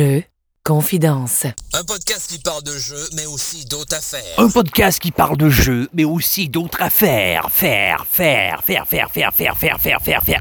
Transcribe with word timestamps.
Jeux, 0.00 0.22
confidence. 0.64 1.44
Un 1.74 1.84
podcast 1.84 2.30
qui 2.30 2.38
parle 2.38 2.62
de 2.62 2.72
jeux, 2.72 3.06
mais 3.14 3.26
aussi 3.26 3.66
d'autres 3.66 3.94
affaires. 3.94 4.38
Un 4.38 4.48
podcast 4.48 4.98
qui 4.98 5.10
parle 5.10 5.36
de 5.36 5.50
jeux, 5.50 5.90
mais 5.92 6.04
aussi 6.04 6.48
d'autres 6.48 6.80
affaires. 6.80 7.50
Faire, 7.50 8.06
faire, 8.06 8.62
faire, 8.64 8.86
faire, 8.86 9.10
faire, 9.10 9.34
faire, 9.34 9.58
faire, 9.58 9.78
faire, 9.78 10.00
faire, 10.00 10.22
faire. 10.22 10.40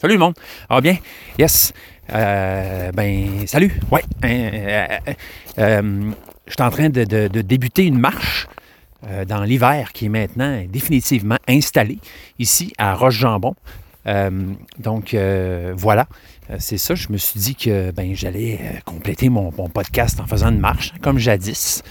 Salut 0.00 0.14
le 0.14 0.18
monde. 0.18 0.34
Ah 0.68 0.80
bien? 0.80 0.96
Yes. 1.38 1.72
Euh, 2.12 2.90
ben, 2.90 3.46
salut. 3.46 3.80
Ouais. 3.92 4.02
Euh, 4.24 4.86
euh, 5.58 6.10
je 6.48 6.52
suis 6.52 6.62
en 6.64 6.70
train 6.70 6.88
de, 6.88 7.04
de, 7.04 7.28
de 7.28 7.42
débuter 7.42 7.84
une 7.84 8.00
marche 8.00 8.48
dans 9.28 9.44
l'hiver 9.44 9.92
qui 9.92 10.06
est 10.06 10.08
maintenant 10.08 10.64
définitivement 10.68 11.38
installé 11.46 12.00
ici 12.40 12.72
à 12.76 12.96
Roche-Jambon. 12.96 13.54
donc 14.78 15.14
voilà, 15.76 16.08
c'est 16.58 16.78
ça. 16.78 16.94
Je 16.94 17.08
me 17.10 17.16
suis 17.16 17.40
dit 17.40 17.54
que 17.54 17.90
ben, 17.90 18.14
j'allais 18.14 18.80
compléter 18.84 19.28
mon, 19.28 19.50
podcast 19.50 20.20
en 20.20 20.26
faisant 20.26 20.50
une 20.50 20.60
marche, 20.60 20.92
comme 21.00 21.18
jadis, 21.18 21.82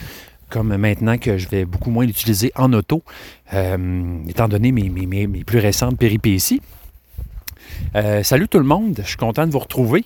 comme 0.49 0.75
maintenant 0.77 1.17
que 1.17 1.37
je 1.37 1.49
vais 1.49 1.65
beaucoup 1.65 1.89
moins 1.89 2.05
l'utiliser 2.05 2.51
en 2.55 2.71
auto, 2.73 3.03
étant 3.51 4.47
donné 4.47 4.71
mes, 4.71 5.43
plus 5.43 5.59
récentes 5.59 5.97
péripéties. 5.97 6.61
Euh, 7.95 8.23
salut 8.23 8.47
tout 8.47 8.57
le 8.57 8.65
monde, 8.65 8.95
je 9.01 9.07
suis 9.07 9.17
content 9.17 9.45
de 9.45 9.51
vous 9.51 9.59
retrouver. 9.59 10.05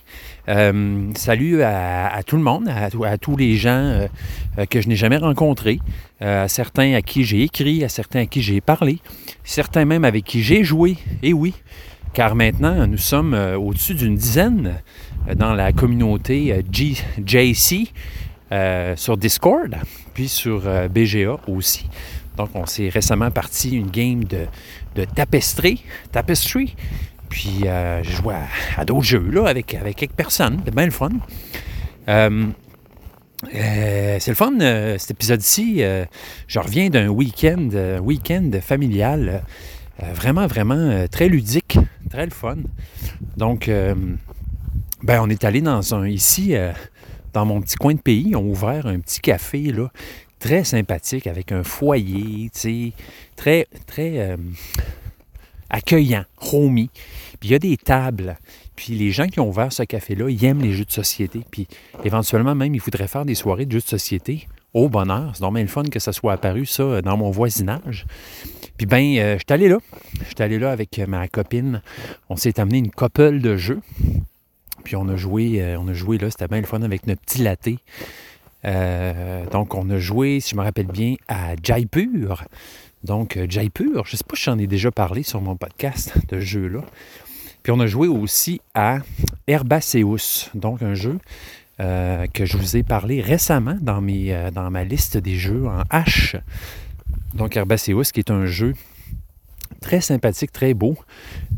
Euh, 0.50 1.10
salut 1.16 1.64
à, 1.64 2.22
tout 2.26 2.38
le 2.38 2.44
monde, 2.44 2.70
à, 2.70 3.18
tous 3.18 3.38
les 3.38 3.56
gens 3.56 3.70
euh, 4.58 4.66
que 4.70 4.82
je 4.82 4.88
n'ai 4.88 4.96
jamais 4.96 5.18
rencontrés, 5.18 5.80
à 6.20 6.48
certains 6.48 6.94
à 6.94 7.02
qui 7.02 7.24
j'ai 7.24 7.44
écrit, 7.44 7.84
à 7.84 7.90
certains 7.90 8.22
à 8.22 8.26
qui 8.26 8.42
j'ai 8.42 8.62
parlé, 8.62 9.00
certains 9.44 9.86
même 9.86 10.06
avec 10.06 10.26
qui 10.26 10.44
j'ai 10.44 10.64
joué, 10.64 10.98
et 11.24 11.34
oui, 11.34 11.54
car 12.14 12.36
maintenant 12.36 12.88
nous 12.88 12.98
sommes 12.98 13.34
au-dessus 13.34 13.94
d'une 13.94 14.16
dizaine 14.16 14.82
dans 15.36 15.54
la 15.54 15.72
communauté 15.72 16.64
JC 16.74 17.92
sur 18.96 19.18
Discord, 19.18 19.76
puis 20.14 20.28
sur 20.28 20.62
BGA 20.90 21.38
aussi. 21.48 21.88
Donc 22.38 22.50
on 22.54 22.66
s'est 22.66 22.90
récemment 22.90 23.32
parti 23.32 23.76
une 23.76 23.90
game 23.90 24.24
de, 24.24 24.46
de 24.96 25.06
tapestry, 25.06 25.84
puis 27.30 27.62
euh, 27.66 28.04
j'ai 28.04 28.12
joué 28.12 28.36
à, 28.78 28.86
d'autres 28.86 29.04
jeux 29.04 29.46
avec, 29.46 29.74
avec 29.74 29.96
quelques 29.96 30.14
personnes. 30.14 30.58
C'était 30.60 30.76
bien 30.76 30.86
le 30.86 30.92
fun. 30.92 31.10
Euh, 32.08 32.46
euh, 33.54 34.18
c'est 34.20 34.32
le 34.32 34.36
fun, 34.36 34.54
cet 34.98 35.12
épisode-ci. 35.12 35.84
je 36.48 36.60
reviens 36.60 36.90
d'un 36.90 37.08
week-end 37.08 37.70
week 38.02 38.32
familial 38.62 39.44
vraiment, 40.14 40.48
vraiment 40.48 41.08
très 41.08 41.28
ludique, 41.30 41.78
très 42.10 42.26
le 42.26 42.32
fun. 42.32 42.58
Donc, 43.36 43.68
ben, 43.68 45.22
on 45.22 45.30
est 45.30 45.44
allé 45.44 45.62
dans 45.62 45.96
un, 45.96 46.08
ici, 46.08 46.56
dans 47.34 47.46
mon 47.46 47.62
petit 47.62 47.76
coin 47.76 47.94
de 47.94 48.00
pays, 48.00 48.36
on 48.36 48.40
a 48.40 48.44
ouvert 48.44 48.86
un 48.88 49.00
petit 49.00 49.20
café 49.20 49.72
là, 49.72 49.90
très 50.40 50.64
sympathique 50.64 51.28
avec 51.28 51.52
un 51.52 51.64
foyer, 51.64 52.50
très, 53.36 53.68
très 53.86 54.38
accueillant, 55.70 56.26
homey. 56.52 56.90
Puis 57.40 57.50
il 57.50 57.52
y 57.52 57.56
a 57.56 57.60
des 57.60 57.78
tables. 57.78 58.38
Puis 58.76 58.94
les 58.94 59.12
gens 59.12 59.28
qui 59.28 59.40
ont 59.40 59.50
ouvert 59.50 59.74
ce 59.74 59.84
café-là, 59.84 60.30
ils 60.30 60.46
aiment 60.46 60.62
les 60.62 60.74
jeux 60.74 60.86
de 60.86 60.92
société. 60.92 61.42
Puis 61.50 61.68
éventuellement, 62.04 62.56
même, 62.56 62.76
ils 62.76 62.82
voudraient 62.82 63.08
faire 63.08 63.26
des 63.26 63.36
soirées 63.36 63.66
de 63.66 63.72
jeux 63.72 63.82
de 63.82 63.88
société 63.88 64.48
au 64.78 64.90
bonheur. 64.90 65.32
C'est 65.34 65.42
normal 65.42 65.64
le 65.64 65.68
fun 65.68 65.84
que 65.84 66.00
ça 66.00 66.14
soit 66.14 66.34
apparu, 66.34 66.66
ça, 66.68 67.02
dans 67.02 67.18
mon 67.18 67.32
voisinage. 67.32 68.06
Puis 68.78 68.86
ben, 68.86 69.18
euh, 69.18 69.34
je 69.34 69.40
suis 69.40 69.54
allé 69.54 69.68
là. 69.68 69.80
Je 70.20 70.26
suis 70.26 70.36
allé 70.40 70.60
là 70.60 70.72
avec 70.72 71.00
ma 71.08 71.28
copine. 71.28 71.82
On 72.30 72.36
s'est 72.36 72.60
amené 72.60 72.78
une 72.78 72.92
couple 72.92 73.40
de 73.40 73.58
jeux. 73.58 73.82
Puis 74.84 74.96
on 74.96 75.10
a 75.10 75.16
joué, 75.16 75.62
euh, 75.62 75.80
on 75.80 75.88
a 75.88 75.94
joué 75.94 76.20
là, 76.20 76.30
c'était 76.30 76.48
bien 76.48 76.62
le 76.62 76.68
fun 76.68 76.84
avec 76.84 77.08
notre 77.08 77.22
petit 77.22 77.42
latte. 77.42 77.70
Euh, 78.66 79.46
donc 79.48 79.74
on 79.74 79.90
a 79.90 79.98
joué, 79.98 80.40
si 80.40 80.52
je 80.52 80.56
me 80.56 80.62
rappelle 80.62 80.88
bien, 80.88 81.16
à 81.28 81.56
Jaipur. 81.62 82.44
Donc, 83.04 83.40
Jaipur, 83.48 84.06
je 84.06 84.14
ne 84.14 84.18
sais 84.18 84.24
pas 84.28 84.36
si 84.36 84.44
j'en 84.44 84.58
ai 84.58 84.68
déjà 84.68 84.92
parlé 84.92 85.24
sur 85.24 85.40
mon 85.40 85.56
podcast 85.56 86.14
de 86.30 86.40
jeu-là. 86.40 86.82
Puis 87.64 87.72
on 87.72 87.80
a 87.80 87.88
joué 87.88 88.08
aussi 88.08 88.60
à 88.74 89.00
Herbaceus, 89.48 90.50
donc 90.56 90.82
un 90.82 90.94
jeu 90.94 91.20
euh, 91.80 92.26
que 92.34 92.46
je 92.46 92.58
vous 92.58 92.76
ai 92.76 92.84
parlé 92.84 93.22
récemment 93.22 93.78
euh, 93.88 94.52
dans 94.52 94.72
ma 94.72 94.84
liste 94.84 95.18
des 95.18 95.38
jeux 95.38 95.68
en 95.68 95.82
H. 95.84 96.40
Donc 97.34 97.56
Herbaceus, 97.56 98.12
qui 98.12 98.20
est 98.20 98.32
un 98.32 98.46
jeu 98.46 98.74
très 99.80 100.02
sympathique, 100.02 100.52
très 100.52 100.74
beau, 100.74 100.98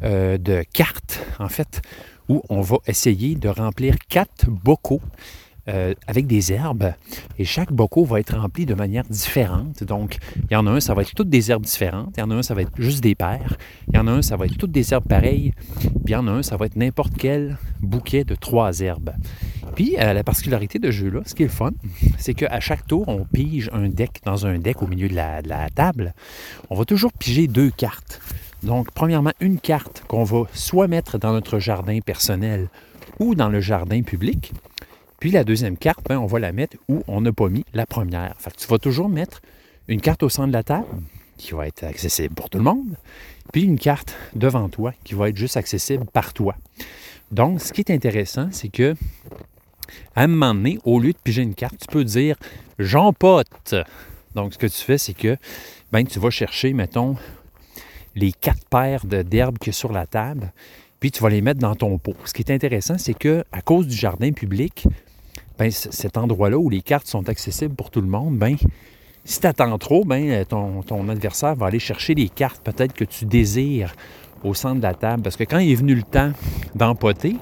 euh, 0.04 0.38
de 0.38 0.64
cartes, 0.74 1.26
en 1.40 1.48
fait, 1.48 1.82
où 2.28 2.42
on 2.50 2.62
va 2.62 2.78
essayer 2.86 3.36
de 3.36 3.50
remplir 3.50 3.96
quatre 4.10 4.50
bocaux 4.50 5.02
euh, 5.68 5.94
avec 6.08 6.28
des 6.28 6.52
herbes. 6.54 6.94
Et 7.38 7.46
chaque 7.46 7.72
bocaux 7.72 8.06
va 8.06 8.20
être 8.20 8.38
rempli 8.38 8.66
de 8.66 8.74
manière 8.74 9.04
différente. 9.04 9.84
Donc, 9.84 10.18
il 10.50 10.54
y 10.54 10.56
en 10.56 10.66
a 10.68 10.72
un, 10.72 10.80
ça 10.80 10.94
va 10.94 11.02
être 11.02 11.14
toutes 11.14 11.30
des 11.30 11.52
herbes 11.52 11.66
différentes. 11.66 12.14
Il 12.18 12.22
y 12.22 12.24
en 12.24 12.32
a 12.32 12.36
un, 12.36 12.44
ça 12.44 12.54
va 12.54 12.62
être 12.62 12.72
juste 12.78 13.02
des 13.02 13.16
paires. 13.16 13.58
Il 13.90 13.96
y 13.96 14.00
en 14.00 14.08
a 14.08 14.12
un, 14.12 14.22
ça 14.22 14.38
va 14.38 14.46
être 14.46 14.58
toutes 14.58 14.72
des 14.72 14.94
herbes 14.94 15.08
pareilles. 15.08 15.54
Puis 15.80 15.90
il 16.08 16.12
y 16.12 16.16
en 16.16 16.28
a 16.28 16.32
un, 16.32 16.44
ça 16.44 16.58
va 16.58 16.66
être 16.66 16.76
n'importe 16.76 17.14
quel 17.18 17.58
bouquet 17.82 18.24
de 18.24 18.36
trois 18.36 18.80
herbes. 18.80 19.12
Puis, 19.76 19.96
euh, 20.00 20.14
la 20.14 20.24
particularité 20.24 20.80
de 20.80 20.92
ce 20.92 20.98
jeu-là, 20.98 21.22
ce 21.26 21.36
qui 21.36 21.44
est 21.44 21.48
fun, 21.48 21.72
c'est 22.18 22.34
qu'à 22.34 22.60
chaque 22.60 22.88
tour, 22.88 23.08
on 23.08 23.26
pige 23.26 23.70
un 23.74 23.90
deck 23.90 24.22
dans 24.26 24.46
un 24.46 24.58
deck 24.58 24.82
au 24.82 24.88
milieu 24.88 25.08
de 25.08 25.16
la, 25.16 25.42
de 25.42 25.50
la 25.50 25.70
table. 25.70 26.14
On 26.70 26.76
va 26.76 26.86
toujours 26.86 27.14
piger 27.14 27.48
deux 27.48 27.70
cartes. 27.70 28.22
Donc, 28.64 28.92
premièrement, 28.92 29.32
une 29.40 29.60
carte 29.60 30.04
qu'on 30.08 30.24
va 30.24 30.44
soit 30.54 30.88
mettre 30.88 31.18
dans 31.18 31.32
notre 31.32 31.60
jardin 31.60 32.00
personnel 32.00 32.70
ou 33.20 33.36
dans 33.36 33.50
le 33.50 33.62
jardin 33.62 34.02
public. 34.02 34.54
Puis 35.20 35.32
la 35.32 35.44
deuxième 35.44 35.78
carte, 35.78 36.06
ben, 36.08 36.18
on 36.18 36.26
va 36.26 36.40
la 36.40 36.52
mettre 36.52 36.78
où 36.88 37.04
on 37.08 37.22
n'a 37.22 37.34
pas 37.34 37.50
mis 37.50 37.66
la 37.74 37.86
première. 37.86 38.36
Fait 38.40 38.52
que 38.52 38.58
tu 38.58 38.68
vas 38.68 38.78
toujours 38.78 39.10
mettre 39.10 39.42
une 39.88 40.02
carte 40.02 40.24
au 40.24 40.30
centre 40.30 40.48
de 40.48 40.54
la 40.54 40.64
table 40.64 40.88
qui 41.38 41.54
va 41.54 41.68
être 41.68 41.84
accessible 41.84 42.36
pour 42.36 42.50
tout 42.50 42.58
le 42.58 42.64
monde, 42.64 42.98
puis 43.52 43.64
une 43.64 43.80
carte 43.80 44.16
devant 44.36 44.70
toi 44.70 44.94
qui 45.04 45.16
va 45.16 45.30
être 45.30 45.38
juste 45.38 45.58
accessible 45.58 46.06
par 46.06 46.34
toi. 46.34 46.56
Donc, 47.32 47.62
ce 47.62 47.74
qui 47.74 47.82
est 47.82 47.92
intéressant, 47.92 48.50
c'est 48.52 48.70
que 48.70 48.96
à 50.16 50.24
un 50.24 50.28
moment 50.28 50.54
donné, 50.54 50.80
au 50.84 51.00
lieu 51.00 51.14
de 51.14 51.18
piger 51.18 51.42
une 51.42 51.56
carte, 51.56 51.76
tu 51.80 51.88
peux 51.88 52.04
dire 52.04 52.36
j'empote. 52.78 53.76
Donc, 54.36 54.54
ce 54.54 54.58
que 54.58 54.68
tu 54.68 54.82
fais, 54.82 54.98
c'est 54.98 55.14
que 55.14 55.38
ben, 55.92 56.06
tu 56.06 56.20
vas 56.20 56.30
chercher, 56.30 56.74
mettons, 56.74 57.16
les 58.16 58.32
quatre 58.32 58.66
paires 58.70 59.06
d'herbes 59.06 59.58
qu'il 59.58 59.72
y 59.72 59.76
a 59.76 59.78
sur 59.78 59.92
la 59.92 60.06
table, 60.06 60.52
puis 61.00 61.12
tu 61.12 61.22
vas 61.22 61.30
les 61.30 61.42
mettre 61.42 61.60
dans 61.60 61.76
ton 61.76 61.98
pot. 61.98 62.16
Ce 62.26 62.34
qui 62.34 62.42
est 62.42 62.52
intéressant, 62.52 62.98
c'est 62.98 63.14
que 63.14 63.44
à 63.52 63.62
cause 63.62 63.88
du 63.88 63.96
jardin 63.96 64.32
public, 64.32 64.86
ben, 65.60 65.70
cet 65.72 66.18
endroit-là 66.18 66.58
où 66.58 66.70
les 66.70 66.82
cartes 66.82 67.08
sont 67.08 67.28
accessibles 67.28 67.76
pour 67.76 67.92
tout 67.92 68.00
le 68.00 68.08
monde, 68.08 68.38
ben, 68.38 68.56
si 69.26 69.42
tu 69.42 69.46
attends 69.46 69.78
trop, 69.78 70.06
ben, 70.06 70.46
ton, 70.46 70.82
ton, 70.84 71.10
adversaire 71.10 71.54
va 71.56 71.68
aller 71.68 71.80
chercher 71.80 72.16
les 72.16 72.30
cartes 72.30 72.62
peut-être 72.64 72.94
que 72.94 73.04
tu 73.04 73.26
désires 73.26 73.94
au 74.44 74.54
centre 74.54 74.78
de 74.78 74.84
la 74.84 74.94
table. 74.94 75.22
Parce 75.22 75.36
que 75.36 75.44
quand 75.44 75.60
il 75.60 75.72
est 75.72 75.76
venu 75.76 75.96
le 75.96 76.04
temps 76.04 76.32
d'empoter, 76.76 77.36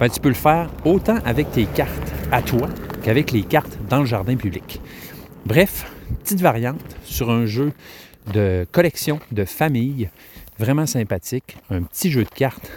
ben, 0.00 0.08
tu 0.08 0.18
peux 0.18 0.30
le 0.30 0.34
faire 0.34 0.70
autant 0.86 1.18
avec 1.26 1.50
tes 1.52 1.66
cartes 1.66 2.12
à 2.32 2.40
toi 2.40 2.68
qu'avec 3.02 3.30
les 3.32 3.42
cartes 3.42 3.78
dans 3.88 4.00
le 4.00 4.06
jardin 4.06 4.36
public. 4.36 4.80
Bref, 5.44 5.92
petite 6.24 6.40
variante 6.40 6.80
sur 7.04 7.30
un 7.30 7.44
jeu 7.44 7.72
de 8.32 8.66
collection, 8.72 9.20
de 9.30 9.44
famille, 9.44 10.08
vraiment 10.58 10.86
sympathique, 10.86 11.58
un 11.70 11.82
petit 11.82 12.10
jeu 12.10 12.24
de 12.24 12.30
cartes, 12.30 12.70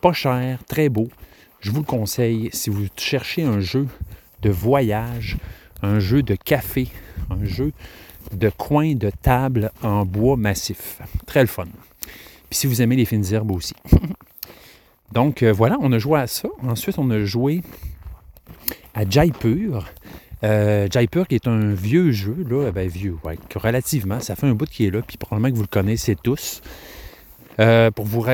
pas 0.00 0.14
cher, 0.14 0.60
très 0.66 0.88
beau, 0.88 1.08
je 1.60 1.70
vous 1.70 1.80
le 1.80 1.86
conseille 1.86 2.50
si 2.52 2.70
vous 2.70 2.86
cherchez 2.96 3.42
un 3.42 3.60
jeu 3.60 3.86
de 4.42 4.50
voyage, 4.50 5.36
un 5.82 5.98
jeu 5.98 6.22
de 6.22 6.34
café, 6.34 6.88
un 7.30 7.44
jeu 7.44 7.72
de 8.32 8.50
coin 8.50 8.94
de 8.94 9.10
table 9.22 9.70
en 9.82 10.04
bois 10.04 10.36
massif. 10.36 11.00
Très 11.26 11.40
le 11.40 11.46
fun. 11.46 11.66
Puis 12.48 12.58
si 12.58 12.66
vous 12.66 12.82
aimez 12.82 12.96
les 12.96 13.04
fines 13.04 13.24
herbes 13.32 13.50
aussi. 13.50 13.74
Donc 15.12 15.42
euh, 15.42 15.52
voilà, 15.52 15.76
on 15.80 15.92
a 15.92 15.98
joué 15.98 16.20
à 16.20 16.26
ça. 16.26 16.48
Ensuite, 16.62 16.98
on 16.98 17.10
a 17.10 17.24
joué 17.24 17.62
à 18.94 19.08
Jaipur. 19.08 19.86
Euh, 20.44 20.86
Jaipur 20.90 21.26
qui 21.26 21.36
est 21.36 21.46
un 21.46 21.72
vieux 21.72 22.12
jeu, 22.12 22.36
là, 22.48 22.70
ben 22.70 22.88
vieux, 22.88 23.16
relativement, 23.54 24.20
ça 24.20 24.36
fait 24.36 24.46
un 24.46 24.52
bout 24.52 24.68
qui 24.68 24.86
est 24.86 24.90
là, 24.90 25.00
puis 25.00 25.16
probablement 25.16 25.50
que 25.50 25.56
vous 25.56 25.62
le 25.62 25.68
connaissez 25.68 26.14
tous. 26.14 26.60
Euh, 27.58 27.90
pour 27.90 28.04
vous 28.04 28.24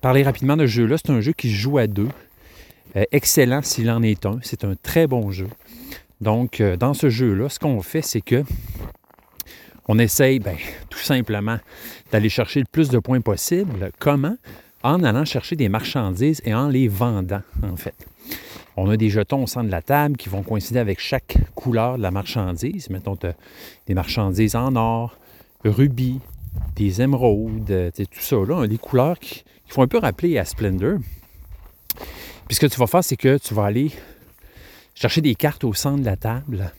parler 0.00 0.24
rapidement 0.24 0.56
de 0.56 0.66
ce 0.66 0.72
jeu-là, 0.72 0.96
c'est 0.98 1.12
un 1.12 1.20
jeu 1.20 1.32
qui 1.32 1.50
se 1.50 1.54
joue 1.54 1.78
à 1.78 1.86
deux. 1.86 2.08
Euh, 2.96 3.04
excellent 3.12 3.62
s'il 3.62 3.90
en 3.90 4.02
est 4.02 4.26
un. 4.26 4.38
C'est 4.42 4.64
un 4.64 4.74
très 4.74 5.06
bon 5.06 5.30
jeu. 5.30 5.48
Donc, 6.20 6.60
euh, 6.60 6.76
dans 6.76 6.94
ce 6.94 7.10
jeu-là, 7.10 7.48
ce 7.48 7.58
qu'on 7.58 7.82
fait, 7.82 8.02
c'est 8.02 8.22
que 8.22 8.42
on 9.88 9.98
essaye 9.98 10.38
ben, 10.38 10.56
tout 10.88 10.98
simplement 10.98 11.58
d'aller 12.10 12.28
chercher 12.28 12.60
le 12.60 12.66
plus 12.70 12.88
de 12.88 12.98
points 12.98 13.20
possible. 13.20 13.90
Comment? 13.98 14.36
En 14.82 15.02
allant 15.04 15.24
chercher 15.24 15.56
des 15.56 15.68
marchandises 15.68 16.40
et 16.44 16.54
en 16.54 16.68
les 16.68 16.88
vendant, 16.88 17.42
en 17.62 17.76
fait. 17.76 17.94
On 18.76 18.90
a 18.90 18.96
des 18.96 19.10
jetons 19.10 19.44
au 19.44 19.46
centre 19.46 19.66
de 19.66 19.70
la 19.70 19.82
table 19.82 20.16
qui 20.16 20.28
vont 20.28 20.42
coïncider 20.42 20.78
avec 20.78 21.00
chaque 21.00 21.36
couleur 21.54 21.96
de 21.96 22.02
la 22.02 22.10
marchandise. 22.10 22.90
Mettons, 22.90 23.16
des 23.86 23.94
marchandises 23.94 24.54
en 24.54 24.74
or, 24.76 25.16
rubis, 25.64 26.20
des 26.74 27.00
émeraudes, 27.00 27.92
tout 27.96 28.20
ça, 28.20 28.36
là, 28.46 28.66
des 28.66 28.78
couleurs 28.78 29.18
qui 29.18 29.44
font 29.66 29.82
un 29.82 29.88
peu 29.88 29.98
rappeler 29.98 30.38
à 30.38 30.44
Splendor. 30.44 30.98
Puis 32.46 32.54
ce 32.54 32.60
que 32.60 32.66
tu 32.66 32.78
vas 32.78 32.86
faire, 32.86 33.02
c'est 33.02 33.16
que 33.16 33.38
tu 33.38 33.54
vas 33.54 33.64
aller 33.64 33.92
chercher 34.94 35.20
des 35.20 35.34
cartes 35.34 35.64
au 35.64 35.74
centre 35.74 36.00
de 36.00 36.06
la 36.06 36.16
table. 36.16 36.72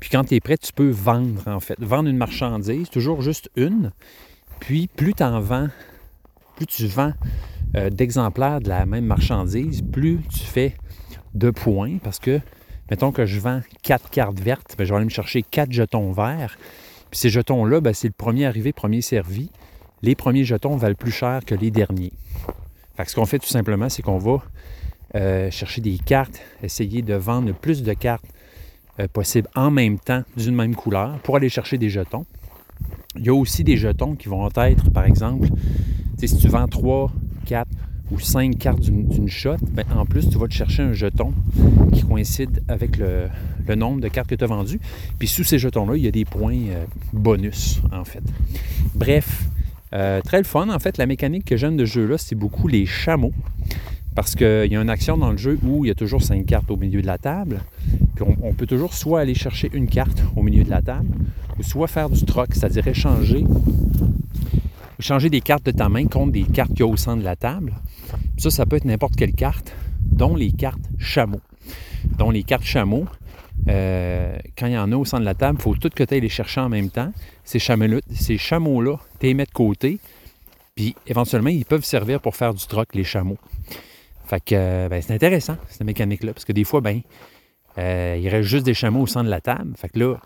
Puis 0.00 0.10
quand 0.10 0.24
tu 0.24 0.34
es 0.34 0.40
prêt, 0.40 0.58
tu 0.58 0.72
peux 0.72 0.90
vendre, 0.90 1.42
en 1.46 1.60
fait. 1.60 1.78
Vendre 1.78 2.08
une 2.08 2.16
marchandise, 2.16 2.90
toujours 2.90 3.22
juste 3.22 3.50
une. 3.56 3.92
Puis 4.60 4.88
plus 4.88 5.14
tu 5.14 5.22
en 5.22 5.40
vends, 5.40 5.68
plus 6.56 6.66
tu 6.66 6.86
vends 6.86 7.12
euh, 7.76 7.88
d'exemplaires 7.90 8.60
de 8.60 8.68
la 8.68 8.84
même 8.84 9.06
marchandise, 9.06 9.82
plus 9.82 10.20
tu 10.28 10.40
fais 10.40 10.76
de 11.34 11.50
points. 11.50 11.98
Parce 12.02 12.18
que, 12.18 12.40
mettons 12.90 13.12
que 13.12 13.26
je 13.26 13.38
vends 13.38 13.62
quatre 13.82 14.10
cartes 14.10 14.40
vertes, 14.40 14.74
bien, 14.76 14.86
je 14.86 14.90
vais 14.90 14.96
aller 14.96 15.04
me 15.04 15.10
chercher 15.10 15.42
quatre 15.42 15.72
jetons 15.72 16.12
verts. 16.12 16.56
Puis 17.10 17.20
ces 17.20 17.30
jetons-là, 17.30 17.80
bien, 17.80 17.92
c'est 17.92 18.08
le 18.08 18.14
premier 18.16 18.46
arrivé, 18.46 18.72
premier 18.72 19.02
servi. 19.02 19.50
Les 20.02 20.14
premiers 20.14 20.44
jetons 20.44 20.76
valent 20.76 20.96
plus 20.96 21.12
cher 21.12 21.40
que 21.46 21.54
les 21.54 21.70
derniers. 21.70 22.12
Fait 22.96 23.04
que 23.04 23.10
ce 23.10 23.16
qu'on 23.16 23.26
fait 23.26 23.38
tout 23.38 23.48
simplement, 23.48 23.88
c'est 23.88 24.02
qu'on 24.02 24.18
va 24.18 24.42
euh, 25.14 25.50
chercher 25.52 25.80
des 25.80 25.98
cartes, 25.98 26.40
essayer 26.64 27.00
de 27.00 27.14
vendre 27.14 27.46
le 27.46 27.52
plus 27.52 27.84
de 27.84 27.92
cartes 27.92 28.26
euh, 28.98 29.06
possible 29.06 29.48
en 29.54 29.70
même 29.70 30.00
temps 30.00 30.24
d'une 30.36 30.54
même 30.54 30.74
couleur 30.74 31.18
pour 31.20 31.36
aller 31.36 31.48
chercher 31.48 31.78
des 31.78 31.90
jetons. 31.90 32.26
Il 33.14 33.24
y 33.24 33.28
a 33.28 33.34
aussi 33.34 33.62
des 33.62 33.76
jetons 33.76 34.16
qui 34.16 34.28
vont 34.28 34.48
être, 34.48 34.90
par 34.90 35.04
exemple, 35.04 35.48
si 36.18 36.36
tu 36.36 36.48
vends 36.48 36.66
3, 36.66 37.12
4 37.46 37.68
ou 38.10 38.18
5 38.18 38.58
cartes 38.58 38.80
d'une 38.80 39.28
shot, 39.28 39.58
ben, 39.70 39.84
en 39.94 40.06
plus, 40.06 40.28
tu 40.28 40.38
vas 40.38 40.48
te 40.48 40.54
chercher 40.54 40.82
un 40.82 40.92
jeton 40.92 41.32
qui 41.92 42.02
coïncide 42.02 42.62
avec 42.66 42.98
le, 42.98 43.28
nombre 43.76 44.00
de 44.00 44.08
cartes 44.08 44.28
que 44.28 44.34
tu 44.34 44.44
as 44.44 44.48
vendues. 44.48 44.80
Puis 45.18 45.28
sous 45.28 45.44
ces 45.44 45.58
jetons-là, 45.58 45.96
il 45.96 46.04
y 46.04 46.08
a 46.08 46.10
des 46.10 46.24
points 46.24 46.58
euh, 46.68 46.84
bonus, 47.12 47.80
en 47.92 48.04
fait. 48.04 48.22
Bref, 48.94 49.44
très 49.90 50.38
le 50.38 50.44
fun. 50.44 50.68
En 50.68 50.78
fait, 50.78 50.98
la 50.98 51.06
mécanique 51.06 51.44
que 51.44 51.56
j'aime 51.56 51.76
de 51.76 51.84
jeu-là, 51.84 52.18
c'est 52.18 52.34
beaucoup 52.34 52.68
les 52.68 52.86
chameaux. 52.86 53.32
Parce 54.16 54.34
qu'il 54.34 54.72
y 54.72 54.76
a 54.76 54.80
une 54.80 54.88
action 54.88 55.18
dans 55.18 55.30
le 55.30 55.36
jeu 55.36 55.58
où 55.62 55.84
il 55.84 55.88
y 55.88 55.90
a 55.90 55.94
toujours 55.94 56.22
5 56.22 56.46
cartes 56.46 56.70
au 56.70 56.76
milieu 56.76 57.02
de 57.02 57.06
la 57.06 57.18
table. 57.18 57.60
Puis 58.14 58.24
on, 58.42 58.54
peut 58.54 58.66
toujours 58.66 58.94
soit 58.94 59.20
aller 59.20 59.34
chercher 59.34 59.68
une 59.74 59.86
carte 59.86 60.22
au 60.34 60.42
milieu 60.42 60.64
de 60.64 60.70
la 60.70 60.80
table, 60.80 61.08
ou 61.58 61.62
soit 61.62 61.86
faire 61.86 62.08
du 62.08 62.24
troc, 62.24 62.54
c'est-à-dire 62.54 62.88
échanger, 62.88 63.44
des 65.28 65.40
cartes 65.42 65.66
de 65.66 65.70
ta 65.70 65.90
main 65.90 66.06
contre 66.06 66.32
des 66.32 66.44
cartes 66.44 66.70
qu'il 66.70 66.80
y 66.80 66.82
a 66.82 66.86
au 66.86 66.96
centre 66.96 67.18
de 67.18 67.24
la 67.24 67.36
table. 67.36 67.74
ça, 68.38 68.50
ça 68.50 68.64
peut 68.64 68.76
être 68.76 68.86
n'importe 68.86 69.16
quelle 69.16 69.34
carte, 69.34 69.74
dont 70.00 70.34
les 70.34 70.50
cartes 70.50 70.88
chameaux. 70.98 71.42
Dont 72.16 72.30
les 72.30 72.42
cartes 72.42 72.64
chameaux, 72.64 73.04
euh, 73.68 74.38
quand 74.56 74.66
il 74.66 74.72
y 74.72 74.78
en 74.78 74.92
a 74.92 74.96
au 74.96 75.04
centre 75.04 75.20
de 75.20 75.26
la 75.26 75.34
table, 75.34 75.58
il 75.60 75.62
faut 75.62 75.74
tout 75.74 75.90
que 75.94 76.04
tu 76.04 76.18
les 76.18 76.28
chercher 76.30 76.62
en 76.62 76.70
même 76.70 76.88
temps. 76.88 77.12
Ces 77.44 77.58
ces 77.58 78.38
chameaux-là 78.38 78.96
tu 79.20 79.26
les 79.26 79.34
mets 79.34 79.44
de 79.44 79.50
côté, 79.50 79.98
puis 80.74 80.94
éventuellement, 81.06 81.50
ils 81.50 81.66
peuvent 81.66 81.84
servir 81.84 82.20
pour 82.20 82.34
faire 82.34 82.54
du 82.54 82.66
troc, 82.66 82.94
les 82.94 83.04
chameaux. 83.04 83.38
Fait 84.26 84.40
que 84.40 84.54
euh, 84.54 84.88
ben, 84.88 85.00
c'est 85.00 85.14
intéressant, 85.14 85.56
cette 85.68 85.84
mécanique-là, 85.84 86.32
parce 86.32 86.44
que 86.44 86.52
des 86.52 86.64
fois, 86.64 86.80
ben, 86.80 87.00
euh, 87.78 88.18
il 88.20 88.28
reste 88.28 88.48
juste 88.48 88.66
des 88.66 88.74
chameaux 88.74 89.02
au 89.02 89.06
centre 89.06 89.26
de 89.26 89.30
la 89.30 89.40
table. 89.40 89.72
Fait 89.76 89.88
que 89.88 89.98
là, 90.00 90.16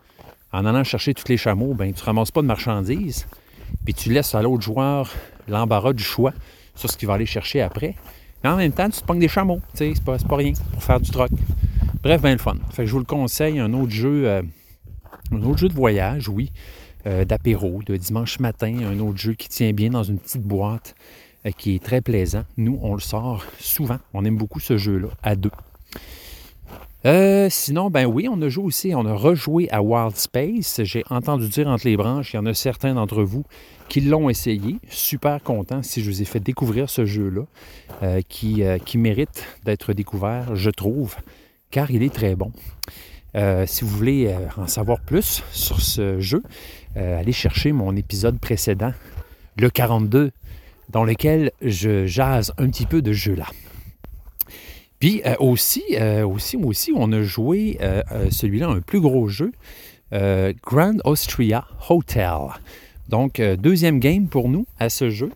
en 0.52 0.64
allant 0.64 0.84
chercher 0.84 1.12
tous 1.12 1.28
les 1.28 1.36
chameaux, 1.36 1.74
ben, 1.74 1.92
tu 1.92 2.00
ne 2.00 2.06
ramasses 2.06 2.30
pas 2.30 2.40
de 2.40 2.46
marchandises, 2.46 3.26
puis 3.84 3.92
tu 3.92 4.10
laisses 4.10 4.34
à 4.34 4.42
l'autre 4.42 4.62
joueur 4.62 5.12
l'embarras 5.48 5.92
du 5.92 6.02
choix 6.02 6.32
sur 6.74 6.90
ce 6.90 6.96
qu'il 6.96 7.08
va 7.08 7.14
aller 7.14 7.26
chercher 7.26 7.60
après. 7.60 7.94
Mais 8.42 8.48
en 8.48 8.56
même 8.56 8.72
temps, 8.72 8.88
tu 8.88 9.00
te 9.00 9.04
pognes 9.04 9.20
des 9.20 9.28
chameaux, 9.28 9.60
tu 9.72 9.78
sais, 9.78 9.92
c'est 9.94 10.04
pas, 10.04 10.16
pas 10.16 10.36
rien 10.36 10.52
pour 10.72 10.82
faire 10.82 10.98
du 10.98 11.10
troc. 11.10 11.30
Bref, 12.02 12.22
bien 12.22 12.32
le 12.32 12.38
fun. 12.38 12.56
Fait 12.70 12.84
que 12.84 12.86
je 12.86 12.92
vous 12.92 13.00
le 13.00 13.04
conseille, 13.04 13.58
un 13.58 13.74
autre 13.74 13.92
jeu, 13.92 14.26
euh, 14.26 14.42
un 15.30 15.42
autre 15.42 15.58
jeu 15.58 15.68
de 15.68 15.74
voyage, 15.74 16.28
oui, 16.28 16.50
d'apéro, 17.04 17.80
de 17.86 17.96
dimanche 17.96 18.40
matin, 18.40 18.76
un 18.84 18.98
autre 19.00 19.16
jeu 19.16 19.32
qui 19.32 19.48
tient 19.48 19.72
bien 19.72 19.88
dans 19.88 20.02
une 20.02 20.18
petite 20.18 20.42
boîte, 20.42 20.94
qui 21.56 21.76
est 21.76 21.82
très 21.82 22.00
plaisant. 22.00 22.44
Nous, 22.56 22.78
on 22.82 22.94
le 22.94 23.00
sort 23.00 23.44
souvent. 23.58 23.98
On 24.14 24.24
aime 24.24 24.36
beaucoup 24.36 24.60
ce 24.60 24.76
jeu-là, 24.76 25.08
à 25.22 25.36
deux. 25.36 25.50
sinon, 27.50 27.90
ben 27.90 28.06
oui, 28.06 28.28
on 28.30 28.40
a 28.42 28.48
joué 28.48 28.64
aussi, 28.64 28.94
on 28.94 29.06
a 29.06 29.14
rejoué 29.14 29.70
à 29.70 29.82
Wild 29.82 30.16
Space. 30.16 30.82
J'ai 30.84 31.04
entendu 31.10 31.48
dire 31.48 31.68
entre 31.68 31.86
les 31.86 31.96
branches, 31.96 32.34
il 32.34 32.36
y 32.36 32.38
en 32.38 32.46
a 32.46 32.54
certains 32.54 32.94
d'entre 32.94 33.22
vous 33.22 33.44
qui 33.88 34.00
l'ont 34.00 34.28
essayé. 34.28 34.76
Super 34.88 35.42
content 35.42 35.82
si 35.82 36.02
je 36.02 36.10
vous 36.10 36.22
ai 36.22 36.24
fait 36.24 36.40
découvrir 36.40 36.90
ce 36.90 37.04
jeu-là, 37.06 38.22
qui, 38.28 38.62
qui 38.84 38.98
mérite 38.98 39.44
d'être 39.64 39.92
découvert, 39.92 40.54
je 40.54 40.70
trouve 40.70 41.16
car 41.70 41.90
il 41.90 42.02
est 42.02 42.12
très 42.12 42.34
bon. 42.34 42.52
Euh, 43.36 43.64
si 43.66 43.84
vous 43.84 43.90
voulez 43.90 44.26
euh, 44.26 44.46
en 44.56 44.66
savoir 44.66 45.00
plus 45.00 45.42
sur 45.52 45.80
ce 45.80 46.18
jeu, 46.18 46.42
euh, 46.96 47.20
allez 47.20 47.32
chercher 47.32 47.72
mon 47.72 47.94
épisode 47.96 48.38
précédent, 48.40 48.92
le 49.56 49.70
42, 49.70 50.32
dans 50.90 51.04
lequel 51.04 51.52
je 51.62 52.06
jase 52.06 52.52
un 52.58 52.68
petit 52.68 52.86
peu 52.86 53.02
de 53.02 53.12
jeu-là. 53.12 53.46
Puis 54.98 55.22
aussi, 55.38 55.82
aussi, 56.26 56.56
aussi, 56.56 56.92
on 56.94 57.10
a 57.12 57.22
joué 57.22 57.78
celui-là, 58.30 58.68
un 58.68 58.80
plus 58.80 59.00
gros 59.00 59.28
jeu, 59.28 59.50
Grand 60.12 60.96
Austria 61.04 61.64
Hotel. 61.88 62.36
Donc, 63.08 63.40
deuxième 63.40 63.98
game 63.98 64.28
pour 64.28 64.50
nous 64.50 64.66
à 64.78 64.90
ce 64.90 65.08
jeu. 65.08 65.30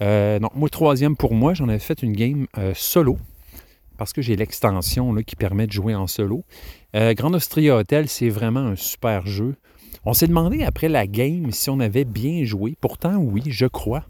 donc, 0.00 0.54
moi, 0.54 0.68
troisième 0.68 1.16
pour 1.16 1.34
moi, 1.34 1.52
j'en 1.52 1.68
ai 1.68 1.80
fait 1.80 2.00
une 2.02 2.12
game 2.12 2.46
solo 2.74 3.18
parce 3.96 4.12
que 4.12 4.22
j'ai 4.22 4.36
l'extension 4.36 5.14
qui 5.22 5.36
permet 5.36 5.66
de 5.66 5.72
jouer 5.72 5.94
en 5.94 6.06
solo. 6.06 6.44
Euh, 6.94 7.14
Grand 7.14 7.32
Austria 7.34 7.76
Hotel, 7.76 8.08
c'est 8.08 8.28
vraiment 8.28 8.60
un 8.60 8.76
super 8.76 9.26
jeu. 9.26 9.56
On 10.04 10.12
s'est 10.12 10.26
demandé 10.26 10.62
après 10.62 10.88
la 10.88 11.06
game 11.06 11.50
si 11.52 11.70
on 11.70 11.80
avait 11.80 12.04
bien 12.04 12.44
joué. 12.44 12.76
Pourtant, 12.80 13.16
oui, 13.16 13.42
je 13.46 13.66
crois. 13.66 14.04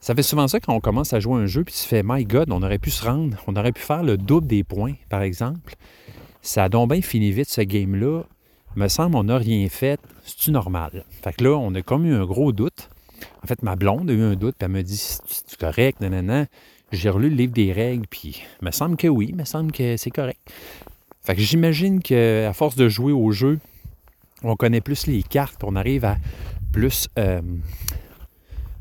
Ça 0.00 0.14
fait 0.14 0.22
souvent 0.22 0.48
ça 0.48 0.60
quand 0.60 0.74
on 0.74 0.80
commence 0.80 1.12
à 1.12 1.20
jouer 1.20 1.34
un 1.34 1.46
jeu, 1.46 1.62
puis 1.62 1.74
tu 1.74 1.86
fais 1.86 2.02
My 2.02 2.24
God, 2.24 2.50
on 2.50 2.62
aurait 2.62 2.78
pu 2.78 2.90
se 2.90 3.04
rendre, 3.04 3.36
on 3.46 3.54
aurait 3.54 3.72
pu 3.72 3.82
faire 3.82 4.02
le 4.02 4.16
double 4.16 4.46
des 4.46 4.64
points, 4.64 4.94
par 5.10 5.20
exemple. 5.20 5.74
Ça 6.40 6.64
a 6.64 6.68
donc 6.70 6.90
bien 6.90 7.02
fini 7.02 7.30
vite, 7.32 7.50
ce 7.50 7.60
game-là. 7.60 8.22
Me 8.76 8.88
semble, 8.88 9.16
on 9.16 9.24
n'a 9.24 9.36
rien 9.36 9.68
fait. 9.68 10.00
C'est-tu 10.24 10.52
normal? 10.52 11.04
Fait 11.22 11.34
que 11.34 11.44
là, 11.44 11.50
on 11.58 11.74
a 11.74 11.82
comme 11.82 12.06
eu 12.06 12.14
un 12.14 12.24
gros 12.24 12.52
doute. 12.52 12.88
En 13.42 13.46
fait, 13.46 13.62
ma 13.62 13.76
blonde 13.76 14.08
a 14.08 14.14
eu 14.14 14.22
un 14.22 14.36
doute, 14.36 14.54
puis 14.58 14.64
elle 14.64 14.72
me 14.72 14.82
dit 14.82 14.96
C'est 14.96 15.58
correct, 15.58 16.00
nanana. 16.00 16.46
J'ai 16.92 17.10
relu 17.10 17.28
le 17.28 17.36
livre 17.36 17.52
des 17.52 17.70
règles, 17.70 18.06
puis 18.08 18.42
me 18.62 18.70
semble 18.70 18.96
que 18.96 19.06
oui, 19.06 19.34
me 19.34 19.44
semble 19.44 19.70
que 19.70 19.98
c'est 19.98 20.10
correct. 20.10 20.40
Fait 21.22 21.34
que 21.34 21.42
j'imagine 21.42 22.00
qu'à 22.00 22.52
force 22.54 22.74
de 22.74 22.88
jouer 22.88 23.12
au 23.12 23.32
jeu, 23.32 23.58
on 24.42 24.56
connaît 24.56 24.80
plus 24.80 25.06
les 25.06 25.22
cartes, 25.22 25.62
on 25.62 25.76
arrive 25.76 26.06
à 26.06 26.16
plus 26.72 27.08
euh, 27.18 27.42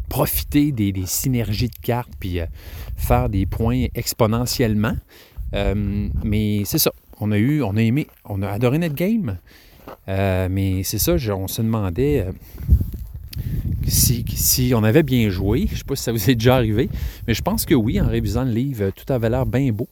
profiter 0.09 0.71
des, 0.71 0.93
synergies 1.05 1.69
de 1.69 1.79
cartes, 1.81 2.11
puis 2.19 2.39
euh, 2.39 2.45
faire 2.97 3.29
des 3.29 3.45
points 3.45 3.85
exponentiellement. 3.95 4.95
Euh, 5.53 6.09
mais 6.23 6.63
c'est 6.65 6.77
ça. 6.77 6.91
On 7.19 7.31
a 7.31 7.37
eu, 7.37 7.61
on 7.63 7.75
a 7.75 7.81
aimé, 7.81 8.07
on 8.25 8.41
a 8.41 8.49
adoré 8.49 8.77
notre 8.77 8.95
game. 8.95 9.37
mais 10.07 10.83
c'est 10.83 10.99
ça, 10.99 11.13
on 11.35 11.47
se 11.47 11.61
demandait 11.61 12.27
si, 13.89 14.73
on 14.75 14.83
avait 14.83 15.03
bien 15.03 15.29
joué. 15.29 15.65
Je 15.67 15.73
ne 15.73 15.77
sais 15.77 15.83
pas 15.83 15.95
si 15.95 16.03
ça 16.03 16.11
vous 16.11 16.29
est 16.29 16.35
déjà 16.35 16.55
arrivé, 16.55 16.89
mais 17.27 17.33
je 17.33 17.41
pense 17.41 17.65
que 17.65 17.75
oui, 17.75 17.99
en 17.99 18.07
révisant 18.07 18.43
le 18.43 18.51
livre, 18.51 18.91
tout 18.91 19.11
avait 19.11 19.29
l'air 19.29 19.45
bien 19.45 19.71
beau. 19.71 19.89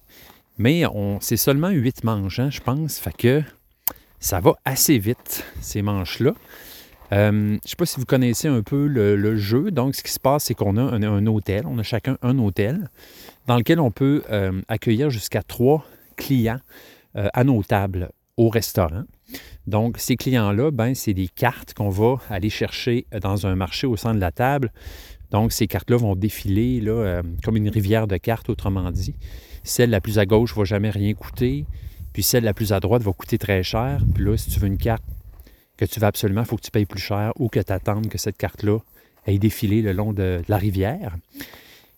Mais 0.58 0.84
c'est 1.20 1.38
seulement 1.38 1.70
huit 1.70 2.04
manches, 2.04 2.40
hein, 2.40 2.50
je 2.50 2.62
pense. 2.62 3.02
Ça 4.20 4.40
va 4.40 4.54
assez 4.66 4.98
vite, 4.98 5.46
ces 5.62 5.82
manches-là. 5.82 6.34
Euh, 7.14 7.32
je 7.32 7.54
ne 7.54 7.60
sais 7.64 7.76
pas 7.78 7.86
si 7.86 8.00
vous 8.00 8.06
connaissez 8.06 8.48
un 8.48 8.62
peu 8.62 8.88
le, 8.88 9.38
jeu. 9.38 9.72
Donc, 9.72 9.96
ce 9.96 10.04
qui 10.04 10.12
se 10.12 10.20
passe, 10.20 10.46
c'est 10.46 10.54
qu'on 10.54 10.78
a 10.78 10.82
un, 10.82 11.26
hôtel. 11.28 11.66
On 11.68 11.78
a 11.80 11.84
chacun 11.84 12.18
un 12.22 12.38
hôtel 12.40 12.90
dans 13.48 13.58
lequel 13.58 13.80
on 13.80 13.92
peut 13.92 14.24
euh, 14.30 14.62
accueillir 14.68 15.10
jusqu'à 15.10 15.42
trois 15.42 15.86
clients 16.16 16.60
euh, 17.16 17.28
à 17.34 17.44
nos 17.44 17.64
tables 17.64 18.10
au 18.36 18.50
restaurant. 18.50 19.04
Donc, 19.66 19.98
ces 19.98 20.16
clients-là, 20.16 20.72
ben, 20.72 20.96
c'est 20.96 21.14
des 21.14 21.28
cartes 21.28 21.74
qu'on 21.74 21.90
va 21.90 22.18
aller 22.30 22.50
chercher 22.50 23.06
dans 23.22 23.48
un 23.48 23.56
marché 23.56 23.88
au 23.88 23.98
centre 23.98 24.16
de 24.16 24.22
la 24.22 24.32
table. 24.32 24.72
Donc, 25.32 25.52
ces 25.52 25.68
cartes-là 25.68 25.98
vont 25.98 26.16
défiler 26.16 26.80
là, 26.80 27.22
comme 27.44 27.58
une 27.58 27.68
rivière 27.70 28.08
de 28.08 28.16
cartes, 28.16 28.50
autrement 28.50 28.92
dit. 28.92 29.16
Celle 29.64 29.90
la 29.90 30.00
plus 30.00 30.20
à 30.20 30.26
gauche 30.26 30.56
ne 30.56 30.60
va 30.60 30.64
jamais 30.64 30.90
rien 30.90 31.14
coûter, 31.14 31.66
puis 32.14 32.24
celle 32.24 32.46
la 32.46 32.54
plus 32.54 32.72
à 32.72 32.80
droite 32.80 33.02
va 33.02 33.12
coûter 33.12 33.38
très 33.38 33.64
cher. 33.64 34.02
Puis 34.14 34.24
là, 34.24 34.38
si 34.38 34.50
tu 34.50 34.60
veux 34.60 34.68
une 34.68 34.78
carte 34.78 35.04
que 35.78 35.86
tu 35.86 36.00
veux 36.00 36.06
absolument, 36.06 36.42
il 36.42 36.48
faut 36.48 36.58
que 36.58 36.62
tu 36.62 36.72
payes 36.72 36.86
plus 36.86 37.02
cher 37.02 37.34
ou 37.38 37.50
que 37.50 37.60
tu 37.60 37.72
attendes 37.72 38.10
que 38.10 38.18
cette 38.18 38.38
carte-là 38.38 38.80
aille 39.26 39.40
défiler 39.40 39.82
le 39.82 39.94
long 39.94 40.14
de, 40.14 40.42
la 40.48 40.58
rivière. 40.58 41.16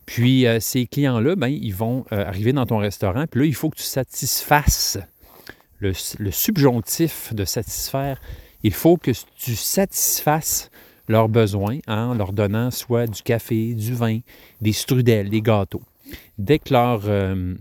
Puis, 0.06 0.48
euh, 0.48 0.60
ces 0.60 0.88
clients-là, 0.88 1.36
ben, 1.36 1.48
ils 1.48 1.74
vont 1.74 2.06
arriver 2.10 2.54
dans 2.54 2.66
ton 2.66 2.78
restaurant, 2.78 3.26
puis 3.28 3.42
là, 3.42 3.46
il 3.46 3.56
faut 3.56 3.70
que 3.70 3.78
tu 3.78 3.84
satisfasses 3.84 4.98
le, 5.80 6.32
subjonctif 6.32 7.34
de 7.34 7.46
satisfaire, 7.46 8.22
il 8.64 8.74
faut 8.74 8.98
que 8.98 9.12
tu 9.38 9.56
satisfasses 9.56 10.70
leurs 11.08 11.30
besoins 11.30 11.80
en 11.88 12.14
leur 12.14 12.34
donnant 12.34 12.72
soit 12.72 13.08
du 13.08 13.22
café, 13.22 13.74
du 13.74 13.94
vin, 13.94 14.20
des 14.62 14.74
strudels, 14.74 15.30
des 15.30 15.42
gâteaux. 15.42 15.82
Dès 16.38 16.60
que 16.60 16.74
leur 16.74 17.02
euh, 17.06 17.56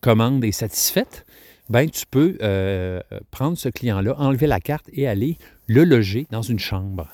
commande 0.00 0.44
est 0.44 0.52
satisfaite, 0.52 1.26
ben, 1.70 1.88
tu 1.88 2.04
peux 2.10 2.36
euh, 2.42 3.00
prendre 3.30 3.56
ce 3.56 3.68
client-là, 3.68 4.16
enlever 4.18 4.48
la 4.48 4.58
carte 4.58 4.90
et 4.92 5.06
aller 5.06 5.38
le 5.68 5.84
loger 5.84 6.26
dans 6.30 6.42
une 6.42 6.58
chambre. 6.58 7.06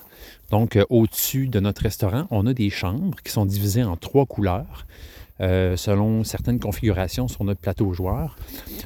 Donc, 0.50 0.76
euh, 0.76 0.84
au-dessus 0.88 1.46
de 1.46 1.60
notre 1.60 1.82
restaurant, 1.82 2.26
on 2.30 2.46
a 2.46 2.54
des 2.54 2.70
chambres 2.70 3.18
qui 3.22 3.30
sont 3.30 3.44
divisées 3.44 3.84
en 3.84 3.96
trois 3.96 4.24
couleurs. 4.26 4.86
euh, 5.42 5.76
selon 5.76 6.24
certaines 6.24 6.58
configurations 6.58 7.28
sur 7.28 7.44
notre 7.44 7.60
plateau 7.60 7.92
joueur. 7.92 8.36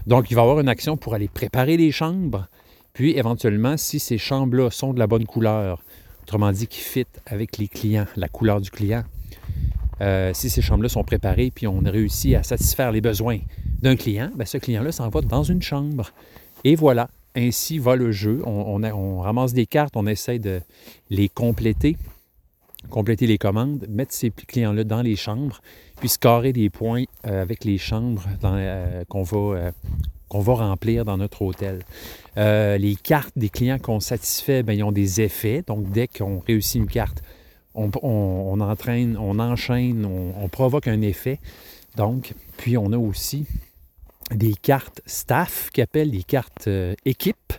Donc, 0.08 0.32
il 0.32 0.34
va 0.34 0.40
y 0.40 0.42
avoir 0.42 0.58
une 0.58 0.68
action 0.68 0.96
pour 0.96 1.14
aller 1.14 1.28
préparer 1.28 1.76
les 1.76 1.92
chambres, 1.92 2.48
puis 2.92 3.16
éventuellement, 3.16 3.76
si 3.76 4.00
ces 4.00 4.18
chambres-là 4.18 4.68
sont 4.72 4.92
de 4.92 4.98
la 4.98 5.06
bonne 5.06 5.26
couleur, 5.26 5.80
autrement 6.22 6.50
dit, 6.50 6.66
qui 6.66 6.80
fit 6.80 7.06
avec 7.24 7.56
les 7.58 7.68
clients, 7.68 8.06
la 8.16 8.26
couleur 8.26 8.60
du 8.60 8.72
client, 8.72 9.04
si 10.32 10.50
ces 10.50 10.60
chambres-là 10.60 10.88
sont 10.88 11.04
préparées, 11.04 11.52
puis 11.54 11.68
on 11.68 11.84
a 11.84 11.90
réussi 11.92 12.34
à 12.34 12.42
satisfaire 12.42 12.90
les 12.90 13.00
besoins 13.00 13.38
d'un 13.82 13.96
client, 13.96 14.30
bien, 14.34 14.46
ce 14.46 14.58
client-là 14.58 14.92
s'en 14.92 15.08
va 15.08 15.20
dans 15.20 15.42
une 15.42 15.62
chambre. 15.62 16.10
Et 16.64 16.74
voilà, 16.74 17.08
ainsi 17.34 17.78
va 17.78 17.96
le 17.96 18.12
jeu. 18.12 18.42
On, 18.44 19.20
ramasse 19.20 19.52
des 19.52 19.66
cartes, 19.66 19.96
on 19.96 20.06
essaie 20.06 20.38
de 20.38 20.60
les 21.08 21.28
compléter, 21.28 21.96
compléter 22.90 23.26
les 23.26 23.38
commandes, 23.38 23.86
mettre 23.88 24.12
ces 24.12 24.30
clients-là 24.30 24.84
dans 24.84 25.02
les 25.02 25.16
chambres, 25.16 25.60
puis 25.98 26.08
scorer 26.08 26.52
des 26.52 26.70
points 26.70 27.04
euh, 27.26 27.42
avec 27.42 27.64
les 27.64 27.78
chambres 27.78 28.24
euh, 28.44 29.04
qu'on 29.08 29.22
va, 29.22 29.72
qu'on 30.28 30.40
va 30.40 30.54
remplir 30.54 31.04
dans 31.04 31.16
notre 31.16 31.42
hôtel. 31.42 31.84
les 32.36 32.96
cartes 33.02 33.36
des 33.36 33.48
clients 33.48 33.78
qu'on 33.78 34.00
satisfait, 34.00 34.62
bien, 34.62 34.74
ils 34.74 34.84
ont 34.84 34.92
des 34.92 35.20
effets. 35.20 35.62
Donc, 35.66 35.90
dès 35.90 36.08
qu'on 36.08 36.40
réussit 36.40 36.76
une 36.76 36.88
carte, 36.88 37.22
on, 37.74 38.60
entraîne, 38.60 39.16
on 39.16 39.38
enchaîne, 39.38 40.04
on, 40.04 40.48
provoque 40.48 40.88
un 40.88 41.00
effet. 41.02 41.38
Donc, 41.96 42.34
puis 42.56 42.76
on 42.76 42.92
a 42.92 42.98
aussi 42.98 43.46
des 44.30 44.54
cartes 44.54 45.00
staff 45.06 45.70
qui 45.72 45.82
appellent 45.82 46.10
des 46.10 46.22
cartes 46.22 46.68
euh, 46.68 46.94
équipe. 47.04 47.52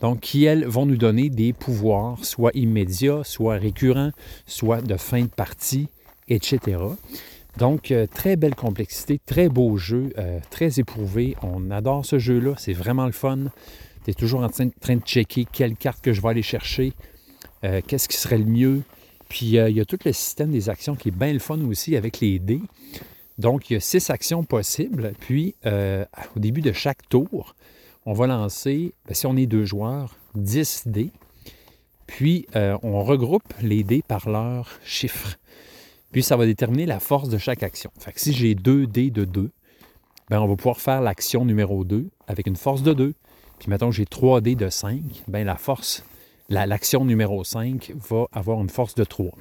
Donc, 0.00 0.20
qui, 0.20 0.44
elles, 0.44 0.64
vont 0.64 0.86
nous 0.86 0.96
donner 0.96 1.28
des 1.28 1.52
pouvoirs, 1.52 2.24
soit 2.24 2.52
immédiats, 2.54 3.24
soit 3.24 3.56
récurrents, 3.56 4.12
soit 4.46 4.80
de 4.80 4.96
fin 4.96 5.22
de 5.22 5.28
partie, 5.28 5.88
etc. 6.28 6.78
Donc, 7.56 7.90
euh, 7.90 8.06
très 8.06 8.36
belle 8.36 8.54
complexité, 8.54 9.20
très 9.26 9.48
beau 9.48 9.76
jeu, 9.76 10.12
euh, 10.18 10.38
très 10.50 10.78
éprouvé. 10.78 11.36
On 11.42 11.72
adore 11.72 12.06
ce 12.06 12.20
jeu-là, 12.20 12.54
c'est 12.58 12.72
vraiment 12.72 13.06
le 13.06 13.12
fun. 13.12 13.46
Tu 14.04 14.12
es 14.12 14.14
toujours 14.14 14.42
en 14.44 14.48
train, 14.48 14.66
de 14.66 15.00
checker 15.00 15.46
quelle 15.50 15.74
carte 15.74 16.00
que 16.00 16.12
je 16.12 16.20
vais 16.22 16.28
aller 16.28 16.42
chercher, 16.42 16.92
qu'est-ce 17.88 18.08
qui 18.08 18.16
serait 18.16 18.38
le 18.38 18.44
mieux, 18.44 18.82
puis 19.28 19.46
il 19.56 19.76
y 19.76 19.80
a 19.80 19.84
tout 19.84 19.98
le 20.04 20.12
système 20.12 20.52
des 20.52 20.70
actions 20.70 20.94
qui 20.94 21.08
est 21.08 21.12
bien 21.12 21.32
le 21.32 21.40
fun 21.40 21.60
aussi 21.64 21.96
avec 21.96 22.20
les 22.20 22.38
dés. 22.38 22.62
Donc, 23.38 23.70
il 23.70 23.74
y 23.74 23.76
a 23.76 23.80
six 23.80 24.10
actions 24.10 24.44
possibles. 24.44 25.12
Puis, 25.20 25.54
euh, 25.66 26.04
au 26.36 26.40
début 26.40 26.60
de 26.60 26.72
chaque 26.72 27.08
tour, 27.08 27.54
on 28.04 28.12
va 28.12 28.26
lancer, 28.26 28.92
ben, 29.06 29.14
si 29.14 29.26
on 29.26 29.36
est 29.36 29.46
deux 29.46 29.64
joueurs, 29.64 30.16
10 30.34 30.84
dés. 30.86 31.10
Puis, 32.06 32.46
euh, 32.56 32.76
on 32.82 33.02
regroupe 33.04 33.54
les 33.62 33.84
dés 33.84 34.02
par 34.06 34.28
leur 34.28 34.70
chiffre. 34.84 35.38
Puis, 36.10 36.22
ça 36.22 36.36
va 36.36 36.46
déterminer 36.46 36.86
la 36.86 37.00
force 37.00 37.28
de 37.28 37.38
chaque 37.38 37.62
action. 37.62 37.90
Fait 37.98 38.12
que 38.12 38.20
si 38.20 38.32
j'ai 38.32 38.54
deux 38.54 38.86
dés 38.86 39.10
de 39.10 39.24
2, 39.24 39.50
ben, 40.30 40.40
on 40.40 40.48
va 40.48 40.56
pouvoir 40.56 40.80
faire 40.80 41.00
l'action 41.00 41.44
numéro 41.44 41.84
2 41.84 42.08
avec 42.26 42.46
une 42.46 42.56
force 42.56 42.82
de 42.82 42.92
2. 42.92 43.14
Puis, 43.58 43.70
mettons 43.70 43.90
j'ai 43.90 44.06
3 44.06 44.40
dés 44.40 44.54
de 44.56 44.68
5, 44.68 45.00
ben, 45.28 45.44
la 45.44 45.56
force 45.56 46.02
l'action 46.48 47.04
numéro 47.04 47.44
5 47.44 47.92
va 48.08 48.26
avoir 48.32 48.60
une 48.60 48.70
force 48.70 48.94
de 48.94 49.04
3. 49.04 49.32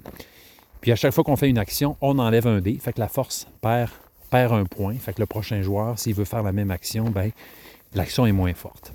Puis 0.88 0.94
à 0.94 0.96
chaque 0.96 1.12
fois 1.12 1.26
qu'on 1.26 1.36
fait 1.36 1.50
une 1.50 1.58
action, 1.58 1.98
on 2.00 2.18
enlève 2.18 2.48
un 2.48 2.62
dé, 2.62 2.80
fait 2.82 2.94
que 2.94 3.02
la 3.02 3.10
force 3.10 3.46
perd, 3.60 3.90
perd 4.30 4.54
un 4.54 4.64
point. 4.64 4.96
Fait 4.96 5.12
que 5.12 5.20
le 5.20 5.26
prochain 5.26 5.62
joueur, 5.62 6.00
s'il 6.00 6.14
veut 6.14 6.24
faire 6.24 6.44
la 6.44 6.54
même 6.54 6.72
action, 6.72 7.10
ben 7.10 7.32
l'action 7.94 8.26
est 8.26 8.32
moins 8.32 8.54
forte. 8.54 8.94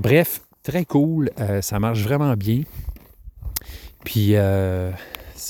Bref, 0.00 0.40
très 0.64 0.84
cool, 0.84 1.30
euh, 1.38 1.62
ça 1.62 1.78
marche 1.78 2.00
vraiment 2.00 2.34
bien. 2.34 2.62
Puis 4.04 4.34
euh, 4.34 4.90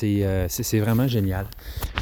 euh, 0.02 0.46
c'est 0.50 0.78
vraiment 0.78 1.08
génial 1.08 1.46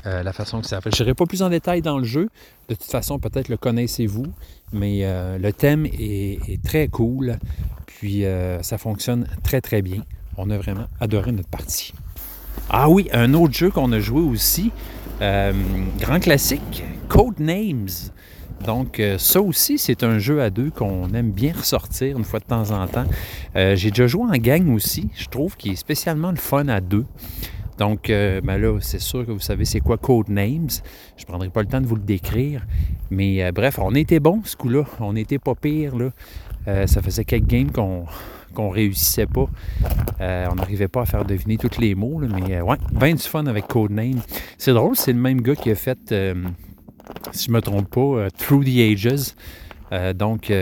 la 0.05 0.33
façon 0.33 0.61
que 0.61 0.67
ça 0.67 0.81
fait. 0.81 0.91
Je 0.93 1.05
n'irai 1.05 1.15
pas 1.15 1.27
plus 1.27 1.43
en 1.43 1.49
détail 1.49 1.81
dans 1.81 1.99
le 1.99 2.05
jeu. 2.05 2.29
De 2.69 2.75
toute 2.75 2.91
façon, 2.91 3.21
peut-être 3.21 3.49
le 3.49 3.57
connaissez-vous, 3.57 4.27
mais 4.73 5.03
le 5.39 5.53
thème 5.53 5.87
est, 5.87 6.61
très 6.65 6.89
cool. 6.89 7.39
Puis 7.87 8.25
ça 8.63 8.79
fonctionne 8.79 9.29
très 9.45 9.61
très 9.61 9.81
bien. 9.81 10.03
On 10.37 10.51
a 10.51 10.59
vraiment 10.59 10.89
adoré 10.99 11.31
notre 11.31 11.51
partie. 11.51 11.95
Ah 12.69 12.89
oui, 12.89 13.09
un 13.13 13.35
autre 13.35 13.55
jeu 13.55 13.71
qu'on 13.71 13.91
a 13.93 14.01
joué 14.01 14.21
aussi, 14.21 14.71
euh, 15.23 15.53
grand 15.99 16.21
classique, 16.21 16.85
Code 17.09 17.41
Names. 17.41 17.89
Donc 18.65 19.01
euh, 19.01 19.17
ça 19.19 19.41
aussi, 19.41 19.79
c'est 19.79 20.05
un 20.05 20.19
jeu 20.19 20.43
à 20.43 20.51
deux 20.51 20.71
qu'on 20.71 21.13
aime 21.15 21.31
bien 21.31 21.53
ressortir 21.57 22.19
une 22.19 22.25
fois 22.25 22.41
de 22.41 22.45
temps 22.45 22.71
en 22.71 22.87
temps. 22.87 23.07
J'ai 23.55 23.91
déjà 23.91 24.07
joué 24.07 24.25
en 24.25 24.37
gang 24.37 24.69
aussi, 24.75 25.09
je 25.17 25.27
trouve 25.27 25.57
qu'il 25.57 25.73
est 25.73 25.77
spécialement 25.77 26.31
le 26.31 26.37
fun 26.37 26.69
à 26.69 26.81
deux. 26.81 27.07
Donc 27.79 28.09
ben 28.09 28.59
là, 28.59 28.79
c'est 28.81 29.01
sûr 29.01 29.25
que 29.25 29.33
vous 29.33 29.41
savez 29.41 29.65
c'est 29.65 29.81
quoi 29.81 29.97
Code 29.97 30.29
Names. 30.29 30.69
Je 31.17 31.23
ne 31.23 31.27
prendrai 31.27 31.49
pas 31.49 31.63
le 31.63 31.69
temps 31.69 31.81
de 31.81 31.87
vous 31.87 31.97
le 31.97 32.03
décrire. 32.03 32.67
Mais 33.11 33.51
bref, 33.53 33.79
on 33.81 33.95
était 33.95 34.21
bon 34.21 34.43
ce 34.45 34.55
coup-là. 34.57 34.85
On 35.01 35.17
était 35.17 35.39
pas 35.39 35.55
pire. 35.55 35.97
Là. 35.97 36.11
Euh, 36.69 36.87
ça 36.87 37.01
faisait 37.01 37.25
quelques 37.25 37.47
games 37.47 37.71
qu'on 37.71 38.05
qu'on 38.55 38.71
réussissait 38.71 39.27
pas. 39.27 39.47
Euh, 40.21 40.47
on 40.51 40.55
n'arrivait 40.55 40.89
pas 40.89 41.03
à 41.03 41.07
faire 41.07 41.25
deviner 41.25 41.57
tous 41.57 41.81
les 41.81 41.95
mots, 41.95 42.19
mais 42.21 42.57
euh, 42.57 42.63
ouais, 42.63 42.77
bien 42.93 43.15
du 43.15 43.23
fun 43.23 43.47
avec 43.47 43.67
Codename. 43.67 44.21
C'est 44.59 44.73
drôle, 44.73 44.97
c'est 44.97 45.13
le 45.13 45.19
même 45.19 45.41
gars 45.41 45.55
qui 45.55 45.71
a 45.71 45.75
fait, 45.75 46.15
si 47.33 47.47
je 47.47 47.53
me 47.53 47.61
trompe 47.61 47.91
pas, 47.91 48.29
Through 48.39 48.65
the 48.65 48.79
Ages. 48.79 49.35
donc, 50.15 50.53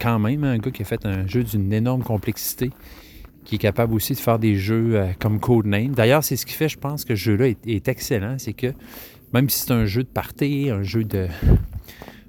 quand 0.00 0.18
même, 0.18 0.44
un 0.44 0.58
gars 0.58 0.70
qui 0.70 0.82
a 0.82 0.84
fait 0.84 1.04
un 1.06 1.26
jeu 1.26 1.44
d'une 1.44 1.72
énorme 1.72 2.02
complexité, 2.02 2.70
qui 3.44 3.56
est 3.56 3.58
capable 3.58 3.94
aussi 3.94 4.14
de 4.14 4.18
faire 4.18 4.38
des 4.38 4.56
jeux 4.56 5.00
comme 5.20 5.40
Codename. 5.40 5.88
D'ailleurs, 5.94 6.24
c'est 6.24 6.36
ce 6.36 6.46
qui 6.46 6.54
fait, 6.54 6.68
je 6.68 6.78
pense, 6.78 7.04
que 7.04 7.14
ce 7.14 7.20
jeu-là 7.20 7.48
est, 7.48 7.66
est, 7.66 7.88
excellent. 7.88 8.36
C'est 8.38 8.54
que 8.54 8.72
même 9.32 9.48
si 9.48 9.60
c'est 9.60 9.72
un 9.72 9.84
jeu 9.84 10.02
de 10.02 10.08
party, 10.08 10.70
un 10.70 10.82
jeu 10.82 11.04
de 11.04 11.28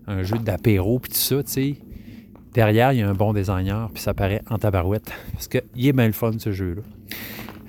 un 0.07 0.24
jeu 0.24 0.38
d'apéro, 0.38 1.00
puis 1.00 1.12
tout 1.12 1.17
ça, 1.17 1.43
tu 1.43 1.51
sais, 1.51 1.75
derrière, 2.55 2.93
il 2.93 3.00
y 3.00 3.01
a 3.01 3.09
un 3.09 3.13
bon 3.13 3.33
designer, 3.33 3.89
puis 3.93 4.01
ça 4.01 4.13
paraît 4.13 4.41
en 4.50 4.57
tabarouette. 4.57 5.12
Parce 5.33 5.47
qu'il 5.47 5.88
est 5.88 5.93
bien 5.93 6.07
le 6.07 6.13
fun, 6.13 6.31
ce 6.39 6.51
jeu-là. 6.51 6.81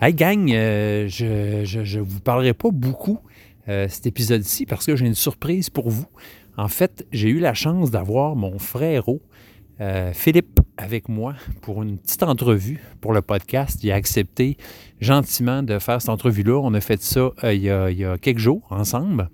Hey, 0.01 0.15
gang, 0.15 0.51
euh, 0.53 1.09
je 1.09 1.99
ne 1.99 2.01
vous 2.01 2.21
parlerai 2.21 2.55
pas 2.55 2.71
beaucoup 2.71 3.19
euh, 3.69 3.89
cet 3.89 4.07
épisode-ci 4.07 4.65
parce 4.65 4.87
que 4.87 4.95
j'ai 4.95 5.07
une 5.07 5.15
surprise 5.15 5.71
pour 5.71 5.91
vous. 5.91 6.07
En 6.57 6.69
fait, 6.69 7.05
j'ai 7.13 7.29
eu 7.29 7.41
la 7.41 7.53
chance 7.53 7.91
d'avoir 7.91 8.37
mon 8.37 8.59
frérot, 8.59 9.21
euh, 9.81 10.13
Philippe, 10.15 10.61
avec 10.77 11.09
moi 11.09 11.35
pour 11.63 11.83
une 11.83 11.99
petite 11.99 12.23
entrevue 12.23 12.81
pour 13.01 13.13
le 13.13 13.23
podcast. 13.23 13.83
Il 13.83 13.91
a 13.91 13.97
accepté 13.97 14.57
gentiment 15.01 15.63
de 15.63 15.79
faire 15.81 16.01
cette 16.01 16.11
entrevue-là. 16.11 16.61
On 16.63 16.73
a 16.75 16.81
fait 16.81 17.03
ça 17.03 17.33
il 17.43 17.63
y, 17.63 17.71
a, 17.71 18.19
quelques 18.19 18.39
jours 18.39 18.67
ensemble. 18.71 19.31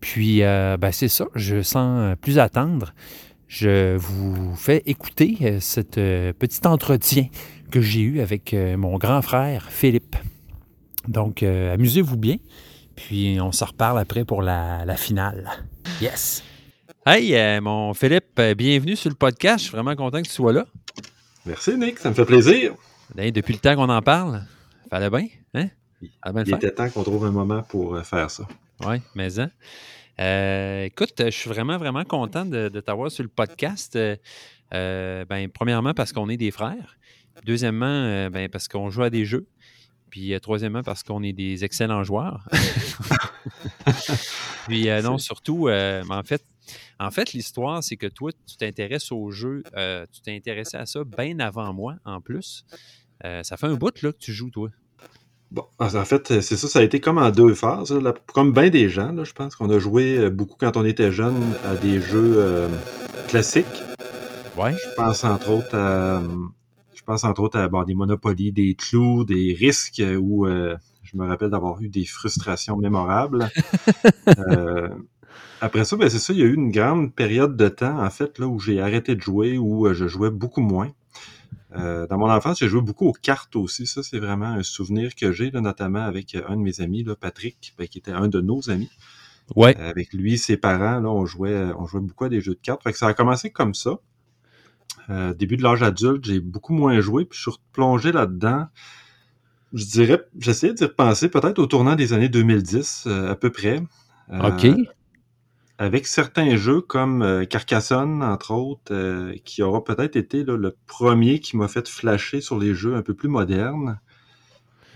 Puis, 0.00 0.40
ben, 0.40 0.92
c'est 0.92 1.08
ça, 1.08 1.26
je 1.34 1.60
sens 1.60 2.16
plus 2.20 2.38
attendre 2.38 2.94
je 3.48 3.96
vous 3.96 4.54
fais 4.54 4.82
écouter 4.84 5.38
euh, 5.40 5.60
ce 5.60 5.80
euh, 5.96 6.32
petit 6.34 6.60
entretien 6.66 7.28
que 7.70 7.80
j'ai 7.80 8.00
eu 8.00 8.20
avec 8.20 8.52
euh, 8.52 8.76
mon 8.76 8.98
grand 8.98 9.22
frère 9.22 9.68
Philippe. 9.70 10.16
Donc, 11.06 11.42
amusez-vous 11.42 12.18
bien, 12.18 12.36
puis 12.94 13.38
on 13.40 13.50
se 13.50 13.64
reparle 13.64 13.98
après 13.98 14.26
pour 14.26 14.42
la, 14.42 14.84
finale. 14.96 15.50
Yes! 16.02 16.44
Hey, 17.06 17.58
mon 17.62 17.94
Philippe, 17.94 18.38
bienvenue 18.58 18.94
sur 18.94 19.08
le 19.08 19.14
podcast. 19.14 19.60
Je 19.60 19.68
suis 19.68 19.72
vraiment 19.72 19.96
content 19.96 20.20
que 20.20 20.26
tu 20.26 20.34
sois 20.34 20.52
là. 20.52 20.66
Merci, 21.46 21.78
Nick. 21.78 21.98
Ça 21.98 22.10
me 22.10 22.14
fait 22.14 22.26
plaisir. 22.26 22.74
depuis 23.14 23.54
le 23.54 23.58
temps 23.58 23.74
qu'on 23.74 23.88
en 23.88 24.02
parle, 24.02 24.44
fallait 24.90 25.08
bien. 25.08 25.28
Hein? 25.54 25.68
Il 26.02 26.54
était 26.54 26.72
temps 26.72 26.90
qu'on 26.90 27.04
trouve 27.04 27.24
un 27.24 27.30
moment 27.30 27.62
pour 27.62 27.98
faire 28.04 28.30
ça. 28.30 28.46
Oui, 28.86 28.96
mais 29.14 29.40
hein? 29.40 29.48
Euh, 30.20 30.84
écoute, 30.84 31.14
je 31.18 31.30
suis 31.30 31.48
vraiment, 31.48 31.78
vraiment 31.78 32.04
content 32.04 32.44
de, 32.44 32.68
t'avoir 32.80 33.10
sur 33.10 33.22
le 33.22 33.28
podcast. 33.28 33.96
Euh, 33.96 34.16
euh, 34.74 35.24
ben, 35.24 35.48
premièrement, 35.48 35.94
parce 35.94 36.12
qu'on 36.12 36.28
est 36.28 36.36
des 36.36 36.50
frères. 36.50 36.98
Deuxièmement, 37.44 38.28
ben, 38.30 38.48
parce 38.48 38.66
qu'on 38.66 38.90
joue 38.90 39.02
à 39.02 39.10
des 39.10 39.24
jeux. 39.24 39.46
Puis 40.10 40.34
troisièmement, 40.40 40.82
parce 40.82 41.02
qu'on 41.02 41.22
est 41.22 41.32
des 41.32 41.64
excellents 41.64 42.02
joueurs. 42.02 42.48
Puis 44.66 44.88
non, 45.02 45.18
surtout, 45.18 45.68
en 45.68 46.22
fait, 46.24 46.44
en 46.98 47.10
fait, 47.10 47.32
l'histoire, 47.32 47.82
c'est 47.82 47.96
que 47.96 48.06
toi, 48.06 48.32
tu 48.46 48.56
t'intéresses 48.56 49.12
au 49.12 49.30
jeu, 49.30 49.62
tu 50.12 50.20
t'es 50.22 50.34
intéressé 50.34 50.76
à 50.76 50.86
ça 50.86 51.04
bien 51.04 51.38
avant 51.38 51.72
moi, 51.72 51.96
en 52.04 52.20
plus. 52.20 52.64
ça 53.22 53.56
fait 53.56 53.66
un 53.66 53.74
bout 53.74 54.02
là, 54.02 54.12
que 54.12 54.18
tu 54.18 54.32
joues, 54.32 54.50
toi. 54.50 54.70
Bon, 55.50 55.64
en 55.78 55.88
fait, 56.04 56.40
c'est 56.40 56.56
ça, 56.56 56.68
ça 56.68 56.78
a 56.80 56.82
été 56.82 57.00
comme 57.00 57.16
en 57.16 57.30
deux 57.30 57.54
phases. 57.54 57.98
comme 58.34 58.52
bien 58.52 58.68
des 58.68 58.90
gens, 58.90 59.12
là, 59.12 59.24
je 59.24 59.32
pense 59.32 59.56
qu'on 59.56 59.70
a 59.70 59.78
joué 59.78 60.18
euh, 60.18 60.30
beaucoup 60.30 60.56
quand 60.58 60.76
on 60.76 60.84
était 60.84 61.10
jeune 61.10 61.54
à 61.64 61.74
des 61.74 62.00
jeux 62.00 62.34
euh, 62.36 62.68
classiques. 63.28 63.82
Ouais. 64.58 64.72
Je 64.72 64.94
pense 64.94 65.24
entre 65.24 65.50
autres 65.50 65.74
à, 65.74 66.22
je 66.94 67.02
pense 67.02 67.24
entre 67.24 67.40
autres 67.40 67.58
à 67.58 67.84
des 67.84 67.94
Monopoly, 67.94 68.52
des 68.52 68.74
clous, 68.74 69.24
des 69.24 69.56
risques 69.58 70.02
où 70.20 70.46
euh, 70.46 70.76
je 71.02 71.16
me 71.16 71.26
rappelle 71.26 71.50
d'avoir 71.50 71.80
eu 71.80 71.88
des 71.88 72.04
frustrations 72.04 72.76
mémorables. 72.76 73.48
après 75.62 75.84
ça, 75.86 75.96
ben 75.96 76.10
c'est 76.10 76.18
ça, 76.18 76.34
il 76.34 76.40
y 76.40 76.42
a 76.42 76.46
eu 76.46 76.54
une 76.54 76.70
grande 76.70 77.14
période 77.14 77.56
de 77.56 77.68
temps, 77.68 78.04
en 78.04 78.10
fait, 78.10 78.38
là, 78.38 78.46
où 78.46 78.58
j'ai 78.58 78.82
arrêté 78.82 79.14
de 79.14 79.22
jouer, 79.22 79.56
où 79.56 79.90
je 79.94 80.06
jouais 80.08 80.30
beaucoup 80.30 80.60
moins. 80.60 80.90
Euh, 81.76 82.06
dans 82.06 82.18
mon 82.18 82.30
enfance, 82.30 82.58
j'ai 82.58 82.68
joué 82.68 82.80
beaucoup 82.80 83.06
aux 83.06 83.12
cartes 83.12 83.54
aussi. 83.56 83.86
Ça, 83.86 84.02
c'est 84.02 84.18
vraiment 84.18 84.46
un 84.46 84.62
souvenir 84.62 85.14
que 85.14 85.32
j'ai, 85.32 85.50
notamment 85.50 86.02
avec 86.02 86.34
euh, 86.34 86.42
un 86.48 86.56
de 86.56 86.62
mes 86.62 86.80
amis, 86.80 87.04
là, 87.04 87.14
Patrick, 87.14 87.74
ben, 87.78 87.86
qui 87.86 87.98
était 87.98 88.12
un 88.12 88.28
de 88.28 88.40
nos 88.40 88.70
amis. 88.70 88.90
Ouais. 89.56 89.76
Avec 89.76 90.12
lui, 90.12 90.38
ses 90.38 90.56
parents, 90.56 91.00
là, 91.00 91.08
on 91.08 91.26
jouait, 91.26 91.72
on 91.78 91.86
jouait 91.86 92.00
beaucoup 92.00 92.24
à 92.24 92.28
des 92.28 92.40
jeux 92.40 92.54
de 92.54 92.60
cartes. 92.60 92.82
Fait 92.82 92.92
que 92.92 92.98
ça 92.98 93.06
a 93.06 93.14
commencé 93.14 93.50
comme 93.50 93.74
ça. 93.74 93.98
Euh, 95.10 95.32
début 95.32 95.56
de 95.56 95.62
l'âge 95.62 95.82
adulte, 95.82 96.24
j'ai 96.24 96.40
beaucoup 96.40 96.74
moins 96.74 97.00
joué, 97.00 97.24
puis 97.24 97.36
je 97.36 97.42
suis 97.42 97.50
replongé 97.50 98.12
là-dedans. 98.12 98.66
Je 99.72 99.84
dirais, 99.84 100.22
j'essayais 100.38 100.74
d'y 100.74 100.84
repenser 100.84 101.28
peut-être 101.28 101.58
au 101.58 101.66
tournant 101.66 101.94
des 101.94 102.12
années 102.12 102.28
2010, 102.28 103.04
euh, 103.06 103.30
à 103.30 103.34
peu 103.34 103.50
près. 103.50 103.82
Euh, 104.30 104.50
OK. 104.50 104.66
Avec 105.78 106.06
certains 106.06 106.56
jeux 106.56 106.80
comme 106.80 107.22
euh, 107.22 107.44
Carcassonne, 107.44 108.22
entre 108.22 108.52
autres, 108.52 108.92
euh, 108.92 109.34
qui 109.44 109.62
aura 109.62 109.84
peut-être 109.84 110.16
été 110.16 110.44
là, 110.44 110.56
le 110.56 110.76
premier 110.86 111.40
qui 111.40 111.56
m'a 111.56 111.68
fait 111.68 111.88
flasher 111.88 112.40
sur 112.40 112.58
les 112.58 112.74
jeux 112.74 112.96
un 112.96 113.02
peu 113.02 113.14
plus 113.14 113.28
modernes. 113.28 113.98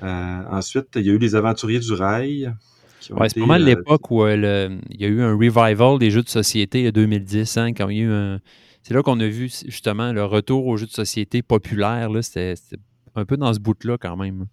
Euh, 0.03 0.43
ensuite, 0.51 0.89
il 0.97 1.03
y 1.03 1.11
a 1.11 1.13
eu 1.13 1.19
les 1.19 1.35
Aventuriers 1.37 1.79
du 1.79 1.93
Rail. 1.93 2.53
Ouais, 3.11 3.29
c'est 3.29 3.39
pas 3.39 3.47
mal 3.47 3.65
l'époque 3.65 4.11
où 4.11 4.25
le- 4.25 4.79
il 4.91 5.01
y 5.01 5.05
a 5.05 5.09
eu 5.09 5.23
un 5.23 5.33
revival 5.37 5.99
des 5.99 6.11
jeux 6.11 6.23
de 6.23 6.29
société 6.29 6.89
en 6.89 6.91
2010, 6.91 7.57
hein, 7.57 7.73
quand 7.73 7.89
il 7.89 7.99
y 7.99 8.01
a 8.01 8.05
eu 8.05 8.13
un- 8.13 8.41
C'est 8.85 8.95
là 8.95 9.03
qu'on 9.03 9.21
a 9.21 9.29
vu 9.29 9.49
justement 9.67 10.13
le 10.13 10.25
retour 10.25 10.67
aux 10.67 10.77
jeux 10.77 10.87
de 10.87 10.91
société 10.91 11.41
populaires. 11.43 12.11
c'était 12.23 12.55
un 13.15 13.25
peu 13.25 13.37
dans 13.37 13.55
ce 13.55 13.61
bout-là 13.61 13.97
quand 13.97 14.17
même. 14.17 14.47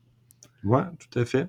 Ouais, 0.63 0.83
tout 0.99 1.19
à 1.19 1.25
fait. 1.25 1.47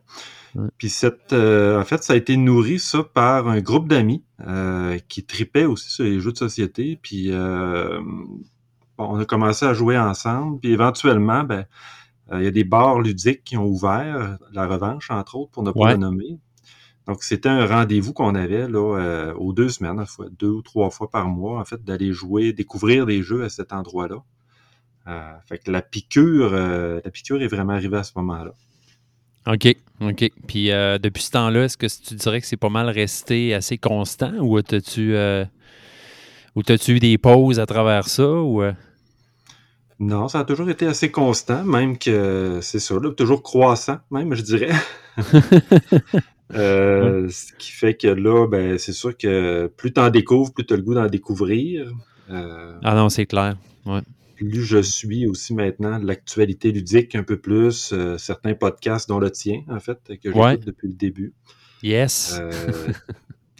Ouais. 0.54 0.68
Puis 0.78 0.88
cette, 0.90 1.32
euh, 1.32 1.80
en 1.80 1.84
fait, 1.84 2.02
ça 2.04 2.12
a 2.12 2.16
été 2.16 2.36
nourri 2.36 2.78
ça 2.78 3.02
par 3.02 3.48
un 3.48 3.60
groupe 3.60 3.88
d'amis 3.88 4.22
euh, 4.46 4.98
qui 5.08 5.24
tripaient 5.24 5.64
aussi 5.64 5.90
sur 5.90 6.04
les 6.04 6.20
jeux 6.20 6.32
de 6.32 6.38
société. 6.38 6.98
Puis 7.02 7.32
euh, 7.32 8.00
bon, 8.98 9.08
on 9.16 9.18
a 9.18 9.24
commencé 9.24 9.66
à 9.66 9.74
jouer 9.74 9.98
ensemble. 9.98 10.60
Puis 10.60 10.70
éventuellement, 10.72 11.42
ben, 11.42 11.66
euh, 12.32 12.38
il 12.40 12.44
y 12.44 12.48
a 12.48 12.52
des 12.52 12.64
bars 12.64 13.00
ludiques 13.00 13.42
qui 13.44 13.56
ont 13.56 13.66
ouvert, 13.66 14.38
la 14.52 14.66
revanche 14.68 15.10
entre 15.10 15.36
autres, 15.36 15.50
pour 15.50 15.62
ne 15.64 15.72
pas 15.72 15.80
Ouais. 15.80 15.92
le 15.92 15.98
nommer. 15.98 16.38
Donc 17.06 17.24
c'était 17.24 17.48
un 17.48 17.66
rendez-vous 17.66 18.12
qu'on 18.12 18.36
avait 18.36 18.68
là 18.68 18.96
euh, 18.98 19.34
aux 19.34 19.52
deux 19.52 19.70
semaines, 19.70 20.04
deux 20.38 20.50
ou 20.50 20.62
trois 20.62 20.90
fois 20.90 21.10
par 21.10 21.28
mois, 21.28 21.58
en 21.58 21.64
fait, 21.64 21.82
d'aller 21.82 22.12
jouer, 22.12 22.52
découvrir 22.52 23.06
des 23.06 23.22
jeux 23.22 23.42
à 23.42 23.48
cet 23.48 23.72
endroit-là. 23.72 24.22
Euh, 25.08 25.32
fait 25.48 25.58
que 25.58 25.72
la 25.72 25.82
piqûre, 25.82 26.50
euh, 26.52 27.00
la 27.04 27.10
piqûre 27.10 27.42
est 27.42 27.48
vraiment 27.48 27.72
arrivée 27.72 27.96
à 27.96 28.04
ce 28.04 28.12
moment-là. 28.16 28.52
OK. 29.46 29.74
OK. 30.00 30.30
Puis 30.46 30.70
euh, 30.70 30.98
depuis 30.98 31.22
ce 31.22 31.30
temps-là, 31.32 31.64
est-ce 31.64 31.76
que 31.76 31.86
tu 31.86 32.14
dirais 32.14 32.40
que 32.40 32.46
c'est 32.46 32.56
pas 32.56 32.68
mal 32.68 32.88
resté 32.88 33.54
assez 33.54 33.78
constant 33.78 34.32
ou 34.38 34.56
as-tu 34.56 35.14
euh, 35.14 35.44
eu 36.56 36.98
des 36.98 37.18
pauses 37.18 37.60
à 37.60 37.66
travers 37.66 38.08
ça? 38.08 38.28
Ou, 38.28 38.62
euh? 38.62 38.72
Non, 39.98 40.28
ça 40.28 40.40
a 40.40 40.44
toujours 40.44 40.70
été 40.70 40.86
assez 40.86 41.10
constant, 41.10 41.62
même 41.64 41.98
que 41.98 42.60
c'est 42.62 42.78
ça, 42.78 42.94
là, 42.94 43.12
toujours 43.12 43.42
croissant, 43.42 43.98
même, 44.10 44.34
je 44.34 44.42
dirais. 44.42 44.72
Euh, 46.52 47.28
Ce 47.30 47.52
qui 47.52 47.70
fait 47.70 47.94
que 47.94 48.08
là, 48.08 48.48
ben, 48.48 48.76
c'est 48.76 48.92
sûr 48.92 49.16
que 49.16 49.68
plus 49.76 49.92
tu 49.92 50.00
en 50.00 50.10
découvres, 50.10 50.52
plus 50.52 50.66
tu 50.66 50.74
as 50.74 50.76
le 50.76 50.82
goût 50.82 50.94
d'en 50.94 51.06
découvrir. 51.06 51.92
Ah 52.28 52.96
non, 52.96 53.08
c'est 53.08 53.26
clair. 53.26 53.54
Plus 54.48 54.64
je 54.64 54.78
suis 54.80 55.26
aussi 55.26 55.54
maintenant 55.54 55.98
l'actualité 55.98 56.72
ludique 56.72 57.14
un 57.14 57.22
peu 57.22 57.38
plus, 57.38 57.92
euh, 57.92 58.16
certains 58.18 58.54
podcasts 58.54 59.08
dont 59.08 59.18
le 59.18 59.30
tien, 59.30 59.62
en 59.68 59.80
fait, 59.80 59.98
que 60.06 60.14
j'écoute 60.24 60.36
Ouais. 60.40 60.56
depuis 60.56 60.88
le 60.88 60.94
début. 60.94 61.34
Yes. 61.82 62.38
Euh, 62.40 62.50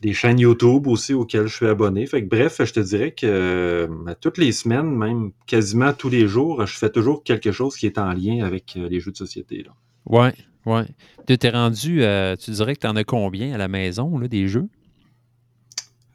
des 0.03 0.13
chaînes 0.15 0.39
YouTube 0.39 0.87
aussi 0.87 1.13
auxquelles 1.13 1.47
je 1.47 1.55
suis 1.55 1.67
abonné. 1.67 2.07
Fait 2.07 2.23
que 2.23 2.29
bref, 2.29 2.61
je 2.65 2.73
te 2.73 2.81
dirais 2.81 3.13
que 3.13 3.27
euh, 3.27 4.15
toutes 4.21 4.39
les 4.39 4.53
semaines, 4.53 4.97
même 4.97 5.33
quasiment 5.47 5.93
tous 5.93 6.09
les 6.09 6.27
jours, 6.27 6.65
je 6.67 6.77
fais 6.79 6.91
toujours 6.91 7.23
quelque 7.25 7.53
chose 7.53 7.77
qui 7.77 7.87
est 7.87 7.99
en 7.99 8.13
lien 8.13 8.45
avec 8.45 8.75
les 8.77 9.01
jeux 9.01 9.13
de 9.13 9.17
société. 9.17 9.63
Là. 9.63 9.73
Ouais, 10.07 10.35
ouais. 10.67 10.87
Tu 11.27 11.37
t'es 11.37 11.51
rendu, 11.51 12.03
tu 12.41 12.51
dirais 12.53 12.75
que 12.75 12.81
tu 12.81 12.87
en 12.87 12.97
as 12.97 13.05
combien 13.05 13.53
à 13.55 13.59
la 13.59 13.69
maison, 13.69 14.19
là, 14.19 14.29
des 14.29 14.49
jeux? 14.49 14.69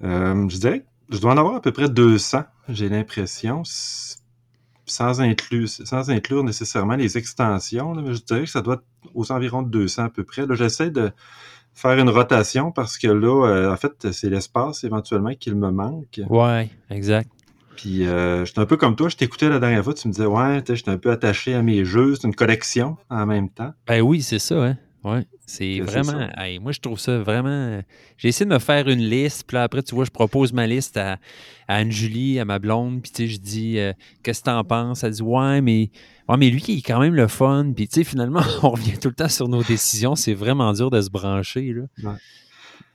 Je 0.01 0.57
dirais 0.57 0.79
que 0.81 0.85
je 1.15 1.19
dois 1.19 1.33
en 1.33 1.37
avoir 1.37 1.55
à 1.55 1.61
peu 1.61 1.71
près 1.71 1.87
200, 1.89 2.43
j'ai 2.69 2.89
l'impression, 2.89 3.63
sans 4.85 5.21
inclure, 5.21 5.67
sans 5.67 6.09
inclure 6.09 6.43
nécessairement 6.43 6.95
les 6.95 7.17
extensions. 7.17 7.93
là, 7.93 8.01
mais 8.05 8.13
je 8.13 8.23
dirais 8.23 8.43
que 8.43 8.49
ça 8.49 8.61
doit 8.61 8.75
être 8.75 9.11
aux 9.13 9.31
environs 9.31 9.61
de 9.61 9.69
200 9.69 10.05
à 10.05 10.09
peu 10.09 10.23
près. 10.23 10.45
Là, 10.45 10.55
J'essaie 10.55 10.89
de 10.89 11.11
faire 11.73 11.97
une 11.99 12.09
rotation 12.09 12.71
parce 12.71 12.97
que 12.97 13.07
là, 13.07 13.47
euh, 13.47 13.73
en 13.73 13.77
fait, 13.77 14.11
c'est 14.11 14.29
l'espace 14.29 14.83
éventuellement 14.83 15.33
qu'il 15.35 15.55
me 15.55 15.71
manque. 15.71 16.21
Ouais, 16.29 16.69
exact. 16.89 17.29
Puis 17.75 18.07
euh, 18.07 18.45
j'étais 18.45 18.59
un 18.59 18.65
peu 18.65 18.77
comme 18.77 18.95
toi, 18.95 19.09
je 19.09 19.17
t'écoutais 19.17 19.49
la 19.49 19.59
dernière 19.59 19.83
fois, 19.83 19.93
tu 19.93 20.07
me 20.07 20.13
disais 20.13 20.25
ouais, 20.25 20.63
j'étais 20.67 20.91
un 20.91 20.97
peu 20.97 21.11
attaché 21.11 21.53
à 21.53 21.61
mes 21.61 21.83
jeux, 21.83 22.15
c'est 22.15 22.25
une 22.25 22.35
collection 22.35 22.97
en 23.09 23.25
même 23.25 23.49
temps. 23.49 23.73
Ben 23.85 24.01
oui, 24.01 24.21
c'est 24.21 24.39
ça, 24.39 24.63
hein. 24.63 24.77
Ouais. 25.05 25.23
C'est 25.45 25.81
vraiment. 25.81 26.27
hey, 26.35 26.57
moi, 26.57 26.71
je 26.71 26.79
trouve 26.79 26.99
ça 26.99 27.19
vraiment. 27.19 27.79
J'ai 28.17 28.29
essayé 28.29 28.49
de 28.49 28.53
me 28.53 28.57
faire 28.57 28.89
une 28.89 29.07
liste, 29.07 29.43
puis 29.47 29.53
là, 29.53 29.63
après, 29.63 29.83
tu 29.83 29.93
vois, 29.93 30.03
je 30.03 30.09
propose 30.09 30.51
ma 30.51 30.65
liste 30.65 30.97
à, 30.97 31.19
à 31.67 31.75
Anne-Julie, 31.75 32.39
à 32.39 32.45
ma 32.45 32.57
blonde, 32.57 33.03
puis 33.03 33.11
tu 33.11 33.23
sais, 33.23 33.27
je 33.27 33.37
dis, 33.39 33.77
euh, 33.77 33.93
qu'est-ce 34.23 34.39
que 34.39 34.45
t'en 34.45 34.63
penses? 34.63 35.03
Elle 35.03 35.11
dit, 35.11 35.21
ouais, 35.21 35.61
mais. 35.61 35.91
Ouais, 36.27 36.37
mais 36.37 36.49
lui, 36.49 36.63
il 36.67 36.79
est 36.79 36.81
quand 36.81 36.99
même 36.99 37.13
le 37.13 37.27
fun. 37.27 37.71
Puis, 37.75 37.87
tu 37.87 37.99
sais, 37.99 38.03
finalement, 38.03 38.41
on 38.63 38.71
revient 38.71 38.97
tout 38.97 39.09
le 39.09 39.13
temps 39.13 39.29
sur 39.29 39.47
nos 39.47 39.61
décisions. 39.61 40.15
C'est 40.15 40.33
vraiment 40.33 40.73
dur 40.73 40.89
de 40.89 40.99
se 40.99 41.11
brancher, 41.11 41.71
là. 41.71 41.83
Ouais. 42.03 42.17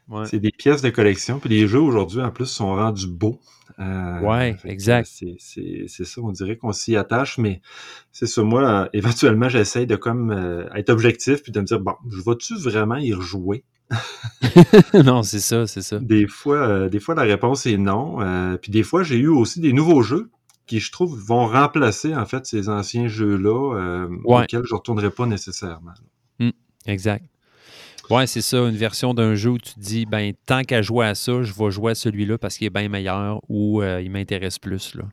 Ouais. 0.08 0.26
C'est 0.26 0.40
des 0.40 0.50
pièces 0.50 0.82
de 0.82 0.90
collection, 0.90 1.38
puis 1.38 1.50
les 1.50 1.68
jeux 1.68 1.78
aujourd'hui 1.80 2.20
en 2.20 2.32
plus 2.32 2.46
sont 2.46 2.74
rendus 2.74 3.06
beaux. 3.06 3.38
Euh, 3.80 4.20
Ouais, 4.20 4.56
exact. 4.64 5.08
C'est 5.38 6.04
ça, 6.04 6.20
on 6.20 6.32
dirait 6.32 6.56
qu'on 6.56 6.72
s'y 6.72 6.96
attache, 6.96 7.38
mais 7.38 7.60
c'est 8.12 8.26
ça. 8.26 8.42
Moi, 8.42 8.62
euh, 8.68 8.88
éventuellement, 8.92 9.48
j'essaye 9.48 9.86
de 9.86 9.96
comme 9.96 10.30
euh, 10.30 10.68
être 10.74 10.90
objectif 10.90 11.42
puis 11.42 11.52
de 11.52 11.60
me 11.60 11.64
dire 11.64 11.80
bon, 11.80 11.94
je 12.08 12.20
vais-tu 12.24 12.54
vraiment 12.56 12.96
y 12.96 13.12
rejouer? 13.14 13.64
Non, 15.04 15.22
c'est 15.22 15.40
ça, 15.40 15.66
c'est 15.66 15.82
ça. 15.82 15.98
Des 15.98 16.26
fois, 16.26 16.56
euh, 16.58 16.88
des 16.88 17.00
fois 17.00 17.14
la 17.14 17.22
réponse 17.22 17.66
est 17.66 17.76
non. 17.76 18.18
puis 18.60 18.70
des 18.70 18.82
fois, 18.82 19.02
j'ai 19.02 19.16
eu 19.18 19.28
aussi 19.28 19.60
des 19.60 19.72
nouveaux 19.72 20.02
jeux 20.02 20.30
qui, 20.66 20.78
je 20.78 20.92
trouve, 20.92 21.18
vont 21.18 21.46
remplacer 21.46 22.14
en 22.14 22.24
fait 22.26 22.46
ces 22.46 22.68
anciens 22.68 23.08
jeux-là 23.08 24.06
Ouais. 24.24 24.42
auxquels 24.42 24.62
je 24.64 24.74
retournerai 24.74 25.10
pas 25.10 25.26
nécessairement. 25.26 25.92
Exact. 26.86 27.24
Ouais, 28.10 28.26
c'est 28.26 28.42
ça, 28.42 28.58
une 28.58 28.76
version 28.76 29.14
d'un 29.14 29.34
jeu 29.34 29.50
où 29.50 29.58
tu 29.58 29.74
te 29.74 29.80
dis, 29.80 30.04
ben, 30.04 30.32
tant 30.46 30.62
qu'à 30.62 30.82
jouer 30.82 31.06
à 31.06 31.14
ça, 31.14 31.42
je 31.42 31.52
vais 31.52 31.70
jouer 31.70 31.92
à 31.92 31.94
celui-là 31.94 32.38
parce 32.38 32.58
qu'il 32.58 32.66
est 32.66 32.70
bien 32.70 32.88
meilleur 32.88 33.40
ou 33.48 33.82
euh, 33.82 34.02
il 34.02 34.10
m'intéresse 34.10 34.58
plus, 34.58 34.94
là. 34.94 35.04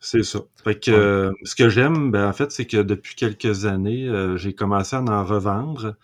C'est 0.00 0.22
ça. 0.22 0.40
Fait 0.64 0.78
que 0.78 0.90
euh, 0.90 1.32
ce 1.44 1.54
que 1.54 1.68
j'aime, 1.68 2.10
ben, 2.10 2.28
en 2.28 2.32
fait, 2.32 2.52
c'est 2.52 2.66
que 2.66 2.76
depuis 2.76 3.14
quelques 3.14 3.64
années, 3.64 4.06
euh, 4.06 4.36
j'ai 4.36 4.52
commencé 4.54 4.96
à 4.96 5.02
en 5.02 5.24
revendre. 5.24 5.96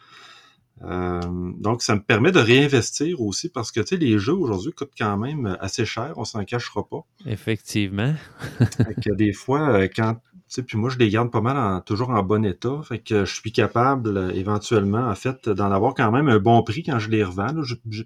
Euh, 0.84 1.20
donc, 1.58 1.82
ça 1.82 1.96
me 1.96 2.00
permet 2.00 2.30
de 2.30 2.38
réinvestir 2.38 3.20
aussi 3.20 3.48
parce 3.48 3.72
que 3.72 3.80
tu 3.80 3.88
sais, 3.88 3.96
les 3.96 4.18
jeux 4.18 4.34
aujourd'hui 4.34 4.72
coûtent 4.72 4.92
quand 4.96 5.18
même 5.18 5.56
assez 5.60 5.84
cher, 5.84 6.14
on 6.16 6.24
s'en 6.24 6.44
cachera 6.44 6.86
pas. 6.88 7.04
Effectivement. 7.26 8.14
Fait 8.58 8.94
que 8.94 9.14
des 9.14 9.32
fois, 9.32 9.86
quand 9.88 10.16
sais, 10.54 10.62
puis 10.62 10.76
moi, 10.78 10.90
je 10.90 10.98
les 10.98 11.08
garde 11.10 11.30
pas 11.30 11.40
mal 11.40 11.56
en- 11.56 11.80
toujours 11.80 12.10
en 12.10 12.22
bon 12.22 12.44
état. 12.44 12.80
Fait 12.82 12.98
que 12.98 13.24
je 13.24 13.34
suis 13.34 13.52
capable, 13.52 14.16
euh, 14.16 14.30
éventuellement, 14.32 15.08
en 15.08 15.14
fait, 15.14 15.48
d'en 15.48 15.70
avoir 15.72 15.94
quand 15.94 16.10
même 16.10 16.28
un 16.28 16.38
bon 16.38 16.62
prix 16.62 16.82
quand 16.82 16.98
je 16.98 17.10
les 17.10 17.22
revends. 17.24 17.52
là. 17.52 17.62
Je- 17.62 17.74
je- 17.90 18.02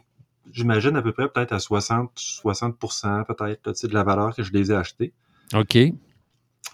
J'imagine 0.51 0.97
à 0.97 1.03
peu 1.03 1.13
près 1.13 1.29
peut-être 1.29 1.53
à 1.53 1.59
60, 1.61 2.11
60% 2.17 3.25
peut-être, 3.25 3.87
de 3.89 3.95
la 3.95 4.03
valeur 4.03 4.35
que 4.35 4.43
je 4.43 4.53
les 4.53 4.71
ai 4.71 4.75
achetés. 4.75 5.13
OK. 5.55 5.73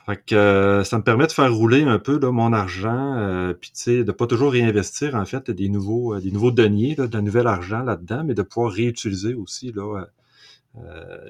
Fait 0.07 0.17
que 0.27 0.35
euh, 0.35 0.85
ça 0.85 0.99
me 0.99 1.05
permet 1.05 1.27
de 1.27 1.33
faire 1.33 1.53
rouler 1.55 1.83
un 1.85 1.99
peu 1.99 2.19
là, 2.19 2.33
mon 2.33 2.53
argent, 2.53 3.15
euh, 3.19 3.53
puis 3.53 3.71
tu 3.71 3.83
sais, 3.83 4.05
de 4.05 4.11
pas 4.11 4.27
toujours 4.27 4.53
réinvestir 4.53 5.15
en 5.15 5.25
fait 5.27 5.51
des 5.51 5.69
nouveaux, 5.69 6.15
euh, 6.15 6.21
des 6.21 6.31
nouveaux 6.33 6.51
deniers, 6.51 6.95
là, 6.97 7.07
de 7.07 7.21
nouvel 7.21 7.47
argent 7.47 7.83
là-dedans, 7.83 8.25
mais 8.25 8.35
de 8.35 8.43
pouvoir 8.43 8.73
réutiliser 8.73 9.35
aussi 9.35 9.71
là, 9.73 10.07
Ouais. 10.75 10.83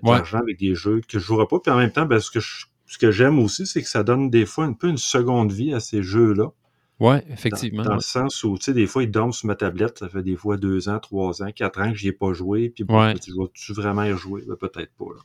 l'argent 0.04 0.38
avec 0.38 0.58
des 0.58 0.74
jeux 0.74 1.00
que 1.06 1.18
je 1.18 1.24
jouerai 1.24 1.46
pas. 1.46 1.58
Puis 1.60 1.70
en 1.72 1.76
même 1.76 1.92
temps, 1.92 2.06
ben, 2.06 2.20
ce 2.20 2.30
que 2.30 2.40
je- 2.40 2.66
ce 2.88 2.98
que 2.98 3.10
j'aime 3.10 3.38
aussi, 3.38 3.66
c'est 3.66 3.82
que 3.82 3.88
ça 3.88 4.02
donne 4.02 4.30
des 4.30 4.46
fois 4.46 4.64
un 4.64 4.72
peu 4.72 4.88
une 4.88 4.96
seconde 4.98 5.52
vie 5.52 5.72
à 5.74 5.80
ces 5.80 6.02
jeux-là. 6.02 6.48
Dans, 7.00 7.20
effectivement. 7.30 7.84
dans 7.84 7.90
ouais. 7.90 7.96
le 7.96 8.00
sens 8.02 8.42
où, 8.42 8.58
tu 8.58 8.64
sais, 8.64 8.72
des 8.72 8.86
fois, 8.88 9.04
ils 9.04 9.10
dorment 9.10 9.32
sur 9.32 9.46
ma 9.46 9.54
tablette. 9.54 9.98
Ça 10.00 10.08
fait 10.08 10.22
des 10.24 10.34
fois 10.34 10.56
deux 10.56 10.88
ans, 10.88 10.98
trois 10.98 11.42
ans, 11.44 11.52
quatre 11.54 11.80
ans 11.80 11.92
que 11.92 11.96
j'y 11.96 12.08
ai 12.08 12.12
pas 12.12 12.32
joué. 12.32 12.70
Puis 12.70 12.82
bon, 12.82 13.00
Ouais. 13.00 13.14
je 13.24 13.32
vais-tu 13.32 13.72
vraiment 13.72 14.02
y 14.02 14.10
rejouer? 14.12 14.42
Ben, 14.48 14.56
peut-être 14.56 14.90
pas. 14.98 15.04
Là. 15.04 15.20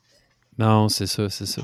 Non, 0.60 0.88
c'est 0.90 1.08
ça, 1.08 1.30
c'est 1.32 1.48
ça. 1.48 1.64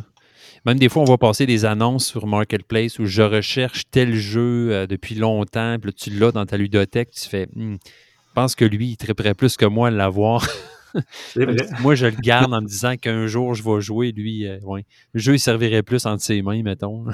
Même 0.65 0.79
des 0.79 0.89
fois, 0.89 1.03
on 1.03 1.05
va 1.05 1.17
passer 1.19 1.45
des 1.45 1.63
annonces 1.63 2.07
sur 2.07 2.25
Marketplace 2.25 2.97
où 2.97 3.05
je 3.05 3.21
recherche 3.21 3.83
tel 3.91 4.15
jeu 4.15 4.69
euh, 4.71 4.87
depuis 4.87 5.13
longtemps, 5.13 5.77
puis 5.79 5.91
là, 5.91 5.93
tu 5.95 6.09
l'as 6.09 6.31
dans 6.31 6.45
ta 6.45 6.57
ludothèque, 6.57 7.11
tu 7.11 7.29
fais, 7.29 7.47
Hmm, 7.53 7.75
je 7.75 8.33
pense 8.33 8.55
que 8.55 8.65
lui, 8.65 8.87
il 8.89 8.97
triperait 8.97 9.35
plus 9.35 9.57
que 9.57 9.65
moi 9.65 9.89
à 9.89 9.91
l'avoir. 9.91 10.47
C'est 11.11 11.45
vrai. 11.45 11.55
moi, 11.81 11.95
je 11.95 12.07
le 12.07 12.15
garde 12.21 12.53
en 12.53 12.61
me 12.61 12.67
disant 12.67 12.95
qu'un 12.97 13.27
jour, 13.27 13.53
je 13.53 13.63
vais 13.63 13.79
jouer, 13.81 14.11
lui, 14.11 14.47
euh, 14.47 14.57
ouais. 14.63 14.85
le 15.13 15.19
jeu, 15.19 15.33
il 15.35 15.39
servirait 15.39 15.83
plus 15.83 16.05
entre 16.05 16.23
ses 16.23 16.41
mains, 16.41 16.61
mettons. 16.63 17.05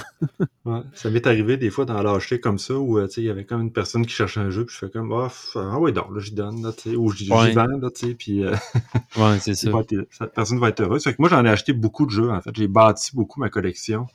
Ouais, 0.65 0.81
ça 0.93 1.09
m'est 1.09 1.27
arrivé 1.27 1.57
des 1.57 1.69
fois 1.69 1.85
d'en 1.85 2.01
lâcher 2.01 2.39
comme 2.39 2.57
ça 2.57 2.73
où 2.75 2.97
euh, 2.97 3.07
il 3.17 3.23
y 3.23 3.29
avait 3.29 3.45
comme 3.45 3.61
une 3.61 3.71
personne 3.71 4.05
qui 4.05 4.13
cherchait 4.13 4.39
un 4.39 4.49
jeu 4.49 4.65
puis 4.65 4.73
je 4.79 4.85
fais 4.85 4.91
comme 4.91 5.11
ah, 5.11 5.27
f- 5.27 5.51
ah 5.71 5.79
ouais 5.79 5.91
donc 5.91 6.07
là 6.13 6.19
j'y 6.19 6.31
donne 6.33 6.63
là, 6.63 6.71
ou 6.97 7.11
j'y 7.11 7.31
Ouais. 7.31 7.51
vends 7.53 7.65
là, 7.67 7.89
puis 8.17 8.43
euh, 8.43 8.55
Ouais, 9.17 9.37
c'est 9.39 9.53
ça. 9.55 9.67
il 9.67 9.73
va 9.73 9.79
être- 9.81 10.07
cette 10.09 10.33
personne 10.33 10.59
va 10.59 10.69
être 10.69 10.79
heureuse. 10.81 11.03
Fait 11.03 11.11
que 11.13 11.17
moi 11.19 11.29
j'en 11.29 11.45
ai 11.45 11.49
acheté 11.49 11.73
beaucoup 11.73 12.05
de 12.05 12.11
jeux 12.11 12.31
en 12.31 12.41
fait, 12.41 12.49
j'ai 12.55 12.67
bâti 12.67 13.11
beaucoup 13.15 13.39
ma 13.39 13.49
collection 13.49 14.07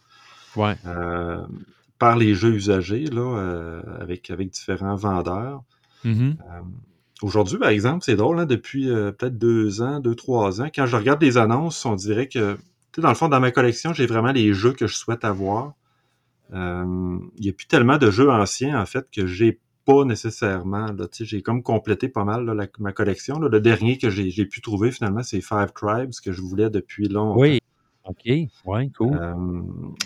Ouais. 0.56 0.74
euh, 0.86 1.40
par 1.98 2.16
les 2.16 2.34
jeux 2.34 2.54
usagés 2.54 3.04
là 3.04 3.80
avec 4.00 4.30
avec 4.30 4.50
différents 4.50 4.96
vendeurs. 4.96 5.62
Mhm. 6.04 6.36
Euh, 6.40 6.60
aujourd'hui, 7.22 7.58
par 7.58 7.68
exemple, 7.70 8.04
c'est 8.04 8.16
drôle, 8.16 8.38
hein, 8.38 8.46
depuis 8.46 8.88
euh, 8.90 9.12
peut-être 9.12 9.38
deux 9.38 9.82
ans, 9.82 10.00
deux, 10.00 10.14
trois 10.14 10.60
ans, 10.62 10.68
quand 10.74 10.86
je 10.86 10.96
regarde 10.96 11.22
les 11.22 11.38
annonces, 11.38 11.84
on 11.84 11.94
dirait 11.94 12.28
que, 12.28 12.54
tu 12.54 12.60
sais, 12.96 13.00
dans 13.02 13.08
le 13.08 13.14
fond, 13.14 13.28
dans 13.28 13.40
ma 13.40 13.50
collection, 13.50 13.92
j'ai 13.92 14.06
vraiment 14.06 14.32
les 14.32 14.52
jeux 14.54 14.72
que 14.72 14.86
je 14.86 14.96
souhaite 14.96 15.24
avoir. 15.24 15.74
Euh, 16.52 17.18
Il 17.36 17.42
n'y 17.42 17.48
a 17.48 17.52
plus 17.52 17.66
tellement 17.66 17.98
de 17.98 18.10
jeux 18.10 18.30
anciens, 18.30 18.80
en 18.80 18.86
fait, 18.86 19.06
que 19.14 19.26
j'ai 19.26 19.60
pas 19.84 20.04
nécessairement. 20.04 20.86
Là, 20.86 21.06
tu 21.08 21.18
sais, 21.18 21.24
j'ai 21.24 21.42
comme 21.42 21.62
complété 21.62 22.08
pas 22.08 22.24
mal 22.24 22.44
là, 22.44 22.54
la- 22.54 22.66
ma 22.78 22.92
collection. 22.92 23.38
là. 23.38 23.48
Le 23.48 23.60
dernier 23.60 23.98
que 23.98 24.10
j'ai 24.10 24.30
j'ai 24.30 24.44
pu 24.46 24.60
trouver, 24.60 24.90
finalement, 24.90 25.22
c'est 25.22 25.40
Five 25.40 25.72
Tribes, 25.74 26.10
que 26.24 26.32
je 26.32 26.42
voulais 26.42 26.70
depuis 26.70 27.08
longtemps. 27.08 27.38
Oui. 27.40 27.60
OK. 28.04 28.30
Ouais, 28.64 28.90
cool. 28.96 29.14
Euh, 29.16 29.34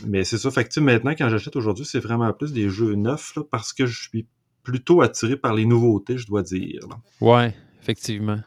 mais 0.07 0.25
c'est 0.25 0.37
ça. 0.39 0.51
Fait 0.51 0.65
que, 0.65 0.69
tu 0.69 0.75
sais, 0.75 0.81
maintenant, 0.81 1.13
quand 1.17 1.29
j'achète 1.29 1.57
aujourd'hui, 1.57 1.85
c'est 1.85 2.01
vraiment 2.01 2.33
plus 2.33 2.53
des 2.53 2.69
jeux 2.69 2.95
neufs, 2.95 3.35
là, 3.37 3.43
parce 3.51 3.73
que 3.73 3.87
je 3.87 3.99
suis 4.09 4.27
plutôt 4.65 5.01
attiré 5.03 5.37
par 5.37 5.55
les 5.55 5.65
nouveautés, 5.67 6.19
je 6.19 6.27
dois 6.27 6.43
dire. 6.43 6.81
Ouais, 7.21 7.55
effectivement. 7.81 8.41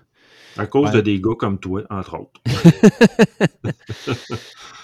À 0.58 0.66
cause 0.66 0.90
Ouais. 0.90 0.96
de 0.96 1.02
des 1.02 1.22
gars 1.22 1.36
comme 1.38 1.60
toi, 1.60 1.84
entre 1.90 2.20
autres. 2.20 2.42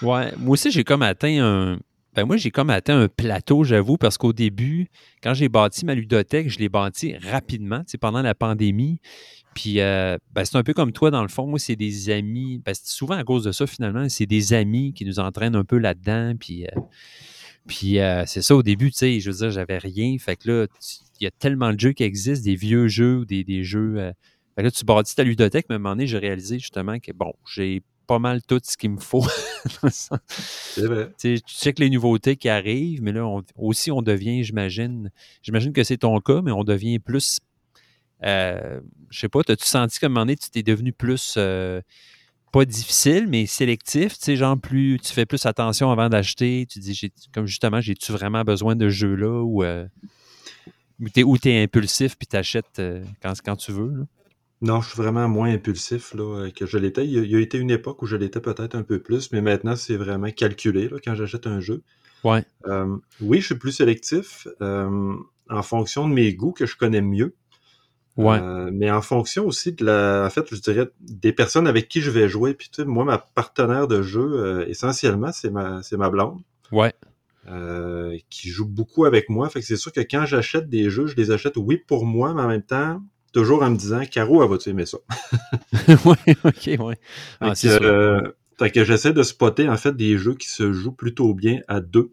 Ouais, 0.02 0.32
moi 0.38 0.52
aussi, 0.54 0.70
j'ai 0.70 0.84
comme 0.84 1.02
atteint 1.02 1.38
un. 1.42 1.78
Ben 2.14 2.24
moi, 2.24 2.36
j'ai 2.36 2.50
comme 2.50 2.70
atteint 2.70 3.00
un 3.00 3.08
plateau, 3.08 3.64
j'avoue, 3.64 3.96
parce 3.96 4.18
qu'au 4.18 4.32
début, 4.32 4.88
quand 5.22 5.34
j'ai 5.34 5.48
bâti 5.48 5.84
ma 5.84 5.94
ludothèque, 5.94 6.48
je 6.48 6.58
l'ai 6.60 6.68
bâti 6.68 7.16
rapidement, 7.16 7.80
tu 7.80 7.92
sais, 7.92 7.98
pendant 7.98 8.22
la 8.22 8.34
pandémie. 8.36 9.00
Puis, 9.54 9.80
euh, 9.80 10.16
ben, 10.32 10.44
c'est 10.44 10.56
un 10.56 10.62
peu 10.62 10.74
comme 10.74 10.92
toi, 10.92 11.10
dans 11.10 11.22
le 11.22 11.28
fond. 11.28 11.46
Moi, 11.46 11.58
c'est 11.58 11.76
des 11.76 12.10
amis. 12.10 12.60
Ben, 12.64 12.72
c'est 12.74 12.86
souvent 12.88 13.14
à 13.14 13.24
cause 13.24 13.44
de 13.44 13.52
ça, 13.52 13.66
finalement. 13.66 14.08
C'est 14.08 14.26
des 14.26 14.52
amis 14.52 14.92
qui 14.92 15.04
nous 15.04 15.18
entraînent 15.18 15.56
un 15.56 15.64
peu 15.64 15.78
là-dedans. 15.78 16.34
Puis, 16.38 16.66
euh, 16.66 16.80
puis 17.66 17.98
euh, 17.98 18.24
c'est 18.26 18.42
ça, 18.42 18.54
au 18.56 18.62
début, 18.62 18.90
tu 18.90 18.98
sais, 18.98 19.20
je 19.20 19.30
veux 19.30 19.36
dire, 19.38 19.50
j'avais 19.50 19.78
rien. 19.78 20.16
Fait 20.18 20.36
que 20.36 20.50
là, 20.50 20.66
il 21.20 21.24
y 21.24 21.26
a 21.26 21.30
tellement 21.30 21.72
de 21.72 21.80
jeux 21.80 21.92
qui 21.92 22.02
existent, 22.04 22.44
des 22.44 22.56
vieux 22.56 22.88
jeux, 22.88 23.18
ou 23.18 23.24
des, 23.24 23.44
des 23.44 23.64
jeux. 23.64 23.94
euh, 23.98 24.12
fait 24.56 24.62
que 24.62 24.66
là, 24.66 24.70
tu 24.70 24.84
bâtis 24.84 25.14
ta 25.16 25.24
ludothèque, 25.24 25.66
mais 25.68 25.74
à 25.74 25.76
un 25.76 25.78
moment 25.78 25.94
donné, 25.96 26.06
j'ai 26.06 26.18
réalisé 26.18 26.58
justement 26.58 26.98
que, 27.00 27.12
bon, 27.12 27.32
j'ai 27.52 27.82
pas 28.06 28.18
mal 28.18 28.42
tout 28.42 28.60
ce 28.62 28.76
qu'il 28.76 28.90
me 28.90 29.00
faut. 29.00 29.24
C'est 29.88 30.86
vrai. 30.86 31.10
Tu 31.18 31.36
sais, 31.36 31.42
tu 31.44 31.54
checkes 31.54 31.78
les 31.78 31.90
nouveautés 31.90 32.36
qui 32.36 32.48
arrivent, 32.48 33.02
mais 33.02 33.12
là, 33.12 33.26
on- 33.26 33.42
aussi, 33.56 33.90
on 33.90 34.02
devient, 34.02 34.44
j'imagine, 34.44 35.10
j'imagine 35.42 35.72
que 35.72 35.82
c'est 35.84 35.98
ton 35.98 36.20
cas, 36.20 36.42
mais 36.42 36.52
on 36.52 36.64
devient 36.64 36.98
plus, 36.98 37.38
euh, 38.24 38.80
je 39.10 39.20
sais 39.20 39.28
pas, 39.28 39.40
as-tu 39.48 39.66
senti 39.66 39.98
qu'à 39.98 40.06
un 40.06 40.08
moment 40.10 40.22
donné, 40.22 40.36
tu 40.36 40.50
t'es 40.50 40.62
devenu 40.62 40.92
plus, 40.92 41.34
euh, 41.36 41.80
pas 42.54 42.64
difficile, 42.64 43.26
mais 43.28 43.46
sélectif, 43.46 44.16
tu 44.16 44.26
sais, 44.26 44.36
genre 44.36 44.56
plus, 44.56 45.00
tu 45.02 45.12
fais 45.12 45.26
plus 45.26 45.44
attention 45.44 45.90
avant 45.90 46.08
d'acheter, 46.08 46.66
tu 46.70 46.78
dis, 46.78 46.94
j'ai- 46.94 47.10
comme 47.34 47.46
justement, 47.46 47.80
j'ai-tu 47.80 48.12
vraiment 48.12 48.42
besoin 48.44 48.76
de 48.76 48.88
ce 48.88 48.94
jeu-là 48.94 49.42
ou 49.42 49.64
euh, 49.64 49.88
t'es, 51.12 51.24
ou 51.24 51.36
t'es 51.36 51.60
impulsif 51.60 52.16
puis 52.16 52.28
t'achètes 52.28 52.78
euh, 52.78 53.02
quand, 53.20 53.32
quand 53.44 53.56
tu 53.56 53.72
veux, 53.72 53.90
là? 53.90 54.04
Non, 54.62 54.80
je 54.80 54.90
suis 54.90 54.96
vraiment 54.96 55.28
moins 55.28 55.52
impulsif 55.52 56.14
là, 56.14 56.22
euh, 56.22 56.50
que 56.50 56.64
je 56.64 56.78
l'étais. 56.78 57.04
Il, 57.04 57.10
y 57.12 57.18
a- 57.18 57.22
il 57.22 57.30
y 57.30 57.34
a 57.34 57.40
été 57.40 57.58
une 57.58 57.72
époque 57.72 58.00
où 58.02 58.06
je 58.06 58.16
l'étais 58.16 58.40
peut-être 58.40 58.76
un 58.76 58.84
peu 58.84 59.00
plus, 59.00 59.32
mais 59.32 59.42
maintenant, 59.42 59.74
c'est 59.74 59.96
vraiment 59.96 60.30
calculé 60.30 60.88
là, 60.88 60.98
quand 61.04 61.16
j'achète 61.16 61.48
un 61.48 61.58
jeu. 61.58 61.82
Ouais. 62.22 62.44
Euh, 62.66 62.96
oui, 63.20 63.40
je 63.40 63.46
suis 63.46 63.54
plus 63.56 63.72
sélectif 63.72 64.46
euh, 64.62 65.12
en 65.50 65.62
fonction 65.62 66.08
de 66.08 66.14
mes 66.14 66.32
goûts 66.34 66.52
que 66.52 66.66
je 66.66 66.76
connais 66.76 67.02
mieux. 67.02 67.34
Ouais. 68.16 68.38
Euh, 68.40 68.70
mais 68.72 68.90
en 68.90 69.02
fonction 69.02 69.44
aussi 69.44 69.72
de 69.72 69.84
la, 69.84 70.24
en 70.26 70.30
fait, 70.30 70.46
je 70.54 70.60
dirais 70.60 70.88
des 71.00 71.32
personnes 71.32 71.66
avec 71.66 71.88
qui 71.88 72.00
je 72.00 72.10
vais 72.10 72.28
jouer. 72.28 72.54
Puis 72.54 72.68
tu 72.68 72.82
sais, 72.82 72.84
moi, 72.88 73.04
ma 73.04 73.18
partenaire 73.18 73.88
de 73.88 74.02
jeu, 74.02 74.20
euh, 74.22 74.68
essentiellement, 74.68 75.32
c'est 75.32 75.50
ma, 75.50 75.82
c'est 75.82 75.96
ma 75.96 76.10
blonde. 76.10 76.40
Ouais. 76.72 76.92
euh, 77.48 78.16
qui 78.30 78.48
joue 78.48 78.66
beaucoup 78.66 79.04
avec 79.04 79.28
moi. 79.28 79.48
Fait 79.48 79.60
que 79.60 79.66
c'est 79.66 79.76
sûr 79.76 79.92
que 79.92 80.00
quand 80.00 80.24
j'achète 80.26 80.68
des 80.68 80.90
jeux, 80.90 81.06
je 81.06 81.16
les 81.16 81.30
achète, 81.30 81.56
oui, 81.56 81.76
pour 81.76 82.06
moi, 82.06 82.32
mais 82.34 82.42
en 82.42 82.48
même 82.48 82.62
temps, 82.62 83.02
toujours 83.32 83.62
en 83.62 83.70
me 83.70 83.76
disant, 83.76 84.04
Caro, 84.06 84.42
elle 84.42 84.50
va-tu 84.50 84.70
aimer 84.70 84.86
ça? 84.86 84.98
ouais, 86.04 86.36
ok, 86.44 86.86
ouais. 86.86 86.98
Ah, 87.40 87.54
c'est 87.54 87.78
que, 87.78 87.84
euh, 87.84 88.32
fait 88.58 88.70
que 88.70 88.84
j'essaie 88.84 89.12
de 89.12 89.22
spotter, 89.22 89.68
en 89.68 89.76
fait, 89.76 89.94
des 89.94 90.16
jeux 90.16 90.34
qui 90.34 90.48
se 90.48 90.72
jouent 90.72 90.94
plutôt 90.94 91.34
bien 91.34 91.60
à 91.68 91.80
deux. 91.80 92.12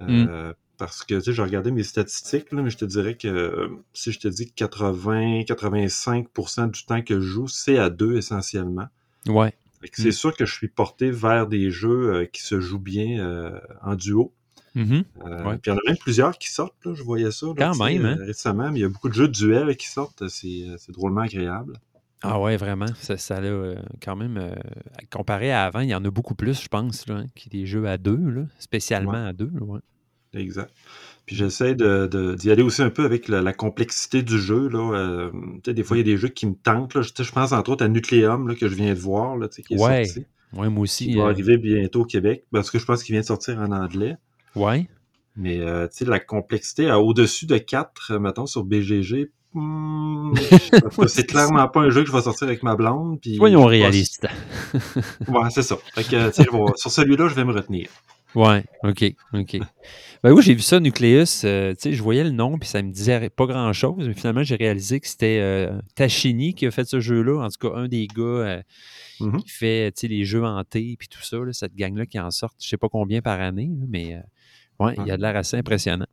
Mm. 0.00 0.52
Parce 0.80 1.04
que, 1.04 1.14
tu 1.16 1.20
sais, 1.22 1.32
j'ai 1.34 1.42
regardé 1.42 1.70
mes 1.70 1.82
statistiques, 1.84 2.50
là, 2.52 2.62
mais 2.62 2.70
je 2.70 2.78
te 2.78 2.84
dirais 2.86 3.14
que 3.14 3.28
euh, 3.28 3.68
si 3.92 4.10
je 4.12 4.18
te 4.18 4.26
dis 4.28 4.50
que 4.50 4.64
80-85% 4.64 6.70
du 6.70 6.84
temps 6.84 7.02
que 7.02 7.20
je 7.20 7.26
joue, 7.26 7.48
c'est 7.48 7.78
à 7.78 7.90
deux 7.90 8.16
essentiellement. 8.16 8.86
Ouais. 9.28 9.52
C'est 9.92 10.08
Mm. 10.08 10.12
sûr 10.12 10.36
que 10.36 10.44
je 10.46 10.52
suis 10.54 10.68
porté 10.68 11.10
vers 11.10 11.46
des 11.46 11.70
jeux 11.70 12.14
euh, 12.14 12.24
qui 12.26 12.42
se 12.42 12.60
jouent 12.60 12.78
bien 12.80 13.18
euh, 13.20 13.58
en 13.82 13.94
duo. 13.94 14.32
Ouais. 14.76 14.84
Puis 14.84 15.04
il 15.24 15.68
y 15.68 15.70
en 15.70 15.76
a 15.76 15.80
même 15.86 15.96
plusieurs 15.98 16.36
qui 16.38 16.50
sortent, 16.50 16.74
là, 16.84 16.92
je 16.94 17.02
voyais 17.02 17.30
ça 17.30 17.46
là, 17.46 17.52
Quand 17.56 17.76
même, 17.84 18.04
hein? 18.04 18.16
récemment, 18.20 18.70
mais 18.70 18.78
il 18.78 18.82
y 18.82 18.84
a 18.84 18.88
beaucoup 18.88 19.08
de 19.08 19.14
jeux 19.14 19.28
de 19.28 19.32
duel 19.32 19.76
qui 19.76 19.88
sortent, 19.88 20.28
c'est 20.28 20.66
drôlement 20.90 21.22
agréable. 21.22 21.78
Ah 22.22 22.38
ouais, 22.40 22.56
vraiment. 22.58 22.86
Ça, 22.98 23.16
ça 23.16 23.38
a 23.38 23.74
quand 24.02 24.14
même, 24.16 24.36
euh, 24.36 24.54
comparé 25.10 25.50
à 25.52 25.64
avant, 25.64 25.80
il 25.80 25.88
y 25.88 25.94
en 25.94 26.04
a 26.04 26.10
beaucoup 26.10 26.34
plus, 26.34 26.62
je 26.62 26.68
pense, 26.68 27.06
là, 27.08 27.16
hein, 27.16 27.26
qui 27.34 27.48
des 27.48 27.64
jeux 27.66 27.86
à 27.88 27.96
deux, 27.98 28.18
là, 28.30 28.42
spécialement 28.58 29.12
Ouais. 29.12 29.28
à 29.28 29.32
deux. 29.32 29.50
là, 29.54 29.62
ouais. 29.64 29.80
Exact. 30.34 30.70
Puis 31.26 31.36
j'essaie 31.36 31.74
de, 31.74 32.06
de- 32.06 32.34
d'y 32.34 32.50
aller 32.50 32.62
aussi 32.62 32.82
un 32.82 32.90
peu 32.90 33.04
avec 33.04 33.28
la, 33.28 33.40
la 33.42 33.52
complexité 33.52 34.22
du 34.22 34.38
jeu. 34.38 34.68
Là. 34.68 34.92
Euh, 34.96 35.30
des 35.66 35.82
fois, 35.84 35.96
il 35.96 36.00
y 36.00 36.02
a 36.02 36.04
des 36.04 36.16
jeux 36.16 36.28
qui 36.28 36.46
me 36.46 36.54
tentent. 36.54 36.94
Là. 36.94 37.02
Je, 37.02 37.32
pense 37.32 37.52
entre 37.52 37.70
autres 37.70 37.84
à 37.84 37.88
Nucleum 37.88 38.48
là, 38.48 38.54
que 38.54 38.68
je 38.68 38.74
viens 38.74 38.92
de 38.94 38.98
voir, 38.98 39.36
là, 39.36 39.48
qui 39.48 39.74
est 39.74 39.80
Ouais. 39.80 40.04
sorti. 40.04 40.26
Ouais, 40.52 40.68
moi 40.68 40.82
aussi. 40.82 41.14
va 41.14 41.22
euh, 41.22 41.30
arriver 41.30 41.56
bientôt 41.58 42.00
au 42.02 42.04
Québec. 42.04 42.44
Parce 42.50 42.70
que 42.70 42.78
je 42.78 42.84
pense 42.84 43.04
qu'il 43.04 43.12
vient 43.12 43.20
de 43.22 43.26
sortir 43.26 43.58
en 43.58 43.70
anglais. 43.72 44.16
ouais. 44.56 44.88
Mais 45.36 45.60
euh, 45.60 45.86
la 46.06 46.18
complexité 46.18 46.90
à 46.90 46.98
au-dessus 46.98 47.46
de 47.46 47.56
4, 47.56 48.18
mettons, 48.18 48.46
sur 48.46 48.64
BGG, 48.64 49.30
hmm, 49.54 50.34
c'est 50.90 51.08
c'est 51.08 51.26
clairement 51.26 51.68
pas 51.68 51.82
un 51.82 51.90
jeu 51.90 52.02
que 52.02 52.08
je 52.08 52.12
vais 52.12 52.20
sortir 52.20 52.48
avec 52.48 52.64
ma 52.64 52.74
blonde. 52.74 53.20
Puis 53.20 53.36
Soyons 53.36 53.64
réalistes. 53.64 54.26
Ouais, 55.28 55.48
c'est 55.50 55.62
ça. 55.62 55.78
Fait 55.94 56.02
que, 56.02 56.32
sur 56.76 56.90
celui-là, 56.90 57.28
je 57.28 57.34
vais 57.34 57.44
me 57.44 57.52
retenir. 57.52 57.88
Ouais, 58.34 58.64
OK, 58.82 59.04
OK. 59.32 59.58
Ben 60.22 60.32
oui, 60.32 60.42
j'ai 60.42 60.52
vu 60.54 60.60
ça, 60.60 60.80
Nucleus. 60.80 61.44
euh, 61.44 61.72
tu 61.72 61.80
sais, 61.80 61.92
je 61.94 62.02
voyais 62.02 62.24
le 62.24 62.30
nom, 62.30 62.58
puis 62.58 62.68
ça 62.68 62.82
me 62.82 62.90
disait 62.92 63.30
pas 63.30 63.46
grand-chose. 63.46 64.06
Mais 64.06 64.12
finalement, 64.12 64.42
j'ai 64.42 64.56
réalisé 64.56 65.00
que 65.00 65.08
c'était 65.08 65.38
euh, 65.40 65.80
Tachini 65.94 66.52
qui 66.54 66.66
a 66.66 66.70
fait 66.70 66.84
ce 66.84 67.00
jeu-là. 67.00 67.42
En 67.42 67.48
tout 67.48 67.70
cas, 67.70 67.74
un 67.76 67.88
des 67.88 68.06
gars 68.06 68.22
euh, 68.22 68.62
Mhm. 69.20 69.42
qui 69.42 69.48
fait 69.50 69.92
tu 69.92 70.00
sais, 70.02 70.08
les 70.08 70.24
jeux 70.24 70.44
hantés, 70.44 70.96
puis 70.98 71.08
tout 71.08 71.22
ça, 71.22 71.38
là, 71.38 71.52
cette 71.54 71.74
gang-là 71.74 72.04
qui 72.06 72.18
en 72.20 72.30
sort, 72.30 72.52
je 72.60 72.68
sais 72.68 72.76
pas 72.76 72.88
combien 72.90 73.22
par 73.22 73.40
année, 73.40 73.70
mais 73.88 74.14
euh, 74.14 74.84
ouais, 74.84 74.94
il 74.98 75.06
y 75.06 75.10
a 75.10 75.16
de 75.16 75.22
l'air 75.22 75.36
assez 75.36 75.56
impressionnant. 75.56 76.06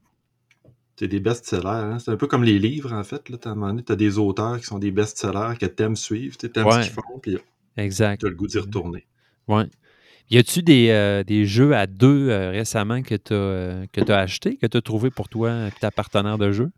C'est 0.99 1.07
des 1.09 1.19
best-sellers. 1.19 1.67
Hein? 1.67 1.99
C'est 1.99 2.11
un 2.11 2.17
peu 2.17 2.27
comme 2.27 2.43
les 2.43 2.59
livres, 2.59 2.91
en 2.93 3.03
fait. 3.03 3.27
Là, 3.29 3.37
à 3.43 3.49
un 3.49 3.55
moment 3.55 3.67
donné, 3.67 3.83
t'as 3.83 3.95
des 3.97 4.17
auteurs 4.17 4.57
qui 4.57 4.65
sont 4.65 4.79
des 4.79 4.91
best-sellers 4.91 5.57
que 5.59 5.65
t'aimes 5.65 5.95
suivre, 5.97 6.37
tu 6.37 6.49
aimes 6.55 6.65
Ouais. 6.65 6.81
ce 6.83 6.87
qu'ils 6.87 6.93
font, 6.93 7.19
puis 7.21 7.37
Exact. 7.75 8.21
t'as 8.21 8.29
le 8.29 8.35
goût 8.35 8.47
d'y 8.47 8.57
retourner. 8.57 9.05
Ouais. 9.47 9.65
Y 10.29 10.37
a-tu 10.37 10.61
des, 10.61 10.89
euh, 10.89 11.23
des 11.23 11.45
jeux 11.45 11.73
à 11.73 11.87
deux 11.87 12.29
euh, 12.29 12.51
récemment 12.51 13.01
que 13.01 13.15
tu 13.15 14.11
as, 14.11 14.17
acheté, 14.17 14.57
que 14.57 14.67
tu 14.67 14.77
as 14.77 14.81
trouvé 14.81 15.09
pour 15.09 15.29
toi 15.29 15.67
et 15.67 15.71
ta 15.79 15.89
partenaire 15.89 16.37
de 16.37 16.51
jeu? 16.51 16.69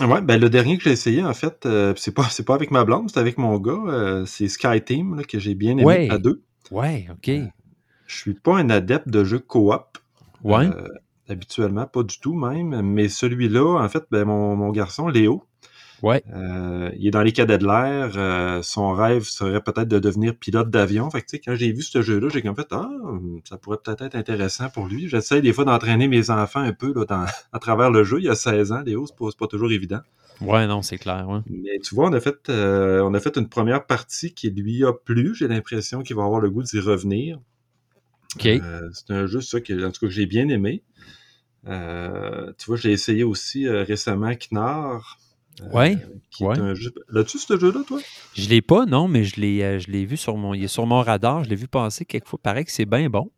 Ouais, 0.00 0.20
ben 0.22 0.40
le 0.40 0.48
dernier 0.50 0.78
que 0.78 0.84
j'ai 0.84 0.90
essayé, 0.92 1.22
en 1.22 1.34
fait, 1.34 1.66
euh, 1.66 1.92
c'est 1.96 2.14
pas, 2.14 2.26
pas 2.46 2.54
avec 2.54 2.70
ma 2.70 2.84
blonde, 2.84 3.10
c'est 3.12 3.20
avec 3.20 3.38
mon 3.38 3.58
gars. 3.58 3.78
euh, 3.86 4.24
c'est 4.26 4.48
Sky 4.48 4.80
Team, 4.84 5.16
là, 5.16 5.24
que 5.24 5.38
j'ai 5.38 5.54
bien 5.54 5.72
aimé 5.72 5.84
Ouais. 5.84 6.08
à 6.10 6.18
deux. 6.18 6.42
Ouais, 6.70 7.06
OK. 7.10 7.28
Euh, 7.28 7.46
Je 8.06 8.16
suis 8.16 8.34
pas 8.34 8.56
un 8.58 8.70
adepte 8.70 9.08
de 9.08 9.22
jeux 9.24 9.38
coop. 9.40 9.98
Ouais. 10.42 10.66
Euh, 10.66 10.88
habituellement, 11.28 11.86
pas 11.86 12.02
du 12.02 12.18
tout 12.18 12.34
même. 12.34 12.80
Mais 12.82 13.08
celui-là, 13.08 13.78
en 13.82 13.88
fait, 13.88 14.04
ben, 14.10 14.24
mon, 14.24 14.56
mon 14.56 14.70
garçon, 14.70 15.06
Léo, 15.08 15.44
ouais. 16.02 16.22
euh, 16.34 16.90
il 16.96 17.06
est 17.06 17.10
dans 17.10 17.22
les 17.22 17.32
cadets 17.32 17.58
de 17.58 17.66
l'air. 17.66 18.12
euh, 18.16 18.62
son 18.62 18.92
rêve 18.92 19.24
serait 19.24 19.60
peut-être 19.60 19.88
de 19.88 19.98
devenir 19.98 20.34
pilote 20.36 20.70
d'avion. 20.70 21.10
Fait 21.10 21.22
que, 21.22 21.36
quand 21.36 21.54
j'ai 21.54 21.72
vu 21.72 21.82
ce 21.82 22.02
jeu-là, 22.02 22.28
j'ai 22.32 22.42
comme 22.42 22.56
fait, 22.56 22.68
ah, 22.72 22.88
ça 23.48 23.56
pourrait 23.58 23.78
peut-être 23.82 24.02
être 24.02 24.14
intéressant 24.14 24.68
pour 24.70 24.86
lui. 24.86 25.08
J'essaie 25.08 25.40
des 25.40 25.52
fois 25.52 25.64
d'entraîner 25.64 26.08
mes 26.08 26.30
enfants 26.30 26.60
un 26.60 26.72
peu 26.72 26.92
là, 26.94 27.04
dans, 27.04 27.24
à 27.52 27.58
travers 27.58 27.90
le 27.90 28.04
jeu. 28.04 28.18
Il 28.18 28.24
y 28.24 28.28
a 28.28 28.34
16 28.34 28.72
ans, 28.72 28.80
Léo, 28.80 29.06
c'est 29.06 29.16
pas, 29.16 29.26
pas 29.38 29.46
toujours 29.46 29.72
évident. 29.72 30.00
Ouais, 30.40 30.66
non, 30.66 30.82
c'est 30.82 30.98
clair. 30.98 31.28
Ouais. 31.28 31.40
Mais 31.50 31.78
tu 31.80 31.94
vois, 31.94 32.08
on 32.08 32.12
a 32.12 32.20
fait, 32.20 32.48
euh, 32.48 33.02
on 33.02 33.12
a 33.12 33.20
fait 33.20 33.36
une 33.36 33.48
première 33.48 33.86
partie 33.86 34.32
qui 34.32 34.50
lui 34.50 34.84
a 34.84 34.92
plu. 34.92 35.34
J'ai 35.34 35.48
l'impression 35.48 36.02
qu'il 36.02 36.16
va 36.16 36.24
avoir 36.24 36.40
le 36.40 36.50
goût 36.50 36.62
d'y 36.62 36.80
revenir. 36.80 37.38
OK. 38.36 38.48
C'est 38.92 39.10
un 39.10 39.26
jeu, 39.26 39.40
ça, 39.40 39.60
que, 39.60 39.86
en 39.86 39.90
tout 39.90 40.00
cas, 40.00 40.06
que 40.06 40.12
j'ai 40.12 40.26
bien 40.26 40.48
aimé. 40.48 40.82
Tu 41.66 42.66
vois, 42.66 42.76
j'ai 42.76 42.92
essayé 42.92 43.22
aussi 43.22 43.68
récemment 43.68 44.32
Knar. 44.50 45.18
Euh, 45.62 45.70
Ouais, 45.76 45.98
Qui 46.30 46.44
ouais. 46.44 46.56
est 46.56 46.60
un 46.60 46.74
jeu. 46.74 46.92
L'as-tu 47.08 47.38
ce 47.38 47.58
jeu-là, 47.58 47.80
toi? 47.86 47.98
Je 48.34 48.48
l'ai 48.48 48.62
pas, 48.62 48.86
non, 48.86 49.08
mais 49.08 49.24
je 49.24 49.40
l'ai, 49.40 49.62
euh, 49.62 49.78
je 49.78 49.90
l'ai 49.90 50.04
vu 50.04 50.16
sur 50.16 50.36
mon. 50.36 50.54
Il 50.54 50.64
est 50.64 50.68
sur 50.68 50.86
mon 50.86 51.00
radar. 51.02 51.44
Je 51.44 51.50
l'ai 51.50 51.56
vu 51.56 51.68
passer 51.68 52.04
quelquefois. 52.04 52.38
Paraît 52.42 52.64
que 52.64 52.72
c'est 52.72 52.86
bien 52.86 53.08
bon. 53.10 53.30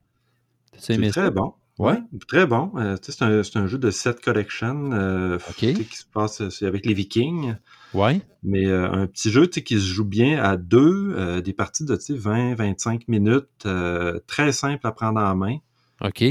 C'est 0.76 0.96
très 0.96 1.10
ça? 1.10 1.30
bon. 1.30 1.54
Ouais. 1.78 1.98
très 2.28 2.46
bon. 2.46 2.70
Euh, 2.76 2.96
c'est 3.02 3.22
un, 3.22 3.40
un 3.54 3.66
jeu 3.66 3.78
de 3.78 3.90
set 3.90 4.20
collection 4.20 4.90
euh, 4.92 5.38
qui 5.56 5.74
se 5.96 6.04
passe 6.12 6.40
euh, 6.42 6.66
avec 6.66 6.84
les 6.86 6.94
Vikings. 6.94 7.56
Ouais. 7.94 8.20
Mais 8.42 8.66
euh, 8.66 8.90
un 8.90 9.06
petit 9.06 9.30
jeu 9.30 9.46
qui 9.46 9.74
se 9.74 9.86
joue 9.86 10.04
bien 10.04 10.42
à 10.42 10.56
deux, 10.56 11.14
euh, 11.16 11.40
des 11.40 11.52
parties 11.54 11.84
de 11.84 11.96
tu 11.96 12.02
sais, 12.02 12.14
20-25 12.14 13.02
minutes, 13.08 13.46
euh, 13.66 14.20
très 14.26 14.52
simple 14.52 14.86
à 14.86 14.92
prendre 14.92 15.20
en 15.20 15.34
main. 15.34 15.56
OK. 16.02 16.22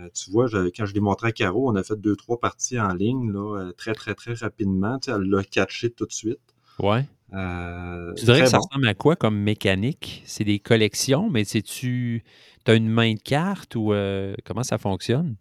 Euh, 0.00 0.08
tu 0.14 0.30
vois, 0.30 0.46
je- 0.46 0.70
quand 0.74 0.86
je 0.86 0.94
l'ai 0.94 1.00
montré 1.00 1.28
à 1.28 1.32
Caro, 1.32 1.70
on 1.70 1.76
a 1.76 1.82
fait 1.82 2.00
deux, 2.00 2.16
trois 2.16 2.38
parties 2.40 2.80
en 2.80 2.92
ligne, 2.94 3.30
là, 3.32 3.58
euh, 3.58 3.72
très, 3.72 3.94
très, 3.94 4.14
très 4.14 4.34
rapidement. 4.34 4.98
Tu 4.98 5.10
sais, 5.10 5.16
elle 5.16 5.28
l'a 5.28 5.44
catché 5.44 5.90
tout 5.90 6.06
de 6.06 6.12
suite. 6.12 6.40
Ouais. 6.78 7.04
Euh, 7.32 8.12
Tu 8.16 8.24
dirais 8.24 8.40
que 8.42 8.46
ça 8.48 8.58
bon. 8.58 8.64
ressemble 8.68 8.88
à 8.88 8.94
quoi 8.94 9.16
comme 9.16 9.38
mécanique? 9.38 10.22
C'est 10.26 10.44
des 10.44 10.58
collections, 10.58 11.30
mais 11.30 11.44
c'est-tu. 11.44 12.24
T'as 12.64 12.76
une 12.76 12.88
main 12.88 13.14
de 13.14 13.20
carte 13.20 13.76
ou 13.76 13.92
euh, 13.92 14.34
comment 14.44 14.62
ça 14.62 14.78
fonctionne? 14.78 15.36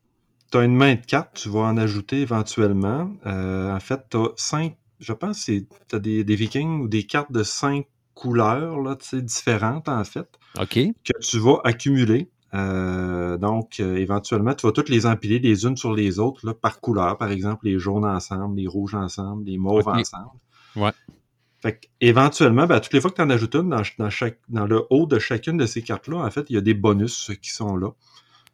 Tu 0.52 0.58
as 0.58 0.64
une 0.64 0.76
main 0.76 0.96
de 0.96 1.06
cartes, 1.06 1.36
tu 1.36 1.50
vas 1.50 1.62
en 1.62 1.78
ajouter 1.78 2.22
éventuellement. 2.22 3.12
Euh, 3.26 3.72
en 3.76 3.80
fait, 3.80 4.02
tu 4.10 4.18
as 4.18 4.30
cinq, 4.36 4.78
je 5.00 5.14
pense 5.14 5.46
que 5.46 5.60
tu 5.60 5.96
as 5.96 6.00
des, 6.00 6.24
des 6.24 6.36
vikings 6.36 6.82
ou 6.82 6.88
des 6.88 7.04
cartes 7.04 7.32
de 7.32 7.44
cinq 7.44 7.88
couleurs 8.16 8.80
là, 8.82 8.96
tu 8.96 9.22
différentes 9.22 9.88
en 9.88 10.04
fait, 10.04 10.28
OK. 10.60 10.80
que 11.04 11.14
tu 11.22 11.40
vas 11.40 11.60
accumuler. 11.64 12.30
Euh, 12.54 13.38
donc, 13.38 13.80
euh, 13.80 13.96
éventuellement, 13.98 14.54
tu 14.54 14.66
vas 14.66 14.72
toutes 14.72 14.90
les 14.90 15.06
empiler 15.06 15.40
les 15.40 15.66
unes 15.66 15.78
sur 15.78 15.94
les 15.94 16.20
autres 16.20 16.46
là, 16.46 16.54
par 16.54 16.80
couleur. 16.80 17.18
Par 17.18 17.32
exemple, 17.32 17.66
les 17.66 17.80
jaunes 17.80 18.06
ensemble, 18.06 18.58
les 18.58 18.68
rouges 18.68 18.96
ensemble, 18.96 19.46
les 19.46 19.58
mauves 19.58 19.88
ensemble. 19.88 20.40
Ouais. 20.76 20.92
Fait 21.62 21.74
que, 21.80 21.88
éventuellement, 22.02 22.66
ben, 22.66 22.80
toutes 22.80 22.94
les 22.94 23.02
fois 23.02 23.12
que 23.12 23.18
tu 23.18 23.22
en 23.22 23.30
ajoutes 23.30 23.56
une, 23.56 23.70
dans, 23.70 23.78
ch- 23.78 23.98
dans, 23.98 24.10
chaque, 24.10 24.40
dans 24.48 24.66
le 24.66 24.84
haut 24.90 25.06
de 25.06 25.20
chacune 25.20 25.58
de 25.58 25.66
ces 25.66 25.82
cartes-là, 25.82 26.18
en 26.18 26.32
fait, 26.32 26.50
il 26.50 26.56
y 26.56 26.58
a 26.58 26.62
des 26.62 26.74
bonus 26.74 27.32
qui 27.42 27.50
sont 27.52 27.76
là. 27.76 27.90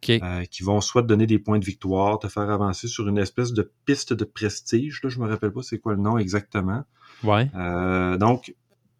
Euh, 0.08 0.44
qui 0.44 0.62
vont 0.62 0.80
soit 0.80 1.02
te 1.02 1.08
donner 1.08 1.26
des 1.26 1.40
points 1.40 1.58
de 1.58 1.64
victoire, 1.64 2.20
te 2.20 2.28
faire 2.28 2.48
avancer 2.48 2.86
sur 2.86 3.08
une 3.08 3.18
espèce 3.18 3.52
de 3.52 3.72
piste 3.86 4.12
de 4.12 4.24
prestige. 4.24 5.00
Là, 5.02 5.08
je 5.08 5.18
me 5.18 5.26
rappelle 5.26 5.50
pas 5.50 5.62
c'est 5.62 5.78
quoi 5.78 5.94
le 5.94 6.00
nom 6.00 6.16
exactement. 6.16 6.84
Ouais. 7.24 7.50
Euh, 7.56 8.16
donc, 8.16 8.54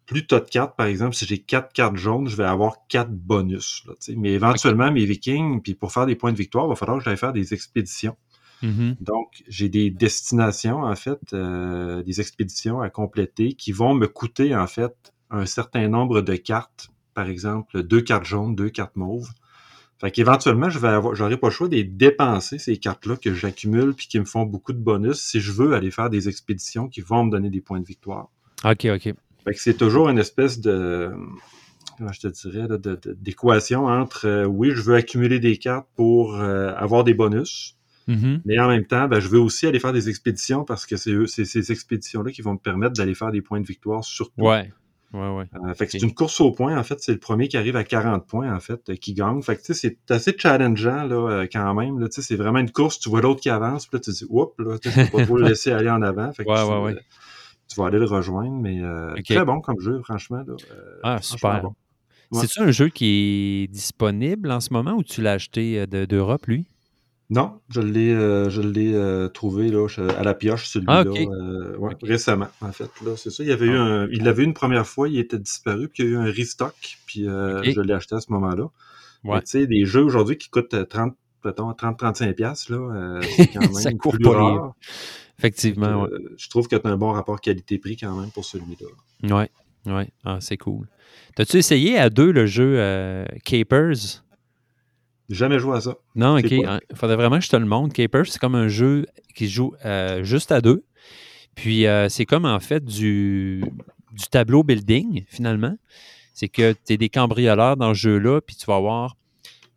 plus 0.07 0.25
tu 0.25 0.33
as 0.33 0.39
de 0.39 0.49
cartes, 0.49 0.75
par 0.75 0.87
exemple, 0.87 1.15
si 1.15 1.25
j'ai 1.25 1.37
quatre 1.37 1.73
cartes 1.73 1.97
jaunes, 1.97 2.27
je 2.27 2.35
vais 2.35 2.45
avoir 2.45 2.87
quatre 2.87 3.11
bonus. 3.11 3.83
là. 3.85 3.93
Mais 4.15 4.31
éventuellement, 4.31 4.89
mes 4.89 5.05
vikings, 5.05 5.61
puis 5.61 5.75
pour 5.75 5.91
faire 5.91 6.05
des 6.05 6.15
points 6.15 6.31
de 6.31 6.37
victoire, 6.37 6.65
il 6.65 6.69
va 6.69 6.75
falloir 6.75 6.97
que 6.97 7.03
j'aille 7.03 7.17
faire 7.17 7.33
des 7.33 7.53
expéditions. 7.53 8.15
Mhm. 8.63 8.95
Donc, 9.01 9.43
j'ai 9.47 9.69
des 9.69 9.91
destinations, 9.91 10.83
en 10.83 10.95
fait, 10.95 11.19
euh, 11.33 12.01
des 12.03 12.21
expéditions 12.21 12.79
à 12.81 12.89
compléter 12.89 13.53
qui 13.53 13.73
vont 13.73 13.93
me 13.93 14.07
coûter, 14.07 14.55
en 14.55 14.65
fait, 14.65 15.13
un 15.29 15.45
certain 15.45 15.89
nombre 15.89 16.21
de 16.21 16.35
cartes. 16.37 16.89
Par 17.13 17.27
exemple, 17.27 17.83
deux 17.83 18.01
cartes 18.01 18.25
jaunes, 18.25 18.55
deux 18.55 18.69
cartes 18.69 18.95
mauves. 18.95 19.29
Fait 19.99 20.11
qu'éventuellement, 20.11 20.69
je 20.69 20.79
vais 20.79 20.87
avoir, 20.87 21.15
j'aurai 21.15 21.37
pas 21.37 21.47
le 21.47 21.53
choix 21.53 21.67
de 21.67 21.75
les 21.75 21.83
dépenser, 21.83 22.59
ces 22.59 22.77
cartes-là 22.77 23.17
que 23.17 23.33
j'accumule 23.33 23.93
puis 23.93 24.07
qui 24.07 24.19
me 24.19 24.25
font 24.25 24.43
beaucoup 24.43 24.71
de 24.71 24.79
bonus 24.79 25.19
si 25.19 25.41
je 25.41 25.51
veux 25.51 25.73
aller 25.73 25.91
faire 25.91 26.09
des 26.09 26.29
expéditions 26.29 26.87
qui 26.87 27.01
vont 27.01 27.25
me 27.25 27.31
donner 27.31 27.49
des 27.49 27.61
points 27.61 27.79
de 27.79 27.85
victoire. 27.85 28.29
OK, 28.63 28.85
OK. 28.85 29.13
Fait 29.47 29.53
que 29.53 29.61
c'est 29.61 29.75
toujours 29.77 30.09
une 30.09 30.19
espèce 30.19 30.59
de, 30.59 31.11
comment 31.97 32.11
je 32.11 32.19
te 32.19 32.27
dirais, 32.27 32.67
d'équation 33.17 33.85
entre, 33.85 34.27
euh, 34.27 34.45
oui, 34.45 34.71
je 34.75 34.81
veux 34.81 34.95
accumuler 34.95 35.39
des 35.39 35.57
cartes 35.57 35.87
pour 35.95 36.35
euh, 36.35 36.73
avoir 36.75 37.03
des 37.03 37.13
bonus, 37.13 37.75
Mhm. 38.07 38.41
mais 38.45 38.59
en 38.59 38.67
même 38.69 38.85
temps, 38.85 39.07
ben, 39.07 39.19
je 39.19 39.27
veux 39.27 39.39
aussi 39.39 39.67
aller 39.67 39.79
faire 39.79 39.93
des 39.93 40.09
expéditions 40.09 40.63
parce 40.63 40.85
que 40.85 40.95
c'est 40.97 41.11
eux- 41.11 41.27
c'est 41.27 41.45
ces 41.45 41.71
expéditions-là 41.71 42.31
qui 42.31 42.41
vont 42.41 42.53
me 42.53 42.57
permettre 42.59 42.93
d'aller 42.93 43.15
faire 43.15 43.31
des 43.31 43.41
points 43.41 43.59
de 43.61 43.65
victoire 43.65 44.03
surtout. 44.03 44.41
Ouais. 44.41 44.71
Ouais, 45.13 45.29
ouais. 45.37 45.45
Euh, 45.65 45.73
fait 45.73 45.85
que 45.85 45.93
c'est 45.93 46.01
une 46.01 46.13
course 46.13 46.41
au 46.41 46.51
point, 46.51 46.77
en 46.77 46.83
fait. 46.83 46.99
C'est 46.99 47.13
le 47.13 47.17
premier 47.19 47.47
qui 47.47 47.55
arrive 47.55 47.77
à 47.77 47.85
40 47.85 48.27
points, 48.27 48.53
en 48.53 48.59
fait, 48.59 48.93
qui 48.99 49.13
gagne. 49.13 49.41
Fait 49.41 49.55
que, 49.55 49.61
tu 49.61 49.73
sais, 49.73 49.73
c'est 49.73 50.11
assez 50.13 50.35
challengeant, 50.37 51.05
là, 51.05 51.45
quand 51.49 51.73
même. 51.73 51.97
Là, 51.99 52.09
tu 52.09 52.15
sais, 52.15 52.21
c'est 52.27 52.35
vraiment 52.35 52.59
une 52.59 52.71
course. 52.71 52.99
Tu 52.99 53.07
vois 53.09 53.21
l'autre 53.21 53.39
qui 53.39 53.49
avance, 53.49 53.87
puis 53.87 53.95
là, 53.97 54.01
tu 54.01 54.11
te 54.11 54.15
dis, 54.17 54.25
oups, 54.27 54.53
là, 54.59 54.77
tu 54.77 54.89
peux 54.91 55.17
pas 55.17 55.23
trop 55.25 55.37
le 55.37 55.47
laisser 55.55 55.71
aller 55.71 55.89
en 55.89 56.01
avant. 56.01 56.33
Fait 56.33 56.43
que 56.43 56.49
Ouais, 56.49 56.61
ouais, 56.61 56.83
ouais. 56.93 56.99
Tu 57.67 57.79
vas 57.79 57.87
aller 57.87 57.99
le 57.99 58.05
rejoindre, 58.05 58.55
mais 58.61 58.81
euh, 58.81 59.13
très 59.27 59.45
bon 59.45 59.59
comme 59.61 59.79
jeu, 59.79 59.99
franchement. 60.03 60.43
Là, 60.47 60.53
Euh, 60.71 60.99
Ah, 61.03 61.17
franchement 61.21 61.35
super. 61.37 61.61
bon. 61.63 61.73
Ouais. 62.31 62.41
C'est-tu 62.41 62.61
un 62.61 62.71
jeu 62.71 62.89
qui 62.89 63.63
est 63.63 63.67
disponible 63.71 64.51
en 64.51 64.59
ce 64.59 64.73
moment 64.73 64.93
ou 64.93 65.03
tu 65.03 65.21
l'as 65.21 65.33
acheté 65.33 65.79
euh, 65.79 65.85
de- 65.85 66.05
d'Europe, 66.05 66.45
lui? 66.47 66.65
Non, 67.29 67.59
je 67.69 67.81
l'ai, 67.81 68.13
euh, 68.13 68.49
je 68.49 68.61
l'ai 68.61 69.27
trouvé 69.33 69.69
là, 69.69 69.85
à 70.17 70.23
la 70.23 70.33
pioche, 70.33 70.67
celui-là, 70.67 71.03
Ah, 71.05 71.77
ouais, 71.77 71.93
récemment, 72.01 72.47
en 72.61 72.71
fait. 72.71 72.89
Là, 73.05 73.17
c'est 73.17 73.29
ça. 73.31 73.43
Il 73.43 73.49
y 73.49 73.51
avait 73.51 73.65
eu 73.65 73.75
Ah. 73.75 73.81
un, 73.81 74.07
il 74.11 74.23
l'avait 74.23 74.43
eu 74.43 74.45
une 74.45 74.53
première 74.53 74.87
fois, 74.87 75.09
il 75.09 75.19
était 75.19 75.37
disparu, 75.39 75.89
puis 75.89 76.03
il 76.03 76.05
y 76.05 76.09
a 76.09 76.11
eu 76.13 76.17
un 76.17 76.31
restock, 76.31 76.73
puis 77.05 77.23
je 77.25 77.81
l'ai 77.81 77.93
acheté 77.93 78.15
à 78.15 78.21
ce 78.21 78.31
moment-là. 78.31 78.67
Ouais. 79.25 79.39
Tu 79.41 79.47
sais, 79.47 79.67
des 79.67 79.85
jeux 79.85 80.03
aujourd'hui 80.03 80.37
qui 80.37 80.49
coûtent 80.49 80.73
euh, 80.73 80.85
30, 80.85 81.15
mettons, 81.43 81.71
30-35 81.73 82.33
piastres, 82.33 82.71
là, 82.71 82.77
euh, 82.77 83.21
c'est 83.21 83.47
quand 83.53 83.59
même 83.61 83.73
Ça 83.73 83.91
court 83.93 84.13
plus 84.13 84.23
pas 84.23 84.31
rare. 84.31 84.73
Effectivement. 85.39 86.05
Euh, 86.05 86.35
Je 86.37 86.49
trouve 86.49 86.67
que 86.67 86.75
tu 86.75 86.87
as 86.87 86.89
un 86.89 86.97
bon 86.97 87.11
rapport 87.11 87.39
qualité-prix 87.41 87.97
quand 87.97 88.19
même 88.19 88.31
pour 88.31 88.43
celui-là. 88.45 89.35
Ouais, 89.35 89.49
ouais. 89.85 90.09
Ah, 90.25 90.37
c'est 90.41 90.57
cool. 90.57 90.87
T'as-tu 91.35 91.57
essayé 91.57 91.97
à 91.97 92.09
deux 92.09 92.31
le 92.31 92.47
jeu 92.47 92.75
euh, 92.79 93.25
Capers? 93.45 94.23
Jamais 95.29 95.59
joué 95.59 95.77
à 95.77 95.81
ça. 95.81 95.95
Non, 96.15 96.37
ok. 96.37 96.49
Il 96.49 96.79
faudrait 96.95 97.15
vraiment 97.17 97.37
que 97.37 97.45
je 97.45 97.49
te 97.49 97.55
le 97.55 97.65
montre. 97.65 97.93
Capers, 97.93 98.25
c'est 98.27 98.39
comme 98.39 98.55
un 98.55 98.69
jeu 98.69 99.05
qui 99.35 99.47
joue 99.47 99.73
euh, 99.85 100.23
juste 100.23 100.51
à 100.51 100.61
deux. 100.61 100.83
Puis 101.53 101.85
euh, 101.85 102.09
c'est 102.09 102.25
comme 102.25 102.45
en 102.45 102.59
fait 102.59 102.83
du, 102.83 103.63
du 104.13 104.25
tableau 104.31 104.63
building, 104.63 105.25
finalement. 105.27 105.77
C'est 106.33 106.47
que 106.49 106.73
tu 106.73 106.93
es 106.93 106.97
des 106.97 107.09
cambrioleurs 107.09 107.77
dans 107.77 107.93
ce 107.93 107.99
jeu-là, 107.99 108.41
puis 108.41 108.55
tu 108.55 108.65
vas 108.65 108.75
avoir 108.75 109.15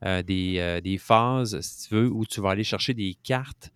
des, 0.02 0.80
des 0.82 0.98
phases, 0.98 1.60
si 1.60 1.88
tu 1.88 1.94
veux, 1.94 2.08
où 2.08 2.24
tu 2.26 2.40
vas 2.40 2.50
aller 2.50 2.64
chercher 2.64 2.94
des 2.94 3.16
cartes, 3.22 3.70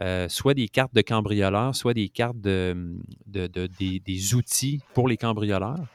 euh, 0.00 0.28
soit 0.28 0.54
des 0.54 0.68
cartes 0.68 0.94
de 0.94 1.02
cambrioleurs, 1.02 1.74
soit 1.74 1.94
des 1.94 2.08
cartes 2.08 2.40
de, 2.40 2.96
de- 3.26 3.46
des, 3.46 4.34
outils 4.34 4.80
pour 4.92 5.06
les 5.06 5.16
cambrioleurs. 5.16 5.86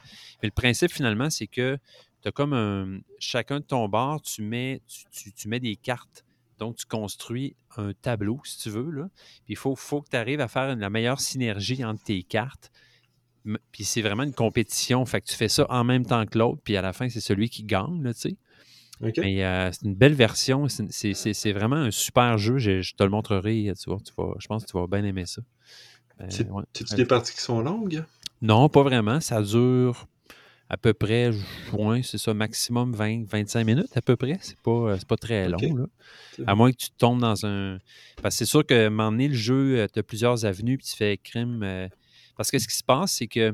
Mais 0.42 0.48
le 0.48 0.52
principe, 0.52 0.90
finalement, 0.90 1.28
c'est 1.28 1.46
que 1.46 1.76
tu 2.22 2.28
as 2.28 2.32
comme 2.32 2.54
un. 2.54 3.00
Chacun 3.18 3.60
de 3.60 3.64
ton 3.64 3.88
bord, 3.88 4.22
tu 4.22 4.42
mets, 4.42 4.80
tu, 5.36 5.48
mets 5.48 5.60
des 5.60 5.76
cartes. 5.76 6.24
Donc, 6.58 6.76
tu 6.76 6.86
construis 6.86 7.56
un 7.76 7.92
tableau, 7.92 8.40
si 8.44 8.58
tu 8.58 8.70
veux. 8.70 8.90
Là. 8.90 9.08
Puis 9.44 9.54
il 9.54 9.56
faut, 9.56 9.74
que 9.74 10.10
tu 10.10 10.16
arrives 10.16 10.40
à 10.40 10.48
faire 10.48 10.74
la 10.76 10.90
meilleure 10.90 11.20
synergie 11.20 11.84
entre 11.84 12.02
tes 12.02 12.22
cartes. 12.22 12.70
Puis 13.72 13.84
c'est 13.84 14.02
vraiment 14.02 14.22
une 14.22 14.34
compétition. 14.34 15.04
Fait 15.06 15.20
que 15.20 15.26
tu 15.26 15.34
fais 15.34 15.48
ça 15.48 15.66
en 15.70 15.84
même 15.84 16.06
temps 16.06 16.24
que 16.26 16.38
l'autre. 16.38 16.60
Puis 16.64 16.76
à 16.76 16.82
la 16.82 16.92
fin, 16.92 17.08
c'est 17.08 17.20
celui 17.20 17.48
qui 17.48 17.64
gagne, 17.64 18.02
tu 18.14 18.20
sais. 18.20 18.36
Mais 19.00 19.44
euh, 19.44 19.70
c'est 19.72 19.82
une 19.86 19.94
belle 19.94 20.14
version. 20.14 20.68
C'est- 20.68 21.52
vraiment 21.52 21.76
un 21.76 21.90
super 21.90 22.36
jeu. 22.38 22.58
Je, 22.58 22.82
je 22.82 22.94
te 22.94 23.02
le 23.02 23.10
montrerai. 23.10 23.72
Tu 23.80 23.90
vois, 23.90 23.98
tu 24.04 24.12
vas, 24.16 24.34
je 24.38 24.46
pense 24.46 24.64
que 24.64 24.70
tu 24.70 24.76
vas 24.78 24.86
bien 24.86 25.04
aimer 25.04 25.26
ça. 25.26 25.42
Euh, 26.20 26.26
C'est- 26.28 26.48
ouais. 26.48 26.64
C'est-tu 26.74 26.94
des 26.96 27.06
parties 27.06 27.32
qui 27.34 27.40
sont 27.40 27.60
longues? 27.60 28.04
Non, 28.42 28.68
pas 28.68 28.82
vraiment. 28.82 29.20
Ça 29.20 29.42
dure 29.42 30.06
à 30.72 30.76
peu 30.76 30.94
près, 30.94 31.32
c'est 32.04 32.18
ça, 32.18 32.32
maximum 32.32 32.94
20-25 32.94 33.64
minutes 33.64 33.96
à 33.96 34.02
peu 34.02 34.14
près. 34.16 34.38
C'est 34.40 34.58
pas, 34.60 34.70
euh, 34.70 34.98
pas 35.08 35.16
très 35.16 35.48
long. 35.48 35.58
Là. 35.74 35.86
À 36.46 36.54
moins 36.54 36.70
que 36.70 36.76
tu 36.76 36.90
tombes 36.90 37.20
dans 37.20 37.44
un. 37.44 37.78
Parce 38.22 38.36
que 38.36 38.38
c'est 38.38 38.44
sûr 38.44 38.64
que 38.64 38.88
donné, 38.88 39.26
le 39.28 39.34
jeu, 39.34 39.86
tu 39.92 39.98
as 39.98 40.02
plusieurs 40.04 40.44
avenues, 40.44 40.78
puis 40.78 40.86
tu 40.86 40.96
fais 40.96 41.16
crime. 41.16 41.62
euh, 41.64 41.88
Parce 42.36 42.50
que 42.52 42.58
ce 42.58 42.68
qui 42.68 42.76
se 42.76 42.84
passe, 42.84 43.14
c'est 43.14 43.26
que 43.26 43.52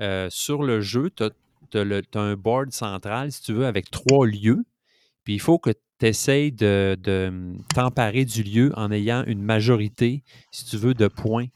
euh, 0.00 0.28
sur 0.30 0.62
le 0.62 0.80
jeu, 0.80 1.10
tu 1.14 1.22
as, 1.24 2.20
un 2.20 2.34
board 2.34 2.72
central, 2.72 3.30
si 3.30 3.42
tu 3.42 3.52
veux, 3.52 3.66
avec 3.66 3.90
trois 3.90 4.26
lieux. 4.26 4.64
Puis 5.24 5.34
il 5.34 5.40
faut 5.40 5.58
que 5.58 5.70
tu 5.98 6.06
essayes 6.06 6.52
de, 6.52 6.96
de 7.00 7.26
hum, 7.28 7.62
t'emparer 7.74 8.24
du 8.24 8.42
lieu 8.42 8.72
en 8.76 8.90
ayant 8.90 9.24
une 9.24 9.42
majorité, 9.42 10.22
si 10.50 10.64
tu 10.64 10.76
veux, 10.76 10.94
de 10.94 11.08
points 11.08 11.46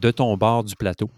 de 0.00 0.10
ton 0.10 0.36
bord 0.36 0.64
du 0.64 0.76
plateau. 0.76 1.10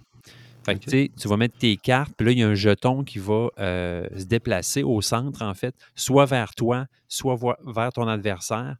Fait 0.64 0.78
que, 0.78 0.90
tu 0.90 1.28
vas 1.28 1.36
mettre 1.36 1.58
tes 1.58 1.76
cartes, 1.76 2.14
puis 2.16 2.26
là, 2.26 2.32
il 2.32 2.38
y 2.38 2.42
a 2.42 2.48
un 2.48 2.54
jeton 2.54 3.04
qui 3.04 3.18
va 3.18 3.48
euh, 3.58 4.06
se 4.16 4.24
déplacer 4.24 4.82
au 4.82 5.02
centre, 5.02 5.42
en 5.42 5.52
fait, 5.52 5.74
soit 5.94 6.24
vers 6.24 6.54
toi, 6.54 6.86
soit 7.06 7.38
vers 7.66 7.92
ton 7.92 8.08
adversaire. 8.08 8.76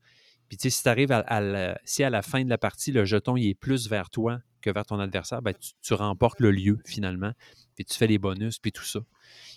Puis, 0.49 0.57
tu 0.57 0.63
sais, 0.63 0.71
si 0.71 0.83
tu 0.83 0.89
arrives 0.89 1.13
à, 1.13 1.19
à 1.19 1.41
la, 1.41 1.79
si 1.85 2.03
à 2.03 2.09
la 2.09 2.23
fin 2.23 2.43
de 2.43 2.49
la 2.49 2.57
partie, 2.57 2.91
le 2.91 3.05
jeton 3.05 3.37
il 3.37 3.49
est 3.49 3.55
plus 3.55 3.89
vers 3.89 4.09
toi 4.09 4.39
que 4.63 4.71
vers 4.71 4.87
ton 4.87 4.99
adversaire, 4.99 5.43
ben, 5.43 5.53
tu, 5.53 5.73
tu 5.83 5.93
remportes 5.93 6.41
le 6.41 6.53
lieu, 6.53 6.79
finalement. 6.87 7.33
Puis, 7.75 7.85
tu 7.85 7.95
fais 7.99 8.07
les 8.07 8.19
bonus, 8.19 8.59
puis 8.59 8.73
tout 8.73 8.85
ça. 8.85 9.01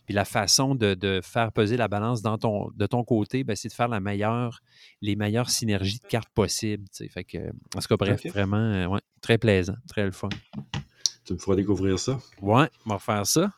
Puis, 0.07 0.15
la 0.15 0.25
façon 0.25 0.73
de, 0.73 0.93
de 0.95 1.19
faire 1.21 1.51
peser 1.51 1.75
la 1.77 1.87
balance 1.87 2.21
dans 2.21 2.37
ton, 2.37 2.71
de 2.73 2.85
ton 2.87 3.03
côté, 3.03 3.43
ben, 3.43 3.55
c'est 3.55 3.67
de 3.67 3.73
faire 3.73 3.89
la 3.89 3.99
meilleure, 3.99 4.61
les 5.01 5.15
meilleures 5.15 5.49
synergies 5.49 5.99
de 5.99 6.07
cartes 6.07 6.29
possibles. 6.33 6.85
Fait 7.11 7.23
que, 7.25 7.37
en 7.75 7.79
tout 7.81 7.87
cas, 7.89 7.97
bref, 7.97 8.25
vraiment, 8.27 8.55
euh, 8.57 8.87
ouais, 8.87 9.01
très 9.21 9.37
plaisant, 9.37 9.75
très 9.87 10.05
le 10.05 10.11
fun. 10.11 10.29
Tu 11.25 11.33
me 11.33 11.37
feras 11.37 11.55
découvrir 11.57 11.99
ça. 11.99 12.17
Ouais, 12.41 12.69
on 12.85 12.91
va 12.91 12.99
faire 12.99 13.27
ça. 13.27 13.51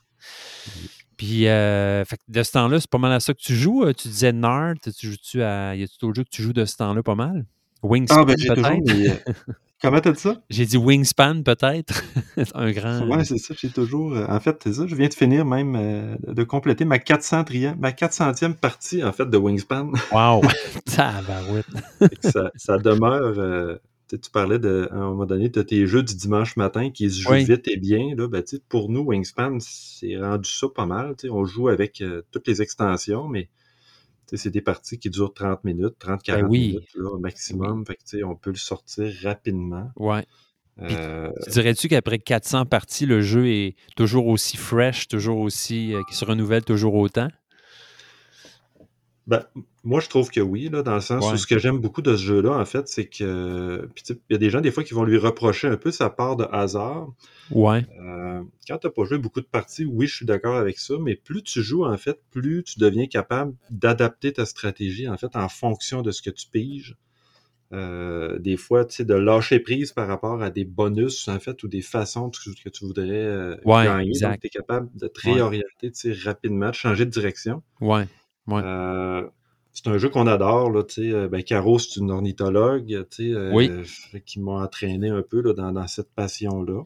Puis, 1.18 1.48
euh, 1.48 2.04
fait 2.04 2.18
que 2.18 2.24
de 2.30 2.42
ce 2.42 2.52
temps-là, 2.54 2.80
c'est 2.80 2.90
pas 2.90 2.98
mal 2.98 3.12
à 3.12 3.20
ça 3.20 3.34
que 3.34 3.42
tu 3.42 3.56
joues. 3.56 3.84
Euh, 3.84 3.94
Tu 3.94 4.08
disais 4.08 4.32
Nard, 4.32 4.74
tu 4.82 5.08
joues-tu 5.08 5.44
à. 5.44 5.76
Y 5.76 5.84
a-tu 5.84 5.98
d'autres 6.02 6.16
jeux 6.16 6.24
que 6.24 6.30
tu 6.30 6.42
joues 6.42 6.54
de 6.54 6.66
ce 6.66 6.78
temps-là 6.78 7.04
pas 7.04 7.16
mal? 7.16 7.46
Wingspan, 7.84 8.22
Ah, 8.22 8.26
ben, 8.26 8.36
j'ai 8.38 8.48
toujours 8.48 8.66
Comment 9.82 10.02
t'as 10.02 10.12
dit 10.12 10.20
ça? 10.20 10.42
J'ai 10.50 10.66
dit 10.66 10.76
Wingspan, 10.78 11.42
peut-être. 11.44 12.04
un 12.54 12.72
grand. 12.72 13.08
Ouais, 13.08 13.24
c'est 13.24 13.38
ça, 13.38 13.54
j'ai 13.58 13.70
toujours... 13.70 14.14
euh, 14.14 14.26
En 14.28 14.40
fait, 14.42 14.60
c'est 14.64 14.74
ça, 14.74 14.88
je 14.88 14.96
viens 14.96 15.08
de 15.08 15.14
finir 15.14 15.46
même 15.46 15.76
euh, 15.78 16.16
de 16.28 16.44
compléter 16.44 16.84
ma 16.84 16.98
400e, 16.98 17.76
ma 17.80 17.92
400e 17.92 18.56
partie, 18.56 19.04
en 19.04 19.14
fait, 19.14 19.30
de 19.30 19.38
Wingspan. 19.38 19.92
Wow! 20.12 20.42
Ça, 22.22 22.52
ça 22.56 22.78
demeure... 22.78 23.40
euh, 23.40 23.76
tu 24.10 24.18
parlais 24.34 24.58
de, 24.60 24.90
à 24.92 24.96
un 24.96 25.10
moment 25.12 25.26
donné, 25.28 25.50
de 25.50 25.62
tes 25.62 25.86
jeux 25.86 26.02
du 26.04 26.16
dimanche 26.16 26.58
matin 26.58 26.90
qui 26.90 27.10
se 27.12 27.22
jouent 27.22 27.32
Oui. 27.32 27.44
vite 27.46 27.68
et 27.68 27.78
bien. 27.78 28.16
Là, 28.18 28.28
ben, 28.28 28.44
pour 28.68 28.90
nous, 28.90 29.02
Wingspan, 29.02 29.60
c'est 29.60 30.18
rendu 30.18 30.50
ça 30.50 30.68
pas 30.74 30.88
mal. 30.88 31.16
On 31.30 31.46
joue 31.46 31.68
avec 31.70 32.02
euh, 32.02 32.24
toutes 32.32 32.48
les 32.48 32.62
extensions, 32.64 33.28
mais 33.28 33.50
c'est 34.38 34.50
des 34.52 34.62
parties 34.62 35.00
qui 35.00 35.10
durent 35.10 35.34
30 35.34 35.64
minutes, 35.64 35.96
30-40 36.00 36.22
Ben 36.42 36.46
oui. 36.48 36.68
minutes 36.70 36.90
là, 36.96 37.10
au 37.12 37.18
maximum. 37.20 37.86
Fait 37.86 37.96
que, 37.96 38.24
on 38.24 38.36
peut 38.36 38.52
le 38.52 38.56
sortir 38.58 39.12
rapidement. 39.24 39.90
Ouais. 39.96 40.26
Euh, 40.82 41.30
Dirais-tu 41.50 41.90
qu'après 41.90 42.20
400 42.20 42.66
parties, 42.66 43.06
le 43.06 43.22
jeu 43.22 43.48
est 43.48 43.76
toujours 43.98 44.28
aussi 44.28 44.56
fresh, 44.56 45.08
toujours 45.10 45.40
aussi. 45.40 45.94
euh, 45.94 46.02
qui 46.10 46.16
se 46.16 46.24
renouvelle 46.24 46.64
toujours 46.64 46.96
autant? 46.96 47.28
Ben, 49.30 49.46
moi, 49.84 50.00
je 50.00 50.10
trouve 50.10 50.32
que 50.32 50.40
oui, 50.40 50.70
là, 50.70 50.82
dans 50.82 50.96
le 50.96 51.02
sens 51.02 51.24
Ouais. 51.24 51.34
où 51.34 51.38
ce 51.38 51.46
que 51.46 51.60
j'aime 51.60 51.78
beaucoup 51.78 52.02
de 52.02 52.18
ce 52.18 52.24
jeu-là, 52.24 52.58
en 52.58 52.66
fait, 52.66 52.88
c'est 52.88 53.06
que. 53.06 53.88
Puis, 53.94 54.04
tu 54.04 54.14
sais, 54.14 54.20
il 54.28 54.34
y 54.34 54.36
a 54.36 54.40
des 54.40 54.50
gens, 54.50 54.60
des 54.60 54.72
fois, 54.72 54.84
qui 54.84 54.96
vont 54.96 55.04
lui 55.04 55.18
reprocher 55.20 55.68
un 55.68 55.78
peu 55.78 55.92
sa 55.92 56.10
part 56.10 56.36
de 56.36 56.46
hasard. 56.52 57.10
Ouais. 57.52 57.86
Euh, 58.02 58.42
quand 58.68 58.80
tu 58.80 58.88
n'as 58.88 58.92
pas 58.92 59.04
joué 59.06 59.20
beaucoup 59.20 59.40
de 59.40 59.46
parties, 59.46 59.86
oui, 59.86 60.08
je 60.08 60.16
suis 60.16 60.26
d'accord 60.26 60.56
avec 60.56 60.80
ça, 60.80 60.96
mais 61.00 61.16
plus 61.16 61.44
tu 61.44 61.62
joues, 61.62 61.86
en 61.86 61.96
fait, 61.98 62.20
plus 62.32 62.64
tu 62.64 62.80
deviens 62.80 63.06
capable 63.06 63.54
d'adapter 63.70 64.34
ta 64.34 64.48
stratégie, 64.48 65.08
en 65.08 65.16
fait, 65.18 65.36
en 65.36 65.48
fonction 65.48 66.02
de 66.02 66.10
ce 66.10 66.24
que 66.24 66.32
tu 66.32 66.48
piges. 66.52 66.96
Euh, 67.72 68.40
des 68.40 68.58
fois, 68.58 68.84
tu 68.84 68.96
sais, 68.96 69.06
de 69.06 69.14
lâcher 69.14 69.60
prise 69.60 69.92
par 69.92 70.08
rapport 70.08 70.42
à 70.42 70.50
des 70.50 70.66
bonus, 70.66 71.28
en 71.28 71.40
fait, 71.40 71.62
ou 71.62 71.68
des 71.68 71.84
façons 71.84 72.32
que 72.32 72.70
tu, 72.72 72.84
voudrais 72.86 73.08
euh, 73.12 73.56
Ouais, 73.64 73.86
gagner. 73.86 74.10
exact. 74.10 74.32
Donc, 74.32 74.40
tu 74.42 74.48
es 74.48 74.50
capable 74.50 74.90
de 74.96 75.08
te 75.08 75.28
Ouais. 75.28 75.34
réorienter, 75.36 75.92
tu 75.92 76.14
sais, 76.14 76.14
rapidement, 76.14 76.70
de 76.70 76.74
changer 76.76 77.06
de 77.06 77.12
direction. 77.12 77.62
Ouais. 77.80 78.08
Ouais. 78.50 78.62
Euh, 78.64 79.28
c'est 79.72 79.88
un 79.88 79.98
jeu 79.98 80.10
qu'on 80.10 80.28
adore, 80.28 80.72
là, 80.72 80.84
euh, 80.98 81.30
Ben, 81.30 81.44
Caro, 81.44 81.80
c'est 81.80 82.00
une 82.00 82.12
ornithologue, 82.12 83.06
euh, 83.20 83.84
qui 84.26 84.40
m'a 84.40 84.64
entraîné 84.64 85.10
un 85.10 85.22
peu 85.22 85.42
là, 85.42 85.54
dans, 85.54 85.72
dans 85.72 85.88
cette 85.88 86.12
passion-là. 86.16 86.84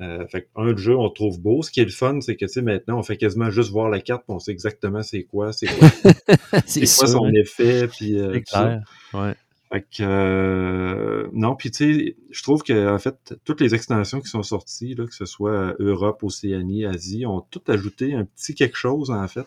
Euh, 0.00 0.26
fait 0.26 0.48
un, 0.56 0.72
le 0.72 0.76
jeu, 0.76 0.94
on 0.94 1.04
le 1.04 1.10
trouve 1.10 1.40
beau. 1.40 1.62
Ce 1.62 1.70
qui 1.70 1.80
est 1.80 1.84
le 1.84 1.90
fun, 1.90 2.20
c'est 2.20 2.36
que, 2.36 2.60
maintenant, 2.60 2.98
on 2.98 3.02
fait 3.02 3.16
quasiment 3.16 3.50
juste 3.50 3.70
voir 3.70 3.88
la 3.88 4.00
carte, 4.00 4.24
on 4.28 4.38
sait 4.38 4.52
exactement 4.52 5.02
c'est 5.02 5.24
quoi, 5.24 5.52
c'est 5.52 5.66
quoi, 5.66 5.88
C'est 6.66 6.84
son 6.86 7.24
hein, 7.24 7.32
effet, 7.34 7.88
puis 7.88 8.18
euh, 8.18 8.34
c'est 8.34 8.40
tout 8.40 8.50
ça. 8.50 8.62
clair. 8.62 8.82
Ouais. 9.14 9.34
Fait 9.72 9.80
que, 9.80 10.02
euh, 10.02 11.28
non, 11.32 11.56
puis 11.56 11.70
tu 11.70 11.94
sais, 11.94 12.16
je 12.30 12.42
trouve 12.42 12.62
que 12.62 12.94
en 12.94 12.98
fait, 12.98 13.34
toutes 13.44 13.60
les 13.60 13.74
extensions 13.74 14.20
qui 14.20 14.28
sont 14.28 14.42
sorties, 14.42 14.94
là, 14.94 15.06
que 15.06 15.14
ce 15.14 15.24
soit 15.24 15.74
Europe, 15.80 16.22
Océanie, 16.22 16.84
Asie, 16.84 17.26
ont 17.26 17.40
toutes 17.50 17.68
ajouté 17.70 18.14
un 18.14 18.26
petit 18.26 18.54
quelque 18.54 18.76
chose, 18.76 19.10
en 19.10 19.26
fait, 19.26 19.46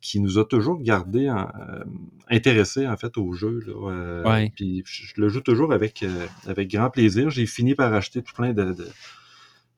qui 0.00 0.20
nous 0.20 0.38
a 0.38 0.44
toujours 0.44 0.80
gardé 0.80 1.26
euh, 1.28 1.84
intéressés, 2.30 2.86
en 2.86 2.96
fait, 2.96 3.16
au 3.18 3.32
jeu. 3.32 3.60
Là, 3.66 3.90
euh, 3.90 4.24
Ouais. 4.24 4.52
Puis 4.54 4.82
je 4.86 5.20
le 5.20 5.28
joue 5.28 5.40
toujours 5.40 5.72
avec, 5.72 6.02
euh, 6.02 6.26
avec 6.46 6.70
grand 6.70 6.90
plaisir. 6.90 7.30
J'ai 7.30 7.46
fini 7.46 7.74
par 7.74 7.92
acheter 7.92 8.22
tout 8.22 8.34
plein 8.34 8.52
de, 8.52 8.72
de, 8.72 8.86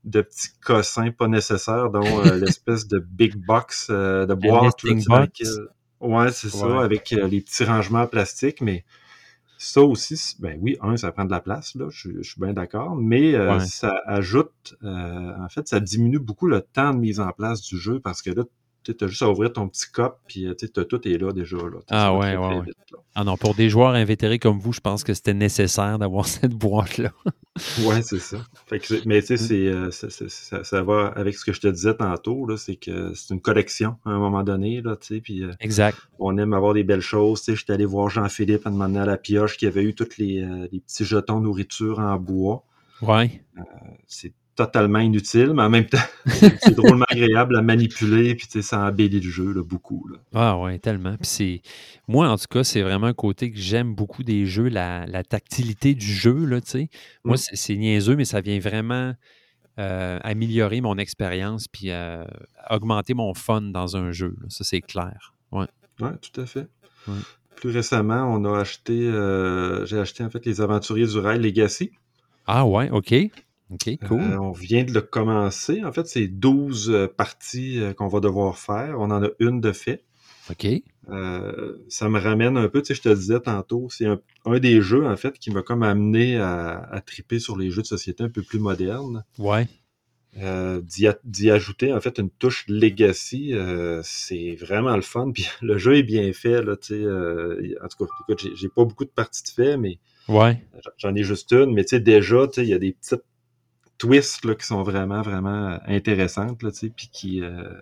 de 0.04 0.20
petits 0.20 0.48
cossins 0.64 1.10
pas 1.10 1.28
nécessaires, 1.28 1.90
dont 1.90 2.04
euh, 2.24 2.36
l'espèce 2.38 2.86
de 2.86 2.98
big 2.98 3.34
box 3.36 3.88
euh, 3.90 4.26
de 4.26 4.34
boîte. 4.34 4.74
box. 4.84 5.06
lequel- 5.08 5.68
Ouais, 6.00 6.30
c'est 6.30 6.50
ça, 6.50 6.82
avec 6.82 7.14
euh, 7.14 7.26
les 7.26 7.40
petits 7.40 7.64
rangements 7.64 8.02
en 8.02 8.06
plastique, 8.06 8.60
mais 8.60 8.84
ça 9.56 9.80
aussi, 9.80 10.36
ben 10.40 10.58
oui, 10.60 10.76
un, 10.82 10.98
ça 10.98 11.10
prend 11.10 11.24
de 11.24 11.30
la 11.30 11.40
place, 11.40 11.74
là, 11.74 11.86
je, 11.90 12.10
je 12.20 12.30
suis 12.30 12.38
bien 12.38 12.52
d'accord, 12.52 12.94
mais 12.96 13.34
euh, 13.34 13.54
Ouais. 13.54 13.64
ça 13.64 14.02
ajoute, 14.06 14.76
euh, 14.84 15.32
en 15.42 15.48
fait, 15.48 15.66
ça 15.66 15.80
diminue 15.80 16.18
beaucoup 16.18 16.48
le 16.48 16.60
temps 16.60 16.92
de 16.92 16.98
mise 16.98 17.18
en 17.18 17.30
place 17.32 17.62
du 17.62 17.78
jeu 17.78 17.98
parce 17.98 18.20
que 18.20 18.28
là, 18.30 18.44
tu 18.92 19.04
as 19.04 19.08
juste 19.08 19.22
à 19.22 19.30
ouvrir 19.30 19.52
ton 19.52 19.68
petit 19.68 19.86
cop, 19.92 20.18
puis 20.28 20.46
euh, 20.46 20.54
tu 20.54 20.68
tout 20.70 21.08
est 21.08 21.18
là 21.18 21.32
déjà. 21.32 21.56
Là, 21.56 21.78
Ah 21.90 22.12
ouais, 22.14 22.18
ouais, 22.18 22.34
très 22.36 22.54
ouais. 22.58 22.64
vite, 22.66 22.76
là. 22.92 22.98
Ah 23.14 23.24
non, 23.24 23.36
pour 23.36 23.54
des 23.54 23.70
joueurs 23.70 23.94
invétérés 23.94 24.38
comme 24.38 24.58
vous, 24.58 24.72
je 24.72 24.80
pense 24.80 25.02
que 25.04 25.14
c'était 25.14 25.34
nécessaire 25.34 25.98
d'avoir 25.98 26.26
cette 26.26 26.52
boîte-là. 26.54 27.10
Ouais, 27.84 28.02
c'est 28.02 28.18
ça. 28.18 28.36
Fait 28.66 28.78
que 28.78 28.86
c'est- 28.86 29.06
mais 29.06 29.20
tu 29.22 29.28
sais, 29.28 29.36
c'est, 29.38 29.66
euh, 29.68 29.90
ça, 29.90 30.62
ça 30.64 30.82
va 30.82 31.08
avec 31.16 31.34
ce 31.36 31.44
que 31.44 31.52
je 31.52 31.60
te 31.60 31.68
disais 31.68 31.94
tantôt, 31.94 32.46
c'est 32.56 32.76
que 32.76 33.14
c'est 33.14 33.32
une 33.32 33.40
collection 33.40 33.96
à 34.04 34.10
un 34.10 34.18
moment 34.18 34.42
donné, 34.42 34.82
là, 34.82 34.96
tu 34.96 35.14
sais, 35.14 35.20
puis 35.20 35.42
euh, 35.42 35.52
Exact. 35.60 35.96
on 36.18 36.36
aime 36.36 36.52
avoir 36.52 36.74
des 36.74 36.84
belles 36.84 37.00
choses. 37.00 37.40
Tu 37.40 37.52
sais, 37.52 37.56
j'étais 37.56 37.72
allé 37.72 37.86
voir 37.86 38.10
Jean-Philippe 38.10 38.66
à 38.66 38.70
demander 38.70 38.98
à 38.98 39.06
la 39.06 39.16
pioche 39.16 39.56
qui 39.56 39.66
avait 39.66 39.82
eu 39.84 39.94
tous 39.94 40.18
les, 40.18 40.42
euh, 40.42 40.68
les 40.70 40.80
petits 40.80 41.04
jetons 41.06 41.40
nourriture 41.40 41.98
en 42.00 42.16
bois. 42.18 42.64
Ouais. 43.02 43.42
C'est 44.06 44.32
totalement 44.56 44.98
inutile, 44.98 45.52
mais 45.54 45.62
en 45.62 45.70
même 45.70 45.86
temps, 45.86 45.98
c'est 46.26 46.74
drôlement 46.74 47.04
agréable 47.08 47.56
à 47.56 47.62
manipuler, 47.62 48.34
puis 48.34 48.46
tu 48.46 48.52
sais, 48.54 48.62
ça 48.62 48.80
embellit 48.86 49.20
le 49.20 49.30
jeu 49.30 49.52
là, 49.52 49.62
beaucoup. 49.62 50.08
Là. 50.08 50.18
Ah 50.34 50.58
ouais, 50.58 50.78
tellement. 50.78 51.16
Puis. 51.22 51.62
Moi, 52.08 52.28
en 52.28 52.36
tout 52.38 52.46
cas, 52.50 52.62
c'est 52.64 52.82
vraiment 52.82 53.08
un 53.08 53.12
côté 53.14 53.50
que 53.50 53.58
j'aime 53.58 53.94
beaucoup 53.94 54.22
des 54.22 54.46
jeux, 54.46 54.68
la, 54.68 55.06
la 55.06 55.22
tactilité 55.24 55.94
du 55.94 56.06
jeu, 56.06 56.44
là, 56.44 56.60
tu 56.60 56.70
sais. 56.70 56.88
Moi, 57.24 57.36
Mm. 57.36 57.54
c'est 57.54 57.76
niaiseux, 57.76 58.16
mais 58.16 58.24
ça 58.24 58.40
vient 58.40 58.58
vraiment 58.60 59.12
euh, 59.78 60.18
améliorer 60.22 60.80
mon 60.80 60.96
expérience 60.98 61.68
puis 61.68 61.90
euh, 61.90 62.24
augmenter 62.70 63.12
mon 63.14 63.34
fun 63.34 63.60
dans 63.60 63.96
un 63.96 64.10
jeu. 64.12 64.34
là. 64.40 64.46
Ça, 64.48 64.64
c'est 64.64 64.80
clair. 64.80 65.34
Ouais. 65.52 65.66
Ouais, 66.00 66.12
tout 66.22 66.40
à 66.40 66.46
fait. 66.46 66.68
Ouais. 67.08 67.14
Plus 67.56 67.70
récemment, 67.70 68.24
on 68.32 68.44
a 68.44 68.58
acheté, 68.60 68.92
euh, 69.08 69.84
j'ai 69.86 69.98
acheté 69.98 70.22
en 70.24 70.30
fait 70.30 70.44
les 70.46 70.60
Aventuriers 70.60 71.06
du 71.06 71.18
Rail 71.18 71.40
Legacy. 71.40 71.90
Ah 72.46 72.64
ouais, 72.66 72.88
OK. 72.90 73.14
OK, 73.70 73.98
cool. 74.06 74.20
Euh, 74.20 74.38
on 74.38 74.52
vient 74.52 74.84
de 74.84 74.92
le 74.92 75.00
commencer. 75.00 75.82
En 75.84 75.92
fait, 75.92 76.06
c'est 76.06 76.28
12 76.28 76.90
euh, 76.90 77.08
parties 77.08 77.80
euh, 77.80 77.92
qu'on 77.94 78.08
va 78.08 78.20
devoir 78.20 78.58
faire. 78.58 78.96
On 78.98 79.10
en 79.10 79.22
a 79.24 79.28
une 79.40 79.60
de 79.60 79.72
fait. 79.72 80.04
OK. 80.50 80.66
Euh, 81.08 81.76
ça 81.88 82.08
me 82.08 82.18
ramène 82.20 82.56
un 82.56 82.68
peu, 82.68 82.80
tu 82.82 82.88
sais, 82.88 82.94
je 82.94 83.02
te 83.02 83.08
le 83.08 83.14
disais 83.16 83.40
tantôt, 83.40 83.88
c'est 83.90 84.06
un, 84.06 84.20
un 84.44 84.58
des 84.58 84.80
jeux, 84.80 85.06
en 85.06 85.16
fait, 85.16 85.38
qui 85.38 85.50
m'a 85.50 85.62
comme 85.62 85.82
amené 85.82 86.36
à, 86.36 86.78
à 86.90 87.00
triper 87.00 87.38
sur 87.40 87.56
les 87.56 87.70
jeux 87.70 87.82
de 87.82 87.86
société 87.86 88.22
un 88.24 88.28
peu 88.28 88.42
plus 88.42 88.58
modernes. 88.60 89.24
Ouais. 89.38 89.66
Euh, 90.38 90.80
d'y, 90.82 91.06
a- 91.06 91.18
d'y 91.24 91.50
ajouter, 91.50 91.92
en 91.94 92.00
fait, 92.00 92.18
une 92.18 92.28
touche 92.28 92.66
legacy, 92.68 93.54
euh, 93.54 94.00
c'est 94.04 94.54
vraiment 94.56 94.94
le 94.94 95.02
fun. 95.02 95.30
Puis 95.34 95.46
le 95.62 95.78
jeu 95.78 95.96
est 95.96 96.02
bien 96.02 96.32
fait, 96.32 96.62
là, 96.62 96.76
tu 96.76 96.88
sais. 96.88 96.94
euh, 97.02 97.74
en 97.82 97.88
tout 97.88 98.04
cas, 98.04 98.12
écoute, 98.28 98.40
j'ai, 98.42 98.54
j'ai 98.54 98.68
pas 98.68 98.84
beaucoup 98.84 99.04
de 99.04 99.10
parties 99.10 99.42
de 99.42 99.48
fait, 99.48 99.76
mais 99.76 99.98
Ouais. 100.28 100.60
j'en 100.98 101.14
ai 101.14 101.22
juste 101.22 101.52
une. 101.52 101.72
Mais 101.72 101.84
tu 101.84 101.90
sais, 101.90 102.00
déjà, 102.00 102.46
tu 102.48 102.54
sais, 102.54 102.62
il 102.64 102.68
y 102.68 102.74
a 102.74 102.78
des 102.78 102.92
petites 102.92 103.22
twists, 103.98 104.44
là, 104.44 104.54
qui 104.54 104.66
sont 104.66 104.82
vraiment, 104.82 105.22
vraiment 105.22 105.78
intéressantes, 105.86 106.62
là, 106.62 106.70
puis 106.94 107.08
qui... 107.12 107.42
euh, 107.42 107.72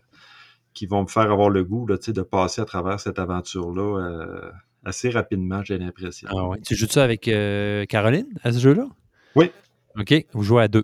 qui 0.73 0.87
vont 0.87 1.03
me 1.03 1.07
faire 1.07 1.31
avoir 1.31 1.51
le 1.51 1.63
goût 1.63 1.87
là, 1.87 1.97
de 2.05 2.23
passer 2.23 2.61
à 2.61 2.65
travers 2.65 2.99
cette 2.99 3.21
aventure-là 3.21 4.01
euh, 4.01 4.51
assez 4.85 5.09
rapidement, 5.09 5.63
j'ai 5.63 5.79
l'impression. 5.79 6.29
Ah 6.33 6.49
ouais? 6.49 6.59
Tu 6.67 6.75
joues 6.75 6.89
ça 6.89 7.05
avec 7.05 7.29
euh, 7.29 7.85
Caroline 7.85 8.27
à 8.43 8.51
ce 8.53 8.59
jeu-là? 8.59 8.89
Oui. 9.37 9.53
OK. 9.97 10.27
Vous 10.33 10.43
jouez 10.43 10.65
à 10.65 10.67
deux. 10.67 10.83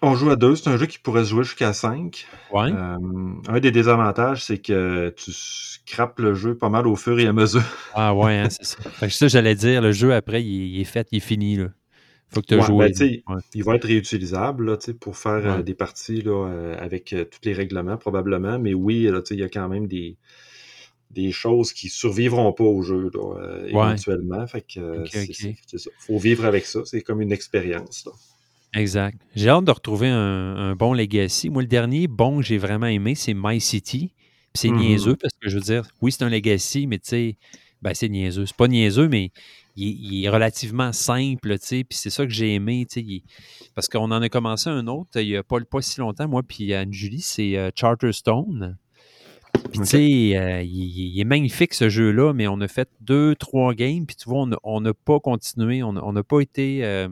On 0.00 0.14
joue 0.14 0.30
à 0.30 0.36
deux, 0.36 0.56
c'est 0.56 0.70
un 0.70 0.78
jeu 0.78 0.86
qui 0.86 0.98
pourrait 0.98 1.24
se 1.24 1.28
jouer 1.28 1.44
jusqu'à 1.44 1.74
cinq. 1.74 2.26
Ouais. 2.50 2.72
Euh, 2.72 2.96
un 3.48 3.60
des 3.60 3.70
désavantages, 3.70 4.42
c'est 4.42 4.56
que 4.56 5.10
tu 5.10 5.30
scrapes 5.30 6.18
le 6.20 6.32
jeu 6.32 6.56
pas 6.56 6.70
mal 6.70 6.86
au 6.86 6.96
fur 6.96 7.18
et 7.20 7.26
à 7.26 7.34
mesure. 7.34 7.62
Ah 7.92 8.14
ouais, 8.14 8.38
hein, 8.38 8.48
c'est 8.48 8.64
ça. 8.64 8.78
Fait 8.90 9.08
que 9.08 9.12
ça, 9.12 9.28
j'allais 9.28 9.56
dire, 9.56 9.82
le 9.82 9.92
jeu 9.92 10.14
après, 10.14 10.42
il, 10.42 10.62
est- 10.62 10.68
il 10.70 10.80
est 10.80 10.84
fait, 10.84 11.06
il 11.12 11.18
est 11.18 11.20
fini. 11.20 11.56
Là. 11.56 11.66
Faut 12.30 12.40
que 12.42 12.46
tu 12.46 12.54
aies 12.54 12.58
Ouais, 12.58 12.66
joué. 12.66 12.88
ben, 13.26 13.34
Ouais. 13.36 13.42
Il 13.54 13.64
va 13.64 13.76
être 13.76 13.86
réutilisable 13.86 14.66
là, 14.66 14.76
tu 14.76 14.86
sais, 14.86 14.94
pour 14.94 15.16
faire 15.16 15.46
euh, 15.46 15.62
des 15.62 15.74
parties 15.74 16.20
là, 16.22 16.46
euh, 16.48 16.76
avec 16.78 17.12
euh, 17.12 17.24
tous 17.24 17.40
les 17.44 17.54
règlements, 17.54 17.96
probablement. 17.96 18.58
Mais 18.58 18.74
oui, 18.74 19.04
là, 19.04 19.22
tu 19.22 19.28
sais, 19.28 19.34
il 19.34 19.40
y 19.40 19.44
a 19.44 19.48
quand 19.48 19.68
même 19.68 19.86
des, 19.86 20.16
des 21.10 21.32
choses 21.32 21.72
qui 21.72 21.88
survivront 21.88 22.52
pas 22.52 22.64
au 22.64 22.82
jeu 22.82 23.10
là, 23.14 23.34
euh, 23.40 23.62
Ouais. 23.64 23.70
éventuellement. 23.70 24.46
Fait 24.46 24.60
que 24.60 24.78
euh, 24.80 25.06
ça. 25.06 25.90
faut 26.00 26.18
vivre 26.18 26.44
avec 26.44 26.66
ça. 26.66 26.80
C'est 26.84 27.00
comme 27.02 27.20
une 27.22 27.32
expérience. 27.32 28.04
là. 28.04 28.12
Exact. 28.74 29.18
J'ai 29.34 29.48
hâte 29.48 29.64
de 29.64 29.70
retrouver 29.70 30.08
un, 30.08 30.56
un 30.56 30.76
bon 30.76 30.92
Legacy. 30.92 31.48
Moi, 31.48 31.62
le 31.62 31.68
dernier 31.68 32.06
bon 32.06 32.36
que 32.40 32.44
j'ai 32.44 32.58
vraiment 32.58 32.86
aimé, 32.86 33.14
c'est 33.14 33.32
My 33.34 33.58
City. 33.60 34.12
C'est 34.54 34.68
Mhm. 34.68 34.76
niaiseux 34.78 35.16
parce 35.16 35.32
que 35.40 35.48
je 35.48 35.54
veux 35.56 35.62
dire, 35.62 35.84
oui, 36.02 36.12
c'est 36.12 36.24
un 36.24 36.28
Legacy, 36.28 36.86
mais 36.86 36.98
tu 36.98 37.08
sais, 37.08 37.36
ben, 37.80 37.94
c'est 37.94 38.08
niaiseux. 38.10 38.44
C'est 38.44 38.56
pas 38.56 38.68
niaiseux, 38.68 39.08
mais 39.08 39.30
il 39.78 39.88
est, 39.88 39.96
il 40.18 40.24
est 40.24 40.28
relativement 40.28 40.92
simple, 40.92 41.58
tu 41.58 41.66
sais. 41.66 41.84
Puis 41.84 41.98
c'est 41.98 42.10
ça 42.10 42.24
que 42.26 42.32
j'ai 42.32 42.54
aimé, 42.54 42.86
tu 42.88 43.00
sais. 43.00 43.06
il- 43.06 43.22
Parce 43.74 43.88
qu'on 43.88 44.10
en 44.10 44.22
a 44.22 44.28
commencé 44.28 44.68
un 44.70 44.86
autre 44.86 45.20
il 45.20 45.28
y 45.28 45.36
a 45.36 45.42
pas, 45.42 45.60
pas 45.60 45.80
si 45.82 46.00
longtemps, 46.00 46.28
moi, 46.28 46.42
puis 46.42 46.72
Anne-Julie, 46.74 47.20
c'est 47.20 47.56
euh, 47.56 47.70
Charterstone. 47.74 48.76
Puis 49.70 49.78
tu 49.80 49.84
sais, 49.86 50.36
euh, 50.36 50.62
il, 50.62 51.14
il 51.14 51.20
est 51.20 51.24
magnifique 51.24 51.74
ce 51.74 51.88
jeu-là, 51.88 52.32
mais 52.32 52.46
on 52.48 52.60
a 52.60 52.68
fait 52.68 52.88
deux, 53.00 53.34
trois 53.34 53.74
games, 53.74 54.04
puis 54.06 54.16
tu 54.16 54.28
vois, 54.28 54.46
on 54.62 54.80
n'a 54.80 54.94
pas 54.94 55.20
continué, 55.20 55.82
on 55.82 55.92
n'a 56.12 56.22
pas 56.22 56.40
été. 56.40 56.84
euh, 56.84 57.08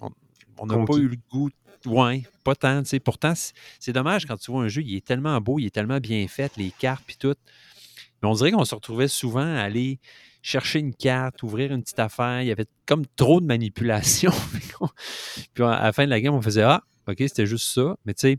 on- 0.00 0.66
n'a 0.66 0.74
pas 0.86 0.94
eu 0.96 1.08
le 1.08 1.16
goût. 1.30 1.50
Ouais, 1.84 2.22
pas 2.42 2.54
tant, 2.56 2.82
tu 2.82 2.88
sais. 2.88 3.00
Pourtant, 3.00 3.34
c'est- 3.34 3.54
c'est 3.78 3.92
dommage 3.92 4.26
quand 4.26 4.36
tu 4.36 4.50
vois 4.50 4.62
un 4.62 4.68
jeu, 4.68 4.82
il 4.82 4.96
est 4.96 5.04
tellement 5.06 5.40
beau, 5.40 5.58
il 5.58 5.66
est 5.66 5.70
tellement 5.74 5.98
bien 6.00 6.26
fait, 6.28 6.50
les 6.56 6.72
cartes, 6.76 7.04
puis 7.06 7.16
tout. 7.16 7.34
Mais 8.22 8.28
on 8.28 8.32
dirait 8.32 8.50
qu'on 8.52 8.64
se 8.64 8.74
retrouvait 8.74 9.08
souvent 9.08 9.40
à 9.46 9.60
aller 9.60 9.98
chercher 10.46 10.78
une 10.78 10.94
carte, 10.94 11.42
ouvrir 11.42 11.72
une 11.72 11.82
petite 11.82 11.98
affaire. 11.98 12.40
Il 12.40 12.46
y 12.46 12.52
avait 12.52 12.66
comme 12.86 13.04
trop 13.16 13.40
de 13.40 13.46
manipulation. 13.46 14.30
puis 15.54 15.64
à 15.64 15.82
la 15.82 15.92
fin 15.92 16.04
de 16.04 16.10
la 16.10 16.20
game, 16.20 16.34
on 16.34 16.40
faisait 16.40 16.62
Ah, 16.62 16.84
OK, 17.08 17.16
c'était 17.18 17.46
juste 17.46 17.66
ça. 17.66 17.96
Mais 18.04 18.14
tu 18.14 18.20
sais, 18.20 18.38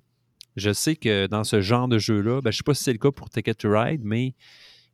je 0.56 0.72
sais 0.72 0.96
que 0.96 1.28
dans 1.28 1.44
ce 1.44 1.60
genre 1.60 1.90
de 1.90 1.98
jeu-là, 1.98 2.42
ben, 2.42 2.50
je 2.52 2.56
ne 2.56 2.58
sais 2.60 2.64
pas 2.64 2.74
si 2.74 2.84
c'est 2.84 2.94
le 2.94 2.98
cas 2.98 3.12
pour 3.12 3.30
Ticket 3.30 3.56
to 3.56 3.70
Ride, 3.70 4.02
mais 4.06 4.36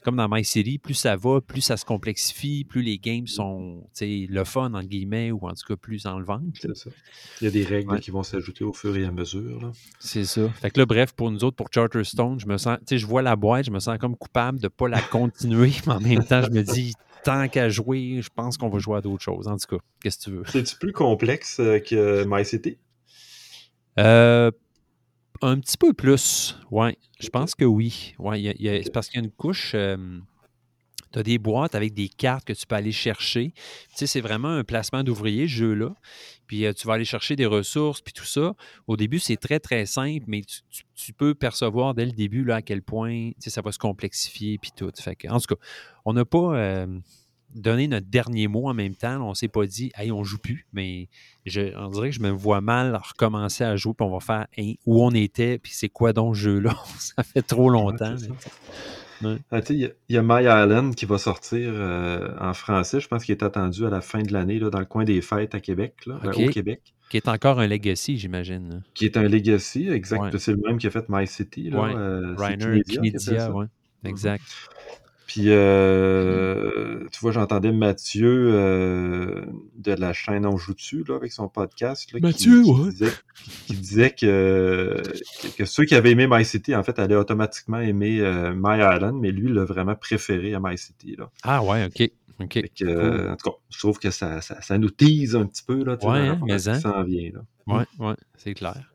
comme 0.04 0.18
dans 0.18 0.28
My 0.30 0.43
City, 0.43 0.78
plus 0.78 0.93
ça 0.93 1.16
va, 1.16 1.41
plus 1.41 1.62
ça 1.62 1.78
se 1.78 1.86
complexifie, 1.86 2.64
plus 2.64 2.82
les 2.82 2.97
games 2.97 3.28
sont 3.28 3.82
tu 3.95 4.06
sais, 4.06 4.28
le 4.30 4.43
fun, 4.43 4.74
entre 4.74 4.88
guillemets, 4.88 5.32
ou 5.32 5.47
en 5.47 5.54
tout 5.54 5.66
cas 5.68 5.76
plus 5.76 6.06
enlevantes. 6.06 6.64
là. 6.64 6.72
C'est 6.76 6.89
ça. 6.89 6.89
Il 7.41 7.45
y 7.45 7.47
a 7.47 7.51
des 7.51 7.64
règles 7.64 7.91
Ouais. 7.93 7.99
qui 7.99 8.12
vont 8.12 8.24
s'ajouter 8.24 8.64
au 8.64 8.74
fur 8.74 8.95
et 8.97 9.06
à 9.06 9.12
mesure. 9.12 9.72
C'est 9.99 10.26
ça. 10.26 10.47
Fait 10.62 10.70
que 10.72 10.80
là, 10.80 10.86
bref, 10.86 11.14
pour 11.14 11.32
nous 11.32 11.43
autres, 11.43 11.56
pour 11.56 11.70
Charterstone, 11.74 12.39
je 12.39 12.45
me 12.47 12.58
sens, 12.58 12.78
tu 12.80 12.84
sais, 12.89 12.97
je 12.97 13.06
vois 13.06 13.22
la 13.22 13.36
boîte, 13.36 13.66
je 13.66 13.72
me 13.72 13.80
sens 13.80 13.97
comme 13.97 14.16
coupable 14.16 14.60
de 14.60 14.66
ne 14.66 14.70
pas 14.70 14.88
la 14.88 15.01
continuer, 15.01 15.72
mais 15.88 15.93
en 15.93 15.99
même 15.99 16.26
temps, 16.26 16.41
je 16.43 16.49
me 16.51 16.62
dis, 16.64 16.93
tant 17.24 17.47
qu'à 17.47 17.70
jouer, 17.70 18.20
je 18.22 18.30
pense 18.36 18.58
qu'on 18.58 18.70
va 18.70 18.80
jouer 18.80 18.97
à 18.97 19.01
d'autres 19.01 19.24
choses. 19.24 19.47
En 19.47 19.58
tout 19.58 19.78
cas, 19.78 19.84
qu'est-ce 20.01 20.18
que 20.20 20.24
tu 20.26 20.32
veux? 20.32 20.43
C'est-tu 20.47 20.76
plus 20.78 20.91
complexe 20.93 21.60
euh, 21.60 21.80
que 21.80 22.26
MyCity? 22.28 22.78
Euh, 23.99 24.51
un 25.44 25.60
petit 25.60 25.78
peu 25.78 25.94
plus, 25.94 26.58
ouais. 26.72 26.98
Je 27.20 27.30
pense 27.30 27.56
que 27.56 27.66
oui. 27.66 28.16
Ouais, 28.20 28.39
il 28.39 28.44
y 28.44 28.50
a- 28.50 28.54
il 28.58 28.62
y 28.66 28.70
a- 28.70 28.84
c'est 28.84 28.91
parce 28.91 29.08
qu'il 29.10 29.20
y 29.20 29.24
a 29.24 29.26
une 29.26 29.32
couche. 29.32 29.76
tu 31.12 31.20
as 31.20 31.24
des 31.24 31.38
boîtes 31.38 31.76
avec 31.76 31.94
des 31.94 32.10
cartes 32.10 32.44
que 32.46 32.54
tu 32.54 32.66
peux 32.66 32.74
aller 32.76 32.91
chercher. 32.91 33.52
Tu 33.52 33.98
sais, 33.98 34.08
c'est 34.08 34.22
vraiment 34.22 34.50
un 34.50 34.64
placement 34.64 35.04
d'ouvrier, 35.04 35.44
ce 35.48 35.54
jeu-là. 35.54 35.94
Puis 36.48 36.66
euh, 36.66 36.74
tu 36.74 36.88
vas 36.88 36.94
aller 36.96 37.06
chercher 37.06 37.36
des 37.36 37.46
ressources, 37.46 38.02
puis 38.02 38.14
tout 38.14 38.26
ça. 38.26 38.56
Au 38.88 38.98
début, 38.98 39.20
c'est 39.20 39.38
très, 39.38 39.60
très 39.60 39.86
simple, 39.86 40.24
mais 40.28 40.41
tu, 40.41 40.62
tu- 40.72 40.84
tu 40.96 41.14
peux 41.14 41.36
percevoir 41.36 41.94
dès 41.94 42.06
le 42.06 42.14
début 42.14 42.44
là, 42.44 42.56
à 42.56 42.62
quel 42.64 42.82
point 42.82 43.30
tu 43.32 43.36
sais, 43.41 43.50
ça 43.52 43.62
va 43.62 43.72
se 43.72 43.78
complexifier, 43.78 44.58
puis 44.58 44.72
tout. 44.76 44.91
Fait 45.00 45.16
que, 45.16 45.28
en 45.28 45.39
tout 45.39 45.56
cas, 45.56 45.62
on 46.06 46.14
n'a 46.14 46.26
pas 46.26 46.56
euh, 46.58 46.88
donné 47.56 47.88
notre 47.88 48.08
dernier 48.08 48.47
mot 48.47 48.68
en 48.68 48.74
même 48.74 48.95
temps. 48.95 49.22
On 49.28 49.34
s'est 49.34 49.47
pas 49.47 49.66
dit, 49.66 49.91
hey, 49.97 50.12
on 50.12 50.24
joue 50.24 50.38
plus, 50.38 50.66
mais 50.74 51.08
je, 51.45 51.76
on 51.78 51.89
dirait 51.89 52.10
que 52.10 52.16
je 52.16 52.22
me 52.22 52.30
vois 52.30 52.62
mal 52.62 52.95
recommencer 52.95 53.64
à 53.64 53.76
jouer, 53.76 53.93
puis 53.97 54.06
on 54.08 54.12
va 54.12 54.20
faire 54.20 54.47
où 54.86 55.04
on 55.04 55.12
était, 55.12 55.58
puis 55.60 55.72
c'est 55.74 55.89
quoi 55.89 56.14
donc 56.14 56.36
ce 56.36 56.41
jeu-là? 56.41 56.76
ça 56.99 57.24
fait 57.24 57.41
trop 57.41 57.70
longtemps. 57.70 58.16
Ouais. 58.16 58.28
Ouais. 59.30 59.38
Ah, 59.51 59.62
Il 59.70 59.78
y, 59.78 59.86
a- 59.86 59.89
il 60.10 60.16
y 60.16 60.18
a 60.18 60.22
My 60.24 60.41
Island 60.43 60.95
qui 60.95 61.06
va 61.06 61.18
sortir 61.18 61.70
euh, 61.74 62.36
en 62.41 62.54
français. 62.54 62.99
Je 62.99 63.08
pense 63.08 63.24
qu'il 63.24 63.34
est 63.34 63.43
attendu 63.43 63.86
à 63.86 63.89
la 63.89 64.01
fin 64.01 64.22
de 64.22 64.34
l'année 64.34 64.60
là, 64.60 64.70
dans 64.70 64.80
le 64.80 64.86
coin 64.86 65.06
des 65.06 65.22
fêtes 65.22 65.56
à 65.56 65.62
Québec, 65.62 65.93
là, 66.08 66.20
Ok. 66.26 66.38
au 66.39 66.49
Québec, 66.49 66.82
Qui 67.10 67.18
est 67.18 67.28
encore 67.30 67.60
un 67.62 67.68
legacy, 67.68 68.18
j'imagine. 68.18 68.84
qui 68.93 69.06
est 69.06 69.16
un 69.16 69.24
legacy. 69.24 69.88
Exact. 69.88 70.20
Ouais. 70.22 70.39
C'est 70.39 70.51
le 70.51 70.58
même 70.58 70.78
qui 70.78 70.88
a 70.88 70.89
fait 70.89 71.06
My 71.08 71.26
City. 71.26 71.70
Là, 71.70 71.84
Ouais. 71.84 71.93
euh, 71.95 72.36
Reiner 72.38 72.82
Kinesia 72.84 73.49
ouais. 73.51 73.68
Exact. 74.04 74.43
Puis, 75.34 75.45
euh, 75.47 77.07
tu 77.11 77.19
vois, 77.21 77.31
j'entendais 77.31 77.71
Mathieu 77.71 78.51
euh, 78.53 79.43
de 79.75 79.91
la 79.93 80.13
chaîne 80.13 80.45
On 80.45 80.57
joue 80.57 80.75
dessus 80.75 81.03
là, 81.07 81.15
avec 81.15 81.31
son 81.31 81.47
podcast. 81.49 82.11
là, 82.13 82.19
qui- 82.19 82.23
Mathieu, 82.23 82.61
qui, 82.61 82.69
ouais. 82.69 82.89
disait, 82.91 83.11
qui 83.65 83.73
disait 83.73 84.09
que, 84.11 85.01
que, 85.57 85.65
ceux 85.65 85.86
qui 85.86 85.95
avaient 85.95 86.11
aimé 86.11 86.27
My 86.29 86.45
City, 86.45 86.75
en 86.75 86.84
fait, 86.84 86.99
allaient 86.99 87.15
automatiquement 87.15 87.79
aimer 87.79 88.19
euh, 88.21 88.53
My 88.55 88.77
Island, 88.77 89.19
mais 89.19 89.31
lui, 89.31 89.47
il 89.47 89.55
l'a 89.55 89.65
vraiment 89.65 89.95
préféré 89.95 90.53
à 90.53 90.59
My 90.61 90.77
City. 90.77 91.15
Là. 91.17 91.31
Ah 91.41 91.63
ouais, 91.63 91.86
OK. 91.86 92.11
OK. 92.39 92.61
Que, 92.77 92.86
euh, 92.86 93.31
en 93.31 93.36
tout 93.36 93.49
cas, 93.49 93.55
je 93.71 93.79
trouve 93.79 93.97
que 93.97 94.11
ça, 94.11 94.39
ça, 94.41 94.61
ça 94.61 94.77
nous 94.77 94.91
tease 94.91 95.36
un 95.36 95.47
petit 95.47 95.63
peu 95.65 95.84
là, 95.84 95.97
tu 95.97 96.05
Ouais, 96.05 96.27
par 96.27 96.36
hein, 96.36 96.39
mais 96.45 96.59
ce 96.59 96.69
hein. 96.69 96.79
s'en 96.79 97.01
vient. 97.01 97.31
Là. 97.34 97.41
Ouais, 97.65 97.86
ouais, 98.05 98.15
c'est 98.38 98.53
clair. 98.53 98.93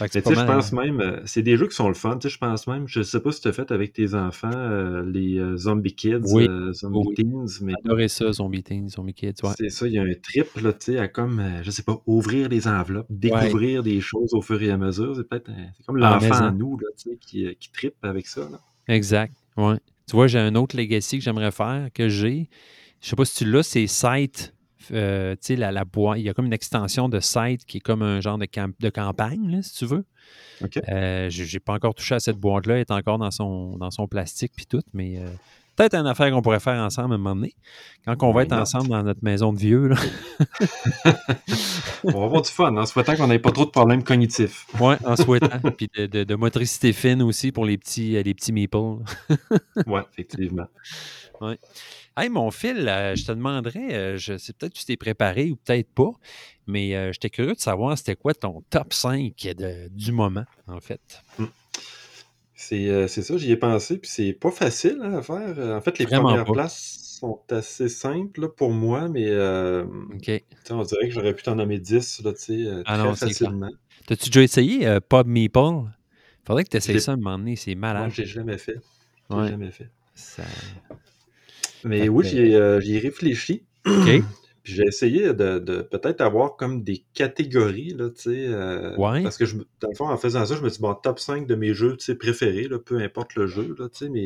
Mais 0.00 0.08
tu 0.08 0.20
sais, 0.20 0.34
je 0.34 0.44
pense 0.44 0.72
hein. 0.72 0.76
même, 0.76 1.00
euh, 1.00 1.20
c'est 1.26 1.42
des 1.42 1.56
jeux 1.56 1.66
qui 1.68 1.74
sont 1.74 1.88
le 1.88 1.94
fun. 1.94 2.16
Tu 2.18 2.28
sais, 2.28 2.34
je 2.34 2.38
pense 2.38 2.66
même, 2.66 2.88
je 2.88 3.02
sais 3.02 3.20
pas 3.20 3.32
si 3.32 3.40
tu 3.40 3.48
as 3.48 3.52
fait 3.52 3.70
avec 3.70 3.92
tes 3.92 4.14
enfants, 4.14 4.50
euh, 4.54 5.02
les 5.04 5.38
euh, 5.38 5.56
Zombie 5.56 5.94
Kids, 5.94 6.20
Oui. 6.32 6.46
euh, 6.48 6.72
Zombie 6.72 6.98
Oui. 7.06 7.14
Teens, 7.16 7.58
mais 7.62 7.72
J'adorais 7.84 8.08
ça, 8.08 8.32
Zombie 8.32 8.62
Teens, 8.62 8.88
Zombie 8.88 9.14
Kids, 9.14 9.34
ouais. 9.42 9.50
c'est 9.58 9.68
ça, 9.68 9.86
il 9.86 9.92
y 9.92 9.98
a 9.98 10.02
un 10.02 10.14
trip, 10.22 10.46
là, 10.62 10.72
tu 10.72 10.92
sais, 10.92 10.98
à 10.98 11.08
comme, 11.08 11.42
je 11.62 11.70
sais 11.70 11.82
pas, 11.82 12.00
ouvrir 12.06 12.48
les 12.48 12.66
enveloppes, 12.66 13.06
découvrir 13.10 13.82
des 13.82 14.00
choses 14.00 14.34
au 14.34 14.40
fur 14.42 14.62
et 14.62 14.70
à 14.70 14.76
mesure. 14.76 15.14
C'est 15.16 15.28
peut-être, 15.28 15.50
c'est 15.76 15.86
comme 15.86 16.02
Ah, 16.02 16.18
l'enfant 16.20 16.40
mais 16.40 16.46
en 16.48 16.52
nous, 16.52 16.78
là, 16.78 16.86
tu 16.96 17.10
sais, 17.10 17.16
qui, 17.20 17.56
qui 17.58 17.70
trippe 17.72 17.96
avec 18.02 18.26
ça, 18.26 18.42
là. 18.50 18.60
Exact, 18.88 19.34
ouais. 19.56 19.76
Tu 20.08 20.16
vois, 20.16 20.26
j'ai 20.26 20.38
un 20.40 20.54
autre 20.56 20.76
legacy 20.76 21.18
que 21.18 21.24
j'aimerais 21.24 21.52
faire, 21.52 21.88
que 21.94 22.08
j'ai. 22.08 22.48
Je 23.00 23.08
sais 23.08 23.16
pas 23.16 23.24
si 23.24 23.44
tu 23.44 23.50
l'as, 23.50 23.62
c'est 23.62 23.86
Site. 23.86 24.52
Euh, 24.92 25.32
tu 25.34 25.38
sais, 25.42 25.56
la, 25.56 25.70
la 25.72 25.84
boîte, 25.84 26.18
il 26.18 26.24
y 26.24 26.28
a 26.28 26.34
comme 26.34 26.46
une 26.46 26.52
extension 26.52 27.08
de 27.08 27.20
Site 27.20 27.64
qui 27.66 27.78
est 27.78 27.80
comme 27.80 28.02
un 28.02 28.20
genre 28.20 28.38
de, 28.38 28.46
camp- 28.46 28.74
de 28.80 28.90
campagne, 28.90 29.50
là, 29.50 29.62
si 29.62 29.74
tu 29.74 29.86
veux. 29.86 30.04
OK. 30.62 30.78
Euh, 30.88 31.30
j'ai 31.30 31.44
j'ai 31.44 31.60
pas 31.60 31.74
encore 31.74 31.94
touché 31.94 32.14
à 32.16 32.20
cette 32.20 32.36
boîte-là, 32.36 32.74
elle 32.74 32.80
est 32.80 32.90
encore 32.90 33.18
dans 33.18 33.30
son, 33.30 33.76
dans 33.76 33.90
son 33.90 34.06
plastique 34.06 34.52
puis 34.54 34.66
tout, 34.66 34.82
mais 34.92 35.18
euh, 35.18 35.26
peut-être 35.76 35.94
une 35.94 36.06
affaire 36.06 36.30
qu'on 36.30 36.42
pourrait 36.42 36.60
faire 36.60 36.80
ensemble 36.82 37.12
à 37.12 37.14
un 37.14 37.18
moment 37.18 37.34
donné. 37.36 37.54
Quand 38.04 38.16
on 38.22 38.32
va 38.32 38.42
être 38.42 38.52
ensemble 38.52 38.88
dans 38.88 39.02
notre 39.02 39.22
maison 39.24 39.52
de 39.52 39.58
vieux, 39.58 39.88
là. 39.88 39.96
On 42.04 42.12
va 42.18 42.24
avoir 42.24 42.42
du 42.42 42.50
fun, 42.50 42.74
en 42.76 42.86
souhaitant 42.86 43.16
qu'on 43.16 43.26
n'ait 43.26 43.38
pas 43.38 43.52
trop 43.52 43.64
de 43.64 43.70
problèmes 43.70 44.02
cognitifs. 44.02 44.66
Ouais, 44.80 44.96
en 45.04 45.16
souhaitant. 45.16 45.58
Puis 45.76 45.88
de, 45.96 46.06
de- 46.06 46.24
de 46.24 46.34
motricité 46.34 46.92
fine 46.92 47.22
aussi 47.22 47.52
pour 47.52 47.64
les 47.66 47.76
petits, 47.78 48.22
les 48.22 48.34
petits 48.34 48.52
meeples. 48.52 48.76
Ouais, 49.86 50.02
effectivement. 50.12 50.66
Hey, 52.20 52.28
mon 52.28 52.50
fil, 52.50 52.86
euh, 52.86 53.16
je 53.16 53.24
te 53.24 53.32
demanderais, 53.32 53.94
euh, 53.94 54.16
je 54.18 54.36
sais 54.36 54.52
peut-être 54.52 54.74
que 54.74 54.78
tu 54.78 54.84
t'es 54.84 54.98
préparé 54.98 55.50
ou 55.50 55.56
peut-être 55.56 55.88
pas, 55.94 56.10
mais 56.66 56.94
euh, 56.94 57.12
j'étais 57.14 57.30
curieux 57.30 57.54
de 57.54 57.60
savoir 57.60 57.96
c'était 57.96 58.14
quoi 58.14 58.34
ton 58.34 58.60
top 58.68 58.92
5 58.92 59.32
de- 59.56 59.88
du 59.88 60.12
moment, 60.12 60.44
en 60.66 60.80
fait. 60.80 61.00
C'est 62.54 62.88
euh, 62.88 63.08
c'est 63.08 63.22
ça, 63.22 63.38
j'y 63.38 63.50
ai 63.52 63.56
pensé, 63.56 63.96
puis 63.96 64.10
c'est 64.10 64.32
pas 64.34 64.50
facile 64.50 64.98
hein, 65.02 65.14
à 65.14 65.22
faire. 65.22 65.58
En 65.76 65.80
fait, 65.80 65.98
les 65.98 66.04
Vraiment 66.06 66.24
premières 66.26 66.44
pas. 66.44 66.52
places 66.52 66.98
sont 67.20 67.40
assez 67.50 67.88
simples 67.88 68.42
là, 68.42 68.48
pour 68.48 68.70
moi, 68.70 69.08
mais 69.08 69.30
OK. 70.14 70.22
tu 70.22 70.42
sais, 70.64 70.72
on 70.74 70.82
dirait 70.82 71.08
que 71.08 71.14
j'aurais 71.14 71.34
pu 71.34 71.42
t'en 71.42 71.54
nommer 71.54 71.78
10 71.78 72.20
là, 72.22 72.32
tu 72.34 72.40
sais, 72.40 72.84
Ah 72.84 72.98
très 72.98 73.08
non, 73.08 73.14
facilement. 73.14 73.70
T'as-tu 74.06 74.26
déjà 74.30 74.42
essayé 74.42 75.00
Pub 75.08 75.26
Meeple? 75.26 75.58
Faudrait 76.46 76.64
que 76.64 76.70
tu 76.70 76.76
essayes 76.76 77.00
ça 77.00 77.12
un 77.12 77.16
moment 77.16 77.38
donné, 77.38 77.56
c'est 77.56 77.74
Moi, 77.74 77.80
malade. 77.80 78.12
j'ai 78.14 78.26
jamais 78.26 78.58
fait. 78.58 78.78
J'ai 79.30 79.36
Ouais. 79.36 79.48
jamais 79.50 79.70
fait. 79.70 79.88
Ça- 80.14 80.44
Mais 81.84 82.08
oui, 82.08 82.24
que- 82.24 82.30
j'y 82.30 82.38
ai, 82.38 82.54
euh, 82.56 82.80
j'y 82.80 82.96
ai 82.96 82.98
réfléchi. 82.98 83.64
OK. 83.86 83.94
Puis 84.62 84.74
j'ai 84.74 84.84
essayé 84.86 85.32
de, 85.32 85.58
de 85.58 85.80
peut-être 85.80 86.20
avoir 86.20 86.56
comme 86.56 86.82
des 86.84 87.02
catégories, 87.14 87.94
là, 87.94 88.10
tu 88.10 88.22
sais. 88.22 88.44
euh, 88.48 88.94
Ouais. 88.96 89.22
Parce 89.22 89.38
que, 89.38 89.46
je, 89.46 89.56
dans 89.56 89.88
le 89.88 89.96
fond, 89.96 90.06
en 90.08 90.16
faisant 90.18 90.44
ça, 90.44 90.54
je 90.54 90.60
me 90.60 90.68
dis, 90.68 90.78
bon, 90.80 90.94
top 90.94 91.18
5 91.18 91.46
de 91.46 91.54
mes 91.54 91.72
jeux, 91.72 91.96
tu 91.96 92.04
sais, 92.04 92.14
préférés, 92.14 92.68
là, 92.68 92.78
peu 92.78 92.98
importe 93.00 93.34
le 93.36 93.46
jeu, 93.46 93.74
là, 93.78 93.88
tu 93.88 94.04
sais, 94.04 94.10
mais 94.10 94.20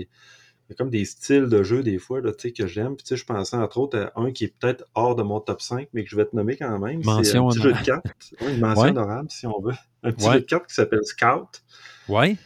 il 0.66 0.70
y 0.70 0.72
a 0.72 0.74
comme 0.76 0.90
des 0.90 1.04
styles 1.04 1.46
de 1.46 1.62
jeu, 1.62 1.84
des 1.84 1.98
fois, 1.98 2.20
là, 2.20 2.32
tu 2.32 2.48
sais, 2.48 2.52
que 2.52 2.66
j'aime. 2.66 2.96
Puis, 2.96 3.04
tu 3.04 3.10
sais, 3.10 3.16
je 3.16 3.24
pensais, 3.24 3.56
entre 3.56 3.78
autres, 3.78 3.96
à 3.96 4.20
un 4.20 4.32
qui 4.32 4.42
est 4.44 4.54
peut-être 4.58 4.84
hors 4.96 5.14
de 5.14 5.22
mon 5.22 5.38
top 5.38 5.62
5, 5.62 5.86
mais 5.92 6.02
que 6.02 6.10
je 6.10 6.16
vais 6.16 6.24
te 6.24 6.34
nommer 6.34 6.56
quand 6.56 6.80
même. 6.80 7.00
C'est 7.04 7.06
Mention 7.10 7.48
un 7.48 7.52
petit 7.52 7.62
jeu 7.62 7.72
de 7.72 7.84
cartes. 7.84 8.06
Ouais, 8.40 8.54
une 8.54 8.60
mention 8.60 8.82
Ouais. 8.82 8.90
honorable, 8.90 9.28
si 9.30 9.46
on 9.46 9.60
veut. 9.60 9.74
Un 10.02 10.10
petit 10.10 10.26
Ouais. 10.26 10.32
jeu 10.34 10.40
de 10.40 10.46
cartes 10.46 10.66
qui 10.66 10.74
s'appelle 10.74 11.04
Scout. 11.04 11.62
Ouais. 12.08 12.36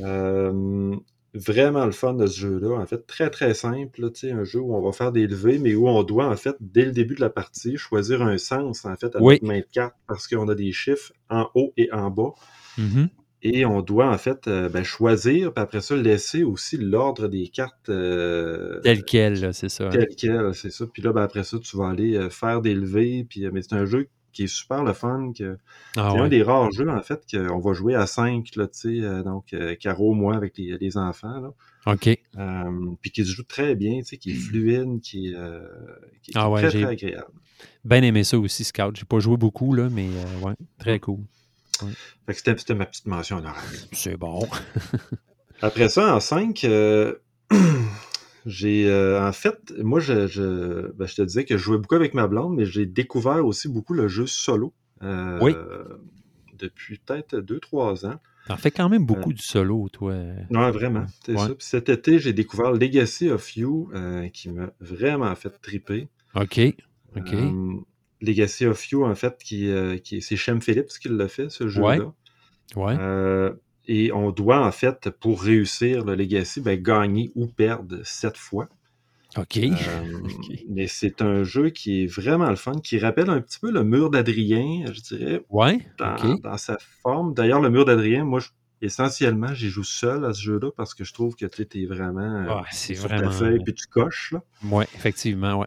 Euh, 0.00 0.96
vraiment 1.36 1.84
le 1.86 1.92
fun 1.92 2.14
de 2.14 2.26
ce 2.26 2.40
jeu-là. 2.40 2.76
En 2.80 2.86
fait, 2.86 3.06
très 3.06 3.30
très 3.30 3.54
simple. 3.54 4.00
là, 4.00 4.08
un 4.32 4.44
jeu 4.44 4.60
où 4.60 4.74
on 4.74 4.80
va 4.82 4.92
faire 4.92 5.12
des 5.12 5.26
levées, 5.26 5.58
mais 5.58 5.74
où 5.74 5.88
on 5.88 6.02
doit, 6.02 6.26
en 6.28 6.36
fait, 6.36 6.56
dès 6.60 6.84
le 6.84 6.92
début 6.92 7.14
de 7.14 7.20
la 7.20 7.30
partie, 7.30 7.76
choisir 7.76 8.22
un 8.22 8.38
sens, 8.38 8.84
en 8.84 8.96
fait, 8.96 9.14
à 9.16 9.22
Oui. 9.22 9.34
notre 9.34 9.44
main 9.46 9.58
de 9.60 9.66
carte, 9.72 9.94
parce 10.08 10.26
qu'on 10.26 10.48
a 10.48 10.54
des 10.54 10.72
chiffres 10.72 11.12
en 11.30 11.48
haut 11.54 11.72
et 11.76 11.92
en 11.92 12.10
bas. 12.10 12.30
Mhm. 12.78 13.08
Et 13.42 13.64
on 13.64 13.80
doit, 13.82 14.08
en 14.10 14.18
fait, 14.18 14.48
euh, 14.48 14.68
ben, 14.68 14.82
choisir, 14.82 15.52
puis 15.52 15.62
après 15.62 15.80
ça, 15.80 15.94
laisser 15.94 16.42
aussi 16.42 16.78
l'ordre 16.78 17.28
des 17.28 17.46
cartes 17.48 17.90
euh, 17.90 18.80
Tel 18.82 19.04
quel, 19.04 19.54
c'est 19.54 19.68
ça. 19.68 19.84
hein. 19.86 19.90
tel 19.90 20.08
quel, 20.16 20.54
c'est 20.54 20.70
ça. 20.72 20.86
Puis 20.92 21.02
là, 21.02 21.12
ben, 21.12 21.22
après 21.22 21.44
ça, 21.44 21.58
tu 21.58 21.76
vas 21.76 21.88
aller 21.90 22.16
euh, 22.16 22.28
faire 22.30 22.60
des 22.62 22.74
levées. 22.74 23.24
Puis, 23.28 23.44
euh, 23.46 23.50
mais 23.52 23.62
c'est 23.62 23.74
un 23.74 23.84
jeu 23.84 24.08
qui 24.36 24.44
est 24.44 24.46
super 24.48 24.84
le 24.84 24.92
fun, 24.92 25.32
que 25.36 25.56
Ah 25.96 26.10
c'est 26.12 26.18
un 26.18 26.22
ouais. 26.24 26.28
des 26.28 26.42
rares 26.42 26.70
jeux, 26.70 26.88
en 26.90 27.00
fait, 27.02 27.22
qu'on 27.30 27.58
va 27.58 27.72
jouer 27.72 27.94
à 27.94 28.06
5, 28.06 28.54
là, 28.56 28.66
tu 28.68 28.78
sais, 28.78 29.00
euh, 29.04 29.22
donc 29.22 29.52
euh, 29.54 29.74
Caro, 29.76 30.12
moi, 30.14 30.36
avec 30.36 30.58
les, 30.58 30.76
les 30.78 30.96
enfants, 30.98 31.40
là. 31.40 31.50
OK. 31.92 32.08
Euh, 32.38 32.70
puis 33.00 33.10
qui 33.12 33.24
se 33.24 33.32
joue 33.32 33.44
très 33.44 33.74
bien, 33.74 33.98
tu 34.00 34.04
sais, 34.04 34.16
qui 34.18 34.32
est 34.32 34.34
fluide, 34.34 35.00
qui 35.00 35.28
est, 35.28 35.34
euh, 35.36 35.60
qui 36.22 36.32
est- 36.32 36.34
Ah 36.36 36.50
ouais, 36.50 36.68
très, 36.68 36.84
agréable. 36.84 37.26
Bien 37.84 38.02
aimé 38.02 38.24
ça 38.24 38.38
aussi, 38.38 38.64
Scout. 38.64 38.94
J'ai 38.96 39.04
pas 39.04 39.18
joué 39.20 39.36
beaucoup, 39.36 39.72
là, 39.72 39.88
mais 39.90 40.08
euh, 40.08 40.46
ouais, 40.46 40.54
très 40.78 40.98
cool. 41.00 41.20
Fait 42.26 42.32
que 42.32 42.34
c'était 42.34 42.56
c'était 42.58 42.74
ma 42.74 42.86
petite 42.86 43.06
mention 43.06 43.36
honorable. 43.38 43.66
C'est 43.92 44.16
bon. 44.16 44.46
Après 45.62 45.88
ça, 45.88 46.14
en 46.14 46.20
5, 46.20 46.66
j'ai 48.46 48.88
euh, 48.88 49.20
en 49.26 49.32
fait, 49.32 49.72
moi 49.78 50.00
je, 50.00 50.26
je, 50.26 50.90
ben, 50.92 51.06
je 51.06 51.14
te 51.16 51.22
disais 51.22 51.44
que 51.44 51.56
je 51.58 51.62
jouais 51.62 51.78
beaucoup 51.78 51.96
avec 51.96 52.14
ma 52.14 52.26
blonde, 52.28 52.54
mais 52.56 52.64
j'ai 52.64 52.86
découvert 52.86 53.44
aussi 53.44 53.68
beaucoup 53.68 53.92
le 53.92 54.08
jeu 54.08 54.26
solo. 54.26 54.72
euh, 55.02 55.38
Oui. 55.42 55.54
Depuis 56.58 56.98
peut-être 57.04 57.36
2-3 57.36 58.06
ans. 58.06 58.18
T'en 58.46 58.56
fais 58.56 58.70
quand 58.70 58.88
même 58.88 59.04
beaucoup 59.04 59.32
du 59.32 59.42
solo, 59.42 59.88
toi. 59.92 60.14
Non, 60.50 60.70
vraiment. 60.70 61.04
C'est 61.24 61.32
Ouais. 61.32 61.38
ça. 61.38 61.48
Puis 61.48 61.56
cet 61.66 61.88
été, 61.90 62.18
j'ai 62.18 62.32
découvert 62.32 62.70
Legacy 62.72 63.28
of 63.28 63.56
You, 63.56 63.90
euh, 63.92 64.28
qui 64.28 64.48
m'a 64.50 64.70
vraiment 64.80 65.34
fait 65.34 65.50
triper. 65.60 66.08
OK. 66.34 66.60
OK. 67.16 67.32
Euh, 67.34 67.74
Legacy 68.22 68.64
of 68.66 68.88
You, 68.90 69.04
en 69.04 69.14
fait, 69.14 69.36
qui, 69.42 69.68
euh, 69.68 69.98
qui 69.98 70.22
c'est 70.22 70.36
Shem 70.36 70.62
Phillips 70.62 70.88
qui 71.00 71.08
l'a 71.08 71.28
fait, 71.28 71.50
ce 71.50 71.68
jeu-là. 71.68 72.12
ouais. 72.76 72.96
Euh, 72.98 73.52
et 73.86 74.12
on 74.12 74.30
doit, 74.30 74.64
en 74.66 74.72
fait, 74.72 75.10
pour 75.10 75.42
réussir 75.42 76.04
le 76.04 76.14
Legacy, 76.14 76.60
ben, 76.60 76.80
gagner 76.80 77.30
ou 77.34 77.46
perdre 77.46 77.98
sept 78.04 78.36
fois. 78.36 78.68
OK. 79.36 79.56
Euh, 79.58 79.68
Ok. 80.24 80.64
Mais 80.68 80.86
c'est 80.86 81.20
un 81.22 81.42
jeu 81.44 81.70
qui 81.70 82.02
est 82.04 82.06
vraiment 82.06 82.48
le 82.50 82.56
fun, 82.56 82.72
qui 82.82 82.98
rappelle 82.98 83.28
un 83.30 83.40
petit 83.40 83.58
peu 83.60 83.70
le 83.70 83.84
mur 83.84 84.10
d'Adrien, 84.10 84.84
je 84.92 85.00
dirais, 85.00 85.42
Ouais. 85.50 85.80
dans, 85.98 86.36
dans 86.42 86.56
sa 86.56 86.78
forme. 87.02 87.34
D'ailleurs, 87.34 87.60
le 87.60 87.70
mur 87.70 87.84
d'Adrien, 87.84 88.24
moi, 88.24 88.40
je- 88.40 88.48
essentiellement, 88.82 89.54
j'y 89.54 89.68
joue 89.70 89.84
seul 89.84 90.24
à 90.24 90.32
ce 90.32 90.42
jeu-là 90.42 90.70
parce 90.76 90.94
que 90.94 91.04
je 91.04 91.12
trouve 91.14 91.34
que 91.34 91.46
tu 91.46 91.66
es 91.82 91.86
vraiment 91.86 92.20
euh, 92.20 92.46
Ah, 92.48 92.64
c'est 92.70 92.94
sur 92.94 93.04
vraiment- 93.08 93.30
ta 93.30 93.30
feuille 93.30 93.58
puis 93.64 93.74
tu 93.74 93.86
coches. 93.86 94.32
Là. 94.32 94.42
Ouais, 94.70 94.86
effectivement, 94.94 95.58
ouais. 95.60 95.66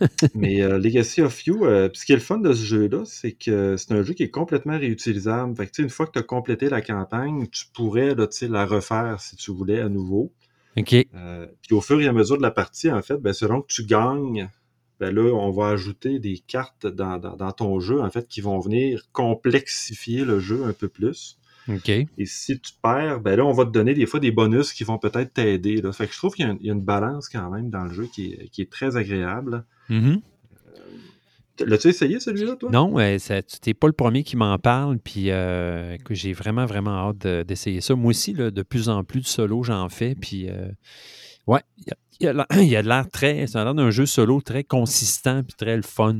Mais 0.34 0.62
euh, 0.62 0.78
Legacy 0.78 1.22
of 1.22 1.46
You, 1.46 1.64
euh, 1.66 1.88
ce 1.92 2.04
qui 2.04 2.12
est 2.12 2.16
le 2.16 2.20
fun 2.22 2.38
de 2.38 2.52
ce 2.52 2.64
jeu-là, 2.64 3.02
c'est 3.04 3.32
que 3.32 3.76
c'est 3.76 3.92
un 3.92 4.02
jeu 4.02 4.14
qui 4.14 4.22
est 4.22 4.30
complètement 4.30 4.78
réutilisable. 4.78 5.54
Fait 5.56 5.66
que, 5.66 5.82
une 5.82 5.90
fois 5.90 6.06
que 6.06 6.12
tu 6.12 6.18
as 6.18 6.22
complété 6.22 6.68
la 6.68 6.80
campagne, 6.82 7.46
tu 7.48 7.64
pourrais 7.74 8.14
là, 8.14 8.26
la 8.48 8.66
refaire 8.66 9.20
si 9.20 9.36
tu 9.36 9.50
voulais 9.52 9.80
à 9.80 9.88
nouveau. 9.88 10.32
OK. 10.78 10.94
Euh, 11.14 11.46
puis 11.62 11.74
au 11.74 11.80
fur 11.80 12.00
et 12.00 12.06
à 12.06 12.12
mesure 12.12 12.36
de 12.36 12.42
la 12.42 12.50
partie, 12.50 12.90
en 12.90 13.00
fait, 13.02 13.16
ben, 13.16 13.32
selon 13.32 13.62
que 13.62 13.68
tu 13.72 13.84
gagnes, 13.84 14.50
ben 15.00 15.14
là, 15.14 15.30
on 15.34 15.50
va 15.50 15.68
ajouter 15.68 16.18
des 16.18 16.38
cartes 16.38 16.86
dans, 16.86 17.18
dans- 17.18 17.36
dans 17.36 17.52
ton 17.52 17.80
jeu, 17.80 18.00
en 18.00 18.10
fait, 18.10 18.26
qui 18.28 18.40
vont 18.40 18.58
venir 18.60 19.02
complexifier 19.12 20.24
le 20.24 20.38
jeu 20.40 20.64
un 20.64 20.72
peu 20.72 20.88
plus. 20.88 21.38
Et 22.18 22.26
si 22.26 22.60
tu 22.60 22.72
perds, 22.82 23.20
ben 23.20 23.36
là, 23.36 23.44
on 23.44 23.52
va 23.52 23.64
te 23.64 23.70
donner 23.70 23.94
des 23.94 24.06
fois 24.06 24.20
des 24.20 24.30
bonus 24.30 24.72
qui 24.72 24.84
vont 24.84 24.98
peut-être 24.98 25.34
t'aider. 25.34 25.80
là. 25.82 25.92
Fait 25.92 26.06
que 26.06 26.12
je 26.12 26.18
trouve 26.18 26.34
qu'il 26.34 26.44
y, 26.46 26.48
a 26.48 26.52
une- 26.52 26.58
il 26.60 26.66
y 26.66 26.70
a 26.70 26.72
une 26.74 26.80
balance 26.84 27.28
quand 27.28 27.50
même 27.50 27.70
dans 27.70 27.84
le 27.84 27.92
jeu 27.92 28.06
qui 28.12 28.32
est, 28.32 28.48
qui 28.50 28.62
est 28.62 28.70
très 28.70 28.96
agréable. 28.96 29.64
Mhm. 29.88 30.20
L'as-tu 31.64 31.88
essayé 31.88 32.20
celui-là, 32.20 32.56
toi? 32.56 32.70
Non, 32.70 32.98
euh, 32.98 33.16
tu 33.18 33.32
n'es 33.66 33.74
pas 33.74 33.86
le 33.86 33.94
premier 33.94 34.22
qui 34.24 34.36
m'en 34.36 34.58
parle, 34.58 34.98
puis 34.98 35.30
euh, 35.30 35.96
que 36.04 36.14
j'ai 36.14 36.34
vraiment, 36.34 36.66
vraiment 36.66 37.08
hâte 37.08 37.18
de- 37.26 37.42
d'essayer 37.44 37.80
ça. 37.80 37.94
Moi 37.94 38.10
aussi, 38.10 38.34
là, 38.34 38.50
de 38.50 38.62
plus 38.62 38.90
en 38.90 39.04
plus 39.04 39.20
de 39.22 39.26
solo, 39.26 39.62
j'en 39.62 39.88
fais, 39.88 40.14
puis 40.14 40.50
euh, 40.50 40.68
ouais, 41.46 41.60
il 41.78 41.84
y 42.20 42.26
a- 42.26 42.62
y 42.62 42.76
a 42.76 42.82
l'air- 42.82 43.10
très, 43.10 43.46
ça 43.46 43.62
a 43.62 43.64
l'air 43.64 43.74
d'un 43.74 43.90
jeu 43.90 44.04
solo 44.04 44.42
très 44.42 44.64
consistant, 44.64 45.42
puis 45.42 45.54
très 45.56 45.76
le 45.76 45.82
fun. 45.82 46.16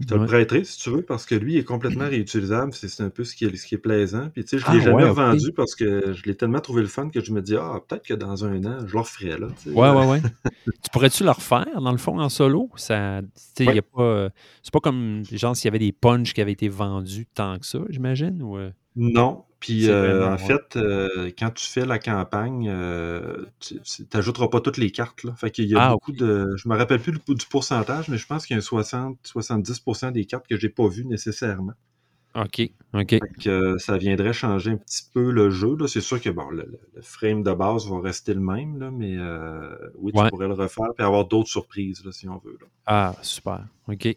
Je 0.00 0.06
te 0.06 0.14
le 0.14 0.26
prêterai 0.26 0.64
si 0.64 0.78
tu 0.78 0.90
veux, 0.90 1.02
parce 1.02 1.26
que 1.26 1.34
lui 1.34 1.54
il 1.54 1.58
est 1.58 1.64
complètement 1.64 2.04
réutilisable. 2.08 2.72
C'est 2.72 3.02
un 3.02 3.10
peu 3.10 3.24
ce 3.24 3.34
qui 3.34 3.44
est, 3.44 3.56
ce 3.56 3.66
qui 3.66 3.74
est 3.74 3.78
plaisant. 3.78 4.28
Puis 4.32 4.44
tu 4.44 4.50
sais, 4.50 4.58
je 4.58 4.64
Ah, 4.66 4.74
l'ai 4.74 4.80
jamais 4.80 4.96
ouais, 4.96 5.10
ok. 5.10 5.16
revendu 5.16 5.52
parce 5.56 5.74
que 5.74 6.12
je 6.12 6.22
l'ai 6.24 6.34
tellement 6.36 6.60
trouvé 6.60 6.82
le 6.82 6.88
fun 6.88 7.08
que 7.08 7.22
je 7.22 7.32
me 7.32 7.42
dis, 7.42 7.56
ah, 7.56 7.80
peut-être 7.88 8.04
que 8.06 8.14
dans 8.14 8.44
un 8.44 8.64
an, 8.64 8.78
je 8.86 8.92
le 8.92 8.98
referai 9.00 9.38
là. 9.38 9.48
tu 9.62 9.70
sais. 9.70 9.76
Ouais, 9.76 9.90
ouais, 9.90 10.06
ouais. 10.06 10.22
tu 10.64 10.90
pourrais-tu 10.92 11.24
le 11.24 11.30
refaire, 11.30 11.80
dans 11.80 11.92
le 11.92 11.98
fond, 11.98 12.20
en 12.20 12.28
solo? 12.28 12.70
Ça, 12.76 13.20
tu 13.22 13.28
sais, 13.34 13.64
il 13.64 13.74
y 13.74 13.78
a 13.78 13.82
pas, 13.82 14.02
euh, 14.02 14.28
c'est 14.62 14.72
pas 14.72 14.80
comme, 14.80 15.22
genre, 15.32 15.56
s'il 15.56 15.66
y 15.66 15.68
avait 15.68 15.78
des 15.78 15.92
punchs 15.92 16.32
qui 16.32 16.40
avaient 16.40 16.52
été 16.52 16.68
vendus 16.68 17.26
tant 17.34 17.58
que 17.58 17.66
ça, 17.66 17.80
j'imagine? 17.88 18.42
Ou, 18.42 18.56
euh? 18.56 18.70
Non. 18.96 19.44
Puis 19.60 19.88
euh, 19.88 20.28
en 20.28 20.38
fait, 20.38 20.76
euh, 20.76 21.30
quand 21.36 21.50
tu 21.50 21.66
fais 21.66 21.84
la 21.84 21.98
campagne, 21.98 22.68
euh, 22.70 23.44
tu 23.58 23.80
n'ajouteras 24.14 24.46
pas 24.48 24.60
toutes 24.60 24.76
les 24.76 24.92
cartes. 24.92 25.24
Là. 25.24 25.34
Fait 25.34 25.50
qu'il 25.50 25.66
y 25.68 25.74
a 25.74 25.82
Ah, 25.82 25.90
beaucoup 25.92 26.12
de. 26.12 26.54
Je 26.56 26.68
me 26.68 26.76
rappelle 26.76 27.00
plus 27.00 27.12
du, 27.12 27.46
pourcentage, 27.50 28.08
mais 28.08 28.18
je 28.18 28.26
pense 28.26 28.46
qu'il 28.46 28.54
y 28.56 28.60
a 28.60 28.62
un 28.62 28.64
60-70% 28.64 30.12
des 30.12 30.26
cartes 30.26 30.46
que 30.46 30.56
j'ai 30.56 30.68
pas 30.68 30.86
vues 30.86 31.04
nécessairement. 31.06 31.72
OK, 32.36 32.70
OK. 32.94 33.10
Fait 33.10 33.20
que 33.42 33.78
ça 33.78 33.96
viendrait 33.98 34.32
changer 34.32 34.70
un 34.70 34.76
petit 34.76 35.02
peu 35.12 35.32
le 35.32 35.50
jeu. 35.50 35.74
là. 35.76 35.88
C'est 35.88 36.00
sûr 36.02 36.20
que 36.20 36.30
bon, 36.30 36.48
le, 36.50 36.78
frame 37.00 37.42
de 37.42 37.52
base 37.52 37.88
va 37.88 38.00
rester 38.00 38.34
le 38.34 38.40
même, 38.40 38.78
là, 38.78 38.92
mais 38.92 39.16
oui, 39.96 40.12
tu 40.12 40.20
Ouais. 40.20 40.28
pourrais 40.28 40.46
le 40.46 40.54
refaire 40.54 40.86
et 41.00 41.02
avoir 41.02 41.26
d'autres 41.26 41.48
surprises 41.48 42.04
là, 42.04 42.12
si 42.12 42.28
on 42.28 42.38
veut. 42.38 42.56
là. 42.60 42.66
Ah, 42.86 43.16
super. 43.22 43.64
OK. 43.88 44.16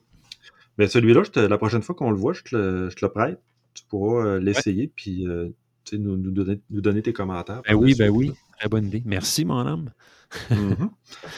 Mais 0.78 0.88
celui-là, 0.88 1.24
je 1.24 1.32
te- 1.32 1.40
la 1.40 1.58
prochaine 1.58 1.82
fois 1.82 1.96
qu'on 1.96 2.12
le 2.12 2.18
voit, 2.18 2.34
je 2.34 2.44
te 2.44 2.56
le, 2.56 2.90
je 2.92 2.96
te 2.96 3.04
le 3.06 3.12
prête. 3.12 3.40
Tu 3.74 3.84
pourras 3.90 4.26
euh, 4.26 4.40
l'essayer 4.40 4.92
puis 4.96 5.28
euh, 5.28 5.50
nous, 5.94 6.18
nous 6.18 6.32
donner, 6.32 6.60
nous 6.70 6.82
donner 6.82 7.02
tes 7.02 7.14
commentaires. 7.14 7.62
Ben 7.68 7.76
oui, 7.76 7.96
ben 7.96 8.06
suite, 8.14 8.32
oui. 8.32 8.32
Très 8.60 8.70
bonne 8.70 8.86
idée. 8.86 9.02
Merci, 9.06 9.46
mon 9.46 9.66
homme. 9.66 9.92
Mhm. 10.50 10.90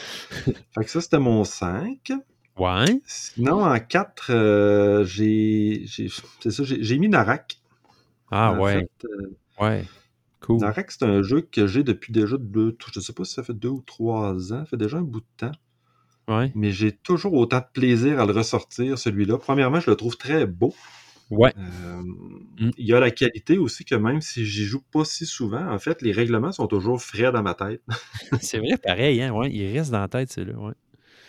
fait 0.74 0.84
que 0.84 0.90
ça, 0.90 1.00
c'était 1.00 1.18
mon 1.18 1.44
5. 1.44 2.12
Ouais. 2.56 3.00
Sinon, 3.06 3.64
en 3.64 3.78
4, 3.80 5.04
j'ai 5.04 5.82
j'ai- 5.86 6.08
c'est 6.40 6.50
ça, 6.50 6.62
j'ai 6.64 6.82
j'ai 6.82 6.98
mis 6.98 7.08
Narak. 7.08 7.58
Ah, 8.30 8.52
En 8.52 8.60
ouais. 8.60 8.80
fait, 8.80 9.06
euh, 9.06 9.36
Ouais. 9.60 9.84
Cool. 10.40 10.60
Narak, 10.60 10.90
c'est 10.90 11.04
un 11.04 11.22
jeu 11.22 11.40
que 11.40 11.66
j'ai 11.66 11.82
depuis 11.82 12.12
déjà 12.12 12.36
deux, 12.38 12.76
je 12.92 13.00
sais 13.00 13.12
pas 13.12 13.24
si 13.24 13.34
ça 13.34 13.42
fait 13.42 13.54
deux 13.54 13.68
ou 13.70 13.80
trois 13.80 14.52
ans, 14.52 14.60
ça 14.60 14.66
fait 14.66 14.76
déjà 14.76 14.98
un 14.98 15.02
bout 15.02 15.20
de 15.20 15.26
temps, 15.36 15.52
Ouais. 16.28 16.52
mais 16.54 16.70
j'ai 16.70 16.92
toujours 16.92 17.32
autant 17.34 17.58
de 17.58 17.66
plaisir 17.72 18.20
à 18.20 18.26
le 18.26 18.32
ressortir, 18.32 18.98
celui-là. 18.98 19.38
Premièrement, 19.38 19.80
je 19.80 19.90
le 19.90 19.96
trouve 19.96 20.16
très 20.16 20.46
beau. 20.46 20.74
Ouais. 21.30 21.52
Euh, 21.58 22.02
Mm. 22.56 22.70
Il 22.78 22.86
y 22.86 22.92
a 22.92 23.00
la 23.00 23.10
qualité 23.10 23.58
aussi 23.58 23.84
que 23.84 23.96
même 23.96 24.20
si 24.20 24.46
j'y 24.46 24.64
joue 24.64 24.80
pas 24.92 25.04
si 25.04 25.26
souvent, 25.26 25.68
en 25.72 25.78
fait, 25.80 26.02
les 26.02 26.12
règlements 26.12 26.52
sont 26.52 26.68
toujours 26.68 27.02
frais 27.02 27.32
dans 27.32 27.42
ma 27.42 27.54
tête. 27.54 27.82
C'est 28.40 28.58
vrai, 28.58 28.76
pareil, 28.80 29.20
hein. 29.22 29.32
Ouais. 29.32 29.50
Il 29.52 29.76
reste 29.76 29.90
dans 29.90 29.98
la 30.00 30.06
tête, 30.08 30.30
c'est 30.30 30.44
là. 30.44 30.52
Ouais. 30.56 30.72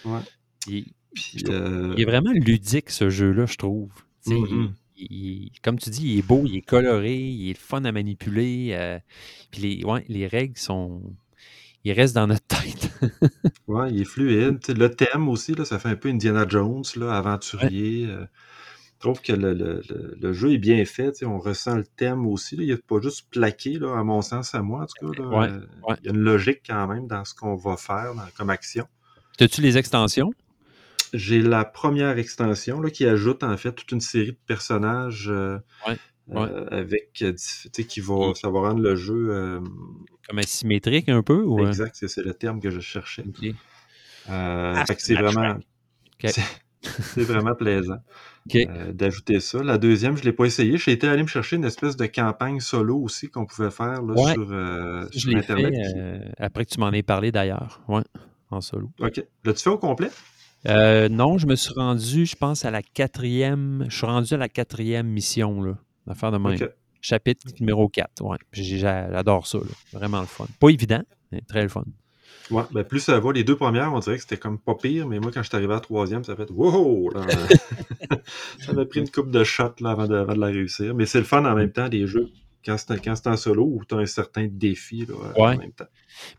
Ouais. 0.05 0.19
Il, 0.67 0.85
Puis, 1.15 1.31
Je 1.39 1.43
trouve- 1.45 1.55
euh, 1.55 1.93
il 1.97 2.01
est 2.01 2.05
vraiment 2.05 2.31
ludique, 2.31 2.91
ce 2.91 3.09
jeu-là, 3.09 3.47
je 3.47 3.55
trouve. 3.55 3.89
Il- 4.27 4.35
il- 4.97 5.07
il- 5.11 5.51
comme 5.63 5.79
tu 5.79 5.89
dis, 5.89 6.05
il 6.13 6.19
est 6.19 6.27
beau, 6.27 6.43
il 6.45 6.57
est 6.57 6.61
coloré, 6.61 7.17
il 7.17 7.49
est 7.49 7.57
fun 7.57 7.83
à 7.85 7.91
manipuler. 7.91 8.69
euh, 8.73 8.99
puis 9.49 9.61
les, 9.61 9.83
ouais, 9.83 10.05
les 10.09 10.27
règles 10.27 10.57
sont. 10.57 11.01
Ils 11.85 11.93
restent 11.93 12.15
dans 12.15 12.27
notre 12.27 12.45
tête. 12.75 12.91
Ouais, 13.67 13.91
il 13.91 14.01
est 14.01 14.05
fluide. 14.05 14.59
Le 14.67 14.89
thème 14.89 15.27
aussi, 15.29 15.55
là, 15.55 15.65
ça 15.65 15.79
fait 15.79 15.89
un 15.89 15.95
peu 15.95 16.09
Indiana 16.09 16.45
Jones, 16.47 16.83
là, 16.97 17.17
aventurier. 17.17 18.05
euh, 18.07 18.25
trouve 19.05 19.21
que 19.21 19.33
le, 19.33 19.53
le- 19.53 19.81
le- 20.19 20.33
jeu 20.33 20.53
est 20.53 20.57
bien 20.57 20.83
fait. 20.85 21.23
On 21.23 21.37
ressent 21.37 21.75
le 21.75 21.85
thème 21.85 22.25
aussi. 22.25 22.55
là. 22.55 22.63
Il 22.63 22.69
n'est 22.69 22.77
pas 22.77 22.99
juste 23.01 23.27
plaqué, 23.29 23.77
là, 23.77 23.97
à 23.97 24.03
mon 24.03 24.21
sens, 24.21 24.55
à 24.55 24.61
moi, 24.61 24.81
en 24.83 24.85
tout 24.87 25.13
cas. 25.13 25.21
là. 25.21 25.27
Ouais, 25.29 25.49
ouais. 25.87 25.95
Il 26.01 26.05
y 26.07 26.09
a 26.09 26.11
une 26.13 26.19
logique 26.23 26.61
quand 26.67 26.87
même 26.87 27.07
dans 27.07 27.23
ce 27.23 27.35
qu'on 27.35 27.55
va 27.55 27.77
faire 27.77 28.15
dans- 28.15 28.27
comme 28.37 28.49
action. 28.49 28.87
As-tu 29.39 29.61
les 29.61 29.77
extensions? 29.77 30.31
J'ai 31.13 31.41
la 31.41 31.65
première 31.65 32.17
extension 32.17 32.81
là, 32.81 32.89
qui 32.89 33.05
ajoute 33.05 33.43
en 33.43 33.55
fait 33.57 33.73
toute 33.73 33.91
une 33.91 34.01
série 34.01 34.31
de 34.31 34.39
personnages 34.47 35.29
euh, 35.29 35.59
Ouais, 35.85 35.97
euh, 36.35 36.65
avec 36.71 37.21
euh, 37.21 37.33
qui 37.87 37.99
va, 37.99 38.33
ça 38.33 38.49
va 38.49 38.59
rendre 38.61 38.81
le 38.81 38.95
jeu 38.95 39.27
euh, 39.29 39.59
Comme 40.27 40.39
asymétrique 40.39 41.09
un 41.09 41.21
peu? 41.21 41.43
Ou, 41.43 41.65
exact, 41.67 41.95
c'est 41.95 42.25
le 42.25 42.33
terme 42.33 42.59
que 42.59 42.71
je 42.71 42.79
cherchais. 42.79 43.23
Ok. 43.27 43.53
Ah, 44.27 44.83
fait 44.87 44.95
que 44.95 45.01
c'est 45.03 45.13
vraiment, 45.13 45.57
c'est 46.19 47.23
vraiment 47.23 47.53
plaisant 47.53 47.99
Euh, 48.53 48.91
d'ajouter 48.93 49.39
ça. 49.39 49.63
La 49.63 49.77
deuxième, 49.79 50.15
je 50.17 50.23
l'ai 50.23 50.31
pas 50.31 50.45
essayé. 50.45 50.77
J'ai 50.77 50.91
été 50.91 51.07
allé 51.07 51.23
me 51.23 51.27
chercher 51.27 51.55
une 51.55 51.63
espèce 51.65 51.97
de 51.97 52.05
campagne 52.05 52.59
solo 52.59 52.97
aussi 52.97 53.27
qu'on 53.29 53.45
pouvait 53.45 53.71
faire 53.71 54.03
là, 54.03 54.13
Ouais. 54.13 54.33
sur, 54.33 54.47
euh, 54.51 55.05
je 55.11 55.19
sur 55.19 55.29
l'ai 55.31 55.37
Internet. 55.37 55.73
fait 55.73 55.93
euh, 55.97 56.19
après 56.37 56.65
que 56.65 56.69
tu 56.71 56.79
m'en 56.79 56.91
aies 56.91 57.01
parlé 57.03 57.31
d'ailleurs. 57.31 57.81
Ouais, 57.87 58.03
en 58.51 58.61
solo. 58.61 58.91
Ok. 58.99 59.23
L'as-tu 59.43 59.63
fait 59.63 59.69
au 59.71 59.77
complet? 59.79 60.09
Non, 61.09 61.37
je 61.37 61.47
me 61.47 61.55
suis 61.55 61.73
rendu, 61.73 62.25
je 62.25 62.35
pense, 62.35 62.65
à 62.65 62.71
la 62.71 62.81
quatrième. 62.83 63.85
Je 63.89 63.97
suis 63.97 64.05
rendu 64.05 64.33
à 64.33 64.37
la 64.37 64.49
quatrième 64.49 65.07
mission, 65.07 65.61
là. 65.63 65.77
L'affaire 66.07 66.31
de 66.31 66.37
même. 66.37 66.57
Chapitre 67.01 67.47
numéro 67.59 67.87
4. 67.89 68.21
Ouais. 68.23 68.37
J'adore 68.51 69.45
ça. 69.47 69.57
là. 69.59 69.65
Vraiment 69.93 70.21
le 70.21 70.25
fun. 70.27 70.45
Pas 70.59 70.69
évident, 70.69 71.01
mais 71.31 71.41
très 71.41 71.61
le 71.63 71.67
fun. 71.69 71.83
Ouais, 72.51 72.63
ben 72.71 72.83
plus 72.83 72.99
ça 72.99 73.19
va, 73.19 73.31
les 73.33 73.43
deux 73.43 73.55
premières, 73.55 73.91
on 73.93 73.99
dirait 73.99 74.17
que 74.17 74.21
c'était 74.21 74.37
comme 74.37 74.59
pas 74.59 74.75
pire, 74.75 75.07
mais 75.07 75.19
moi, 75.19 75.31
quand 75.33 75.41
je 75.41 75.47
suis 75.47 75.55
arrivé 75.55 75.73
à 75.73 75.77
la 75.77 75.81
troisième, 75.81 76.23
ça 76.23 76.35
fait 76.35 76.49
wow! 76.51 77.09
là. 77.09 77.21
ça 78.59 78.73
m'a 78.73 78.85
pris 78.85 78.99
une 78.99 79.09
coupe 79.09 79.31
de 79.31 79.43
shots 79.43 79.75
là, 79.79 79.91
avant, 79.91 80.07
de, 80.07 80.15
avant 80.15 80.35
de 80.35 80.39
la 80.39 80.47
réussir. 80.47 80.93
Mais 80.93 81.05
c'est 81.05 81.17
le 81.17 81.23
fun 81.25 81.43
en 81.43 81.55
même 81.55 81.71
temps, 81.71 81.89
des 81.89 82.05
jeux, 82.05 82.29
quand 82.65 82.77
c'est 82.77 83.27
en 83.27 83.37
solo, 83.37 83.63
où 83.63 83.81
tu 83.87 83.95
as 83.95 83.99
un 83.99 84.05
certain 84.05 84.47
défi 84.51 85.05
là, 85.07 85.15
Ouais. 85.37 85.55
en 85.55 85.57
même 85.57 85.71
temps. 85.71 85.87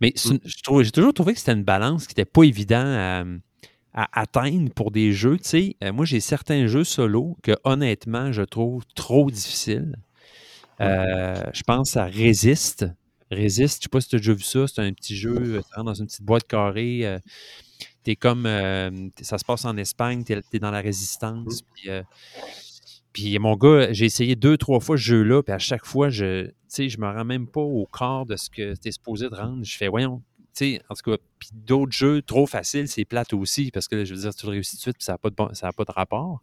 Mais 0.01 0.15
j'ai 0.45 0.91
toujours 0.91 1.13
trouvé 1.15 1.33
que 1.35 1.41
c'était 1.41 1.53
une 1.53 1.65
balance 1.65 2.07
qui 2.07 2.13
n'était 2.13 2.31
pas 2.31 2.45
évident 2.45 2.85
à, 2.87 3.25
à 3.95 4.21
atteindre 4.21 4.71
pour 4.75 4.91
des 4.91 5.13
jeux. 5.13 5.39
Tu 5.39 5.49
sais, 5.49 5.77
euh, 5.83 5.93
moi, 5.93 6.05
j'ai 6.05 6.21
certains 6.21 6.67
jeux 6.67 6.85
solo 6.85 7.37
que, 7.43 7.53
honnêtement, 7.65 8.31
je 8.31 8.43
trouve 8.43 8.85
trop 8.95 9.31
difficiles. 9.31 9.97
Euh, 10.81 11.43
je 11.53 11.63
pense 11.63 11.97
à 11.97 12.05
Resist. 12.05 12.87
Resist, 13.31 13.79
je 13.79 13.83
sais 13.85 13.89
pas 13.91 14.01
si 14.01 14.09
tu 14.09 14.17
as 14.17 14.19
déjà 14.19 14.35
vu 14.35 14.43
ça, 14.43 14.67
c'est 14.69 14.81
un 14.83 14.93
petit 14.93 15.17
jeu, 15.17 15.35
euh, 15.37 15.61
tu 15.61 15.75
rentres 15.75 15.87
dans 15.87 15.95
une 15.95 16.07
petite 16.07 16.23
boîte 16.23 16.47
carrée. 16.47 17.07
euh, 17.07 17.19
t'es 18.05 18.17
comme. 18.17 18.47
euh, 18.47 19.09
ça 19.21 19.39
se 19.39 19.45
passe 19.45 19.65
en 19.65 19.77
Espagne, 19.77 20.23
tu 20.25 20.33
es, 20.33 20.59
dans 20.59 20.71
la 20.71 20.81
résistance. 20.81 21.63
Puis, 21.75 21.91
euh, 21.91 22.03
puis 23.13 23.39
mon 23.39 23.57
gars, 23.57 23.93
j'ai 23.93 24.05
essayé 24.05 24.37
deux, 24.37 24.57
trois 24.57 24.79
fois 24.81 24.97
ce 24.97 25.03
jeu-là, 25.03 25.43
puis 25.43 25.53
à 25.53 25.59
chaque 25.59 25.87
fois, 25.87 26.09
je 26.11 26.47
tu 26.47 26.53
sais, 26.69 26.89
je 26.89 26.99
me 26.99 27.07
rends 27.07 27.25
même 27.25 27.47
pas 27.47 27.61
au 27.61 27.87
corps 27.91 28.27
de 28.27 28.37
ce 28.37 28.51
que 28.51 28.75
tu 28.75 28.89
es 28.89 28.93
supposé 28.93 29.29
de 29.29 29.35
rendre. 29.35 29.65
Je 29.65 29.77
fais, 29.77 29.89
voyons, 29.89 30.23
tu 30.55 30.75
sais, 30.75 30.83
en 30.89 30.95
tout 30.95 31.11
cas, 31.11 31.17
puis 31.39 31.49
d'autres 31.53 31.93
jeux 31.93 32.23
trop 32.23 32.47
faciles, 32.47 32.89
c'est 32.89 33.05
plate 33.05 33.33
aussi, 33.33 33.71
parce 33.71 33.89
que 33.89 33.97
là, 33.97 34.05
je 34.05 34.15
veux 34.15 34.21
dire, 34.21 34.35
tu 34.35 34.47
le 34.47 34.53
réussis 34.53 34.73
tout 34.73 34.77
de 34.77 34.83
suite, 34.83 34.97
puis 34.99 35.05
ça 35.05 35.13
n'a 35.13 35.19
pas, 35.19 35.31
de 35.31 35.35
bon- 35.35 35.49
pas 35.49 35.85
de 35.85 35.93
rapport. 35.93 36.43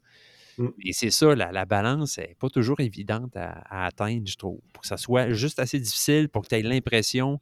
Mm. 0.58 0.68
Et 0.86 0.94
c'est 0.94 1.10
ça, 1.10 1.36
la, 1.36 1.52
la 1.52 1.66
balance 1.66 2.18
n'est 2.18 2.36
pas 2.40 2.50
toujours 2.50 2.80
évidente 2.80 3.36
à, 3.36 3.64
à 3.70 3.86
atteindre, 3.86 4.28
je 4.28 4.36
trouve. 4.36 4.60
Pour 4.74 4.82
que 4.82 4.88
ça 4.88 4.98
soit 4.98 5.32
juste 5.32 5.60
assez 5.60 5.80
difficile, 5.80 6.30
pour 6.30 6.44
que 6.44 6.50
tu 6.50 6.56
aies 6.56 6.62
l'impression 6.64 7.40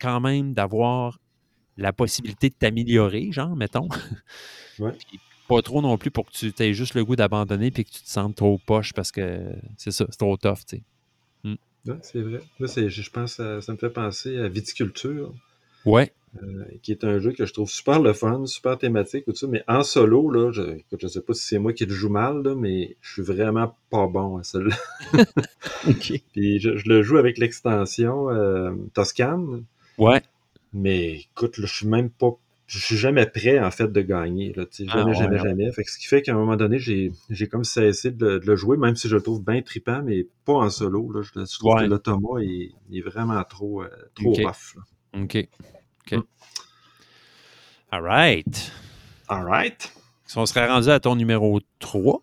quand 0.00 0.20
même 0.20 0.54
d'avoir 0.54 1.18
la 1.76 1.92
possibilité 1.92 2.48
de 2.50 2.54
t'améliorer, 2.54 3.32
genre, 3.32 3.56
mettons. 3.56 3.88
Ouais. 4.78 4.92
Puis 4.92 5.20
pas 5.46 5.60
trop 5.60 5.82
non 5.82 5.98
plus 5.98 6.10
pour 6.10 6.24
que 6.24 6.32
tu 6.32 6.52
aies 6.62 6.72
juste 6.72 6.94
le 6.94 7.04
goût 7.04 7.16
d'abandonner 7.16 7.70
puis 7.70 7.84
que 7.84 7.90
tu 7.90 8.00
te 8.02 8.08
sentes 8.08 8.36
trop 8.36 8.56
poche 8.64 8.94
parce 8.94 9.12
que 9.12 9.54
c'est 9.76 9.90
ça, 9.90 10.06
c'est 10.08 10.16
trop 10.16 10.36
tough, 10.38 10.60
tu 10.66 10.76
sais. 10.78 10.82
Ouais, 11.86 11.98
c'est 12.02 12.20
vrai. 12.20 12.40
Là, 12.58 12.66
c'est- 12.66 12.88
je 12.90 13.10
pense, 13.10 13.40
à- 13.40 13.60
ça 13.60 13.72
me 13.72 13.78
fait 13.78 13.90
penser 13.90 14.36
à 14.38 14.48
Viticulture, 14.48 15.34
Ouais. 15.86 16.12
Euh, 16.42 16.64
qui 16.82 16.92
est 16.92 17.02
un 17.04 17.18
jeu 17.18 17.32
que 17.32 17.44
je 17.44 17.52
trouve 17.52 17.68
super 17.68 18.00
le 18.00 18.12
fun, 18.12 18.46
super 18.46 18.78
thématique, 18.78 19.24
tout 19.24 19.34
ça, 19.34 19.46
mais 19.48 19.62
en 19.66 19.82
solo, 19.82 20.30
là, 20.30 20.52
je, 20.52 20.62
écoute, 20.62 21.00
je 21.02 21.08
sais 21.08 21.20
pas 21.22 21.34
si 21.34 21.42
c'est 21.42 21.58
moi 21.58 21.72
qui 21.72 21.86
le 21.86 21.92
joue 21.94 22.08
mal, 22.08 22.42
là, 22.42 22.54
mais 22.54 22.96
je 23.00 23.12
suis 23.14 23.22
vraiment 23.22 23.76
pas 23.90 24.06
bon 24.06 24.36
à 24.38 24.42
celui-là. 24.44 24.76
Puis 26.32 26.60
je, 26.60 26.76
je 26.76 26.88
le 26.88 27.02
joue 27.02 27.16
avec 27.18 27.38
l'extension 27.38 28.30
euh, 28.30 28.72
Toscane, 28.94 29.64
Ouais. 29.98 30.22
mais 30.72 31.20
écoute, 31.32 31.58
là, 31.58 31.66
je 31.66 31.74
suis 31.74 31.86
même 31.88 32.10
pas. 32.10 32.30
Je 32.66 32.78
suis 32.78 32.96
jamais 32.96 33.26
prêt, 33.26 33.58
en 33.58 33.72
fait, 33.72 33.88
de 33.90 34.00
gagner. 34.00 34.52
Là, 34.52 34.64
Ah, 34.64 34.74
jamais, 34.98 35.04
ouais, 35.10 35.14
jamais, 35.14 35.36
ouais. 35.40 35.48
jamais. 35.48 35.72
Fait 35.72 35.82
que 35.82 35.90
ce 35.90 35.98
qui 35.98 36.06
fait 36.06 36.22
qu'à 36.22 36.32
un 36.32 36.36
moment 36.36 36.54
donné, 36.56 36.78
j'ai 36.78 37.10
j'ai 37.28 37.48
comme 37.48 37.64
cessé 37.64 38.12
de 38.12 38.24
le, 38.24 38.38
de 38.38 38.46
le 38.46 38.54
jouer, 38.54 38.76
même 38.76 38.94
si 38.94 39.08
je 39.08 39.16
le 39.16 39.22
trouve 39.22 39.44
bien 39.44 39.60
trippant, 39.62 40.02
mais 40.04 40.28
pas 40.44 40.52
en 40.52 40.70
solo. 40.70 41.10
Là. 41.10 41.22
Je, 41.22 41.30
je 41.44 41.58
trouve 41.58 41.74
Ouais. 41.74 41.80
que 41.84 41.90
l'automa 41.90 42.40
est, 42.40 42.70
est 42.92 43.00
vraiment 43.00 43.42
trop, 43.42 43.82
euh, 43.82 43.88
trop 44.14 44.30
Ok. 44.30 44.44
rough. 44.44 44.76
là. 44.76 45.20
OK. 45.24 45.48
OK. 46.06 46.12
Mm. 46.18 46.22
All 47.92 48.02
right. 48.02 48.72
All 49.28 49.44
right. 49.44 49.92
Si 50.26 50.38
on 50.38 50.46
serait 50.46 50.68
rendu 50.68 50.88
à 50.90 51.00
ton 51.00 51.16
numéro 51.16 51.60
3. 51.80 52.22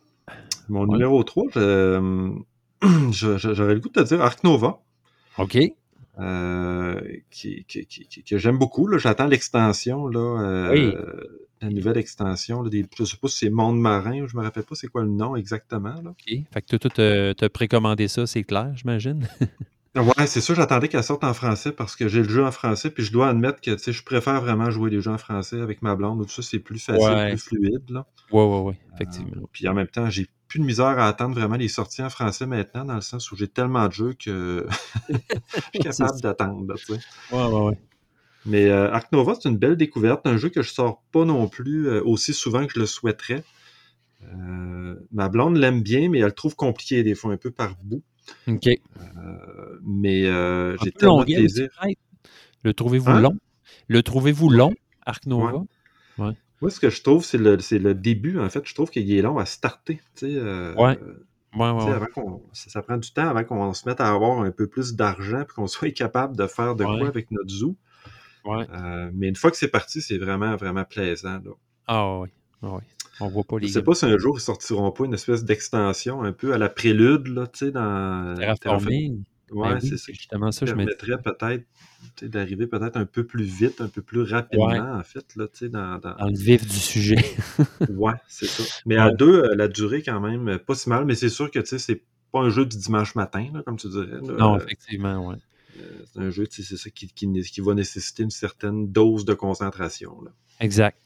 Mon 0.70 0.82
Ouais. 0.82 0.94
numéro 0.94 1.24
3, 1.24 1.46
je- 1.56 2.40
je- 3.12 3.38
je- 3.38 3.54
j'aurais 3.54 3.74
le 3.74 3.80
goût 3.80 3.90
de 3.90 4.02
te 4.02 4.08
dire 4.08 4.22
Arc 4.22 4.44
Nova. 4.44 4.80
OK. 5.38 5.58
euh, 6.20 7.00
qui, 7.30 7.64
qui- 7.68 7.86
qui- 7.86 8.08
qui- 8.08 8.24
que 8.24 8.40
j'aime 8.40 8.58
beaucoup. 8.58 8.90
J'attends 8.98 9.28
l'extension, 9.28 10.08
là, 10.08 10.42
euh, 10.42 10.72
Oui. 10.72 10.96
la 11.62 11.70
nouvelle 11.70 11.98
extension. 11.98 12.64
Là, 12.64 12.72
des, 12.72 12.88
je 12.98 13.04
sais 13.04 13.18
pas 13.18 13.28
si 13.28 13.38
c'est 13.38 13.50
Monde 13.52 13.80
Marin, 13.80 14.26
je 14.26 14.36
me 14.36 14.42
rappelle 14.42 14.64
pas 14.64 14.74
c'est 14.74 14.88
quoi 14.88 15.04
le 15.04 15.10
nom 15.10 15.36
exactement. 15.36 15.94
Là. 16.04 16.10
OK. 16.10 16.40
Fait 16.52 16.62
que 16.64 16.76
toi, 16.76 17.34
t'as 17.36 17.50
précommandé 17.50 18.08
ça, 18.08 18.26
c'est 18.26 18.44
clair, 18.44 18.72
j'imagine? 18.76 19.28
Ouais, 19.98 20.28
c'est 20.28 20.42
sûr, 20.42 20.54
j'attendais 20.54 20.90
qu'elle 20.90 21.04
sorte 21.04 21.24
en 21.24 21.34
français 21.34 21.72
parce 21.72 21.96
que 21.96 22.08
j'ai 22.08 22.22
le 22.22 22.30
jeu 22.30 22.46
en 22.46 22.52
français, 22.52 22.92
puis 22.92 23.04
je 23.04 23.12
dois 23.12 23.30
admettre 23.30 23.62
que 23.62 23.78
je 23.78 24.04
préfère 24.04 24.42
vraiment 24.42 24.70
jouer 24.70 24.90
les 24.92 25.02
jeux 25.02 25.12
en 25.12 25.18
français 25.18 25.60
avec 25.60 25.82
ma 25.82 25.96
blonde. 25.96 26.24
Tout 26.26 26.30
ça, 26.30 26.42
c'est 26.42 26.60
plus 26.60 26.80
facile, 26.80 27.04
Ouais. 27.04 27.30
plus 27.30 27.40
fluide. 27.40 27.90
Là. 27.90 28.06
Ouais, 28.32 28.44
ouais, 28.44 28.60
ouais. 28.62 28.80
Effectivement. 28.96 29.48
Puis 29.52 29.68
en 29.68 29.74
même 29.74 29.88
temps, 29.88 30.10
j'ai 30.10 30.28
plus 30.48 30.60
de 30.60 30.66
misère 30.66 30.86
à 31.00 31.08
attendre 31.08 31.36
vraiment 31.36 31.56
les 31.56 31.68
sorties 31.68 32.04
en 32.04 32.10
français 32.10 32.46
maintenant, 32.46 32.86
dans 32.86 32.96
le 32.96 33.02
sens 33.02 33.32
où 33.32 33.36
j'ai 33.36 33.48
tellement 33.48 33.88
de 33.88 33.94
jeux 33.94 34.14
que 34.14 34.66
je 35.10 35.16
suis 35.74 35.80
capable 35.80 36.22
d'attendre. 36.22 36.66
là, 36.68 36.76
tu 36.76 36.86
sais. 36.86 37.00
Ouais, 37.32 37.46
ouais, 37.46 37.62
ouais. 37.62 37.78
Mais 38.46 38.68
euh, 38.70 38.92
Arc 38.94 39.12
Nova, 39.12 39.36
c'est 39.36 39.50
une 39.50 39.58
belle 39.58 39.76
découverte, 39.76 40.26
un 40.26 40.38
jeu 40.38 40.50
que 40.50 40.62
je 40.62 40.72
sors 40.72 41.04
pas 41.12 41.26
non 41.26 41.48
plus 41.50 41.88
euh, 41.90 42.02
aussi 42.06 42.34
souvent 42.34 42.66
que 42.66 42.74
je 42.74 42.80
le 42.80 42.86
souhaiterais. 42.86 43.44
Euh, 44.24 44.96
ma 45.12 45.28
blonde 45.28 45.58
l'aime 45.58 45.82
bien, 45.82 46.10
mais 46.10 46.20
elle 46.20 46.26
le 46.28 46.32
trouve 46.32 46.56
compliqué 46.56 47.04
des 47.04 47.14
fois, 47.16 47.34
un 47.34 47.38
peu 47.38 47.52
par 47.52 47.76
bout. 47.84 48.04
OK. 48.48 48.68
Euh, 48.68 49.80
mais 49.84 50.26
euh, 50.26 50.76
j'ai 50.84 50.92
tellement 50.92 51.20
de 51.20 51.26
plaisir. 51.26 51.70
Le 52.64 52.74
trouvez-vous 52.74 53.10
Hein? 53.12 53.22
long? 53.22 53.38
Le 53.88 54.04
trouvez-vous 54.04 54.50
long, 54.50 54.74
Arc 55.06 55.26
Nova? 55.26 55.64
Moi, 56.18 56.72
ce 56.72 56.80
que 56.80 56.90
je 56.90 57.04
trouve, 57.04 57.24
c'est 57.24 57.38
le, 57.38 57.60
c'est 57.60 57.78
le 57.78 57.94
début, 57.94 58.40
en 58.40 58.50
fait. 58.50 58.66
Je 58.68 58.74
trouve 58.74 58.90
qu'il 58.90 59.12
est 59.14 59.22
long 59.22 59.38
à 59.38 59.46
starter. 59.46 60.02
tu 60.16 60.26
sais, 60.28 60.36
euh, 60.36 60.74
Ouais. 60.76 60.98
Ouais, 61.56 61.72
ouais, 61.72 61.92
avant 61.92 62.42
ça, 62.52 62.70
ça 62.70 62.82
prend 62.82 62.98
du 62.98 63.12
temps 63.12 63.28
avant 63.30 63.44
qu'on 63.44 63.74
se 63.74 63.88
mette 63.88 64.02
à 64.02 64.10
avoir 64.12 64.42
un 64.42 64.52
peu 64.52 64.68
plus 64.68 64.96
d'argent 64.96 65.42
et 65.42 65.46
qu'on 65.46 65.66
soit 65.68 65.92
capable 65.92 66.36
de 66.36 66.46
faire 66.48 66.76
de 66.76 66.84
Ouais. 66.84 66.98
quoi 67.00 67.08
avec 67.08 67.32
notre 67.32 67.50
zoo. 67.50 67.76
Ouais. 68.44 68.66
Euh, 68.74 69.10
mais 69.14 69.28
une 69.30 69.36
fois 69.36 69.50
que 69.52 69.58
c'est 69.58 69.68
parti, 69.70 70.02
c'est 70.02 70.18
vraiment, 70.18 70.56
vraiment 70.56 70.84
plaisant. 70.84 71.40
là. 71.44 71.52
Ah 71.88 72.20
ouais. 72.20 72.30
Ah 72.64 72.70
ouais. 72.74 72.82
On 73.20 73.30
voit 73.30 73.44
pas 73.44 73.58
Je 73.58 73.64
les 73.64 73.68
sais 73.70 73.80
gars. 73.80 73.86
pas 73.86 73.96
si 73.96 74.06
un 74.06 74.18
jour 74.18 74.38
ils 74.38 74.42
sortiront 74.42 74.92
pas 74.92 75.06
une 75.06 75.14
espèce 75.14 75.44
d'extension 75.44 76.22
un 76.24 76.32
peu 76.34 76.54
à 76.54 76.58
la 76.58 76.70
prélude, 76.70 77.28
là, 77.28 77.48
tu 77.48 77.60
sais, 77.66 77.72
dans. 77.72 78.36
Terraforming. 78.38 79.24
Ouais, 79.52 79.70
Ben 79.70 79.80
oui, 79.82 79.88
c'est 79.90 79.98
ça. 79.98 80.12
justement 80.12 80.52
ça, 80.52 80.66
je 80.66 80.74
permettrait 80.74 81.22
peut-être 81.24 81.64
sais, 82.20 82.28
d'arriver 82.28 82.68
peut-être 82.68 82.98
un 82.98 83.06
peu 83.06 83.24
plus 83.26 83.46
vite, 83.46 83.80
un 83.80 83.88
peu 83.88 84.02
plus 84.02 84.22
rapidement, 84.24 84.68
Ouais. 84.68 84.80
en 84.80 85.04
fait, 85.04 85.26
là, 85.38 85.48
tu 85.48 85.60
sais, 85.60 85.70
dans. 85.70 85.98
dans- 86.00 86.16
Dans 86.16 86.28
le 86.28 86.38
vif 86.38 86.68
du 86.68 86.76
sujet. 86.76 87.16
Ouais, 87.90 88.14
c'est 88.28 88.46
ça. 88.48 88.64
Mais 88.86 88.98
à 88.98 89.08
Ouais. 89.08 89.16
deux, 89.16 89.44
euh, 89.44 89.56
la 89.56 89.68
durée, 89.70 90.04
quand 90.04 90.20
même, 90.20 90.48
euh, 90.50 90.58
pas 90.58 90.76
si 90.76 90.90
mal, 90.90 91.06
mais 91.06 91.16
c'est 91.16 91.30
sûr 91.30 91.50
que, 91.50 91.60
tu 91.60 91.66
sais, 91.68 91.80
c'est 91.80 92.04
pas 92.34 92.40
un 92.42 92.50
jeu 92.50 92.66
du 92.66 92.78
dimanche 92.78 93.16
matin, 93.16 93.48
là, 93.54 93.64
comme 93.64 93.78
tu 93.78 93.88
dirais. 93.88 94.06
là. 94.08 94.20
Non, 94.38 94.56
Euh, 94.56 94.58
effectivement, 94.58 95.28
ouais. 95.30 95.38
c'est 96.14 96.20
un 96.20 96.30
jeu, 96.30 96.46
tu 96.46 96.62
sais, 96.62 96.76
c'est 96.76 96.78
ça 96.84 96.90
qui, 96.90 97.08
qui, 97.08 97.32
qui 97.42 97.62
va 97.62 97.74
nécessiter 97.74 98.24
une 98.24 98.30
certaine 98.32 98.92
dose 98.92 99.24
de 99.24 99.34
concentration, 99.34 100.22
là. 100.24 100.32
Exact. 100.60 100.98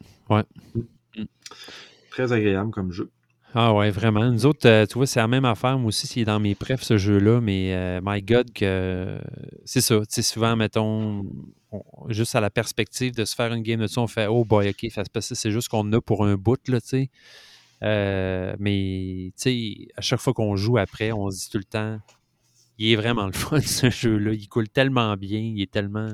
Très 2.11 2.31
agréable 2.31 2.69
comme 2.69 2.91
jeu. 2.91 3.09
Ah 3.53 3.73
ouais, 3.73 3.89
vraiment. 3.89 4.31
Nous 4.31 4.45
autres, 4.45 4.67
euh, 4.67 4.85
tu 4.85 4.93
vois, 4.93 5.05
c'est 5.07 5.19
la 5.19 5.27
même 5.27 5.43
affaire. 5.43 5.77
Moi 5.77 5.87
aussi, 5.89 6.07
s'il 6.07 6.21
est 6.21 6.25
dans 6.25 6.39
mes 6.39 6.55
prefs, 6.55 6.83
ce 6.83 6.97
jeu-là, 6.97 7.41
mais 7.41 7.73
euh, 7.73 7.99
my 8.03 8.21
God, 8.21 8.53
que 8.53 9.19
c'est 9.65 9.81
ça. 9.81 9.99
Tu 10.09 10.23
souvent, 10.23 10.55
mettons, 10.55 11.25
on- 11.71 11.83
juste 12.09 12.35
à 12.35 12.39
la 12.39 12.49
perspective 12.49 13.13
de 13.13 13.25
se 13.25 13.35
faire 13.35 13.51
une 13.53 13.61
game 13.63 13.81
de 13.81 13.87
ça, 13.87 13.99
on 14.01 14.07
fait 14.07 14.27
Oh 14.27 14.45
boy, 14.45 14.69
ok, 14.69 14.87
c'est 14.93 15.33
c'est 15.35 15.51
juste 15.51 15.67
qu'on 15.67 15.91
a 15.91 15.99
pour 15.99 16.25
un 16.25 16.35
bout, 16.35 16.65
là, 16.69 16.79
tu 16.79 16.87
sais. 16.87 17.09
Euh, 17.83 18.55
mais, 18.59 19.31
tu 19.37 19.43
sais, 19.43 19.87
à 19.97 20.01
chaque 20.01 20.19
fois 20.19 20.33
qu'on 20.33 20.55
joue 20.55 20.77
après, 20.77 21.11
on 21.11 21.29
se 21.31 21.39
dit 21.45 21.49
tout 21.49 21.57
le 21.57 21.63
temps, 21.65 21.99
il 22.77 22.91
est 22.93 22.95
vraiment 22.95 23.25
le 23.25 23.33
fun, 23.33 23.59
ce 23.61 23.89
jeu-là. 23.89 24.33
Il 24.33 24.47
coule 24.47 24.69
tellement 24.69 25.15
bien, 25.17 25.39
il 25.39 25.61
est 25.61 25.71
tellement. 25.71 26.07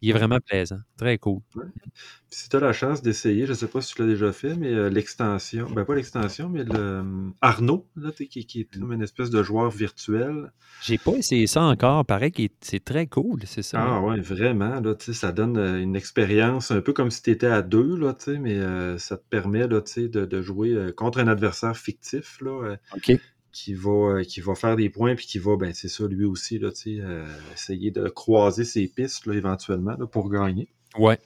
Il 0.00 0.10
est 0.10 0.12
vraiment 0.12 0.38
plaisant. 0.40 0.78
Très 0.96 1.18
cool. 1.18 1.40
Puis 1.54 2.40
si 2.40 2.48
tu 2.48 2.56
as 2.56 2.60
la 2.60 2.72
chance 2.72 3.02
d'essayer, 3.02 3.46
je 3.46 3.52
sais 3.52 3.66
pas 3.66 3.80
si 3.80 3.94
tu 3.94 4.02
l'as 4.02 4.08
déjà 4.08 4.32
fait, 4.32 4.54
mais 4.54 4.72
euh, 4.72 4.90
l'extension, 4.90 5.68
ben 5.70 5.84
pas 5.84 5.94
l'extension, 5.94 6.48
mais 6.48 6.64
le 6.64 6.74
euh, 6.74 7.30
Arnaud, 7.40 7.86
là, 7.96 8.10
qui, 8.12 8.28
qui 8.46 8.60
est 8.60 8.78
comme 8.78 8.92
une 8.92 9.02
espèce 9.02 9.30
de 9.30 9.42
joueur 9.42 9.70
virtuel. 9.70 10.52
J'ai 10.82 10.98
pas 10.98 11.12
essayé 11.12 11.46
ça 11.46 11.62
encore. 11.62 12.04
Pareil 12.04 12.32
que 12.32 12.42
c'est 12.60 12.84
très 12.84 13.06
cool, 13.06 13.40
c'est 13.46 13.62
ça. 13.62 13.80
Ah 13.80 14.00
ouais, 14.00 14.20
vraiment, 14.20 14.80
là, 14.80 14.94
ça 14.98 15.32
donne 15.32 15.56
euh, 15.56 15.80
une 15.80 15.96
expérience 15.96 16.70
un 16.70 16.80
peu 16.80 16.92
comme 16.92 17.10
si 17.10 17.22
tu 17.22 17.30
étais 17.30 17.46
à 17.46 17.62
deux, 17.62 17.96
là, 17.96 18.14
mais 18.40 18.54
euh, 18.54 18.98
ça 18.98 19.16
te 19.16 19.24
permet, 19.28 19.66
là, 19.66 19.80
de, 19.80 20.06
de 20.06 20.42
jouer 20.42 20.92
contre 20.96 21.18
un 21.18 21.28
adversaire 21.28 21.76
fictif, 21.76 22.40
là, 22.40 22.76
OK. 22.94 23.18
Qui 23.52 23.74
va, 23.74 23.90
euh, 24.18 24.22
qui 24.24 24.40
va 24.40 24.54
faire 24.54 24.76
des 24.76 24.90
points, 24.90 25.14
puis 25.14 25.26
qui 25.26 25.38
va, 25.38 25.56
ben 25.56 25.72
c'est 25.72 25.88
ça, 25.88 26.06
lui 26.06 26.24
aussi, 26.24 26.58
là, 26.58 26.68
euh, 26.86 27.26
essayer 27.54 27.90
de 27.90 28.08
croiser 28.08 28.64
ses 28.64 28.86
pistes, 28.88 29.26
là, 29.26 29.34
éventuellement, 29.34 29.96
là, 29.98 30.06
pour 30.06 30.30
gagner. 30.30 30.68
Ouais. 30.98 31.18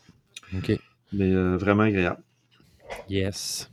OK. 0.56 0.72
Mais 1.12 1.30
euh, 1.30 1.56
vraiment 1.56 1.82
agréable. 1.84 2.22
Yes. 3.08 3.70